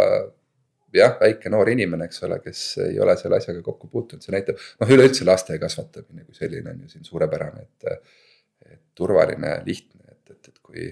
jah, 0.94 1.14
väike 1.20 1.52
noor 1.52 1.70
inimene, 1.70 2.08
eks 2.10 2.24
ole, 2.26 2.40
kes 2.44 2.64
ei 2.86 2.98
ole 3.00 3.16
selle 3.20 3.38
asjaga 3.38 3.62
kokku 3.66 3.88
puutunud, 3.92 4.24
see 4.24 4.34
näitab, 4.34 4.58
noh, 4.80 4.90
üleüldse 4.96 5.26
laste 5.28 5.58
kasvatamine 5.62 6.24
kui 6.24 6.34
selline 6.34 6.74
on 6.74 6.82
ju 6.84 6.96
siin 6.96 7.06
suurepärane, 7.06 7.66
et. 7.68 7.92
et 7.92 8.80
turvaline, 9.00 9.54
lihtne, 9.64 10.02
et, 10.12 10.30
et, 10.34 10.48
et 10.50 10.58
kui 10.62 10.90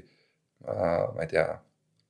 ma, 0.64 0.74
ma 1.14 1.24
ei 1.24 1.28
tea, 1.30 1.44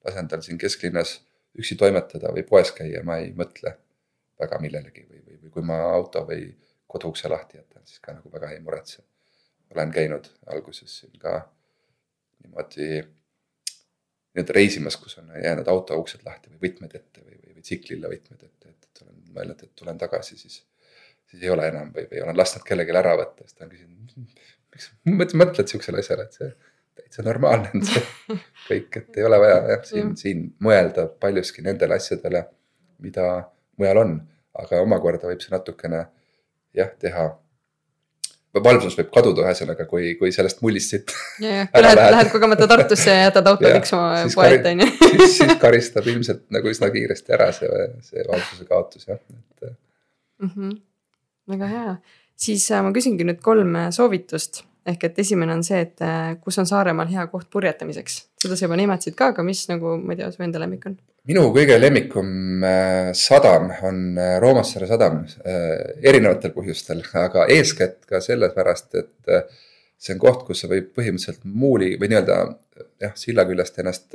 lasen 0.07 0.29
tal 0.31 0.45
siin 0.45 0.59
kesklinnas 0.61 1.17
üksi 1.59 1.77
toimetada 1.81 2.31
või 2.35 2.45
poes 2.47 2.71
käia, 2.77 3.03
ma 3.07 3.19
ei 3.23 3.33
mõtle 3.37 3.75
väga 4.39 4.61
millelegi 4.63 5.05
või, 5.09 5.23
või, 5.25 5.39
või 5.43 5.55
kui 5.57 5.67
ma 5.67 5.79
auto 5.91 6.23
või 6.29 6.47
koduukse 6.89 7.29
lahti 7.29 7.59
jätan, 7.59 7.83
siis 7.89 8.01
ka 8.05 8.15
nagu 8.17 8.31
väga 8.33 8.53
ei 8.55 8.61
muretse. 8.65 9.03
olen 9.75 9.91
käinud 9.93 10.31
alguses 10.47 11.01
siin 11.01 11.19
ka 11.21 11.41
niimoodi 12.45 13.03
nii-öelda 14.39 14.55
reisimas, 14.55 14.97
kus 14.97 15.19
on 15.19 15.35
jäänud 15.43 15.69
auto 15.69 15.99
uksed 15.99 16.25
lahti 16.25 16.51
või 16.55 16.69
võtmed 16.69 16.95
ette 16.95 17.25
või, 17.25 17.37
või, 17.43 17.48
või 17.59 17.67
tsiklile 17.67 18.11
võtmed 18.15 18.47
et, 18.47 18.69
et 18.71 19.03
olen 19.05 19.21
mõelnud, 19.35 19.67
et 19.67 19.75
tulen 19.79 19.99
tagasi, 19.99 20.39
siis. 20.39 20.63
siis 21.29 21.43
ei 21.43 21.51
ole 21.51 21.69
enam 21.69 21.91
või, 21.95 22.07
või 22.11 22.23
olen 22.25 22.39
lasknud 22.39 22.65
kellelgi 22.67 22.97
ära 22.97 23.17
võtta, 23.19 23.45
siis 23.45 23.59
ta 23.59 23.67
on 23.67 23.73
küsinud, 23.75 24.43
miks 25.19 25.39
mõtled 25.39 25.71
sihukesele 25.71 26.05
asjale, 26.05 26.29
et 26.29 26.39
see 26.39 26.53
täitsa 26.99 27.25
normaalne 27.27 27.71
on 27.75 27.85
see 27.87 28.05
kõik, 28.69 29.01
et 29.01 29.19
ei 29.19 29.27
ole 29.27 29.41
vaja 29.43 29.59
jah, 29.73 29.85
siin, 29.91 30.15
siin 30.19 30.47
mõelda 30.65 31.07
paljuski 31.23 31.65
nendele 31.67 31.99
asjadele, 31.99 32.45
mida 33.05 33.29
mujal 33.79 34.03
on, 34.05 34.17
aga 34.59 34.81
omakorda 34.83 35.31
võib 35.31 35.43
see 35.43 35.55
natukene 35.55 36.05
jah, 36.79 36.91
teha 37.03 37.29
valvsus 38.55 38.97
võib 38.99 39.11
kaduda 39.15 39.45
ühesõnaga, 39.45 39.87
kui, 39.91 40.15
kui 40.21 40.33
sellest 40.35 40.63
mullist 40.65 40.95
siit. 40.95 41.15
lähed, 41.43 42.01
lähed 42.15 42.31
kogemata 42.33 42.69
Tartusse 42.71 43.11
ja 43.11 43.27
jätad 43.29 43.51
auto 43.51 43.73
tiksuma 43.73 44.23
poe 44.35 44.49
ette 44.55 44.73
on 44.75 44.85
ju. 44.85 44.89
siis, 45.11 45.37
siis 45.39 45.59
karistab 45.61 46.09
ilmselt 46.09 46.47
nagu 46.55 46.73
üsna 46.73 46.91
kiiresti 46.95 47.37
ära 47.37 47.51
see, 47.57 47.91
see 48.07 48.25
valvsuse 48.29 48.69
kaotus 48.69 49.09
jah, 49.09 49.21
et 49.21 49.69
mm. 50.43 50.51
-hmm. 50.55 50.81
väga 51.55 51.71
hea, 51.75 51.97
siis 52.37 52.71
äh, 52.73 52.83
ma 52.83 52.93
küsingi 52.97 53.29
nüüd 53.29 53.43
kolm 53.45 53.77
äh, 53.77 53.91
soovitust 53.95 54.65
ehk 54.89 55.05
et 55.05 55.19
esimene 55.19 55.53
on 55.53 55.65
see, 55.65 55.81
et 55.85 56.01
äh, 56.05 56.37
kus 56.41 56.59
on 56.59 56.67
Saaremaal 56.67 57.11
hea 57.13 57.27
koht 57.27 57.51
purjetamiseks, 57.51 58.23
seda 58.43 58.57
sa 58.57 58.67
juba 58.67 58.79
nimetasid 58.79 59.17
ka, 59.19 59.33
aga 59.33 59.45
mis 59.47 59.65
nagu, 59.71 59.97
ma 59.99 60.15
ei 60.15 60.21
tea, 60.21 60.31
su 60.33 60.43
enda 60.47 60.61
lemmik 60.63 60.87
on? 60.91 60.99
minu 61.29 61.43
kõige 61.53 61.77
lemmikum 61.77 62.65
äh, 62.65 63.11
sadam 63.17 63.69
on 63.85 64.01
äh, 64.17 64.37
Roomassaare 64.41 64.89
sadam 64.89 65.21
äh, 65.27 65.99
erinevatel 66.09 66.55
põhjustel, 66.55 67.03
aga 67.21 67.45
eeskätt 67.53 68.07
ka 68.09 68.23
sellepärast, 68.25 68.95
et 68.97 69.33
see 69.99 70.15
on 70.15 70.23
koht, 70.23 70.47
kus 70.47 70.63
sa 70.63 70.71
võid 70.71 70.93
põhimõtteliselt 70.97 71.45
muuli 71.45 71.97
või 72.01 72.13
nii-öelda 72.13 72.39
jah, 73.03 73.15
silla 73.19 73.45
küljest 73.49 73.81
ennast 73.83 74.15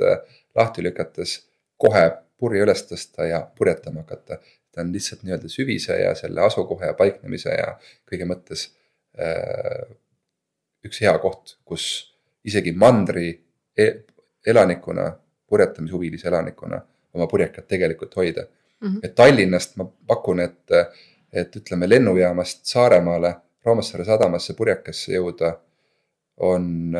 lahti 0.56 0.82
lükates 0.82 1.36
kohe 1.78 2.06
purje 2.40 2.64
üles 2.64 2.82
tõsta 2.88 3.28
ja 3.28 3.42
purjetama 3.58 4.02
hakata. 4.02 4.40
ta 4.72 4.82
on 4.82 4.90
lihtsalt 4.94 5.22
nii-öelda 5.22 5.50
süvise 5.52 6.00
ja 6.00 6.14
selle 6.18 6.42
asukoha 6.42 6.88
ja 6.90 6.96
paiknemise 6.98 7.52
ja 7.52 7.76
kõige 8.10 8.26
mõttes 8.26 8.70
üks 10.84 10.98
hea 11.04 11.12
koht, 11.22 11.58
kus 11.68 11.84
isegi 12.48 12.72
mandri 12.74 13.28
e 13.76 13.86
elanikuna, 14.46 15.12
purjetamishuvilise 15.46 16.28
elanikuna 16.28 16.80
oma 17.14 17.26
purjekat 17.26 17.68
tegelikult 17.68 18.16
hoida 18.16 18.42
mm. 18.80 18.88
-hmm. 18.88 19.00
et 19.02 19.14
Tallinnast 19.14 19.76
ma 19.76 19.86
pakun, 20.06 20.40
et, 20.40 20.70
et 21.32 21.56
ütleme 21.56 21.88
lennujaamast 21.88 22.64
Saaremaale, 22.64 23.34
Roomassaare 23.64 24.04
sadamasse 24.04 24.54
purjekasse 24.54 25.14
jõuda 25.14 25.54
on, 26.36 26.90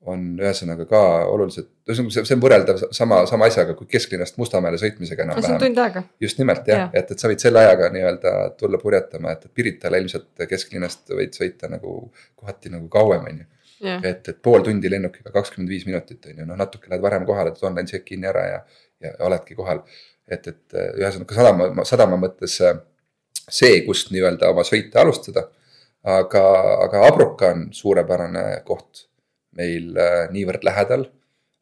on 0.00 0.22
ühesõnaga 0.40 0.86
ka 0.88 1.00
oluliselt, 1.28 1.68
ühesõnaga 1.88 2.24
see, 2.24 2.36
on 2.36 2.44
võrreldav 2.44 2.80
sama, 2.96 3.26
sama 3.26 3.50
asjaga 3.50 3.74
kui 3.74 3.86
kesklinnast 3.90 4.38
Mustamäele 4.40 4.80
sõitmisega 4.80 5.26
enam-vähem. 5.26 5.50
see 5.50 5.58
on 5.58 5.66
tund 5.66 5.82
aega. 5.84 6.02
just 6.20 6.38
nimelt 6.38 6.68
jah 6.68 6.86
ja., 6.86 6.90
et, 6.92 7.10
et 7.10 7.18
sa 7.18 7.28
võid 7.28 7.44
selle 7.44 7.60
ajaga 7.66 7.90
nii-öelda 7.92 8.34
tulla 8.60 8.80
purjetama, 8.80 9.34
et, 9.36 9.44
et 9.44 9.54
Piritale 9.54 10.00
ilmselt 10.00 10.46
kesklinnast 10.48 11.12
võid 11.12 11.36
sõita 11.36 11.68
nagu 11.68 11.98
kohati 12.34 12.72
nagu 12.72 12.88
kauem, 12.88 13.28
on 13.32 13.44
ju 13.44 13.50
yeah.. 13.84 14.00
et, 14.02 14.28
et 14.28 14.40
pool 14.42 14.64
tundi 14.66 14.90
lennukiga, 14.90 15.32
kakskümmend 15.34 15.70
viis 15.70 15.86
minutit 15.88 16.26
on 16.30 16.42
ju, 16.42 16.48
noh 16.48 16.58
natuke 16.58 16.90
lähed 16.90 17.04
varem 17.04 17.26
kohale, 17.28 17.52
teed 17.54 17.68
online 17.68 17.90
check-in'i 17.90 18.30
ära 18.30 18.44
ja, 18.48 18.58
ja 19.04 19.14
oledki 19.28 19.56
kohal. 19.58 19.84
et, 20.24 20.46
et 20.48 20.78
ühesõnaga 20.96 21.36
sadama, 21.36 21.84
sadama 21.88 22.18
mõttes 22.20 22.56
äh, 22.64 22.78
see, 23.48 23.82
kust 23.86 24.12
nii-öelda 24.14 24.50
oma 24.52 24.64
sõite 24.66 25.00
alustada. 25.00 25.48
aga, 26.04 26.42
aga 26.84 27.06
Abruka 27.06 27.48
on 27.54 27.68
suurepärane 27.72 28.62
koht 28.68 29.06
meil 29.56 29.94
äh, 29.96 30.26
niivõrd 30.32 30.64
lähedal. 30.64 31.06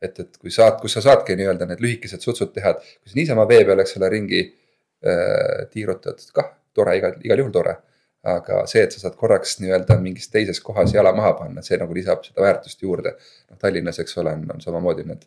et, 0.02 0.18
et 0.18 0.36
kui 0.38 0.50
saad, 0.50 0.80
kus 0.82 0.96
sa 0.96 1.04
saadki 1.04 1.36
nii-öelda 1.38 1.66
need 1.70 1.82
lühikesed 1.82 2.24
sutsud 2.24 2.50
teha, 2.54 2.74
et 2.74 2.98
kui 3.02 3.12
sa 3.12 3.18
niisama 3.18 3.46
vee 3.46 3.62
peal, 3.64 3.78
eks 3.78 3.96
ole, 4.00 4.08
ringi 4.10 4.42
äh, 4.42 5.68
tiirutad, 5.70 6.18
kah 6.34 6.50
tore, 6.74 6.96
igal, 6.98 7.18
igal 7.22 7.42
juhul 7.44 7.54
tore 7.54 7.76
aga 8.22 8.62
see, 8.70 8.84
et 8.86 8.94
sa 8.94 9.02
saad 9.02 9.16
korraks 9.18 9.56
nii-öelda 9.58 9.96
mingis 10.02 10.28
teises 10.30 10.60
kohas 10.62 10.94
jala 10.94 11.10
maha 11.16 11.32
panna, 11.40 11.62
see 11.66 11.78
nagu 11.80 11.94
lisab 11.94 12.22
seda 12.26 12.44
väärtust 12.44 12.82
juurde. 12.82 13.16
noh, 13.50 13.58
Tallinnas, 13.58 13.98
eks 13.98 14.18
ole, 14.22 14.36
on, 14.38 14.44
on 14.54 14.62
samamoodi 14.62 15.06
need 15.08 15.26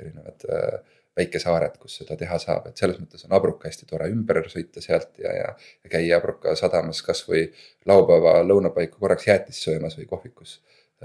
erinevad 0.00 0.46
äh, 0.48 0.96
väikesaared, 1.20 1.76
kus 1.82 1.98
seda 2.00 2.16
teha 2.16 2.38
saab, 2.40 2.70
et 2.70 2.80
selles 2.80 3.00
mõttes 3.00 3.26
on 3.26 3.34
Abruka 3.36 3.68
hästi 3.68 3.88
tore 3.90 4.08
ümber 4.12 4.40
sõita 4.48 4.80
sealt 4.84 5.18
ja, 5.20 5.32
ja. 5.36 5.50
ja 5.84 5.92
käia 5.92 6.16
Abruka 6.20 6.54
sadamas 6.56 7.02
kasvõi 7.04 7.48
laupäeva 7.90 8.38
lõunapaiku 8.46 9.02
korraks 9.02 9.28
jäätist 9.28 9.66
söömas 9.66 9.98
või 9.98 10.08
kohvikus 10.10 10.60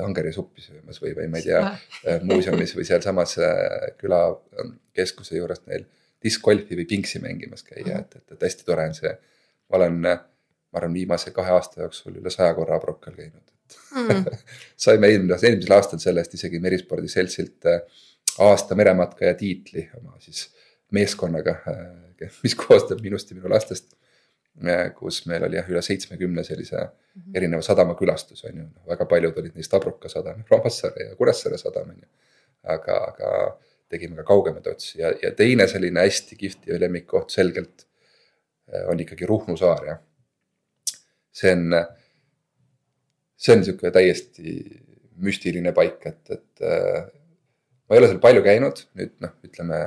angerisuppi 0.05 0.61
söömas 0.61 0.99
või, 1.01 1.13
või 1.17 1.27
ma 1.31 1.39
ei 1.41 1.49
tea 1.49 1.61
äh, 1.65 2.23
muuseumis 2.23 2.75
või 2.77 2.87
sealsamas 2.87 3.37
äh, 3.39 3.89
külakeskuse 3.99 5.39
juures 5.39 5.63
neil 5.67 5.87
diskgolfi 6.23 6.77
või 6.79 6.87
pingsi 6.89 7.21
mängimas 7.23 7.63
käia, 7.67 8.01
et, 8.01 8.15
et, 8.15 8.35
et 8.35 8.47
hästi 8.47 8.65
tore 8.67 8.87
on 8.89 8.95
see. 8.97 9.11
ma 9.69 9.79
olen 9.79 9.99
äh, 10.11 10.23
ma 10.75 10.81
arvan, 10.81 10.93
viimase 10.93 11.31
kahe 11.31 11.53
aasta 11.55 11.85
jooksul 11.85 12.17
üle 12.19 12.31
saja 12.33 12.53
korra 12.57 12.75
Abrokal 12.75 13.15
käinud, 13.15 13.39
et 13.39 13.77
mm. 13.95 14.25
saime 14.85 15.07
eelmisel, 15.13 15.47
eelmisel 15.49 15.75
aastal 15.77 16.01
selle 16.03 16.23
eest 16.23 16.35
isegi 16.35 16.59
Merispordi 16.63 17.11
Seltsilt 17.11 17.67
äh, 17.71 18.01
aasta 18.43 18.75
merematka 18.75 19.29
ja 19.29 19.37
tiitli 19.39 19.85
oma 20.01 20.17
siis 20.19 20.49
meeskonnaga, 20.95 21.55
äh, 21.71 22.33
mis 22.43 22.57
koosneb 22.59 23.03
minust 23.05 23.31
ja 23.31 23.37
minu 23.39 23.51
lastest. 23.51 23.93
Äh, 24.63 24.89
kus 24.95 25.21
meil 25.27 25.43
oli 25.47 25.57
jah, 25.59 25.67
üle 25.71 25.81
seitsmekümne 25.83 26.43
sellise 26.47 26.77
mm 26.79 26.89
-hmm. 26.89 27.37
erineva 27.39 27.63
sadama 27.63 27.95
külastus 27.99 28.45
on 28.47 28.57
ju, 28.57 28.67
noh, 28.67 28.83
väga 28.87 29.07
paljud 29.11 29.39
olid 29.41 29.55
neist 29.55 29.73
Abruka 29.73 30.11
sadam, 30.11 30.43
Roomassaare 30.51 31.09
ja 31.09 31.15
Kuressaare 31.15 31.57
sadam 31.59 31.89
on 31.89 31.97
ju. 32.03 32.07
aga, 32.63 32.95
aga 33.09 33.31
tegime 33.89 34.15
ka 34.15 34.23
kaugemaid 34.23 34.67
otsi 34.67 35.01
ja, 35.01 35.11
ja 35.21 35.31
teine 35.31 35.67
selline 35.67 35.99
hästi 35.99 36.35
kihvt 36.35 36.67
ja 36.67 36.79
lemmikkoht 36.79 37.29
selgelt 37.29 37.85
on 38.87 38.99
ikkagi 38.99 39.25
Ruhnu 39.29 39.57
saar 39.57 39.85
jah 39.85 39.99
see 41.35 41.51
on, 41.51 41.77
see 43.35 43.55
on 43.55 43.63
sihuke 43.67 43.91
täiesti 43.93 44.55
müstiline 45.25 45.73
paik, 45.75 46.01
et, 46.09 46.33
et 46.35 46.65
äh, 46.65 47.05
ma 47.85 47.95
ei 47.95 48.01
ole 48.01 48.09
seal 48.11 48.23
palju 48.23 48.43
käinud, 48.45 48.83
nüüd 48.99 49.15
noh, 49.23 49.35
ütleme 49.45 49.81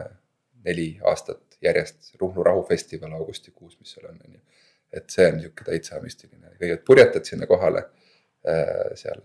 neli 0.64 0.88
aastat 1.08 1.58
järjest, 1.64 2.14
Ruhnu 2.20 2.44
rahufestival 2.46 3.16
augustikuus, 3.18 3.76
mis 3.80 3.94
seal 3.94 4.10
on, 4.10 4.20
on 4.24 4.38
ju. 4.38 4.44
et 4.92 5.10
see 5.12 5.26
on 5.28 5.40
sihuke 5.42 5.66
täitsa 5.66 6.00
müstiline, 6.00 6.54
kõigepealt 6.54 6.86
purjetad 6.86 7.28
sinna 7.28 7.48
kohale 7.50 7.84
äh, 7.84 8.94
seal 8.98 9.20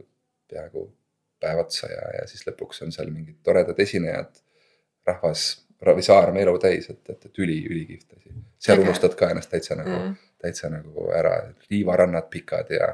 peaaegu 0.50 0.88
päev 1.44 1.64
otsa 1.64 1.90
ja, 1.92 2.04
ja 2.20 2.26
siis 2.30 2.46
lõpuks 2.48 2.84
on 2.86 2.92
seal 2.96 3.12
mingid 3.12 3.40
toredad 3.44 3.80
esinejad, 3.84 4.40
rahvas 5.08 5.46
või 5.92 6.06
saar 6.06 6.32
meelu 6.32 6.56
täis, 6.62 6.88
et, 6.90 7.02
et, 7.10 7.26
et 7.26 7.44
üli, 7.44 7.60
ülikihvt 7.68 8.16
asi. 8.16 8.32
seal 8.64 8.80
unustad 8.80 9.18
ka 9.20 9.30
ennast 9.34 9.52
täitsa 9.52 9.76
nagu 9.76 9.92
mm., 9.92 10.16
täitsa 10.44 10.70
nagu 10.72 11.10
ära, 11.16 11.36
liivarannad 11.72 12.30
pikad 12.32 12.72
ja, 12.72 12.94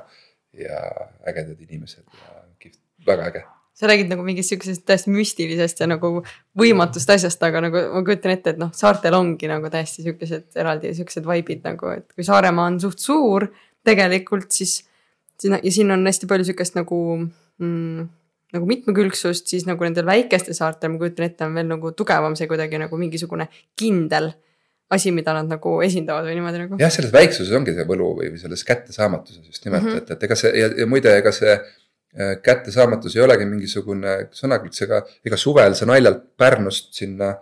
ja 0.57 0.81
ägedad 1.29 1.61
inimesed 1.61 2.03
ja 2.03 2.43
kihvt, 2.59 2.81
väga 3.05 3.29
äge 3.29 3.45
sa 3.79 3.87
räägid 3.87 4.09
nagu 4.11 4.23
mingist 4.27 4.51
siuksest 4.51 4.83
täiesti 4.85 5.11
müstilisest 5.13 5.79
ja 5.79 5.87
nagu 5.87 6.19
võimatust 6.59 7.09
asjast, 7.13 7.43
aga 7.47 7.61
nagu 7.63 7.83
ma 7.93 8.01
kujutan 8.03 8.33
ette, 8.33 8.51
et 8.51 8.59
noh, 8.59 8.73
saartel 8.75 9.15
ongi 9.15 9.47
nagu 9.47 9.71
täiesti 9.71 10.03
siukesed 10.03 10.59
eraldi 10.59 10.91
siuksed 10.97 11.27
vaibid 11.27 11.63
nagu, 11.63 11.93
et 11.95 12.09
kui 12.11 12.27
Saaremaa 12.27 12.67
on 12.73 12.79
suht 12.83 12.99
suur 12.99 13.47
tegelikult, 13.87 14.51
siis. 14.51 14.81
ja 15.47 15.71
siin 15.71 15.95
on 15.95 16.03
hästi 16.03 16.27
palju 16.27 16.49
siukest 16.49 16.75
nagu 16.75 16.99
mm, 17.23 18.09
nagu 18.55 18.65
mitmekülgsust, 18.69 19.49
siis 19.51 19.65
nagu 19.69 19.85
nendel 19.85 20.07
väikestel 20.09 20.57
saartel, 20.57 20.93
ma 20.93 21.01
kujutan 21.01 21.27
ette, 21.27 21.45
on 21.45 21.57
veel 21.57 21.67
nagu 21.69 21.91
tugevam 21.97 22.37
see 22.37 22.49
kuidagi 22.49 22.79
nagu 22.81 22.97
mingisugune 22.97 23.49
kindel 23.77 24.31
asi, 24.89 25.11
mida 25.13 25.35
nad 25.37 25.49
nagu 25.49 25.75
esindavad 25.85 26.25
või 26.25 26.39
niimoodi 26.39 26.63
nagu. 26.63 26.79
jah, 26.81 26.93
selles 26.93 27.13
väiksuses 27.13 27.53
ongi 27.55 27.75
see 27.77 27.85
võlu 27.89 28.09
või, 28.17 28.31
selles 28.41 28.63
kättesaamatuses 28.65 29.43
just 29.45 29.67
nimelt 29.67 29.85
mm, 29.85 29.91
-hmm. 29.91 30.01
et, 30.01 30.15
et 30.15 30.23
ega 30.25 30.37
see 30.39 30.53
ja, 30.57 30.71
ja 30.81 30.87
muide, 30.89 31.13
ega 31.21 31.33
see 31.35 31.51
äh, 31.53 32.31
kättesaamatus 32.45 33.17
ei 33.17 33.25
olegi 33.25 33.45
mingisugune 33.49 34.15
sõnakülts, 34.33 34.81
ega, 34.87 35.03
ega 35.25 35.37
suvel 35.37 35.77
sa 35.77 35.85
naljalt 35.89 36.25
Pärnust 36.37 36.89
sinna 36.97 37.35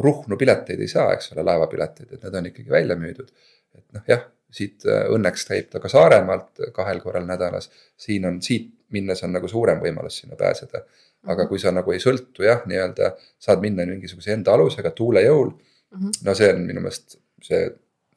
Ruhnu 0.00 0.36
pileteid 0.38 0.80
ei 0.84 0.88
saa, 0.88 1.08
eks 1.16 1.32
ole, 1.32 1.42
laevapileteid, 1.48 2.12
et 2.12 2.20
need 2.22 2.36
on 2.38 2.50
ikkagi 2.52 2.70
välja 2.70 2.96
müüdud. 2.96 3.32
et 3.74 3.86
noh, 3.96 4.04
jah, 4.08 4.28
siit 4.52 4.84
äh, 4.84 5.08
õnneks 5.16 5.48
käib 5.48 5.72
ta 5.72 5.80
ka 5.80 5.88
Saaremaalt 5.88 6.68
kahel 6.76 7.00
korral 7.00 7.24
nädalas. 7.24 7.70
siin 7.96 8.28
on, 8.28 8.42
siit 8.44 8.68
minnes 8.96 9.22
on 9.24 9.32
nagu 9.36 9.48
suurem 9.48 9.80
võimalus 9.82 10.20
sinna 10.22 10.36
pääseda. 10.36 10.84
aga 11.28 11.46
kui 11.48 11.58
sa 11.60 11.72
nagu 11.72 11.92
ei 11.92 12.00
sõltu 12.00 12.46
jah, 12.46 12.62
nii-öelda 12.66 13.10
saad 13.38 13.60
minna 13.60 13.84
mingisuguse 13.86 14.32
enda 14.32 14.54
alusega 14.56 14.90
tuule 14.96 15.20
jõul 15.22 15.50
mm. 15.50 15.98
-hmm. 15.98 16.24
no 16.24 16.34
see 16.34 16.52
on 16.54 16.62
minu 16.66 16.80
meelest 16.80 17.18
see 17.44 17.66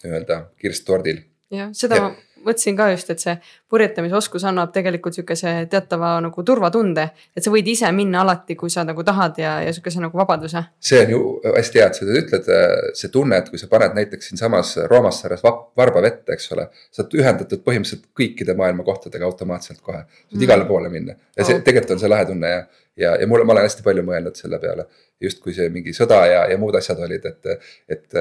nii-öelda 0.04 0.40
kirst 0.58 0.86
tordil. 0.86 1.20
jah, 1.52 1.70
seda 1.74 2.00
ja. 2.00 2.10
ma 2.10 2.16
mõtlesin 2.46 2.78
ka 2.78 2.90
just, 2.92 3.10
et 3.14 3.24
see 3.24 3.36
purjetamisoskus 3.72 4.46
annab 4.50 4.74
tegelikult 4.76 5.18
sihukese 5.18 5.54
teatava 5.72 6.16
nagu 6.24 6.46
turvatunde. 6.46 7.08
et 7.36 7.44
sa 7.44 7.54
võid 7.54 7.68
ise 7.68 7.92
minna 7.92 8.22
alati, 8.22 8.56
kui 8.60 8.70
sa 8.70 8.84
nagu 8.88 9.04
tahad 9.04 9.40
ja, 9.42 9.56
ja 9.66 9.74
sihukese 9.74 10.04
nagu 10.04 10.18
vabaduse. 10.18 10.64
see 10.80 11.02
on 11.06 11.16
ju 11.16 11.24
hästi 11.58 11.82
hea, 11.82 11.88
et 11.88 12.00
sa 12.00 12.08
ütled, 12.22 12.52
see 13.00 13.12
tunne, 13.14 13.42
et 13.42 13.50
kui 13.50 13.62
sa 13.62 13.70
paned 13.72 13.98
näiteks 13.98 14.32
siinsamas 14.32 14.76
Roomassares 14.92 15.44
varba 15.44 16.02
vette, 16.02 16.38
eks 16.38 16.52
ole. 16.56 16.70
sa 16.92 17.04
oled 17.04 17.20
ühendatud 17.22 17.66
põhimõtteliselt 17.66 18.10
kõikide 18.18 18.58
maailma 18.58 18.86
kohtadega 18.88 19.26
automaatselt 19.26 19.82
kohe, 19.82 20.06
saad 20.06 20.38
mm. 20.40 20.48
igale 20.48 20.70
poole 20.70 20.90
minna 20.94 21.18
ja 21.38 21.46
see 21.46 21.58
oh. 21.58 21.64
tegelikult 21.66 21.96
on 21.96 22.02
see 22.04 22.12
lahe 22.12 22.26
tunne 22.30 22.50
ja 22.50 22.64
ja, 22.98 23.16
ja 23.20 23.28
mulle, 23.28 23.46
ma 23.48 23.56
olen 23.56 23.66
hästi 23.68 23.86
palju 23.86 24.04
mõelnud 24.06 24.38
selle 24.38 24.60
peale. 24.62 24.86
justkui 25.24 25.54
see 25.56 25.70
mingi 25.72 25.94
sõda 25.96 26.18
ja, 26.28 26.40
ja 26.52 26.58
muud 26.60 26.76
asjad 26.76 27.00
olid, 27.00 27.26
et, 27.30 27.70
et 27.96 28.18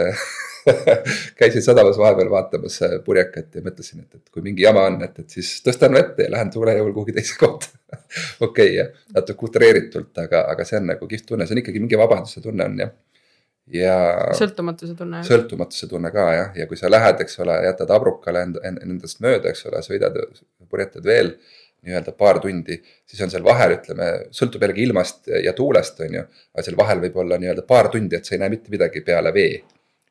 käisin 1.40 1.64
sadamas 1.64 1.98
vahepeal 1.98 2.30
vaatamas 2.30 2.78
purjekat 3.04 3.58
ja 3.58 3.62
mõtlesin, 3.64 4.04
et, 4.04 4.20
et 4.20 4.34
kui 4.34 4.44
mingi 4.44 4.62
jama 4.62 4.84
on, 4.90 5.00
et, 5.02 5.18
et 5.18 5.38
siis 5.38 5.50
tõstan 5.66 5.96
vette 5.98 6.28
ja 6.28 6.32
lähen 6.32 6.52
tuule 6.54 6.76
jõul 6.78 6.92
kuhugi 6.94 7.16
teise 7.16 7.38
kohta 7.40 7.72
okei 8.46 8.76
okay,, 8.78 9.06
natuke 9.16 9.48
utreeritult, 9.48 10.12
aga, 10.22 10.44
aga 10.52 10.68
see 10.68 10.78
on 10.78 10.92
nagu 10.94 11.08
kihvt 11.10 11.32
tunne, 11.32 11.48
see 11.48 11.58
on 11.58 11.64
ikkagi 11.64 11.82
mingi 11.82 11.98
vabaduse 11.98 12.44
tunne 12.44 12.68
on 12.70 12.84
jah 12.84 12.94
ja. 13.70 13.96
sõltumatuse 14.36 14.94
tunne. 14.98 15.22
sõltumatuse 15.26 15.88
tunne 15.90 16.10
ka 16.14 16.28
jah, 16.36 16.54
ja 16.58 16.68
kui 16.70 16.78
sa 16.78 16.90
lähed, 16.90 17.20
eks 17.24 17.38
ole, 17.44 17.58
jätad 17.66 17.90
abrukale 17.94 18.46
end, 18.46 18.62
endast 18.62 19.22
mööda, 19.24 19.52
eks 19.52 19.66
ole, 19.70 19.82
sõidad, 19.86 20.18
purjetad 20.70 21.06
veel 21.06 21.34
nii-öelda 21.86 22.14
paar 22.18 22.38
tundi, 22.42 22.78
siis 23.06 23.22
on 23.24 23.32
seal 23.32 23.44
vahel, 23.44 23.76
ütleme, 23.78 24.08
sõltub 24.34 24.62
jällegi 24.62 24.84
ilmast 24.86 25.30
ja 25.42 25.54
tuulest, 25.56 25.98
on 26.04 26.14
ju. 26.18 26.22
aga 26.54 26.64
seal 26.66 26.78
vahel 26.78 27.02
võib 27.02 27.18
olla 27.24 27.38
nii-öelda 27.42 27.64
paar 27.66 27.90
tundi, 27.92 28.18
et 28.18 28.28
sa 28.28 28.36
ei 28.36 28.42
näe 28.42 28.52
mitte 28.52 28.70
midagi 28.72 29.02
peale 29.06 29.34
vee. 29.34 29.62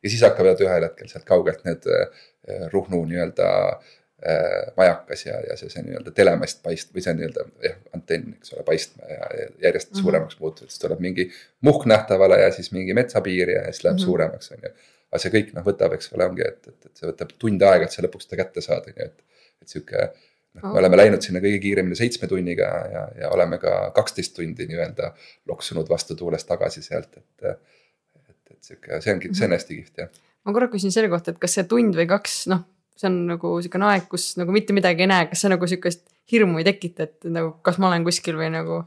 ja 0.02 0.10
siis 0.10 0.22
hakkavad 0.26 0.60
ühel 0.60 0.84
hetkel 0.88 1.08
sealt 1.08 1.24
kaugelt 1.24 1.64
need 1.64 1.88
äh, 1.88 2.28
Ruhnu 2.72 3.04
nii-öelda 3.08 3.48
äh, 3.70 4.72
majakas 4.76 5.26
ja, 5.26 5.38
ja 5.48 5.56
see, 5.56 5.70
see 5.72 5.84
nii-öelda 5.86 6.12
telemast 6.16 6.60
paist- 6.66 6.92
või 6.94 7.04
see 7.04 7.14
nii-öelda 7.16 7.46
jah, 7.64 7.78
antenn, 7.96 8.34
eks 8.36 8.52
ole, 8.56 8.64
paistma 8.68 9.08
ja, 9.08 9.30
ja 9.38 9.46
järjest 9.68 9.92
mm 9.92 9.96
-hmm. 9.96 10.02
suuremaks 10.02 10.40
muutub, 10.40 10.68
siis 10.68 10.82
tuleb 10.82 11.00
mingi 11.00 11.30
muhk 11.60 11.86
nähtavale 11.88 12.42
ja 12.42 12.50
siis 12.52 12.72
mingi 12.76 12.94
metsapiir 12.98 13.54
ja 13.56 13.64
siis 13.70 13.84
läheb 13.84 13.96
mm 13.96 14.02
-hmm. 14.02 14.04
suuremaks, 14.10 14.52
on 14.52 14.68
ju. 14.68 14.74
aga 15.12 15.22
see 15.24 15.32
kõik 15.38 15.54
noh, 15.56 15.64
võtab, 15.64 15.96
eks 15.96 16.12
ole, 16.12 16.26
ongi, 16.26 16.44
et, 16.48 16.68
et, 16.68 16.86
et 16.86 16.96
see 17.00 17.08
võtab 17.08 17.32
tund 17.38 17.62
aega, 17.62 17.88
et 17.88 17.96
sa 17.96 18.04
lõpuks 18.04 18.28
seda 18.28 18.42
kätte 18.44 18.60
saad, 18.60 18.92
on 18.92 19.00
ju, 19.00 19.08
et, 19.08 19.48
et 19.62 19.68
sihuke 19.68 20.10
noh, 20.58 20.72
me 20.72 20.80
oleme 20.82 20.98
läinud 21.00 21.24
sinna 21.24 21.40
kõige 21.42 21.60
kiiremini 21.62 21.96
seitsme 21.98 22.28
tunniga 22.30 22.68
ja, 22.92 23.04
ja 23.22 23.30
oleme 23.34 23.58
ka 23.62 23.92
kaksteist 23.96 24.34
tundi 24.36 24.66
nii-öelda 24.68 25.12
loksunud 25.50 25.88
vastu 25.90 26.16
tuulest 26.18 26.48
tagasi 26.48 26.84
sealt, 26.84 27.16
et. 27.16 27.48
et, 27.48 28.36
et 28.52 28.68
sihuke, 28.68 29.00
see 29.04 29.14
ongi, 29.14 29.32
see 29.36 29.48
on 29.48 29.56
hästi 29.56 29.78
kihvt 29.80 30.04
jah. 30.04 30.22
ma 30.46 30.56
korra 30.56 30.68
küsin 30.72 30.94
selle 30.94 31.10
kohta, 31.12 31.34
et 31.34 31.42
kas 31.42 31.56
see 31.58 31.66
tund 31.70 31.96
või 31.98 32.08
kaks, 32.10 32.38
noh, 32.52 32.64
see 32.98 33.08
on 33.08 33.18
nagu 33.32 33.54
sihukene 33.64 33.90
aeg, 33.94 34.08
kus 34.12 34.32
nagu 34.40 34.54
mitte 34.54 34.76
midagi 34.76 35.06
ei 35.06 35.12
näe, 35.12 35.28
kas 35.32 35.44
see 35.44 35.52
nagu 35.52 35.68
sihukest 35.70 36.04
hirmu 36.32 36.60
ei 36.60 36.68
tekita, 36.68 37.08
et 37.08 37.30
nagu 37.32 37.56
kas 37.64 37.80
ma 37.82 37.90
olen 37.90 38.04
kuskil 38.06 38.38
või 38.38 38.52
nagu. 38.52 38.84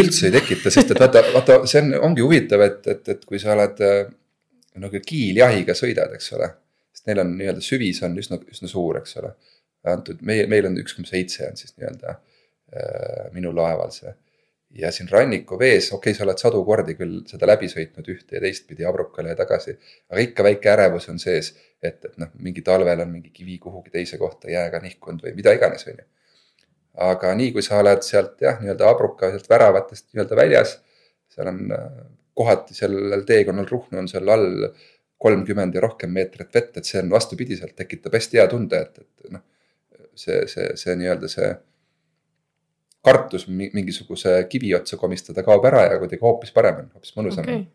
üldse 0.00 0.28
ei 0.30 0.36
tekita, 0.40 0.72
sest 0.74 0.90
et 0.90 1.00
vaata, 1.00 1.22
vaata, 1.36 1.62
see 1.70 1.84
on, 1.84 1.94
ongi 2.10 2.24
huvitav, 2.24 2.64
et, 2.64 2.80
et, 2.90 3.08
et 3.14 3.24
kui 3.28 3.38
sa 3.42 3.52
oled 3.54 3.80
nagu 4.82 5.00
kiiljahiga 5.06 5.76
sõidad, 5.78 6.16
eks 6.16 6.32
ole. 6.34 6.48
sest 6.94 7.10
neil 7.10 7.20
on 7.22 7.36
nii-öelda 7.36 7.62
süvis 7.62 8.00
on 8.06 8.16
üsna, 8.18 8.40
üsna 8.50 8.70
suur, 8.70 8.98
eks 8.98 9.20
ole 9.20 9.34
antud, 9.92 10.20
meie, 10.26 10.46
meil 10.50 10.68
on 10.68 10.78
üks 10.80 10.96
koma 10.96 11.08
seitse 11.08 11.48
on 11.48 11.58
siis 11.60 11.74
nii-öelda 11.76 12.14
äh, 12.14 13.26
minu 13.34 13.52
laeval 13.56 13.92
see. 13.94 14.14
ja 14.74 14.90
siin 14.90 15.06
rannikuvees, 15.10 15.92
okei 15.92 16.10
okay,, 16.10 16.16
sa 16.18 16.24
oled 16.24 16.40
sadu 16.40 16.64
kordi 16.66 16.96
küll 16.98 17.20
seda 17.30 17.46
läbi 17.46 17.68
sõitnud 17.70 18.08
ühte 18.10 18.34
ja 18.34 18.40
teistpidi 18.42 18.86
abrukale 18.88 19.30
ja 19.30 19.38
tagasi. 19.38 19.76
aga 20.10 20.24
ikka 20.24 20.46
väike 20.48 20.72
ärevus 20.72 21.08
on 21.12 21.20
sees, 21.22 21.52
et, 21.82 22.00
et 22.04 22.16
noh, 22.18 22.32
mingi 22.42 22.64
talvel 22.66 23.04
on 23.04 23.12
mingi 23.12 23.30
kivi 23.30 23.58
kuhugi 23.62 23.94
teise 23.94 24.18
kohta 24.18 24.50
jääga 24.50 24.80
nihkunud 24.82 25.22
või 25.26 25.36
mida 25.36 25.54
iganes, 25.54 25.86
on 25.90 26.00
ju. 26.00 26.08
aga 27.10 27.34
nii 27.38 27.52
kui 27.52 27.62
sa 27.62 27.78
oled 27.84 28.02
sealt 28.06 28.42
jah, 28.42 28.58
nii-öelda 28.62 28.90
abruka 28.90 29.30
sealt 29.30 29.48
väravatest 29.52 30.10
nii-öelda 30.10 30.42
väljas, 30.42 30.76
seal 31.36 31.52
on 31.52 31.62
äh, 31.76 31.88
kohati 32.34 32.74
sellel 32.74 33.22
teekonnal 33.28 33.70
Ruhnu 33.70 34.00
on 34.00 34.10
seal 34.10 34.28
all 34.32 34.68
kolmkümmend 35.24 35.76
ja 35.76 35.80
rohkem 35.84 36.10
meetrit 36.10 36.50
vett, 36.54 36.76
et 36.76 36.84
see 36.88 36.98
on 37.00 37.12
vastupidiselt, 37.12 37.76
tekitab 37.78 38.16
hästi 38.16 38.40
hea 38.40 38.48
tunde, 38.50 38.80
et, 38.80 38.98
et 38.98 39.36
noh 39.36 39.44
see, 40.18 40.42
see, 40.50 40.72
see 40.80 40.96
nii-öelda 41.00 41.30
see 41.30 41.52
kartus 43.04 43.46
mingisuguse 43.48 44.36
kivi 44.50 44.72
otsa 44.76 44.96
komistada 45.00 45.44
kaob 45.46 45.66
ära 45.68 45.84
ja 45.90 46.00
kuidagi 46.00 46.24
hoopis 46.24 46.54
parem 46.56 46.84
on, 46.84 46.90
hoopis 46.96 47.14
mõnusam 47.18 47.44
okay. 47.44 47.66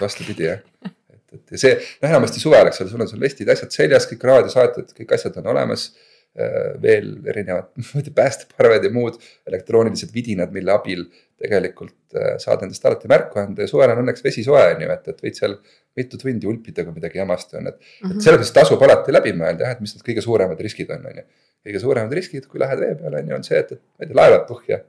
vastupidi 0.00 0.48
jah, 0.48 0.62
et, 0.86 1.22
et 1.36 1.56
ja 1.56 1.62
see, 1.66 1.78
noh 2.00 2.12
enamasti 2.12 2.42
suvel, 2.42 2.70
eks 2.70 2.82
ole, 2.82 2.92
sul 2.92 3.04
on 3.04 3.10
sul 3.10 3.22
vestid, 3.22 3.50
asjad 3.52 3.74
seljas, 3.74 4.08
kõik 4.08 4.24
raadiosaated, 4.30 4.92
kõik 4.96 5.16
asjad 5.18 5.40
on 5.42 5.52
olemas. 5.54 5.90
Äh, 6.36 6.74
veel 6.82 7.14
erinevad, 7.32 7.70
tea, 8.04 8.12
päästeparved 8.12 8.82
ja 8.84 8.90
muud 8.92 9.14
elektroonilised 9.48 10.10
vidinad, 10.12 10.50
mille 10.52 10.68
abil 10.74 11.06
tegelikult 11.40 12.12
äh, 12.12 12.34
saad 12.42 12.60
endast 12.66 12.84
alati 12.84 13.08
märku 13.08 13.40
anda 13.40 13.64
ja 13.64 13.70
suvel 13.70 13.94
on 13.94 14.02
õnneks 14.02 14.20
vesi 14.24 14.44
soe 14.44 14.60
on 14.74 14.82
ju, 14.84 14.90
et, 14.92 15.08
et 15.14 15.24
võid 15.24 15.38
seal 15.38 15.54
mitu 15.96 16.20
tundi 16.20 16.50
ulpida, 16.50 16.84
kui 16.84 16.92
midagi 16.92 17.22
jamasti 17.22 17.56
on, 17.56 17.70
et 17.70 17.78
mm. 17.78 17.86
-hmm. 17.86 18.18
et 18.18 18.26
selles 18.26 18.42
mõttes 18.42 18.52
tasub 18.58 18.84
alati 18.84 19.16
läbi 19.16 19.32
mõelda 19.32 19.64
jah, 19.64 19.72
et 19.78 19.80
mis 19.80 19.96
need 19.96 20.04
kõige 20.10 20.26
suuremad 20.26 20.60
riskid 20.66 20.92
on, 20.92 21.08
on 21.08 21.22
ju 21.22 21.24
kõige 21.66 21.82
suuremad 21.82 22.14
riskid, 22.16 22.48
kui 22.50 22.62
lähed 22.62 22.80
vee 22.82 22.94
peale, 23.00 23.20
on 23.22 23.30
ju, 23.32 23.36
on 23.40 23.46
see, 23.46 23.60
et, 23.62 23.72
et 23.74 23.82
ma 23.82 24.04
ei 24.04 24.10
tea, 24.10 24.18
laevad 24.20 24.44
põhja, 24.48 24.80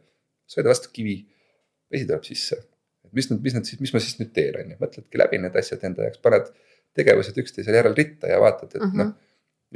sõida 0.54 0.72
vastu 0.72 0.92
kivi, 0.94 1.20
vesi 1.94 2.08
tuleb 2.08 2.26
sisse. 2.28 2.58
et 3.08 3.14
mis 3.18 3.30
nüüd, 3.32 3.44
mis 3.46 3.56
nüüd 3.56 3.70
siis, 3.70 3.80
mis 3.84 3.94
ma 3.96 4.02
siis 4.04 4.18
nüüd 4.20 4.34
teen, 4.36 4.58
on 4.62 4.74
ju, 4.74 4.80
mõtledki 4.82 5.22
läbi 5.22 5.40
need 5.44 5.56
asjad 5.62 5.86
enda 5.88 6.08
jaoks, 6.08 6.22
paned 6.24 6.52
tegevused 6.98 7.40
üksteisele 7.44 7.82
järel 7.82 7.96
ritta 7.98 8.30
ja 8.32 8.42
vaatad, 8.44 8.74
et 8.74 8.82
mm 8.82 8.92
-hmm. 8.92 9.04
noh. 9.04 9.16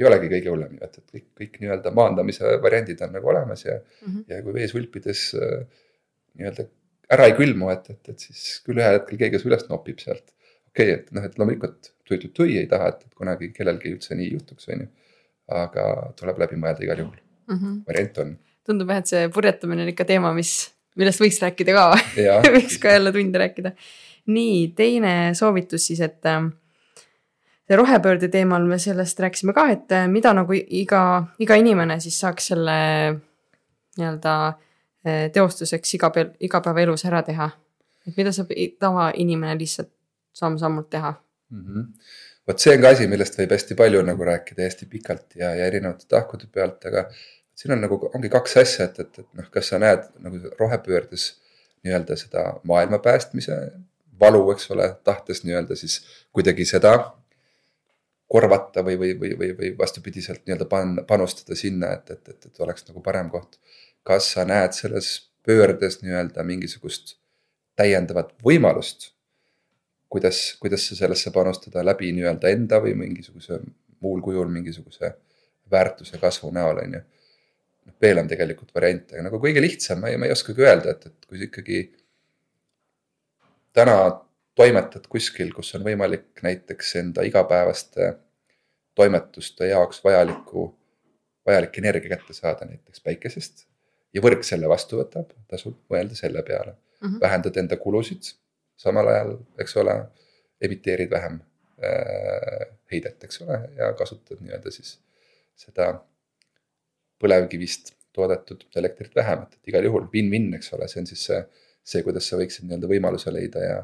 ei 0.00 0.06
olegi 0.08 0.28
kõige 0.32 0.52
hullem 0.52 0.76
ju, 0.76 0.84
et, 0.86 0.98
et 0.98 1.16
kõik, 1.16 1.26
kõik 1.40 1.56
nii-öelda 1.62 1.90
maandamise 1.96 2.52
variandid 2.64 3.02
on 3.04 3.10
nagu 3.12 3.28
olemas 3.28 3.64
ja 3.64 3.74
mm, 3.76 4.06
-hmm. 4.06 4.22
ja 4.28 4.42
kui 4.42 4.54
vees 4.54 4.74
ulpides 4.74 5.24
äh, 5.36 5.66
nii-öelda 6.38 6.68
ära 7.12 7.26
ei 7.28 7.34
külmu, 7.36 7.68
et, 7.72 7.90
et, 7.92 8.08
et 8.08 8.24
siis 8.26 8.62
küll 8.66 8.80
ühel 8.80 8.96
hetkel 8.96 9.20
keegi 9.20 9.40
su 9.40 9.50
üles 9.50 9.66
nopib 9.68 10.00
sealt. 10.00 10.32
okei 10.72 10.94
okay,, 10.94 11.00
et 11.00 11.12
noh, 11.12 11.24
et 11.28 11.38
loomulikult 11.38 11.92
tui-tui-tui 12.08 12.56
ei 12.58 12.66
taha, 12.70 12.88
et, 12.94 13.04
et 13.06 13.14
kunagi 13.14 13.50
kellelgi 13.56 13.92
üldse 13.92 14.16
nii 14.18 14.32
juhtuks, 14.32 14.68
on 14.72 14.86
ju 14.86 14.88
aga 15.64 16.12
tuleb 16.18 16.40
läbi 16.42 16.58
mõelda 16.60 16.84
igal 16.84 17.02
juhul 17.04 17.16
mm, 17.16 17.58
-hmm. 17.58 17.82
variant 17.88 18.18
on. 18.18 18.32
tundub 18.66 18.90
jah, 18.90 19.02
et 19.02 19.12
see 19.12 19.28
purjetamine 19.28 19.82
on 19.82 19.92
ikka 19.92 20.06
teema, 20.08 20.32
mis, 20.36 20.72
millest 20.96 21.22
võiks 21.22 21.40
rääkida 21.42 21.76
ka 21.76 21.84
võiks 22.56 22.78
ka 22.82 22.96
jälle 22.96 23.12
tunde 23.12 23.38
rääkida. 23.38 23.72
nii, 24.26 24.72
teine 24.76 25.34
soovitus 25.34 25.86
siis, 25.86 26.00
et 26.00 26.26
äh, 26.26 26.42
see 27.68 27.76
rohepöörde 27.76 28.28
teemal 28.28 28.66
me 28.66 28.78
sellest 28.78 29.20
rääkisime 29.20 29.52
ka, 29.52 29.68
et 29.70 29.92
äh, 29.92 30.08
mida 30.08 30.34
nagu 30.34 30.52
iga, 30.52 31.26
iga 31.38 31.58
inimene 31.60 32.00
siis 32.00 32.20
saaks 32.20 32.52
selle 32.54 32.78
nii-öelda 33.98 34.36
äh, 34.48 35.26
teostuseks 35.32 35.94
iga, 35.94 36.12
igapäevaelus 36.40 37.04
ära 37.04 37.22
teha. 37.22 37.50
et 38.06 38.16
mida 38.16 38.32
saab 38.32 38.50
tavainimene 38.78 39.58
lihtsalt 39.58 39.92
samm-sammult 40.32 40.90
teha 40.90 41.14
mm? 41.50 41.64
-hmm 41.64 42.30
vot 42.48 42.64
see 42.64 42.74
on 42.76 42.82
ka 42.82 42.92
asi, 42.96 43.06
millest 43.10 43.38
võib 43.38 43.54
hästi 43.54 43.76
palju 43.78 44.02
nagu 44.06 44.26
rääkida 44.26 44.66
hästi 44.66 44.88
pikalt 44.90 45.38
ja, 45.38 45.52
ja 45.58 45.68
erinevate 45.70 46.08
tahkude 46.10 46.48
pealt, 46.52 46.84
aga 46.90 47.06
siin 47.54 47.74
on 47.76 47.82
nagu, 47.84 47.98
ongi 48.14 48.30
kaks 48.32 48.56
asja, 48.62 48.88
et, 48.90 48.98
et, 49.04 49.22
et 49.22 49.38
noh, 49.38 49.48
kas 49.54 49.70
sa 49.72 49.80
näed 49.82 50.08
nagu 50.24 50.40
rohepöördes 50.58 51.28
nii-öelda 51.86 52.16
seda 52.18 52.44
maailma 52.68 52.98
päästmise 53.02 53.58
valu, 54.20 54.44
eks 54.54 54.70
ole, 54.74 54.88
tahtes 55.04 55.42
nii-öelda 55.46 55.76
siis 55.78 56.00
kuidagi 56.34 56.66
seda 56.68 56.94
korvata 58.32 58.84
või, 58.86 58.96
või, 58.98 59.12
või, 59.20 59.32
või, 59.38 59.50
või 59.58 59.72
vastupidiselt 59.78 60.44
nii-öelda 60.46 60.66
pan-, 60.70 61.02
panustada 61.08 61.58
sinna, 61.58 61.92
et, 61.98 62.10
et, 62.14 62.28
et, 62.28 62.46
et 62.48 62.62
oleks 62.64 62.86
nagu 62.88 63.02
parem 63.04 63.30
koht. 63.30 63.58
kas 64.02 64.32
sa 64.34 64.42
näed 64.48 64.74
selles 64.74 65.28
pöördes 65.46 66.00
nii-öelda 66.02 66.42
mingisugust 66.42 67.16
täiendavat 67.78 68.32
võimalust 68.44 69.11
kuidas, 70.12 70.42
kuidas 70.60 70.84
sa 70.88 70.98
sellesse 70.98 71.32
panustada 71.32 71.84
läbi 71.84 72.10
nii-öelda 72.12 72.52
enda 72.52 72.80
või 72.84 72.92
mingisuguse 73.00 73.58
muul 74.02 74.20
kujul 74.24 74.50
mingisuguse 74.52 75.14
väärtuse 75.70 76.18
kasvu 76.20 76.50
näol, 76.52 76.82
on 76.84 76.98
ju. 76.98 77.00
noh, 77.86 77.94
veel 78.02 78.20
on 78.20 78.28
tegelikult 78.30 78.74
variante, 78.74 79.16
aga 79.16 79.24
nagu 79.28 79.40
kõige 79.42 79.62
lihtsam, 79.62 80.02
ma 80.02 80.10
ei, 80.12 80.18
ma 80.20 80.28
ei 80.28 80.34
oskagi 80.34 80.66
öelda, 80.66 80.96
et, 80.96 81.06
et 81.08 81.28
kui 81.28 81.40
sa 81.40 81.48
ikkagi 81.48 81.80
täna 83.72 83.96
toimetad 84.58 85.08
kuskil, 85.10 85.52
kus 85.56 85.72
on 85.78 85.86
võimalik 85.86 86.42
näiteks 86.44 86.96
enda 87.00 87.24
igapäevaste 87.26 88.12
toimetuste 88.98 89.70
jaoks 89.70 90.02
vajalikku, 90.04 90.66
vajalik 91.46 91.78
energia 91.80 92.16
kätte 92.16 92.36
saada 92.36 92.68
näiteks 92.68 93.00
päikesest 93.00 93.64
ja 94.12 94.22
võrk 94.22 94.44
selle 94.44 94.68
vastu 94.68 95.00
võtab, 95.00 95.32
tasub 95.48 95.78
mõelda 95.90 96.18
selle 96.18 96.42
peale 96.44 96.74
mm. 96.74 97.08
-hmm. 97.08 97.20
vähendad 97.24 97.56
enda 97.64 97.80
kulusid 97.80 98.34
samal 98.76 99.08
ajal, 99.08 99.34
eks 99.62 99.76
ole, 99.82 99.96
emiteerid 100.62 101.10
vähem 101.10 101.40
äh, 101.82 102.68
heidet, 102.92 103.24
eks 103.24 103.42
ole, 103.42 103.58
ja 103.76 103.92
kasutad 103.98 104.40
nii-öelda 104.40 104.72
siis 104.74 104.96
seda 105.58 105.92
põlevkivist 107.22 107.94
toodetud 108.12 108.64
elektrit 108.76 109.14
vähem, 109.16 109.46
et 109.46 109.72
igal 109.72 109.86
juhul 109.88 110.08
win-win, 110.12 110.50
eks 110.58 110.72
ole, 110.76 110.88
see 110.90 111.02
on 111.02 111.08
siis 111.08 111.26
see, 111.28 111.42
see, 111.82 112.02
kuidas 112.06 112.28
sa 112.28 112.38
võiksid 112.40 112.66
nii-öelda 112.66 112.90
võimaluse 112.90 113.32
leida 113.32 113.64
ja, 113.64 113.78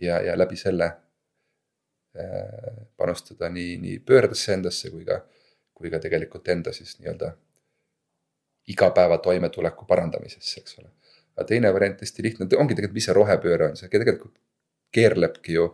ja, 0.00 0.20
ja 0.28 0.36
läbi 0.38 0.56
selle 0.60 0.90
äh, 0.90 2.84
panustada 2.96 3.50
nii, 3.52 3.76
nii 3.82 3.98
pöördesse 4.06 4.54
endasse 4.56 4.92
kui 4.94 5.04
ka, 5.08 5.20
kui 5.74 5.92
ka 5.92 6.00
tegelikult 6.02 6.48
enda 6.54 6.72
siis 6.72 6.96
nii-öelda 7.00 7.34
igapäeva 8.72 9.18
toimetuleku 9.18 9.84
parandamisesse, 9.84 10.60
eks 10.60 10.78
ole. 10.80 10.88
Aga 11.36 11.46
teine 11.48 11.72
variant 11.74 12.00
hästi 12.00 12.22
lihtne, 12.22 12.48
ongi 12.58 12.74
tegelikult, 12.74 12.96
mis 12.98 13.08
see 13.08 13.16
rohepööre 13.16 13.70
on, 13.70 13.76
see 13.78 13.90
tegelikult 13.92 14.34
keerlebki 14.94 15.56
ju 15.56 15.68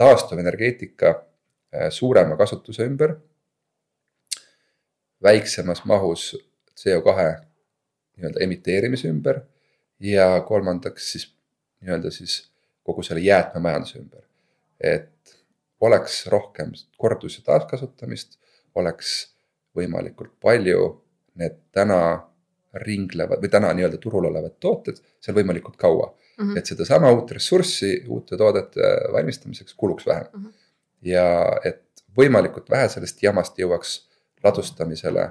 taastuvenergeetika 0.00 1.12
äh, 1.12 1.90
suurema 1.90 2.36
kasutuse 2.40 2.86
ümber. 2.88 3.16
väiksemas 5.22 5.84
mahus 5.84 6.32
CO2 6.74 7.26
nii-öelda 8.16 8.40
emiteerimise 8.42 9.08
ümber 9.08 9.40
ja 10.00 10.40
kolmandaks 10.48 11.12
siis 11.12 11.28
nii-öelda 11.80 12.10
siis 12.10 12.50
kogu 12.82 13.02
selle 13.02 13.20
jäätmemajanduse 13.20 13.98
ümber. 13.98 14.22
et 14.80 15.38
oleks 15.80 16.26
rohkem 16.26 16.72
kordus- 16.98 17.38
ja 17.38 17.44
taaskasutamist, 17.44 18.38
oleks 18.74 19.34
võimalikult 19.76 20.32
palju 20.40 21.04
need 21.34 21.58
täna 21.72 22.28
ringlevad 22.74 23.42
või 23.42 23.50
täna 23.52 23.72
nii-öelda 23.76 23.98
turul 24.00 24.30
olevad 24.30 24.56
tooted 24.60 25.00
seal 25.20 25.36
võimalikult 25.36 25.76
kaua 25.76 26.08
mm. 26.08 26.44
-hmm. 26.44 26.58
et 26.58 26.66
sedasama 26.66 27.10
uut 27.12 27.30
ressurssi 27.36 27.92
uute 28.08 28.36
toodete 28.36 28.94
valmistamiseks 29.12 29.74
kuluks 29.74 30.06
vähem 30.06 30.26
mm. 30.32 30.44
-hmm. 30.44 30.52
ja 31.12 31.26
et 31.64 31.82
võimalikult 32.16 32.70
vähe 32.70 32.88
sellest 32.88 33.22
jamast 33.22 33.58
jõuaks 33.58 33.98
ladustamisele 34.44 35.30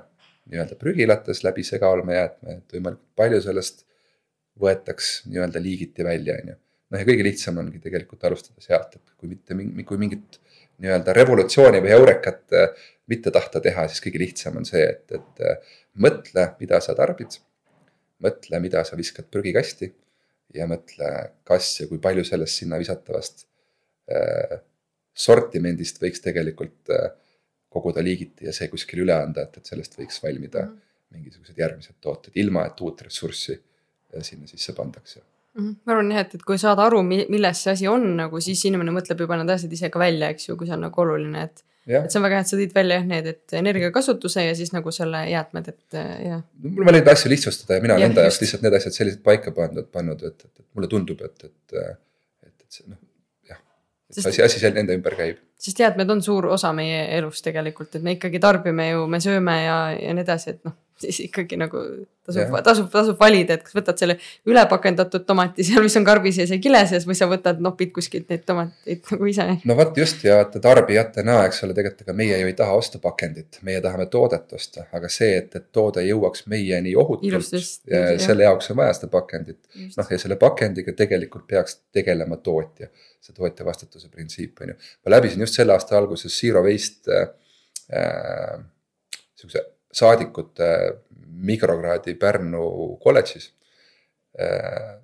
nii-öelda 0.52 0.76
prügilates 0.76 1.44
läbi 1.44 1.64
segaolmejäätme, 1.64 2.58
et 2.58 2.76
võimalikult 2.76 3.16
palju 3.16 3.42
sellest 3.42 3.86
võetaks 4.62 5.12
nii-öelda 5.30 5.62
liigiti 5.62 6.04
välja, 6.06 6.38
on 6.42 6.54
ju. 6.54 6.56
noh, 6.92 7.00
ja 7.00 7.08
kõige 7.08 7.26
lihtsam 7.26 7.58
ongi 7.62 7.80
tegelikult 7.80 8.24
alustada 8.28 8.64
sealt, 8.64 8.96
et 8.96 9.14
kui 9.18 9.30
mitte, 9.32 9.58
kui 9.88 10.02
mingit 10.02 10.41
nii-öelda 10.82 11.14
revolutsiooni 11.14 11.82
või 11.84 11.94
eurekat 11.96 12.58
äh, 12.58 12.90
mitte 13.12 13.32
tahta 13.34 13.62
teha, 13.64 13.88
siis 13.90 14.04
kõige 14.04 14.22
lihtsam 14.22 14.60
on 14.62 14.68
see, 14.68 14.84
et, 14.88 15.06
et 15.18 15.46
äh, 15.46 15.78
mõtle, 16.06 16.48
mida 16.60 16.82
sa 16.84 16.96
tarbid. 16.98 17.40
mõtle, 18.22 18.60
mida 18.62 18.84
sa 18.86 18.98
viskad 18.98 19.26
prügikasti 19.34 19.88
ja 20.54 20.68
mõtle, 20.70 21.08
kas 21.48 21.72
ja 21.80 21.88
kui 21.90 21.98
palju 22.02 22.22
sellest 22.28 22.60
sinna 22.62 22.78
visatavast 22.78 23.48
äh, 24.12 24.60
sortimendist 25.14 25.98
võiks 26.02 26.22
tegelikult 26.22 26.94
äh, 26.94 27.10
koguda 27.72 28.04
liigiti 28.04 28.46
ja 28.46 28.54
see 28.54 28.70
kuskil 28.72 29.02
üle 29.06 29.16
anda, 29.16 29.48
et, 29.48 29.58
et 29.58 29.74
sellest 29.74 29.98
võiks 30.00 30.22
valmida 30.24 30.66
mm 30.66 30.70
-hmm. 30.70 31.18
mingisugused 31.18 31.58
järgmised 31.58 31.98
tooted, 32.02 32.36
ilma 32.36 32.66
et 32.68 32.82
uut 32.82 33.02
ressurssi 33.02 33.58
äh, 33.58 34.22
sinna 34.22 34.48
sisse 34.48 34.74
pandakse. 34.78 35.24
Ma 35.60 35.94
arvan 35.96 36.14
jah, 36.14 36.24
et, 36.26 36.38
et 36.38 36.46
kui 36.48 36.60
saada 36.62 36.86
aru, 36.88 37.02
milles 37.08 37.64
see 37.66 37.74
asi 37.74 37.90
on 37.92 38.06
nagu, 38.20 38.40
siis 38.44 38.62
inimene 38.70 38.94
mõtleb 38.96 39.26
juba 39.26 39.40
need 39.40 39.52
asjad 39.52 39.74
ise 39.76 39.92
ka 39.92 40.00
välja, 40.02 40.32
eks 40.32 40.50
ju, 40.50 40.56
kui 40.60 40.70
see 40.70 40.78
on 40.78 40.86
nagu 40.88 41.04
oluline, 41.04 41.44
et. 41.50 41.64
et 41.90 42.14
see 42.14 42.22
on 42.22 42.26
väga 42.28 42.40
hea, 42.40 42.46
et 42.46 42.52
sa 42.54 42.60
tõid 42.62 42.76
välja 42.78 43.00
jah 43.00 43.08
need, 43.10 43.30
et 43.34 43.58
energiakasutuse 43.60 44.48
ja 44.48 44.56
siis 44.58 44.72
nagu 44.76 44.94
selle 44.96 45.26
jäätmed, 45.32 45.70
et 45.74 46.00
äh, 46.00 46.12
jah. 46.30 46.42
mul 46.70 46.94
on 46.94 46.98
neid 46.98 47.14
asju 47.14 47.34
lihtsustada 47.34 47.78
ja 47.78 47.86
mina 47.86 48.00
olen 48.00 48.12
enda 48.12 48.28
jaoks 48.28 48.42
lihtsalt 48.46 48.66
need 48.66 48.80
asjad 48.80 48.98
sellised 48.98 49.24
paika 49.28 49.54
pandud, 49.56 49.92
pannud, 49.92 50.24
et, 50.32 50.40
et, 50.40 50.52
et 50.64 50.68
mulle 50.78 50.92
tundub, 50.92 51.24
et, 51.28 51.48
et, 51.50 51.80
et, 51.82 52.56
et 52.64 52.80
see 52.80 52.88
noh, 52.88 53.02
jah. 53.52 53.64
asi, 54.24 54.40
asi 54.48 54.64
seal 54.64 54.78
nende 54.78 54.96
ümber 55.00 55.20
käib 55.20 55.42
sest 55.62 55.80
jäätmed 55.80 56.10
on 56.10 56.22
suur 56.26 56.48
osa 56.56 56.72
meie 56.74 57.04
elust 57.18 57.44
tegelikult, 57.46 57.94
et 57.96 58.06
me 58.06 58.16
ikkagi 58.16 58.40
tarbime 58.42 58.88
ju, 58.90 59.04
me 59.12 59.20
sööme 59.22 59.58
ja, 59.62 59.78
ja 59.94 60.16
nii 60.16 60.24
edasi, 60.26 60.56
et 60.56 60.64
noh, 60.66 60.74
siis 61.00 61.20
ikkagi 61.26 61.58
nagu 61.60 61.82
tasub, 62.26 62.56
tasub, 62.64 62.88
tasub 62.92 63.20
valida, 63.20 63.56
et 63.58 63.64
kas 63.66 63.76
võtad 63.76 64.00
selle 64.02 64.18
ülepakendatud 64.50 65.26
tomati 65.28 65.66
seal, 65.66 65.84
mis 65.86 65.96
on 66.00 66.06
karbi 66.08 66.34
sees 66.36 66.52
ja 66.54 66.60
kile 66.62 66.82
sees 66.90 67.08
või 67.10 67.18
sa 67.18 67.28
võtad, 67.32 67.62
nopid 67.64 67.94
kuskilt 67.96 68.30
neid 68.32 68.44
tomateid 68.48 69.06
nagu 69.14 69.30
ise. 69.30 69.48
no 69.68 69.78
vot 69.80 69.98
just 69.98 70.26
ja 70.28 70.42
vaata 70.42 70.62
tarbijatena, 70.64 71.40
eks 71.50 71.64
ole, 71.66 71.76
tegelikult 71.78 72.06
ega 72.06 72.18
meie 72.18 72.40
ju 72.42 72.52
ei 72.52 72.58
taha 72.58 72.78
osta 72.78 73.02
pakendit, 73.04 73.62
meie 73.68 73.82
tahame 73.84 74.08
toodet 74.14 74.54
osta, 74.58 74.86
aga 74.98 75.10
see, 75.12 75.32
et, 75.42 75.56
et 75.58 75.68
toode 75.74 76.04
jõuaks 76.06 76.46
meieni 76.52 76.96
ohutult, 77.00 77.50
selle 77.52 78.48
jaoks 78.48 78.74
on 78.74 78.82
vaja 78.84 78.98
seda 79.00 79.12
pakendit. 79.14 79.62
noh, 79.98 80.12
ja 80.12 80.22
selle 80.22 80.38
pakendiga 80.42 80.94
tegelikult 80.98 81.48
peaks 81.50 81.80
tegelema 81.94 82.38
tootja 82.38 82.92
see 83.22 83.36
tootja 83.38 83.66
vastutuse 83.66 84.10
printsiip 84.10 84.62
on 84.62 84.74
ju. 84.74 84.76
ma 85.06 85.16
läbisin 85.16 85.44
just 85.46 85.58
selle 85.58 85.76
aasta 85.76 85.98
alguses 85.98 86.34
Zero 86.40 86.64
Waste 86.66 87.20
äh, 87.94 88.64
sihukese 89.36 89.71
saadikute 89.94 90.68
mikrokraadi 91.42 92.16
Pärnu 92.16 92.98
kolledžis 93.04 93.52
äh,. 94.40 94.98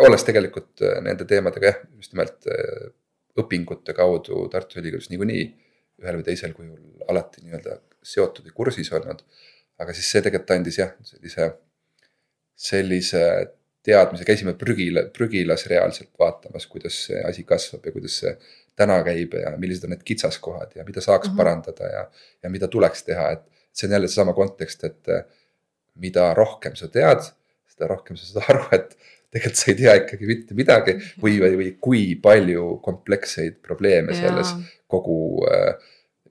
olles 0.00 0.24
tegelikult 0.26 0.82
äh, 0.82 1.00
nende 1.02 1.26
teemadega 1.28 1.70
jah, 1.70 1.82
just 1.96 2.14
nimelt 2.14 2.48
äh, 2.50 2.92
õpingute 3.38 3.94
kaudu 3.94 4.46
Tartu 4.50 4.80
Ülikoolis 4.80 5.10
niikuinii 5.10 5.44
ühel 6.02 6.18
või 6.18 6.26
teisel 6.26 6.54
kujul 6.54 7.04
alati 7.10 7.44
nii-öelda 7.44 7.78
seotud 8.04 8.46
ja 8.46 8.54
kursis 8.54 8.90
olnud. 8.92 9.22
aga 9.78 9.94
siis 9.94 10.10
see 10.10 10.22
tegelikult 10.22 10.50
andis 10.54 10.78
jah, 10.78 10.92
sellise, 11.02 11.48
sellise 12.54 13.22
teadmise, 13.84 14.24
käisime 14.24 14.54
prügila, 14.58 15.08
prügilas 15.12 15.66
reaalselt 15.70 16.12
vaatamas, 16.18 16.66
kuidas 16.70 17.00
see 17.08 17.22
asi 17.26 17.44
kasvab 17.44 17.84
ja 17.86 17.92
kuidas 17.92 18.20
see 18.22 18.32
täna 18.78 19.00
käib 19.06 19.34
ja 19.38 19.52
millised 19.58 19.86
on 19.86 19.94
need 19.94 20.04
kitsaskohad 20.06 20.76
ja 20.78 20.86
mida 20.86 21.02
saaks 21.04 21.28
mm 21.28 21.32
-hmm. 21.32 21.36
parandada 21.36 21.90
ja, 21.90 22.04
ja 22.42 22.50
mida 22.50 22.68
tuleks 22.68 23.04
teha, 23.04 23.30
et 23.36 23.44
see 23.74 23.88
on 23.88 23.96
jälle 23.96 24.10
seesama 24.10 24.34
kontekst, 24.36 24.84
et 24.86 25.10
eh, 25.12 25.24
mida 26.00 26.28
rohkem 26.34 26.76
sa 26.78 26.88
tead, 26.92 27.26
seda 27.74 27.90
rohkem 27.90 28.18
sa 28.18 28.28
saad 28.28 28.54
aru, 28.54 28.68
et 28.76 28.94
tegelikult 29.34 29.58
sa 29.58 29.70
ei 29.72 29.78
tea 29.78 29.96
ikkagi 29.98 30.28
mitte 30.30 30.56
midagi 30.58 30.94
või, 31.22 31.38
või, 31.42 31.56
või 31.58 31.72
kui 31.82 32.04
palju 32.22 32.76
kompleksseid 32.84 33.58
probleeme 33.64 34.14
selles 34.14 34.52
kogu 34.90 35.16
äh, 35.50 35.72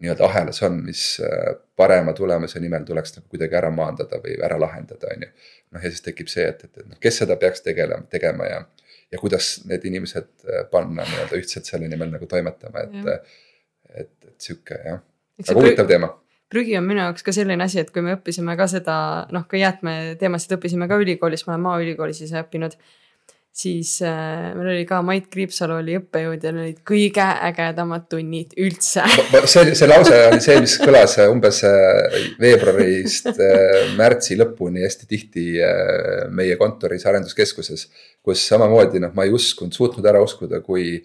nii-öelda 0.03 0.25
ahelas 0.27 0.61
on, 0.63 0.79
mis 0.85 1.03
äh, 1.23 1.55
parema 1.79 2.13
tulemuse 2.15 2.61
nimel 2.63 2.85
tuleks 2.87 3.17
nagu 3.17 3.27
kuidagi 3.31 3.59
ära 3.59 3.71
maandada 3.75 4.19
või 4.23 4.37
ära 4.43 4.59
lahendada, 4.59 5.11
on 5.15 5.27
ju. 5.27 5.31
noh, 5.75 5.83
ja 5.83 5.91
siis 5.91 6.05
tekib 6.05 6.31
see, 6.31 6.47
et, 6.47 6.63
et, 6.63 6.79
et 6.79 6.87
noh, 6.87 6.99
kes 7.03 7.21
seda 7.23 7.37
peaks 7.39 7.63
tegelema, 7.65 8.07
tegema 8.11 8.47
ja, 8.47 8.63
ja 9.11 9.19
kuidas 9.21 9.55
need 9.67 9.83
inimesed 9.91 10.31
äh, 10.47 10.65
panna 10.71 11.07
nii-öelda 11.07 11.39
ühtselt 11.43 11.67
selle 11.67 11.91
nimel 11.91 12.11
nagu 12.15 12.27
toimetama, 12.29 12.87
et, 12.87 13.39
et, 13.93 14.13
et 14.31 14.35
sihuke 14.47 14.79
jah, 14.79 15.03
väga 15.43 15.59
huvitav 15.59 15.91
teema 15.91 16.13
prügi 16.53 16.77
on 16.77 16.85
minu 16.87 17.01
jaoks 17.01 17.25
ka 17.25 17.35
selline 17.35 17.65
asi, 17.65 17.81
et 17.81 17.89
kui 17.93 18.05
me 18.05 18.15
õppisime 18.17 18.55
ka 18.59 18.69
seda 18.71 18.97
noh, 19.33 19.47
ka 19.49 19.59
jäätmeteemasid 19.59 20.57
õppisime 20.59 20.87
ka 20.91 21.01
ülikoolis, 21.01 21.47
ma 21.47 21.55
olen 21.55 21.65
Maaülikoolis 21.67 22.21
ise 22.27 22.43
õppinud 22.45 22.77
siis 23.53 24.01
äh, 24.01 24.55
meil 24.57 24.71
oli 24.71 24.85
ka 24.89 24.99
Mait 25.05 25.27
Kriipsalu 25.29 25.75
oli 25.77 25.93
õppejõud 25.99 26.41
ja 26.41 26.51
need 26.55 26.63
olid 26.63 26.79
kõige 26.89 27.25
ägedamad 27.49 28.07
tunnid 28.09 28.55
üldse. 28.57 29.05
see, 29.45 29.75
see 29.77 29.89
lause 29.89 30.21
oli 30.31 30.41
see, 30.41 30.57
mis 30.63 30.73
kõlas 30.81 31.19
äh, 31.21 31.29
umbes 31.31 31.61
äh, 31.69 32.17
veebruarist 32.41 33.29
äh, 33.35 33.93
märtsi 33.99 34.39
lõpuni 34.39 34.81
hästi 34.87 35.09
tihti 35.09 35.45
meie 36.33 36.57
kontoris 36.57 37.05
arenduskeskuses. 37.09 37.85
kus 38.25 38.47
samamoodi 38.49 39.03
noh, 39.03 39.13
ma 39.13 39.27
ei 39.27 39.35
uskunud, 39.35 39.75
suutnud 39.75 40.05
ära 40.09 40.21
uskuda, 40.23 40.63
kui 40.65 40.97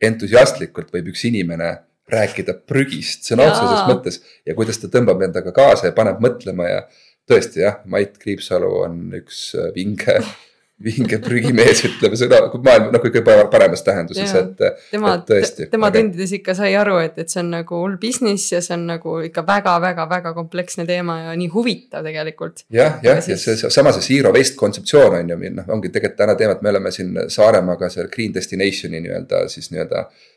entusiastlikult 0.00 0.88
võib 0.94 1.12
üks 1.12 1.26
inimene 1.28 1.74
rääkida 2.12 2.56
prügist 2.68 3.28
sõna 3.28 3.48
otseses 3.50 3.86
mõttes 3.88 4.20
ja 4.46 4.56
kuidas 4.58 4.80
ta 4.82 4.90
tõmbab 4.92 5.22
endaga 5.26 5.54
kaasa 5.56 5.90
ja 5.90 5.96
paneb 5.96 6.20
mõtlema 6.22 6.68
ja 6.68 6.84
tõesti 7.30 7.64
jah, 7.64 7.80
Mait 7.90 8.16
Kriipsalu 8.18 8.70
on 8.84 9.02
üks 9.20 9.50
äh, 9.58 9.72
vinge 9.76 10.20
vinge 10.80 11.18
prügimees, 11.20 11.82
ütleme 11.84 12.16
seda 12.16 12.38
maailma 12.54 12.88
noh, 12.94 13.02
kõige 13.04 13.20
paremas 13.52 13.82
tähenduses, 13.84 14.32
et. 14.38 14.62
tema, 14.88 15.12
tema 15.26 15.90
aga... 15.90 15.98
tundides 15.98 16.32
ikka 16.38 16.54
sai 16.56 16.70
aru, 16.80 16.96
et, 17.04 17.18
et 17.20 17.32
see 17.32 17.42
on 17.42 17.50
nagu 17.52 17.82
hull 17.82 17.98
business 18.00 18.48
ja 18.54 18.62
see 18.64 18.78
on 18.78 18.86
nagu 18.88 19.18
ikka 19.26 19.44
väga-väga-väga 19.48 20.32
kompleksne 20.36 20.86
teema 20.88 21.18
ja 21.26 21.36
nii 21.36 21.50
huvitav 21.52 22.06
tegelikult. 22.08 22.64
jah, 22.72 22.96
jah, 23.04 23.20
ja 23.20 23.36
see 23.36 23.58
sama 23.60 23.92
see 23.96 24.06
zero 24.08 24.32
waste 24.36 24.56
kontseptsioon 24.60 25.20
on 25.20 25.34
ju, 25.34 25.40
noh, 25.60 25.68
ongi 25.76 25.92
tegelikult 25.92 26.22
täna 26.24 26.38
teema, 26.40 26.56
et 26.56 26.64
me 26.64 26.72
oleme 26.72 26.94
siin 26.96 27.12
Saaremaaga 27.28 27.92
seal 27.92 28.08
green 28.12 28.32
destination'i 28.34 29.04
nii-öelda 29.04 29.44
siis 29.52 29.68
nii-öelda 29.74 30.06
äh, 30.06 30.28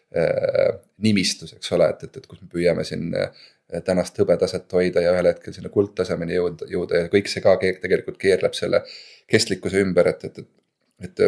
nimistus, 1.04 1.56
eks 1.58 1.72
ole, 1.74 1.88
et, 1.90 2.04
et, 2.08 2.18
et 2.18 2.28
kus 2.30 2.42
me 2.42 2.50
püüame 2.52 2.84
siin 2.86 3.08
äh, 3.18 3.32
tänast 3.86 4.20
hõbetaset 4.20 4.76
hoida 4.78 5.02
ja 5.02 5.14
ühel 5.16 5.32
hetkel 5.32 5.56
sinna 5.56 5.72
kuldtasemeni 5.74 6.36
jõuda, 6.38 6.68
jõuda 6.70 7.04
ja 7.04 7.10
kõik 7.14 7.32
see 7.32 7.42
ka 7.42 7.56
tegelikult 7.62 8.20
keerleb 8.22 8.54
selle 8.58 8.84
kestlikkuse 9.30 9.82
ümber, 9.82 10.12
et, 10.14 10.28
et, 10.30 10.44
et, 11.02 11.10
et 11.10 11.24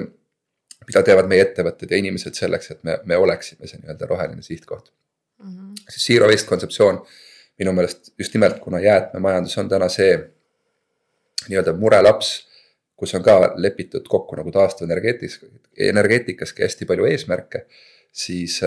mida 0.85 1.01
teevad 1.07 1.29
meie 1.31 1.45
ettevõtted 1.47 1.91
ja 1.91 1.97
inimesed 2.01 2.37
selleks, 2.37 2.71
et 2.75 2.83
me, 2.85 2.99
me 3.09 3.17
oleksime 3.17 3.67
see 3.69 3.81
nii-öelda 3.81 4.09
roheline 4.11 4.45
sihtkoht 4.45 4.91
mm. 4.91 5.49
-hmm. 5.49 5.85
siis 5.89 6.05
zero 6.11 6.29
waste 6.29 6.49
kontseptsioon 6.49 7.01
minu 7.59 7.73
meelest 7.73 8.13
just 8.19 8.33
nimelt, 8.33 8.59
kuna 8.59 8.79
jäätmemajandus 8.79 9.57
on 9.57 9.69
täna 9.69 9.89
see 9.89 10.11
nii-öelda 11.49 11.73
murelaps, 11.73 12.35
kus 12.95 13.15
on 13.15 13.23
ka 13.23 13.53
lepitud 13.55 14.07
kokku 14.09 14.35
nagu 14.35 14.51
taastuvenergeetikas, 14.51 15.39
energeetikaski 15.89 16.63
hästi 16.63 16.85
palju 16.85 17.05
eesmärke, 17.11 17.65
siis 18.15 18.61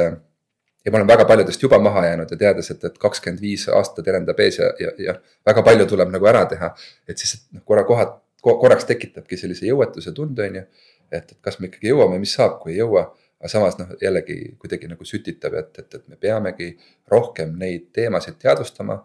ja 0.89 0.93
ma 0.93 0.99
olen 0.99 1.09
väga 1.09 1.25
paljudest 1.25 1.63
juba 1.63 1.79
maha 1.79 2.07
jäänud 2.07 2.31
ja 2.31 2.37
teades, 2.37 2.71
et, 2.71 2.85
et 2.85 2.99
kakskümmend 2.99 3.43
viis 3.43 3.67
aastat 3.69 4.05
terendab 4.05 4.41
ees 4.41 4.59
ja, 4.59 4.71
ja, 4.81 4.93
ja 5.05 5.15
väga 5.47 5.63
palju 5.67 5.87
tuleb 5.91 6.13
nagu 6.15 6.29
ära 6.31 6.45
teha. 6.49 6.71
et 7.09 7.19
siis 7.19 7.35
noh, 7.53 7.63
korra 7.65 7.85
kohad, 7.85 8.15
korraks 8.43 8.89
tekitabki 8.89 9.37
sellise 9.37 9.67
jõuetuse 9.69 10.15
tunde, 10.17 10.49
on 10.49 10.61
ju. 10.61 10.65
et, 11.11 11.33
et 11.33 11.37
kas 11.45 11.59
me 11.61 11.69
ikkagi 11.69 11.93
jõuame, 11.93 12.21
mis 12.23 12.33
saab, 12.39 12.57
kui 12.63 12.73
ei 12.73 12.81
jõua. 12.81 13.09
aga 13.39 13.53
samas 13.53 13.77
noh, 13.79 13.93
jällegi 14.03 14.39
kuidagi 14.59 14.89
nagu 14.91 15.05
sütitab, 15.05 15.55
et, 15.61 15.79
et, 15.79 15.95
et 15.95 16.09
me 16.09 16.17
peamegi 16.17 16.73
rohkem 17.11 17.55
neid 17.59 17.91
teemasid 17.95 18.41
teadvustama. 18.43 18.99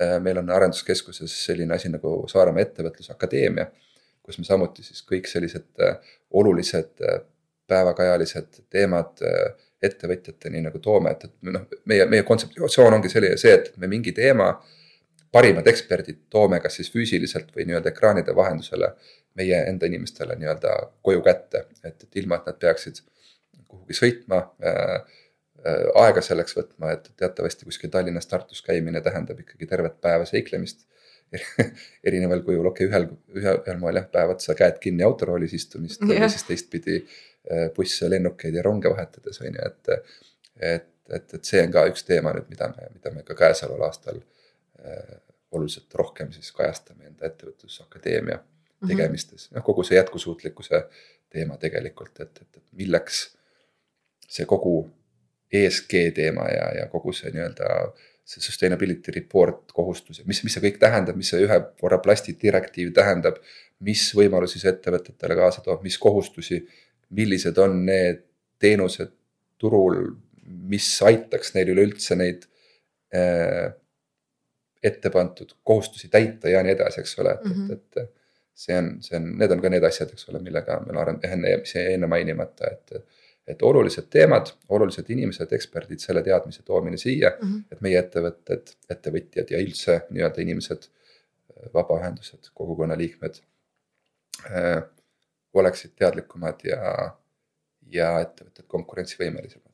Äh, 0.00 0.16
meil 0.22 0.38
on 0.40 0.48
arenduskeskuses 0.50 1.34
selline 1.44 1.74
asi 1.74 1.90
nagu 1.92 2.16
Saaremaa 2.30 2.64
Ettevõtlusakadeemia, 2.64 3.68
kus 4.24 4.38
me 4.40 4.46
samuti 4.46 4.82
siis 4.82 5.04
kõik 5.06 5.28
sellised 5.30 5.68
äh, 5.84 5.98
olulised 6.32 7.04
äh, 7.04 7.20
päevakajalised 7.68 8.64
teemad 8.72 9.20
ettevõtjateni 9.86 10.62
nagu 10.64 10.80
toome, 10.82 11.14
et, 11.14 11.26
et 11.28 11.52
noh, 11.54 11.66
meie, 11.90 12.06
meie 12.10 12.24
kontseptsioon 12.26 12.98
ongi 12.98 13.10
selline, 13.12 13.38
see, 13.40 13.54
et 13.56 13.72
me 13.80 13.90
mingi 13.90 14.14
teema, 14.16 14.52
parimad 15.34 15.66
eksperdid 15.66 16.24
toome 16.30 16.60
kas 16.62 16.78
siis 16.78 16.92
füüsiliselt 16.94 17.50
või 17.56 17.66
nii-öelda 17.68 17.90
ekraanide 17.90 18.36
vahendusele 18.36 18.92
meie 19.38 19.64
enda 19.66 19.90
inimestele 19.90 20.36
nii-öelda 20.38 20.76
koju 21.02 21.24
kätte, 21.26 21.66
et, 21.82 22.06
et 22.06 22.22
ilma, 22.22 22.38
et 22.38 22.52
nad 22.52 22.60
peaksid 22.62 23.02
kuhugi 23.66 23.98
sõitma 23.98 24.40
äh,, 24.62 24.96
äh, 25.66 25.86
aega 26.04 26.22
selleks 26.22 26.54
võtma, 26.58 26.94
et 26.94 27.10
teatavasti 27.18 27.66
kuskil 27.66 27.90
Tallinnas, 27.90 28.30
Tartus 28.30 28.62
käimine 28.62 29.02
tähendab 29.02 29.40
ikkagi 29.42 29.66
tervet 29.66 29.98
päeva 30.00 30.26
seiklemist 30.30 30.86
erineval 32.06 32.44
kujul, 32.46 32.70
okei 32.70 32.86
okay,, 32.86 32.92
ühel, 32.92 33.08
ühel, 33.34 33.62
ühel 33.66 33.78
moel 33.82 33.98
jah, 33.98 34.06
päev 34.12 34.36
otsa 34.36 34.54
käed 34.54 34.78
kinni 34.78 35.02
autoroolis 35.02 35.56
istumist 35.58 36.04
yeah. 36.06 36.22
ja 36.22 36.30
siis 36.30 36.46
teistpidi 36.46 37.00
Äh, 37.02 37.33
busse, 37.76 38.08
lennukeid 38.10 38.54
ja 38.54 38.62
ronge 38.62 38.90
vahetades 38.90 39.40
on 39.40 39.52
ju, 39.52 39.66
et. 39.66 40.12
et, 40.56 40.90
et, 41.12 41.34
et 41.36 41.44
see 41.44 41.60
on 41.60 41.72
ka 41.72 41.82
üks 41.90 42.06
teema 42.08 42.32
nüüd, 42.32 42.46
mida 42.48 42.70
me, 42.72 42.86
mida 42.94 43.10
me 43.12 43.22
ka 43.26 43.34
käesoleval 43.36 43.90
aastal 43.90 44.16
äh, 44.80 45.18
oluliselt 45.52 45.92
rohkem 45.94 46.32
siis 46.32 46.48
kajastame 46.56 47.10
enda 47.10 47.26
ettevõtlusakadeemia 47.28 48.38
-hmm. 48.84 48.88
tegemistes, 48.88 49.50
noh 49.50 49.64
kogu 49.64 49.84
see 49.84 49.98
jätkusuutlikkuse 49.98 50.84
teema 51.32 51.56
tegelikult, 51.60 52.20
et, 52.20 52.38
et, 52.42 52.56
et 52.56 52.64
milleks 52.72 53.24
see 54.28 54.46
kogu 54.46 54.76
ESG 55.52 55.94
teema 56.14 56.48
ja, 56.50 56.68
ja 56.80 56.88
kogu 56.92 57.12
see 57.12 57.32
nii-öelda 57.34 57.70
see 58.24 58.40
sustainability 58.40 59.12
report 59.12 59.72
kohustus 59.76 60.18
ja 60.18 60.24
mis, 60.26 60.40
mis 60.46 60.54
see 60.56 60.64
kõik 60.64 60.78
tähendab, 60.80 61.16
mis 61.20 61.28
see 61.34 61.44
ühe 61.44 61.58
korra 61.80 61.98
plasti 62.00 62.36
direktiiv 62.40 62.94
tähendab. 62.96 63.42
mis 63.84 64.00
võimalusi 64.16 64.60
see 64.62 64.70
ettevõtetele 64.70 65.34
kaasa 65.36 65.60
toob, 65.60 65.82
mis 65.84 65.98
kohustusi 66.00 66.62
millised 67.10 67.58
on 67.58 67.84
need 67.86 68.22
teenused 68.62 69.12
turul, 69.60 70.14
mis 70.44 70.88
aitaks 71.02 71.54
neil 71.54 71.72
üleüldse 71.74 72.16
neid 72.18 72.46
äh, 73.14 73.72
ette 74.84 75.10
pandud 75.10 75.54
kohustusi 75.64 76.10
täita 76.12 76.50
ja 76.52 76.62
nii 76.62 76.74
edasi, 76.76 77.00
eks 77.00 77.18
ole, 77.18 77.32
et 77.38 77.44
mm, 77.44 77.52
-hmm. 77.52 77.72
et, 77.72 78.02
et. 78.02 78.12
see 78.54 78.76
on, 78.78 78.90
see 79.02 79.16
on, 79.18 79.24
need 79.38 79.50
on 79.50 79.62
ka 79.62 79.70
need 79.72 79.82
asjad, 79.82 80.12
eks 80.14 80.28
ole, 80.30 80.38
millega 80.44 80.76
meil 80.84 80.98
arend-, 81.02 81.24
enne, 81.26 81.56
mis 81.62 81.72
jäi 81.74 81.94
enne 81.94 82.06
mainimata, 82.06 82.70
et. 82.70 83.20
et 83.46 83.62
olulised 83.62 84.06
teemad, 84.08 84.48
olulised 84.72 85.08
inimesed, 85.12 85.50
eksperdid, 85.52 86.00
selle 86.00 86.22
teadmise 86.24 86.62
toomine 86.64 86.96
siia 86.96 87.32
mm, 87.34 87.48
-hmm. 87.48 87.72
et 87.72 87.80
meie 87.84 87.98
ettevõtted, 87.98 88.70
ettevõtjad 88.90 89.50
ja 89.52 89.58
üldse 89.60 89.98
nii-öelda 90.10 90.40
inimesed, 90.40 90.86
vabaühendused, 91.74 92.48
kogukonna 92.54 92.96
liikmed 92.96 93.40
äh, 94.48 94.80
oleksid 95.62 95.94
teadlikumad 95.98 96.62
ja, 96.68 97.10
ja 97.92 98.12
ettevõtted 98.24 98.66
konkurentsivõimelisemad 98.68 99.72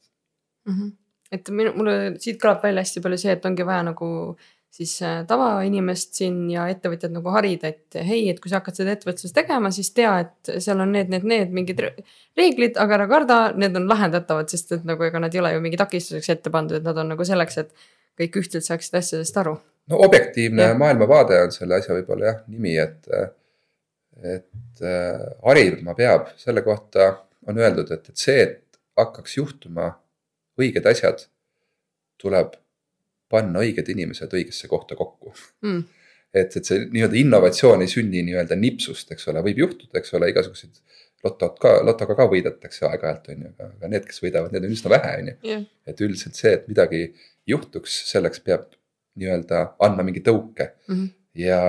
mm. 0.67 0.73
-hmm. 0.73 0.97
et 1.33 1.53
minu, 1.55 1.75
mulle 1.77 1.99
siit 2.19 2.41
kõlab 2.43 2.63
välja 2.63 2.85
hästi 2.85 3.05
palju 3.05 3.21
see, 3.25 3.37
et 3.37 3.47
ongi 3.47 3.67
vaja 3.67 3.87
nagu 3.91 4.11
siis 4.71 5.03
äh, 5.03 5.23
tavainimest 5.27 6.15
siin 6.15 6.45
ja 6.51 6.69
ettevõtjad 6.71 7.13
nagu 7.15 7.33
harida, 7.35 7.73
et 7.73 7.99
hei, 8.07 8.29
et 8.31 8.39
kui 8.41 8.53
sa 8.53 8.61
hakkad 8.61 8.79
seda 8.79 8.95
ettevõtlust 8.95 9.35
tegema, 9.35 9.73
siis 9.75 9.91
tea, 9.97 10.13
et 10.23 10.53
seal 10.63 10.83
on 10.83 10.93
need, 10.95 11.11
need, 11.11 11.27
need 11.27 11.55
mingid 11.55 11.83
reeglid, 12.39 12.79
aga 12.79 13.01
ära 13.01 13.09
karda, 13.11 13.41
need 13.59 13.77
on 13.81 13.89
lahendatavad, 13.91 14.51
sest 14.53 14.77
et 14.79 14.87
nagu 14.87 15.07
ega 15.07 15.23
nad 15.23 15.35
ei 15.35 15.43
ole 15.43 15.57
ju 15.57 15.65
mingi 15.65 15.81
takistuseks 15.81 16.31
ette 16.37 16.55
pandud, 16.55 16.79
et 16.79 16.87
nad 16.87 17.03
on 17.03 17.11
nagu 17.15 17.27
selleks, 17.27 17.59
et 17.65 17.75
kõik 18.21 18.41
ühtselt 18.43 18.67
saaksid 18.67 19.01
asjadest 19.01 19.43
aru. 19.43 19.57
no 19.91 20.01
objektiivne 20.07 20.71
ja. 20.71 20.79
maailmavaade 20.79 21.43
on 21.49 21.55
selle 21.55 21.81
asja 21.81 21.97
võib-olla 21.97 22.31
jah 22.31 22.41
nimi, 22.47 22.77
et 22.79 23.11
et 24.23 24.83
äh, 24.85 25.21
harima 25.47 25.95
peab, 25.99 26.33
selle 26.41 26.63
kohta 26.67 27.13
on 27.49 27.59
öeldud, 27.59 27.91
et, 27.95 28.11
et 28.13 28.21
see, 28.21 28.43
et 28.43 28.81
hakkaks 29.01 29.37
juhtuma 29.39 29.93
õiged 30.61 30.87
asjad, 30.91 31.25
tuleb 32.21 32.57
panna 33.31 33.63
õiged 33.65 33.89
inimesed 33.95 34.33
õigesse 34.35 34.69
kohta 34.69 34.97
kokku 34.99 35.33
mm. 35.65 35.85
et, 36.35 36.57
et 36.59 36.67
see 36.67 36.83
nii-öelda 36.91 37.17
innovatsioon 37.21 37.85
ei 37.85 37.91
sünni 37.91 38.25
nii-öelda 38.27 38.59
nipsust, 38.59 39.13
eks 39.15 39.31
ole, 39.33 39.45
võib 39.47 39.63
juhtuda, 39.65 40.01
eks 40.01 40.17
ole, 40.19 40.33
igasuguseid 40.33 40.83
lotot 41.25 41.57
ka, 41.61 41.77
lotoga 41.85 42.17
ka 42.19 42.27
võidetakse 42.33 42.87
aeg-ajalt 42.89 43.31
on 43.33 43.47
ju, 43.47 43.55
aga 43.69 43.93
need, 43.93 44.05
kes 44.09 44.23
võidavad, 44.25 44.53
need 44.55 44.67
on 44.67 44.77
üsna 44.77 44.93
vähe, 44.93 45.15
on 45.23 45.31
ju. 45.31 45.63
et 45.93 46.05
üldiselt 46.05 46.39
see, 46.39 46.53
et 46.59 46.69
midagi 46.69 47.07
juhtuks, 47.49 48.03
selleks 48.11 48.43
peab 48.45 48.69
nii-öelda 49.21 49.65
andma 49.85 50.07
mingi 50.07 50.23
tõuke 50.27 50.73
mm. 50.89 50.95
-hmm 50.95 51.09
ja 51.35 51.61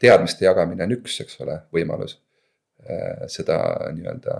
teadmiste 0.00 0.44
jagamine 0.44 0.86
on 0.86 0.96
üks, 0.96 1.20
eks 1.24 1.40
ole, 1.44 1.58
võimalus 1.74 2.16
äh, 2.88 3.24
seda 3.32 3.58
nii-öelda 3.92 4.38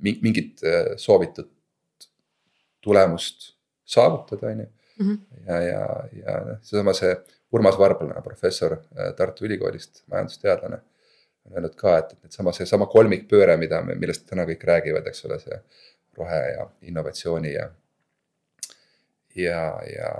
mingit 0.00 0.62
äh, 0.64 0.94
soovitud 0.96 1.50
tulemust 2.80 3.54
saavutada, 3.84 4.52
on 4.52 4.64
ju. 4.64 4.68
Mhm. 5.00 5.14
ja, 5.46 5.60
ja, 5.64 5.84
ja 6.12 6.56
seesama 6.60 6.92
see 6.92 7.14
Urmas 7.56 7.78
Varblane, 7.78 8.20
professor 8.22 8.72
äh, 8.76 9.12
Tartu 9.16 9.44
Ülikoolist, 9.44 10.02
majandusteadlane. 10.06 10.80
on 11.44 11.56
öelnud 11.56 11.74
ka, 11.74 11.94
et, 11.98 12.12
et 12.12 12.26
needsama, 12.26 12.52
seesama 12.52 12.86
kolmikpööre, 12.86 13.56
mida 13.56 13.80
me, 13.82 13.94
millest 13.96 14.26
täna 14.28 14.44
kõik 14.48 14.64
räägivad, 14.68 15.06
eks 15.08 15.24
ole, 15.24 15.38
see 15.40 15.56
rohe 16.18 16.40
ja 16.52 16.66
innovatsiooni 16.84 17.52
ja. 17.54 17.70
ja, 19.36 19.62
ja 19.88 20.10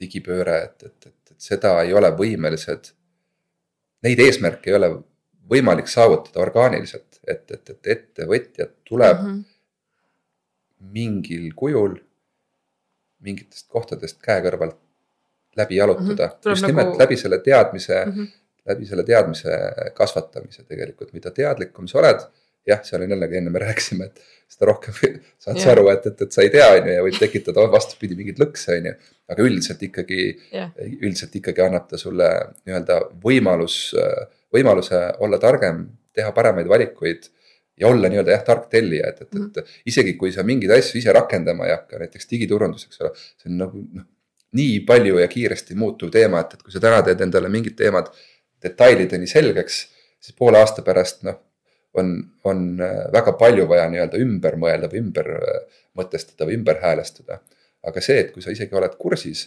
digipööre, 0.00 0.56
et, 0.64 0.86
et, 0.88 1.06
et 1.06 1.19
seda 1.40 1.78
ei 1.84 1.94
ole 1.96 2.10
võimelised. 2.16 2.92
Neid 4.04 4.20
eesmärke 4.24 4.70
ei 4.70 4.76
ole 4.76 4.90
võimalik 5.50 5.88
saavutada 5.90 6.42
orgaaniliselt, 6.44 7.20
et, 7.26 7.50
et, 7.50 7.72
et 7.72 7.90
ettevõtjad 7.96 8.74
tuleb 8.88 9.22
mm 9.22 9.32
-hmm. 9.32 9.44
mingil 10.94 11.50
kujul 11.56 11.98
mingitest 13.20 13.68
kohtadest 13.68 14.20
käekõrvalt 14.24 14.78
läbi 15.56 15.76
jalutada 15.76 16.26
mm, 16.26 16.32
-hmm. 16.32 16.50
just 16.50 16.66
nimelt 16.66 16.92
nagu... 16.92 16.98
läbi 17.02 17.16
selle 17.16 17.38
teadmise 17.38 18.04
mm, 18.04 18.12
-hmm. 18.12 18.28
läbi 18.66 18.86
selle 18.86 19.04
teadmise 19.04 19.58
kasvatamise 19.94 20.62
tegelikult, 20.62 21.12
mida 21.12 21.30
teadlikum 21.30 21.88
sa 21.88 21.98
oled. 21.98 22.20
Jah, 22.68 22.82
seal 22.84 23.06
on 23.06 23.14
jällegi 23.14 23.40
enne 23.40 23.52
me 23.54 23.62
rääkisime, 23.62 24.10
et 24.10 24.20
seda 24.50 24.68
rohkem 24.70 24.96
saad 25.42 25.56
yeah. 25.56 25.62
sa 25.62 25.72
aru, 25.72 25.88
et, 25.92 26.06
et, 26.10 26.26
et 26.26 26.36
sa 26.36 26.44
ei 26.44 26.52
tea, 26.52 26.68
on 26.76 26.90
ju, 26.90 26.96
ja 26.98 27.06
võib 27.06 27.18
tekitada 27.22 27.64
vastupidi 27.72 28.18
mingeid 28.18 28.42
lõkse, 28.42 28.76
on 28.76 28.90
ju 28.90 28.94
aga 29.30 29.46
üldiselt 29.46 29.82
ikkagi 29.86 30.22
yeah., 30.52 30.70
üldiselt 31.00 31.34
ikkagi 31.38 31.64
annab 31.64 31.88
ta 31.90 32.00
sulle 32.00 32.28
nii-öelda 32.66 33.00
võimalus, 33.22 33.76
võimaluse 34.54 35.02
olla 35.24 35.38
targem, 35.42 35.84
teha 36.16 36.32
paremaid 36.34 36.68
valikuid 36.70 37.28
ja 37.80 37.88
olla 37.88 38.10
nii-öelda 38.10 38.34
jah, 38.34 38.42
tark 38.46 38.66
tellija, 38.72 39.12
et, 39.12 39.22
et, 39.24 39.36
et 39.36 39.60
mm. 39.62 39.76
isegi 39.92 40.16
kui 40.20 40.32
sa 40.34 40.44
mingeid 40.46 40.72
asju 40.76 40.98
ise 41.00 41.14
rakendama 41.16 41.68
ei 41.68 41.76
hakka, 41.76 42.00
näiteks 42.02 42.28
digiturundus, 42.32 42.88
eks 42.88 43.04
ole, 43.04 43.12
see 43.40 43.52
on 43.52 43.62
nagu 43.62 43.84
noh. 43.86 44.08
nii 44.58 44.80
palju 44.88 45.20
ja 45.22 45.28
kiiresti 45.30 45.78
muutuv 45.78 46.10
teema, 46.12 46.42
et, 46.42 46.58
et 46.58 46.66
kui 46.66 46.74
sa 46.74 46.82
täna 46.82 47.00
teed 47.06 47.22
endale 47.24 47.48
mingid 47.52 47.78
teemad 47.78 48.10
detailideni 48.60 49.30
selgeks, 49.30 49.84
siis 50.20 50.36
poole 50.36 50.60
aasta 50.60 50.84
pärast 50.86 51.24
noh. 51.28 51.38
On, 51.94 52.12
on 52.44 52.66
väga 53.12 53.32
palju 53.38 53.66
vaja 53.68 53.88
nii-öelda 53.90 54.18
ümber 54.22 54.56
mõelda 54.56 54.90
või 54.92 55.00
ümber 55.02 55.30
mõtestada 55.98 56.46
või 56.46 56.60
ümber 56.60 56.78
häälestada 56.82 57.40
aga 57.86 58.02
see, 58.04 58.18
et 58.24 58.32
kui 58.34 58.44
sa 58.44 58.52
isegi 58.52 58.76
oled 58.76 58.96
kursis, 59.00 59.46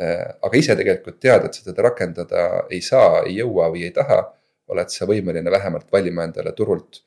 äh, 0.00 0.24
aga 0.44 0.58
ise 0.58 0.76
tegelikult 0.78 1.18
tead, 1.22 1.46
et 1.46 1.56
sa 1.56 1.66
teda 1.68 1.88
rakendada 1.88 2.44
ei 2.72 2.80
saa, 2.84 3.22
ei 3.26 3.38
jõua 3.40 3.68
või 3.74 3.86
ei 3.88 3.94
taha, 3.94 4.22
oled 4.72 4.92
sa 4.92 5.08
võimeline 5.08 5.52
vähemalt 5.52 5.90
valima 5.92 6.24
endale 6.28 6.54
turult 6.56 7.02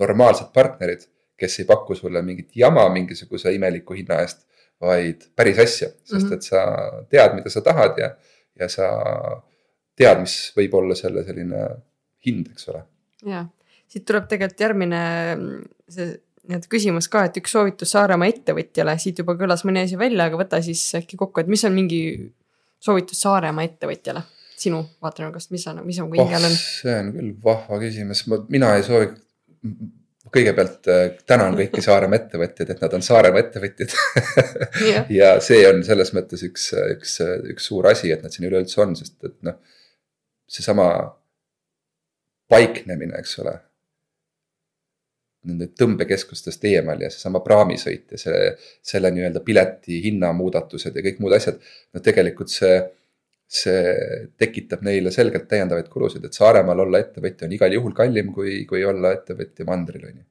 normaalsed 0.00 0.52
partnerid, 0.54 1.06
kes 1.38 1.60
ei 1.62 1.68
paku 1.68 1.96
sulle 1.96 2.20
mingit 2.26 2.50
jama 2.58 2.84
mingisuguse 2.92 3.52
imeliku 3.54 3.96
hinna 3.96 4.20
eest, 4.24 4.44
vaid 4.82 5.24
päris 5.38 5.58
asja, 5.58 5.88
sest 6.04 6.12
mm 6.12 6.28
-hmm. 6.28 6.34
et 6.34 6.42
sa 6.42 7.06
tead, 7.10 7.34
mida 7.34 7.50
sa 7.50 7.62
tahad 7.66 7.98
ja, 7.98 8.10
ja 8.58 8.68
sa 8.68 8.88
tead, 9.96 10.20
mis 10.20 10.52
võib 10.56 10.74
olla 10.74 10.94
selle 10.94 11.24
selline 11.24 11.68
hind, 12.26 12.50
eks 12.52 12.68
ole. 12.68 12.82
ja, 13.24 13.46
siit 13.88 14.06
tuleb 14.08 14.26
tegelikult 14.30 14.64
järgmine 14.66 15.02
see 15.88 16.08
nii-öelda 16.48 16.70
küsimus 16.72 17.10
ka, 17.12 17.26
et 17.28 17.36
üks 17.40 17.52
soovitus 17.52 17.92
Saaremaa 17.92 18.30
ettevõtjale, 18.30 18.94
siit 19.00 19.20
juba 19.20 19.34
kõlas 19.36 19.64
mõni 19.68 19.84
asi 19.84 19.98
välja, 20.00 20.28
aga 20.28 20.40
võta 20.40 20.62
siis 20.64 20.80
äkki 20.96 21.18
kokku, 21.20 21.42
et 21.42 21.50
mis 21.52 21.64
on 21.68 21.74
mingi 21.76 22.00
soovitus 22.84 23.20
Saaremaa 23.24 23.66
ettevõtjale 23.68 24.24
sinu 24.58 24.80
vaatenurgast, 25.04 25.52
mis 25.54 25.66
on, 25.70 25.82
mis 25.86 26.00
on 26.02 26.10
hingel 26.14 26.48
on 26.48 26.50
oh,? 26.50 26.58
see 26.80 26.96
on 26.98 27.12
küll 27.14 27.30
vahva 27.44 27.78
küsimus, 27.82 28.24
mina 28.50 28.72
ei 28.78 28.84
soovi, 28.86 29.10
kõigepealt 30.34 30.88
äh, 30.92 31.04
tänan 31.28 31.56
kõiki 31.58 31.84
Saaremaa 31.84 32.18
ettevõtjaid, 32.22 32.72
et 32.74 32.82
nad 32.84 32.96
on 32.96 33.04
Saaremaa 33.04 33.44
ettevõtjad 33.44 33.94
Jah. 34.88 35.12
ja 35.20 35.34
see 35.44 35.62
on 35.68 35.84
selles 35.86 36.14
mõttes 36.16 36.42
üks, 36.48 36.72
üks, 36.96 37.18
üks 37.52 37.70
suur 37.70 37.92
asi, 37.92 38.10
et 38.14 38.24
nad 38.24 38.34
siin 38.34 38.48
üleüldse 38.48 38.82
on, 38.84 38.96
sest 38.98 39.20
et 39.28 39.36
noh, 39.46 39.60
seesama 40.48 40.88
paiknemine, 42.48 43.20
eks 43.20 43.38
ole. 43.44 43.58
Nende 45.46 45.68
tõmbekeskustest 45.78 46.64
eemal 46.66 47.04
ja 47.04 47.08
seesama 47.14 47.38
praamisõit 47.44 48.10
ja 48.10 48.18
see, 48.18 48.38
selle 48.82 49.12
nii-öelda 49.14 49.40
pileti 49.46 50.00
hinnamuudatused 50.08 50.96
ja 50.98 51.04
kõik 51.04 51.20
muud 51.22 51.36
asjad. 51.36 51.60
no 51.94 52.02
tegelikult 52.02 52.50
see, 52.50 52.80
see 53.46 53.92
tekitab 54.36 54.82
neile 54.86 55.12
selgelt 55.14 55.46
täiendavaid 55.48 55.86
kulusid, 55.92 56.26
et 56.26 56.34
Saaremaal 56.34 56.82
olla 56.84 56.98
ettevõtja 57.04 57.46
on 57.46 57.54
igal 57.54 57.76
juhul 57.76 57.94
kallim 57.94 58.32
kui, 58.34 58.64
kui 58.66 58.82
olla 58.84 59.14
ettevõtja 59.14 59.68
mandril, 59.68 60.08
on 60.10 60.18
ju. 60.18 60.26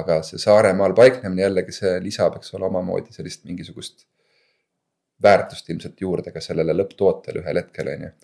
aga 0.00 0.22
see 0.26 0.40
Saaremaal 0.40 0.96
paiknemine 0.96 1.44
jällegi, 1.44 1.76
see 1.76 2.00
lisab, 2.00 2.40
eks 2.40 2.56
ole, 2.56 2.66
omamoodi 2.72 3.12
sellist 3.12 3.44
mingisugust 3.44 4.06
väärtust 5.22 5.68
ilmselt 5.70 6.00
juurde 6.00 6.32
ka 6.32 6.40
sellele 6.40 6.74
lõpptootele 6.74 7.44
ühel 7.44 7.60
hetkel, 7.60 7.92
on 7.92 8.08
ju 8.08 8.14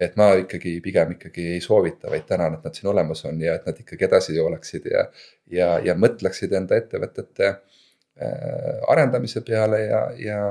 et 0.00 0.16
ma 0.16 0.30
ikkagi 0.40 0.78
pigem 0.84 1.14
ikkagi 1.16 1.46
ei 1.54 1.60
soovita, 1.60 2.08
vaid 2.12 2.24
tänan, 2.28 2.56
et 2.56 2.64
nad 2.64 2.76
siin 2.76 2.88
olemas 2.92 3.24
on 3.28 3.40
ja 3.44 3.58
et 3.58 3.68
nad 3.68 3.78
ikkagi 3.82 4.06
edasi 4.08 4.38
oleksid 4.40 4.88
ja, 4.90 5.04
ja, 5.52 5.70
ja 5.84 5.96
mõtleksid 5.98 6.54
enda 6.56 6.78
ettevõtete 6.80 7.48
äh, 7.50 8.76
arendamise 8.88 9.44
peale 9.46 9.82
ja, 9.84 10.02
ja, 10.18 10.42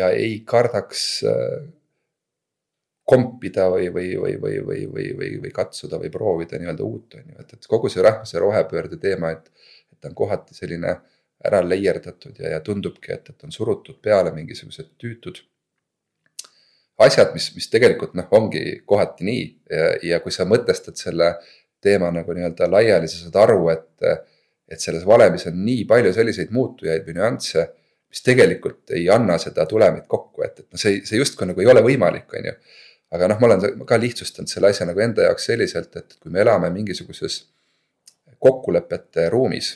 ja 0.00 0.10
ei 0.16 0.40
kardaks 0.46 1.04
äh, 1.30 1.60
kompida 3.10 3.66
või, 3.72 3.88
või, 3.94 4.10
või, 4.20 4.36
või, 4.42 4.58
või, 4.66 4.82
või, 4.92 5.06
või, 5.18 5.30
või 5.46 5.54
katsuda 5.54 5.98
või 5.98 6.12
proovida 6.14 6.60
nii-öelda 6.60 6.84
uut, 6.86 7.16
on 7.18 7.32
ju, 7.32 7.38
et, 7.42 7.56
et 7.56 7.70
kogu 7.70 7.90
see 7.90 8.04
rahvuse 8.06 8.38
rohepöörde 8.38 9.00
teema, 9.02 9.32
et, 9.34 9.48
et 9.90 9.98
ta 9.98 10.12
on 10.12 10.18
kohati 10.18 10.54
selline 10.54 10.94
ära 11.48 11.62
leierdatud 11.64 12.38
ja, 12.38 12.52
ja 12.54 12.60
tundubki, 12.60 13.14
et, 13.16 13.32
et 13.32 13.48
on 13.48 13.54
surutud 13.54 13.98
peale 14.04 14.30
mingisugused 14.36 14.92
tüütud 15.00 15.40
asjad, 17.06 17.32
mis, 17.34 17.50
mis 17.56 17.68
tegelikult 17.72 18.14
noh, 18.18 18.28
ongi 18.36 18.80
kohati 18.88 19.26
nii 19.26 19.44
ja, 19.70 19.88
ja 20.12 20.20
kui 20.24 20.32
sa 20.34 20.46
mõtestad 20.48 20.98
selle 21.00 21.32
teema 21.80 22.10
nagu 22.12 22.34
nii-öelda 22.36 22.68
laiali, 22.70 23.08
sa 23.08 23.24
saad 23.24 23.38
aru, 23.44 23.60
et, 23.72 24.08
et 24.68 24.82
selles 24.82 25.06
valemis 25.08 25.46
on 25.48 25.60
nii 25.64 25.86
palju 25.88 26.12
selliseid 26.16 26.52
muutujaid 26.54 27.06
või 27.06 27.16
nüansse, 27.16 27.66
mis 28.10 28.24
tegelikult 28.26 28.92
ei 28.96 29.06
anna 29.12 29.38
seda 29.40 29.64
tulemit 29.70 30.06
kokku, 30.10 30.44
et, 30.44 30.60
et 30.60 30.66
noh, 30.66 30.80
see, 30.80 31.00
see 31.06 31.20
justkui 31.20 31.48
nagu 31.48 31.62
ei 31.62 31.70
ole 31.70 31.82
võimalik, 31.86 32.28
on 32.36 32.50
ju. 32.50 32.56
aga 33.16 33.30
noh, 33.32 33.40
ma 33.40 33.50
olen 33.50 33.84
ka 33.88 33.98
lihtsustanud 33.98 34.50
selle 34.50 34.70
asja 34.70 34.86
nagu 34.88 35.00
enda 35.02 35.28
jaoks 35.28 35.48
selliselt, 35.50 35.96
et 35.96 36.18
kui 36.20 36.32
me 36.34 36.42
elame 36.44 36.70
mingisuguses 36.74 37.44
kokkulepete 38.40 39.28
ruumis 39.32 39.74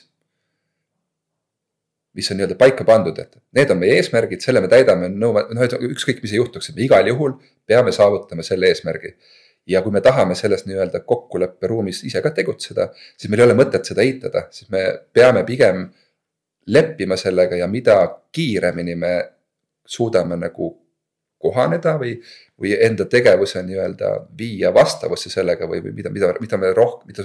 mis 2.15 2.31
on 2.31 2.39
nii-öelda 2.39 2.57
paika 2.59 2.85
pandud, 2.86 3.19
et 3.19 3.36
need 3.59 3.70
on 3.74 3.81
meie 3.81 3.97
eesmärgid, 3.99 4.43
selle 4.43 4.62
me 4.62 4.70
täidame, 4.70 5.09
noh, 5.11 5.35
ükskõik, 5.91 6.23
mis 6.23 6.35
juhtuks, 6.36 6.70
et 6.70 6.78
me 6.78 6.86
igal 6.86 7.09
juhul 7.11 7.35
peame 7.66 7.93
saavutama 7.93 8.47
selle 8.47 8.70
eesmärgi. 8.70 9.16
ja 9.66 9.81
kui 9.82 9.93
me 9.93 10.01
tahame 10.05 10.35
selles 10.36 10.66
nii-öelda 10.69 11.01
kokkulepperuumis 11.09 12.03
ise 12.05 12.20
ka 12.20 12.35
tegutseda, 12.36 12.91
siis 13.16 13.31
meil 13.32 13.41
ei 13.41 13.47
ole 13.47 13.55
mõtet 13.57 13.89
seda 13.89 14.05
eitada, 14.05 14.43
siis 14.53 14.69
me 14.70 14.82
peame 15.12 15.41
pigem 15.49 15.86
leppima 16.66 17.16
sellega 17.16 17.57
ja 17.57 17.66
mida 17.66 17.97
kiiremini 18.32 18.95
me 18.95 19.15
suudame 19.86 20.36
nagu 20.36 20.69
kohaneda 21.41 21.97
või, 22.01 22.12
või 22.61 22.77
enda 22.77 23.09
tegevuse 23.09 23.62
nii-öelda 23.65 24.12
viia 24.39 24.73
vastavusse 24.74 25.32
sellega 25.32 25.69
või, 25.69 25.81
või 25.85 25.97
mida, 25.97 26.12
mida, 26.12 26.35
mida 26.41 26.61
me 26.61 26.73
rohkem, 26.77 27.09
mida, 27.09 27.24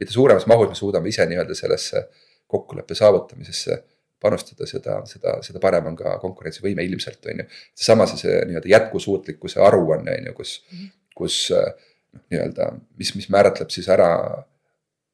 mida 0.00 0.12
suuremas 0.12 0.48
mahus 0.48 0.72
me 0.72 0.80
suudame 0.80 1.12
ise 1.12 1.26
nii-öelda 1.28 1.56
sellesse 1.56 2.06
kokkuleppe 2.48 2.96
saavutamisesse 2.96 3.82
panustada, 4.24 4.68
seda, 4.70 4.98
seda, 5.10 5.36
seda 5.46 5.62
parem 5.62 5.92
on 5.92 5.98
ka 6.00 6.16
konkurentsivõime 6.22 6.86
ilmselt, 6.88 7.20
on 7.32 7.44
ju. 7.44 7.48
seesama 7.76 8.08
see, 8.10 8.22
see 8.24 8.40
nii-öelda 8.48 8.72
jätkusuutlikkuse 8.72 9.62
aruanne, 9.62 10.16
on 10.20 10.30
ju, 10.30 10.34
kus 10.40 10.56
mm, 10.64 10.78
-hmm. 10.80 10.96
kus 11.20 11.38
noh, 11.52 12.24
nii-öelda, 12.32 12.72
mis, 12.98 13.14
mis 13.20 13.30
määratleb 13.32 13.70
siis 13.74 13.88
ära 13.92 14.10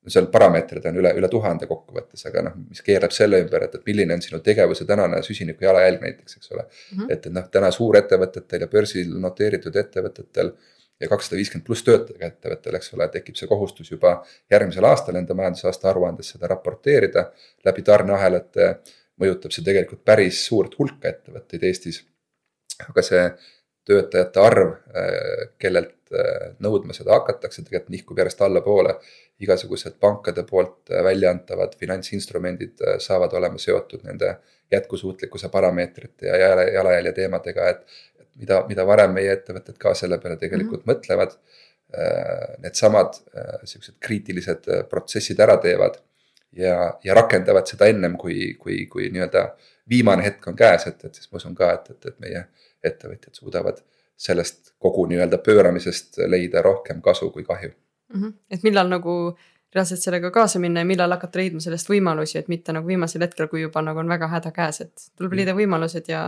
seal 0.09 0.31
parameetrid 0.33 0.87
on 0.89 0.97
üle, 1.03 1.13
üle 1.19 1.29
tuhande 1.29 1.69
kokkuvõttes, 1.69 2.23
aga 2.31 2.47
noh, 2.47 2.57
mis 2.71 2.81
keerab 2.85 3.13
selle 3.13 3.43
ümber, 3.45 3.67
et, 3.67 3.75
et 3.77 3.89
milline 3.89 4.17
on 4.17 4.23
sinu 4.25 4.41
tegevuse 4.45 4.87
tänane 4.89 5.21
süsiniku 5.27 5.67
jalajälg 5.67 6.05
näiteks, 6.07 6.37
eks 6.39 6.53
ole 6.55 6.63
mm. 6.63 6.71
-hmm. 6.97 7.13
et, 7.13 7.27
et 7.27 7.33
noh, 7.37 7.49
täna 7.53 7.71
suurettevõtetel 7.75 8.65
ja 8.65 8.69
börsil 8.73 9.13
noteeritud 9.21 9.77
ettevõtetel 9.77 10.55
ja 11.01 11.09
kakssada 11.09 11.37
viiskümmend 11.37 11.67
pluss 11.67 11.85
töötajaga 11.85 12.33
ettevõttel, 12.33 12.79
eks 12.81 12.95
ole, 12.95 13.09
tekib 13.13 13.37
see 13.37 13.49
kohustus 13.49 13.93
juba 13.93 14.15
järgmisel 14.53 14.89
aastal 14.89 15.21
enda 15.21 15.37
majandusaasta 15.37 15.91
aruandes 15.93 16.33
seda 16.35 16.49
raporteerida 16.49 17.31
läbi 17.65 17.85
tarneahelate 17.85 18.71
mõjutab 19.21 19.55
see 19.55 19.65
tegelikult 19.67 20.05
päris 20.05 20.45
suurt 20.47 20.77
hulka 20.79 21.09
ettevõtteid 21.13 21.65
Eestis. 21.69 22.05
aga 22.89 23.03
see 23.05 23.25
töötajate 23.91 24.41
arv, 24.43 24.75
äh, 24.95 25.49
kellelt 25.61 26.13
äh, 26.13 26.53
nõudma 26.63 26.95
seda 26.97 27.15
hakatakse, 27.17 27.65
tegelikult 27.65 27.95
nihkub 27.97 28.23
järjest 28.23 28.47
allapoole. 28.47 29.01
igasugused 29.41 29.95
pankade 30.01 30.43
poolt 30.45 30.91
äh, 30.93 31.01
välja 31.05 31.31
antavad 31.33 31.73
finantsinstrumendid 31.81 32.83
saavad 33.01 33.33
olema 33.39 33.59
seotud 33.59 34.03
nende 34.05 34.35
jätkusuutlikkuse 34.73 35.49
parameetrite 35.49 36.27
ja 36.27 36.37
jalajälje 36.75 37.13
teemadega, 37.13 37.69
et. 37.69 37.99
mida, 38.41 38.61
mida 38.69 38.85
varem 38.87 39.11
meie 39.13 39.33
ettevõtted 39.33 39.77
ka 39.79 39.95
selle 39.95 40.19
peale 40.19 40.37
tegelikult 40.37 40.85
mm 40.85 40.93
-hmm. 40.93 41.01
mõtlevad. 41.01 41.33
Needsamad 42.63 43.17
siuksed 43.67 43.97
kriitilised 43.99 44.69
protsessid 44.91 45.41
ära 45.43 45.57
teevad 45.59 45.97
ja, 46.57 46.95
ja 47.05 47.15
rakendavad 47.15 47.67
seda 47.67 47.89
ennem 47.91 48.17
kui, 48.19 48.55
kui, 48.59 48.87
kui 48.87 49.11
nii-öelda 49.11 49.45
viimane 49.91 50.25
hetk 50.25 50.49
on 50.49 50.57
käes, 50.57 50.87
et, 50.87 51.05
et 51.05 51.15
siis 51.15 51.31
ma 51.31 51.41
usun 51.41 51.55
ka, 51.55 51.73
et, 51.79 51.91
et, 51.91 52.11
et 52.13 52.19
meie 52.23 52.45
ettevõtjad 52.85 53.37
suudavad 53.37 53.83
sellest 54.21 54.75
kogu 54.79 55.07
nii-öelda 55.11 55.39
pööramisest 55.45 56.21
leida 56.29 56.63
rohkem 56.63 57.01
kasu 57.03 57.31
kui 57.31 57.45
kahju 57.45 57.71
mm. 57.71 58.23
-hmm. 58.23 58.35
et 58.51 58.63
millal 58.63 58.89
nagu 58.89 59.15
reaalselt 59.75 60.03
sellega 60.03 60.31
kaasa 60.31 60.59
minna 60.59 60.81
ja 60.81 60.87
millal 60.87 61.13
hakata 61.15 61.39
leidma 61.39 61.61
sellest 61.61 61.89
võimalusi, 61.89 62.39
et 62.39 62.49
mitte 62.49 62.73
nagu 62.73 62.87
viimasel 62.87 63.23
hetkel, 63.23 63.49
kui 63.49 63.63
juba 63.63 63.83
nagu 63.83 63.99
on 64.03 64.09
väga 64.09 64.29
häda 64.29 64.51
käes, 64.53 64.81
et 64.81 65.05
tuleb 65.17 65.37
leida 65.39 65.55
võimalused 65.55 66.11
ja 66.11 66.23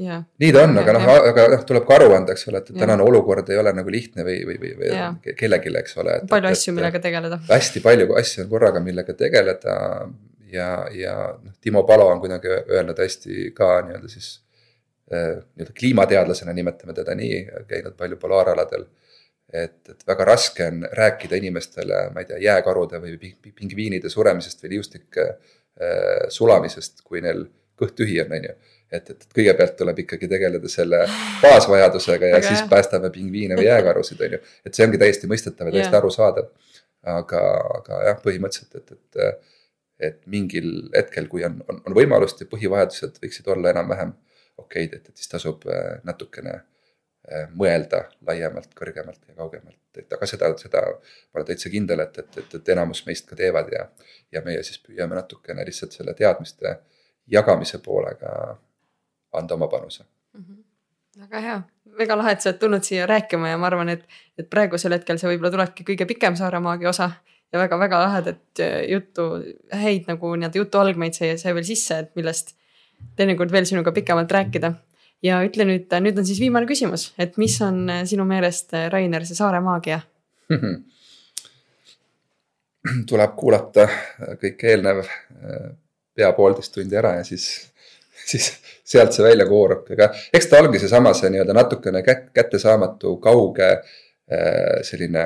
Yeah. 0.00 0.22
nii 0.40 0.52
ta 0.54 0.62
on, 0.64 0.78
aga 0.80 0.92
noh, 0.96 1.02
aga 1.28 1.42
noh, 1.52 1.64
tuleb 1.68 1.84
ka 1.84 1.98
aru 1.98 2.14
anda, 2.16 2.32
eks 2.32 2.46
ole, 2.48 2.62
et 2.62 2.70
tänane 2.72 3.04
olukord 3.04 3.50
ei 3.52 3.58
ole 3.60 3.74
nagu 3.76 3.92
lihtne 3.92 4.24
või, 4.24 4.38
või, 4.48 4.56
või, 4.62 4.70
või 4.78 4.88
yeah. 4.88 5.18
kellelegi, 5.36 5.72
eks 5.82 5.98
ole. 6.00 6.14
palju 6.30 6.48
et, 6.48 6.56
asju, 6.56 6.72
millega 6.78 7.00
tegeleda. 7.04 7.38
hästi 7.50 7.82
palju 7.84 8.14
asju 8.16 8.46
on 8.46 8.48
korraga, 8.54 8.80
millega 8.80 9.12
tegeleda 9.18 9.74
ja, 10.52 10.70
ja 10.96 11.14
noh, 11.42 11.52
Timo 11.60 11.84
Palo 11.88 12.08
on 12.08 12.24
kuidagi 12.24 12.48
öelnud 12.52 12.98
hästi 13.04 13.52
ka 13.56 13.68
nii-öelda 13.86 14.10
siis 14.12 14.32
eh, 15.12 15.38
nii-öelda 15.44 15.76
kliimateadlasena 15.78 16.56
nimetame 16.56 16.96
teda 16.96 17.16
nii, 17.18 17.44
käinud 17.68 17.96
palju 17.98 18.20
polaaraladel. 18.22 18.88
et, 19.52 19.80
et 19.88 20.06
väga 20.08 20.24
raske 20.24 20.66
on 20.72 20.86
rääkida 20.96 21.36
inimestele, 21.36 22.06
ma 22.14 22.22
ei 22.22 22.30
tea, 22.30 22.38
jääkarude 22.40 23.00
või 23.02 23.34
pingviinide 23.52 24.08
suremisest 24.08 24.64
või 24.64 24.78
liustike 24.78 25.26
äh, 25.28 26.30
sulamisest, 26.32 27.02
kui 27.04 27.20
neil 27.20 27.44
kõht 27.76 27.92
tühi 27.98 28.22
on, 28.24 28.32
on 28.32 28.48
ju 28.48 28.54
et, 28.92 29.10
et 29.14 29.24
kõigepealt 29.36 29.76
tuleb 29.78 30.02
ikkagi 30.04 30.28
tegeleda 30.30 30.70
selle 30.70 31.04
baasvajadusega 31.42 32.32
ja 32.32 32.38
aga 32.38 32.48
siis 32.48 32.60
jah. 32.60 32.68
päästame 32.70 33.10
pingviine 33.14 33.56
või 33.58 33.68
jääkarusid, 33.68 34.20
on 34.26 34.36
ju. 34.36 34.42
et 34.66 34.76
see 34.76 34.86
ongi 34.86 35.00
täiesti 35.00 35.30
mõistetav 35.30 35.70
ja 35.70 35.76
täiesti 35.78 35.98
arusaadav. 35.98 36.50
aga, 37.12 37.40
aga 37.78 38.02
jah, 38.08 38.18
põhimõtteliselt, 38.22 38.76
et, 38.78 38.92
et, 38.92 39.54
et 40.10 40.20
mingil 40.30 40.68
hetkel, 40.94 41.26
kui 41.30 41.42
on, 41.46 41.58
on, 41.68 41.80
on 41.88 41.96
võimalust 41.96 42.44
ja 42.44 42.50
põhivajadused 42.50 43.18
võiksid 43.22 43.48
olla 43.50 43.72
enam-vähem 43.72 44.12
okeid, 44.62 44.94
et, 44.94 45.08
et 45.08 45.16
siis 45.16 45.32
tasub 45.32 45.64
äh, 45.66 45.96
natukene 46.06 46.54
äh, 46.60 47.48
mõelda 47.58 48.04
laiemalt, 48.28 48.70
kõrgemalt 48.78 49.22
ja 49.28 49.34
kaugemalt, 49.38 49.80
et 49.98 50.12
aga 50.14 50.28
seda, 50.28 50.52
seda 50.60 50.84
ma 50.92 51.40
olen 51.40 51.48
täitsa 51.48 51.72
kindel, 51.72 52.04
et, 52.04 52.22
et, 52.22 52.42
et, 52.44 52.58
et 52.60 52.74
enamus 52.76 53.02
meist 53.08 53.26
ka 53.28 53.38
teevad 53.38 53.72
ja. 53.72 53.86
ja 54.32 54.44
meie 54.44 54.62
siis 54.66 54.78
püüame 54.84 55.18
natukene 55.18 55.64
lihtsalt 55.66 55.96
selle 55.96 56.14
teadmiste 56.18 56.76
jagamise 57.32 57.80
poolega 57.82 58.58
anda 59.32 59.54
oma 59.54 59.68
panuse 59.72 60.04
mm. 60.04 60.44
-hmm 60.44 60.62
väga 61.20 61.40
hea, 61.44 61.56
väga 61.98 62.16
lahe, 62.16 62.32
et 62.32 62.40
sa 62.40 62.50
oled 62.50 62.60
tulnud 62.60 62.86
siia 62.86 63.06
rääkima 63.08 63.50
ja 63.50 63.58
ma 63.60 63.68
arvan, 63.68 63.90
et, 63.92 64.06
et 64.40 64.48
praegusel 64.50 64.94
hetkel 64.96 65.18
see 65.20 65.28
võib-olla 65.28 65.50
tulebki 65.52 65.84
kõige 65.90 66.06
pikem 66.08 66.38
Saaremaagi 66.38 66.88
osa 66.88 67.10
ja 67.52 67.60
väga-väga 67.60 67.98
lahedat 68.06 68.62
äh, 68.64 68.78
juttu, 68.90 69.26
häid 69.76 70.08
nagu 70.08 70.32
nii-öelda 70.36 70.62
jutu 70.62 70.80
algmeid 70.80 71.16
sai, 71.18 71.34
sai 71.40 71.54
veel 71.56 71.66
sisse, 71.68 71.98
et 72.04 72.14
millest 72.16 72.54
teinekord 73.18 73.52
veel 73.52 73.68
sinuga 73.68 73.92
pikemalt 73.92 74.32
rääkida. 74.32 74.72
ja 75.22 75.42
ütle 75.46 75.66
nüüd, 75.68 75.92
nüüd 76.02 76.16
on 76.18 76.26
siis 76.26 76.40
viimane 76.42 76.66
küsimus, 76.66 77.12
et 77.20 77.36
mis 77.38 77.58
on 77.62 77.84
äh, 77.90 78.06
sinu 78.08 78.24
meelest, 78.28 78.72
äh, 78.74 78.88
Rainer, 78.92 79.26
see 79.28 79.38
Saare 79.38 79.60
maagia 79.60 80.00
tuleb 83.10 83.36
kuulata 83.38 83.84
kõik 84.40 84.64
eelnev 84.66 85.04
pea 86.16 86.32
poolteist 86.34 86.74
tundi 86.74 86.96
ära 86.98 87.12
ja 87.20 87.24
siis 87.24 87.71
siis 88.30 88.48
sealt 88.84 89.14
see 89.14 89.24
välja 89.24 89.46
koorub, 89.48 89.86
aga 89.94 90.10
eks 90.34 90.48
ta 90.50 90.60
ongi 90.62 90.80
seesama, 90.82 91.14
see 91.16 91.30
nii-öelda 91.32 91.56
natukene 91.56 92.02
kättesaamatu, 92.06 93.16
kauge 93.22 93.68
äh, 93.72 94.80
selline 94.86 95.24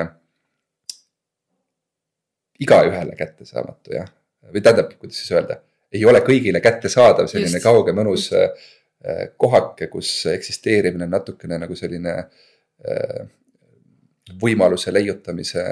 igaühele 2.62 3.16
kättesaamatu 3.18 3.96
jah, 3.98 4.10
või 4.52 4.62
tähendab, 4.64 4.94
kuidas 5.00 5.20
siis 5.20 5.32
öelda, 5.34 5.58
ei 5.92 6.04
ole 6.08 6.22
kõigile 6.24 6.62
kättesaadav 6.64 7.28
selline 7.30 7.58
Just. 7.58 7.66
kauge 7.66 7.94
mõnus 7.96 8.28
äh, 8.36 8.70
kohake, 9.36 9.90
kus 9.92 10.12
eksisteerimine 10.32 11.06
on 11.06 11.14
natukene 11.18 11.58
nagu 11.62 11.76
selline 11.78 12.16
äh, 12.22 13.26
võimaluse 14.42 14.90
leiutamise 14.94 15.62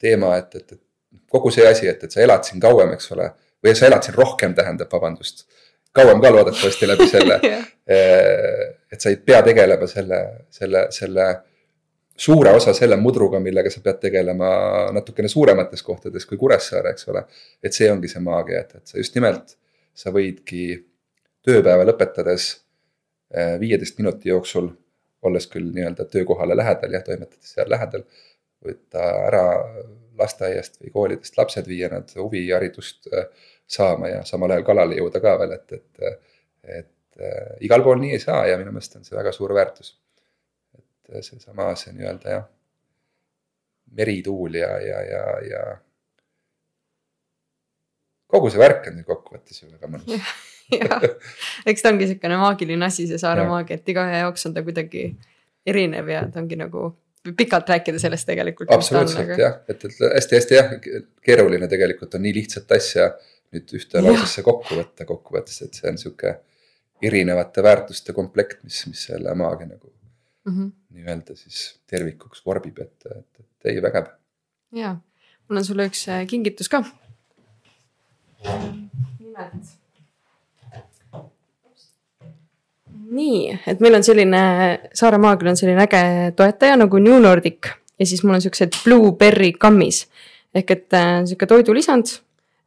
teema, 0.00 0.32
et, 0.40 0.54
et, 0.58 0.72
et 0.72 1.22
kogu 1.30 1.52
see 1.54 1.66
asi, 1.68 1.86
et, 1.88 2.02
et 2.02 2.12
sa 2.12 2.22
elad 2.24 2.42
siin 2.46 2.60
kauem, 2.62 2.90
eks 2.96 3.12
ole, 3.14 3.28
või 3.64 3.74
sa 3.76 3.88
elad 3.88 4.06
siin 4.06 4.16
rohkem, 4.16 4.54
tähendab, 4.56 4.90
vabandust 4.92 5.46
kauem 5.92 6.20
ka 6.22 6.30
loodetavasti 6.30 6.88
läbi 6.88 7.06
selle 7.10 7.40
yeah. 7.46 7.64
et 8.92 9.00
sa 9.00 9.10
ei 9.10 9.18
pea 9.24 9.42
tegelema 9.46 9.88
selle, 9.90 10.20
selle, 10.54 10.86
selle 10.94 11.26
suure 12.20 12.52
osa 12.54 12.74
selle 12.76 12.98
mudruga, 13.00 13.40
millega 13.40 13.70
sa 13.72 13.80
pead 13.84 14.00
tegelema 14.02 14.50
natukene 14.94 15.28
suuremates 15.28 15.82
kohtades 15.82 16.26
kui 16.28 16.38
Kuressaare, 16.40 16.92
eks 16.94 17.08
ole. 17.08 17.24
et 17.62 17.76
see 17.76 17.88
ongi 17.92 18.10
see 18.12 18.22
maagia, 18.24 18.64
et, 18.64 18.74
et 18.76 18.92
sa 18.92 19.00
just 19.00 19.16
nimelt, 19.16 19.56
sa 19.96 20.12
võidki 20.14 20.64
tööpäeva 21.46 21.86
lõpetades 21.88 22.50
eh, 23.32 23.56
viieteist 23.62 23.98
minuti 24.02 24.28
jooksul, 24.28 24.68
olles 25.24 25.48
küll 25.52 25.72
nii-öelda 25.72 26.06
töökohale 26.12 26.56
lähedal, 26.56 26.92
jah, 26.96 27.04
toimetades 27.04 27.56
seal 27.56 27.72
lähedal, 27.72 28.04
võtta 28.64 29.08
ära 29.30 29.44
lasteaiast 30.20 30.80
või 30.82 30.92
koolidest 30.94 31.38
lapsed, 31.38 31.68
viia 31.68 31.90
nad 31.92 32.12
huviharidust 32.16 33.10
äh, 33.12 33.26
saama 33.70 34.10
ja 34.12 34.22
samal 34.28 34.54
ajal 34.54 34.66
kalale 34.66 34.98
jõuda 34.98 35.22
ka 35.22 35.36
veel, 35.40 35.56
et, 35.56 35.76
et, 35.78 36.22
et 36.80 37.20
äh, 37.20 37.50
igal 37.66 37.84
pool 37.86 38.00
nii 38.02 38.14
ei 38.16 38.22
saa 38.22 38.44
ja 38.50 38.58
minu 38.60 38.74
meelest 38.74 38.96
on 38.98 39.06
see 39.06 39.18
väga 39.18 39.32
suur 39.36 39.54
väärtus. 39.56 39.94
et 40.78 41.14
äh, 41.16 41.22
seesama, 41.26 41.72
see 41.78 41.94
nii-öelda 41.96 42.34
jah, 42.36 42.48
merituul 43.96 44.54
ja, 44.54 44.70
ja, 44.84 45.02
ja, 45.06 45.24
ja 45.50 45.64
kogu 48.30 48.50
see 48.50 48.62
värk 48.62 48.88
on 48.90 49.02
kokkuvõttes 49.06 49.62
ju 49.62 49.70
väga 49.70 49.90
mõnus. 49.90 50.38
Jah, 50.70 51.02
eks 51.66 51.82
ta 51.82 51.90
ongi 51.90 52.06
niisugune 52.06 52.36
maagiline 52.38 52.86
asi, 52.86 53.08
see 53.10 53.18
saare 53.18 53.42
maagia, 53.48 53.80
et 53.80 53.88
igaühe 53.90 54.20
jaoks 54.20 54.46
on 54.46 54.52
ta 54.54 54.62
kuidagi 54.62 55.08
erinev 55.66 56.10
ja 56.12 56.20
ta 56.30 56.38
ongi 56.42 56.58
nagu 56.60 56.92
pikalt 57.36 57.68
rääkida 57.68 57.98
sellest 57.98 58.26
tegelikult. 58.26 58.70
absoluutselt 58.72 59.38
jah, 59.38 59.60
et, 59.68 59.84
et 59.84 60.00
hästi-hästi 60.14 60.56
jah, 60.56 60.72
keeruline 61.24 61.68
tegelikult 61.68 62.14
on 62.16 62.24
nii 62.24 62.34
lihtsat 62.40 62.72
asja 62.76 63.10
nüüd 63.54 63.74
ühte 63.76 64.02
lausesse 64.02 64.44
kokku 64.46 64.78
võtta 64.78 65.06
kokkuvõttes, 65.08 65.60
et 65.66 65.76
see 65.76 65.90
on 65.90 65.98
sihuke 66.00 66.36
erinevate 67.02 67.62
väärtuste 67.64 68.14
komplekt, 68.16 68.62
mis, 68.64 68.82
mis 68.86 69.04
selle 69.08 69.34
maagia 69.34 69.72
nagu 69.72 69.92
mm 70.44 70.56
-hmm. 70.56 70.72
nii-öelda 70.96 71.36
siis 71.36 71.80
tervikuks 71.86 72.46
vorbib, 72.46 72.78
et, 72.78 73.06
et, 73.16 73.40
et 73.40 73.72
ei 73.72 73.82
vägev. 73.82 74.06
ja, 74.72 74.96
mul 75.48 75.62
on 75.62 75.64
sulle 75.64 75.86
üks 75.86 76.08
äh, 76.08 76.26
kingitus 76.26 76.68
ka. 76.68 76.84
nimelt. 79.18 79.79
Nii, 83.10 83.58
et 83.66 83.80
meil 83.82 83.98
on 83.98 84.06
selline, 84.06 84.40
Saare 84.94 85.18
Maagil 85.18 85.52
on 85.52 85.58
selline 85.58 85.84
äge 85.84 86.32
toetaja 86.38 86.78
nagu 86.78 87.02
New 87.02 87.20
Nordic 87.22 87.70
ja 87.98 88.06
siis 88.06 88.24
mul 88.24 88.38
on 88.38 88.42
siuksed 88.44 88.82
blueberry 88.84 89.52
kammis 89.58 90.04
ehk 90.54 90.74
et 90.74 90.98
äh, 90.98 91.20
sihuke 91.26 91.48
toidulisand 91.50 92.20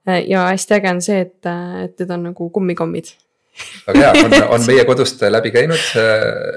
Äh, 0.08 0.24
ja 0.28 0.48
hästi 0.48 0.74
äge 0.74 0.90
on 0.90 1.02
see, 1.02 1.20
et, 1.22 1.46
äh, 1.46 1.84
et 1.86 2.00
need 2.00 2.10
on 2.12 2.26
nagu 2.28 2.50
kummikommid 2.52 3.14
väga 3.86 4.02
hea, 4.02 4.24
on, 4.26 4.34
on 4.58 4.66
meie 4.68 4.84
kodust 4.90 5.22
läbi 5.30 5.52
käinud 5.54 5.84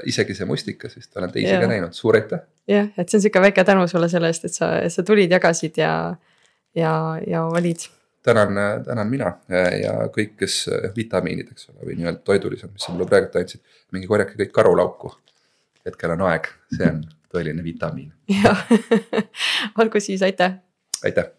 isegi 0.09 0.35
see 0.35 0.47
mustikas 0.49 0.97
vist, 0.97 1.13
olen 1.15 1.31
teisi 1.31 1.53
ja. 1.53 1.61
ka 1.61 1.69
näinud, 1.71 1.95
suur 1.95 2.17
aitäh. 2.19 2.41
jah, 2.67 2.89
et 2.97 3.07
see 3.07 3.19
on 3.19 3.23
sihuke 3.23 3.43
väike 3.45 3.63
tänu 3.63 3.85
sulle 3.87 4.09
selle 4.11 4.33
eest, 4.33 4.49
et 4.49 4.57
sa, 4.57 4.71
sa 4.91 5.05
tulid, 5.07 5.31
jagasid 5.31 5.79
ja, 5.79 5.93
ja, 6.75 6.91
ja 7.23 7.45
olid. 7.47 7.87
Tänan, 8.27 8.59
tänan 8.85 9.09
mina 9.11 9.31
ja 9.81 9.93
kõik, 10.13 10.35
kes 10.43 10.59
vitamiinid, 10.97 11.53
eks 11.55 11.71
ole, 11.71 11.85
või 11.89 11.97
nii-öelda 12.01 12.23
toidulised, 12.27 12.73
mis 12.73 12.87
sa 12.87 12.93
mulle 12.93 13.07
praegu 13.09 13.31
andsid, 13.39 13.63
minge 13.95 14.09
korjake 14.11 14.37
kõik 14.43 14.53
karulauku. 14.55 15.15
hetkel 15.87 16.11
on 16.17 16.25
aeg, 16.27 16.51
see 16.75 16.91
on 16.91 17.01
tõeline 17.31 17.63
vitamiin. 17.63 18.11
jah 18.43 18.67
olgu 19.79 20.03
siis, 20.03 20.23
aitäh. 20.27 20.59
aitäh 21.03 21.36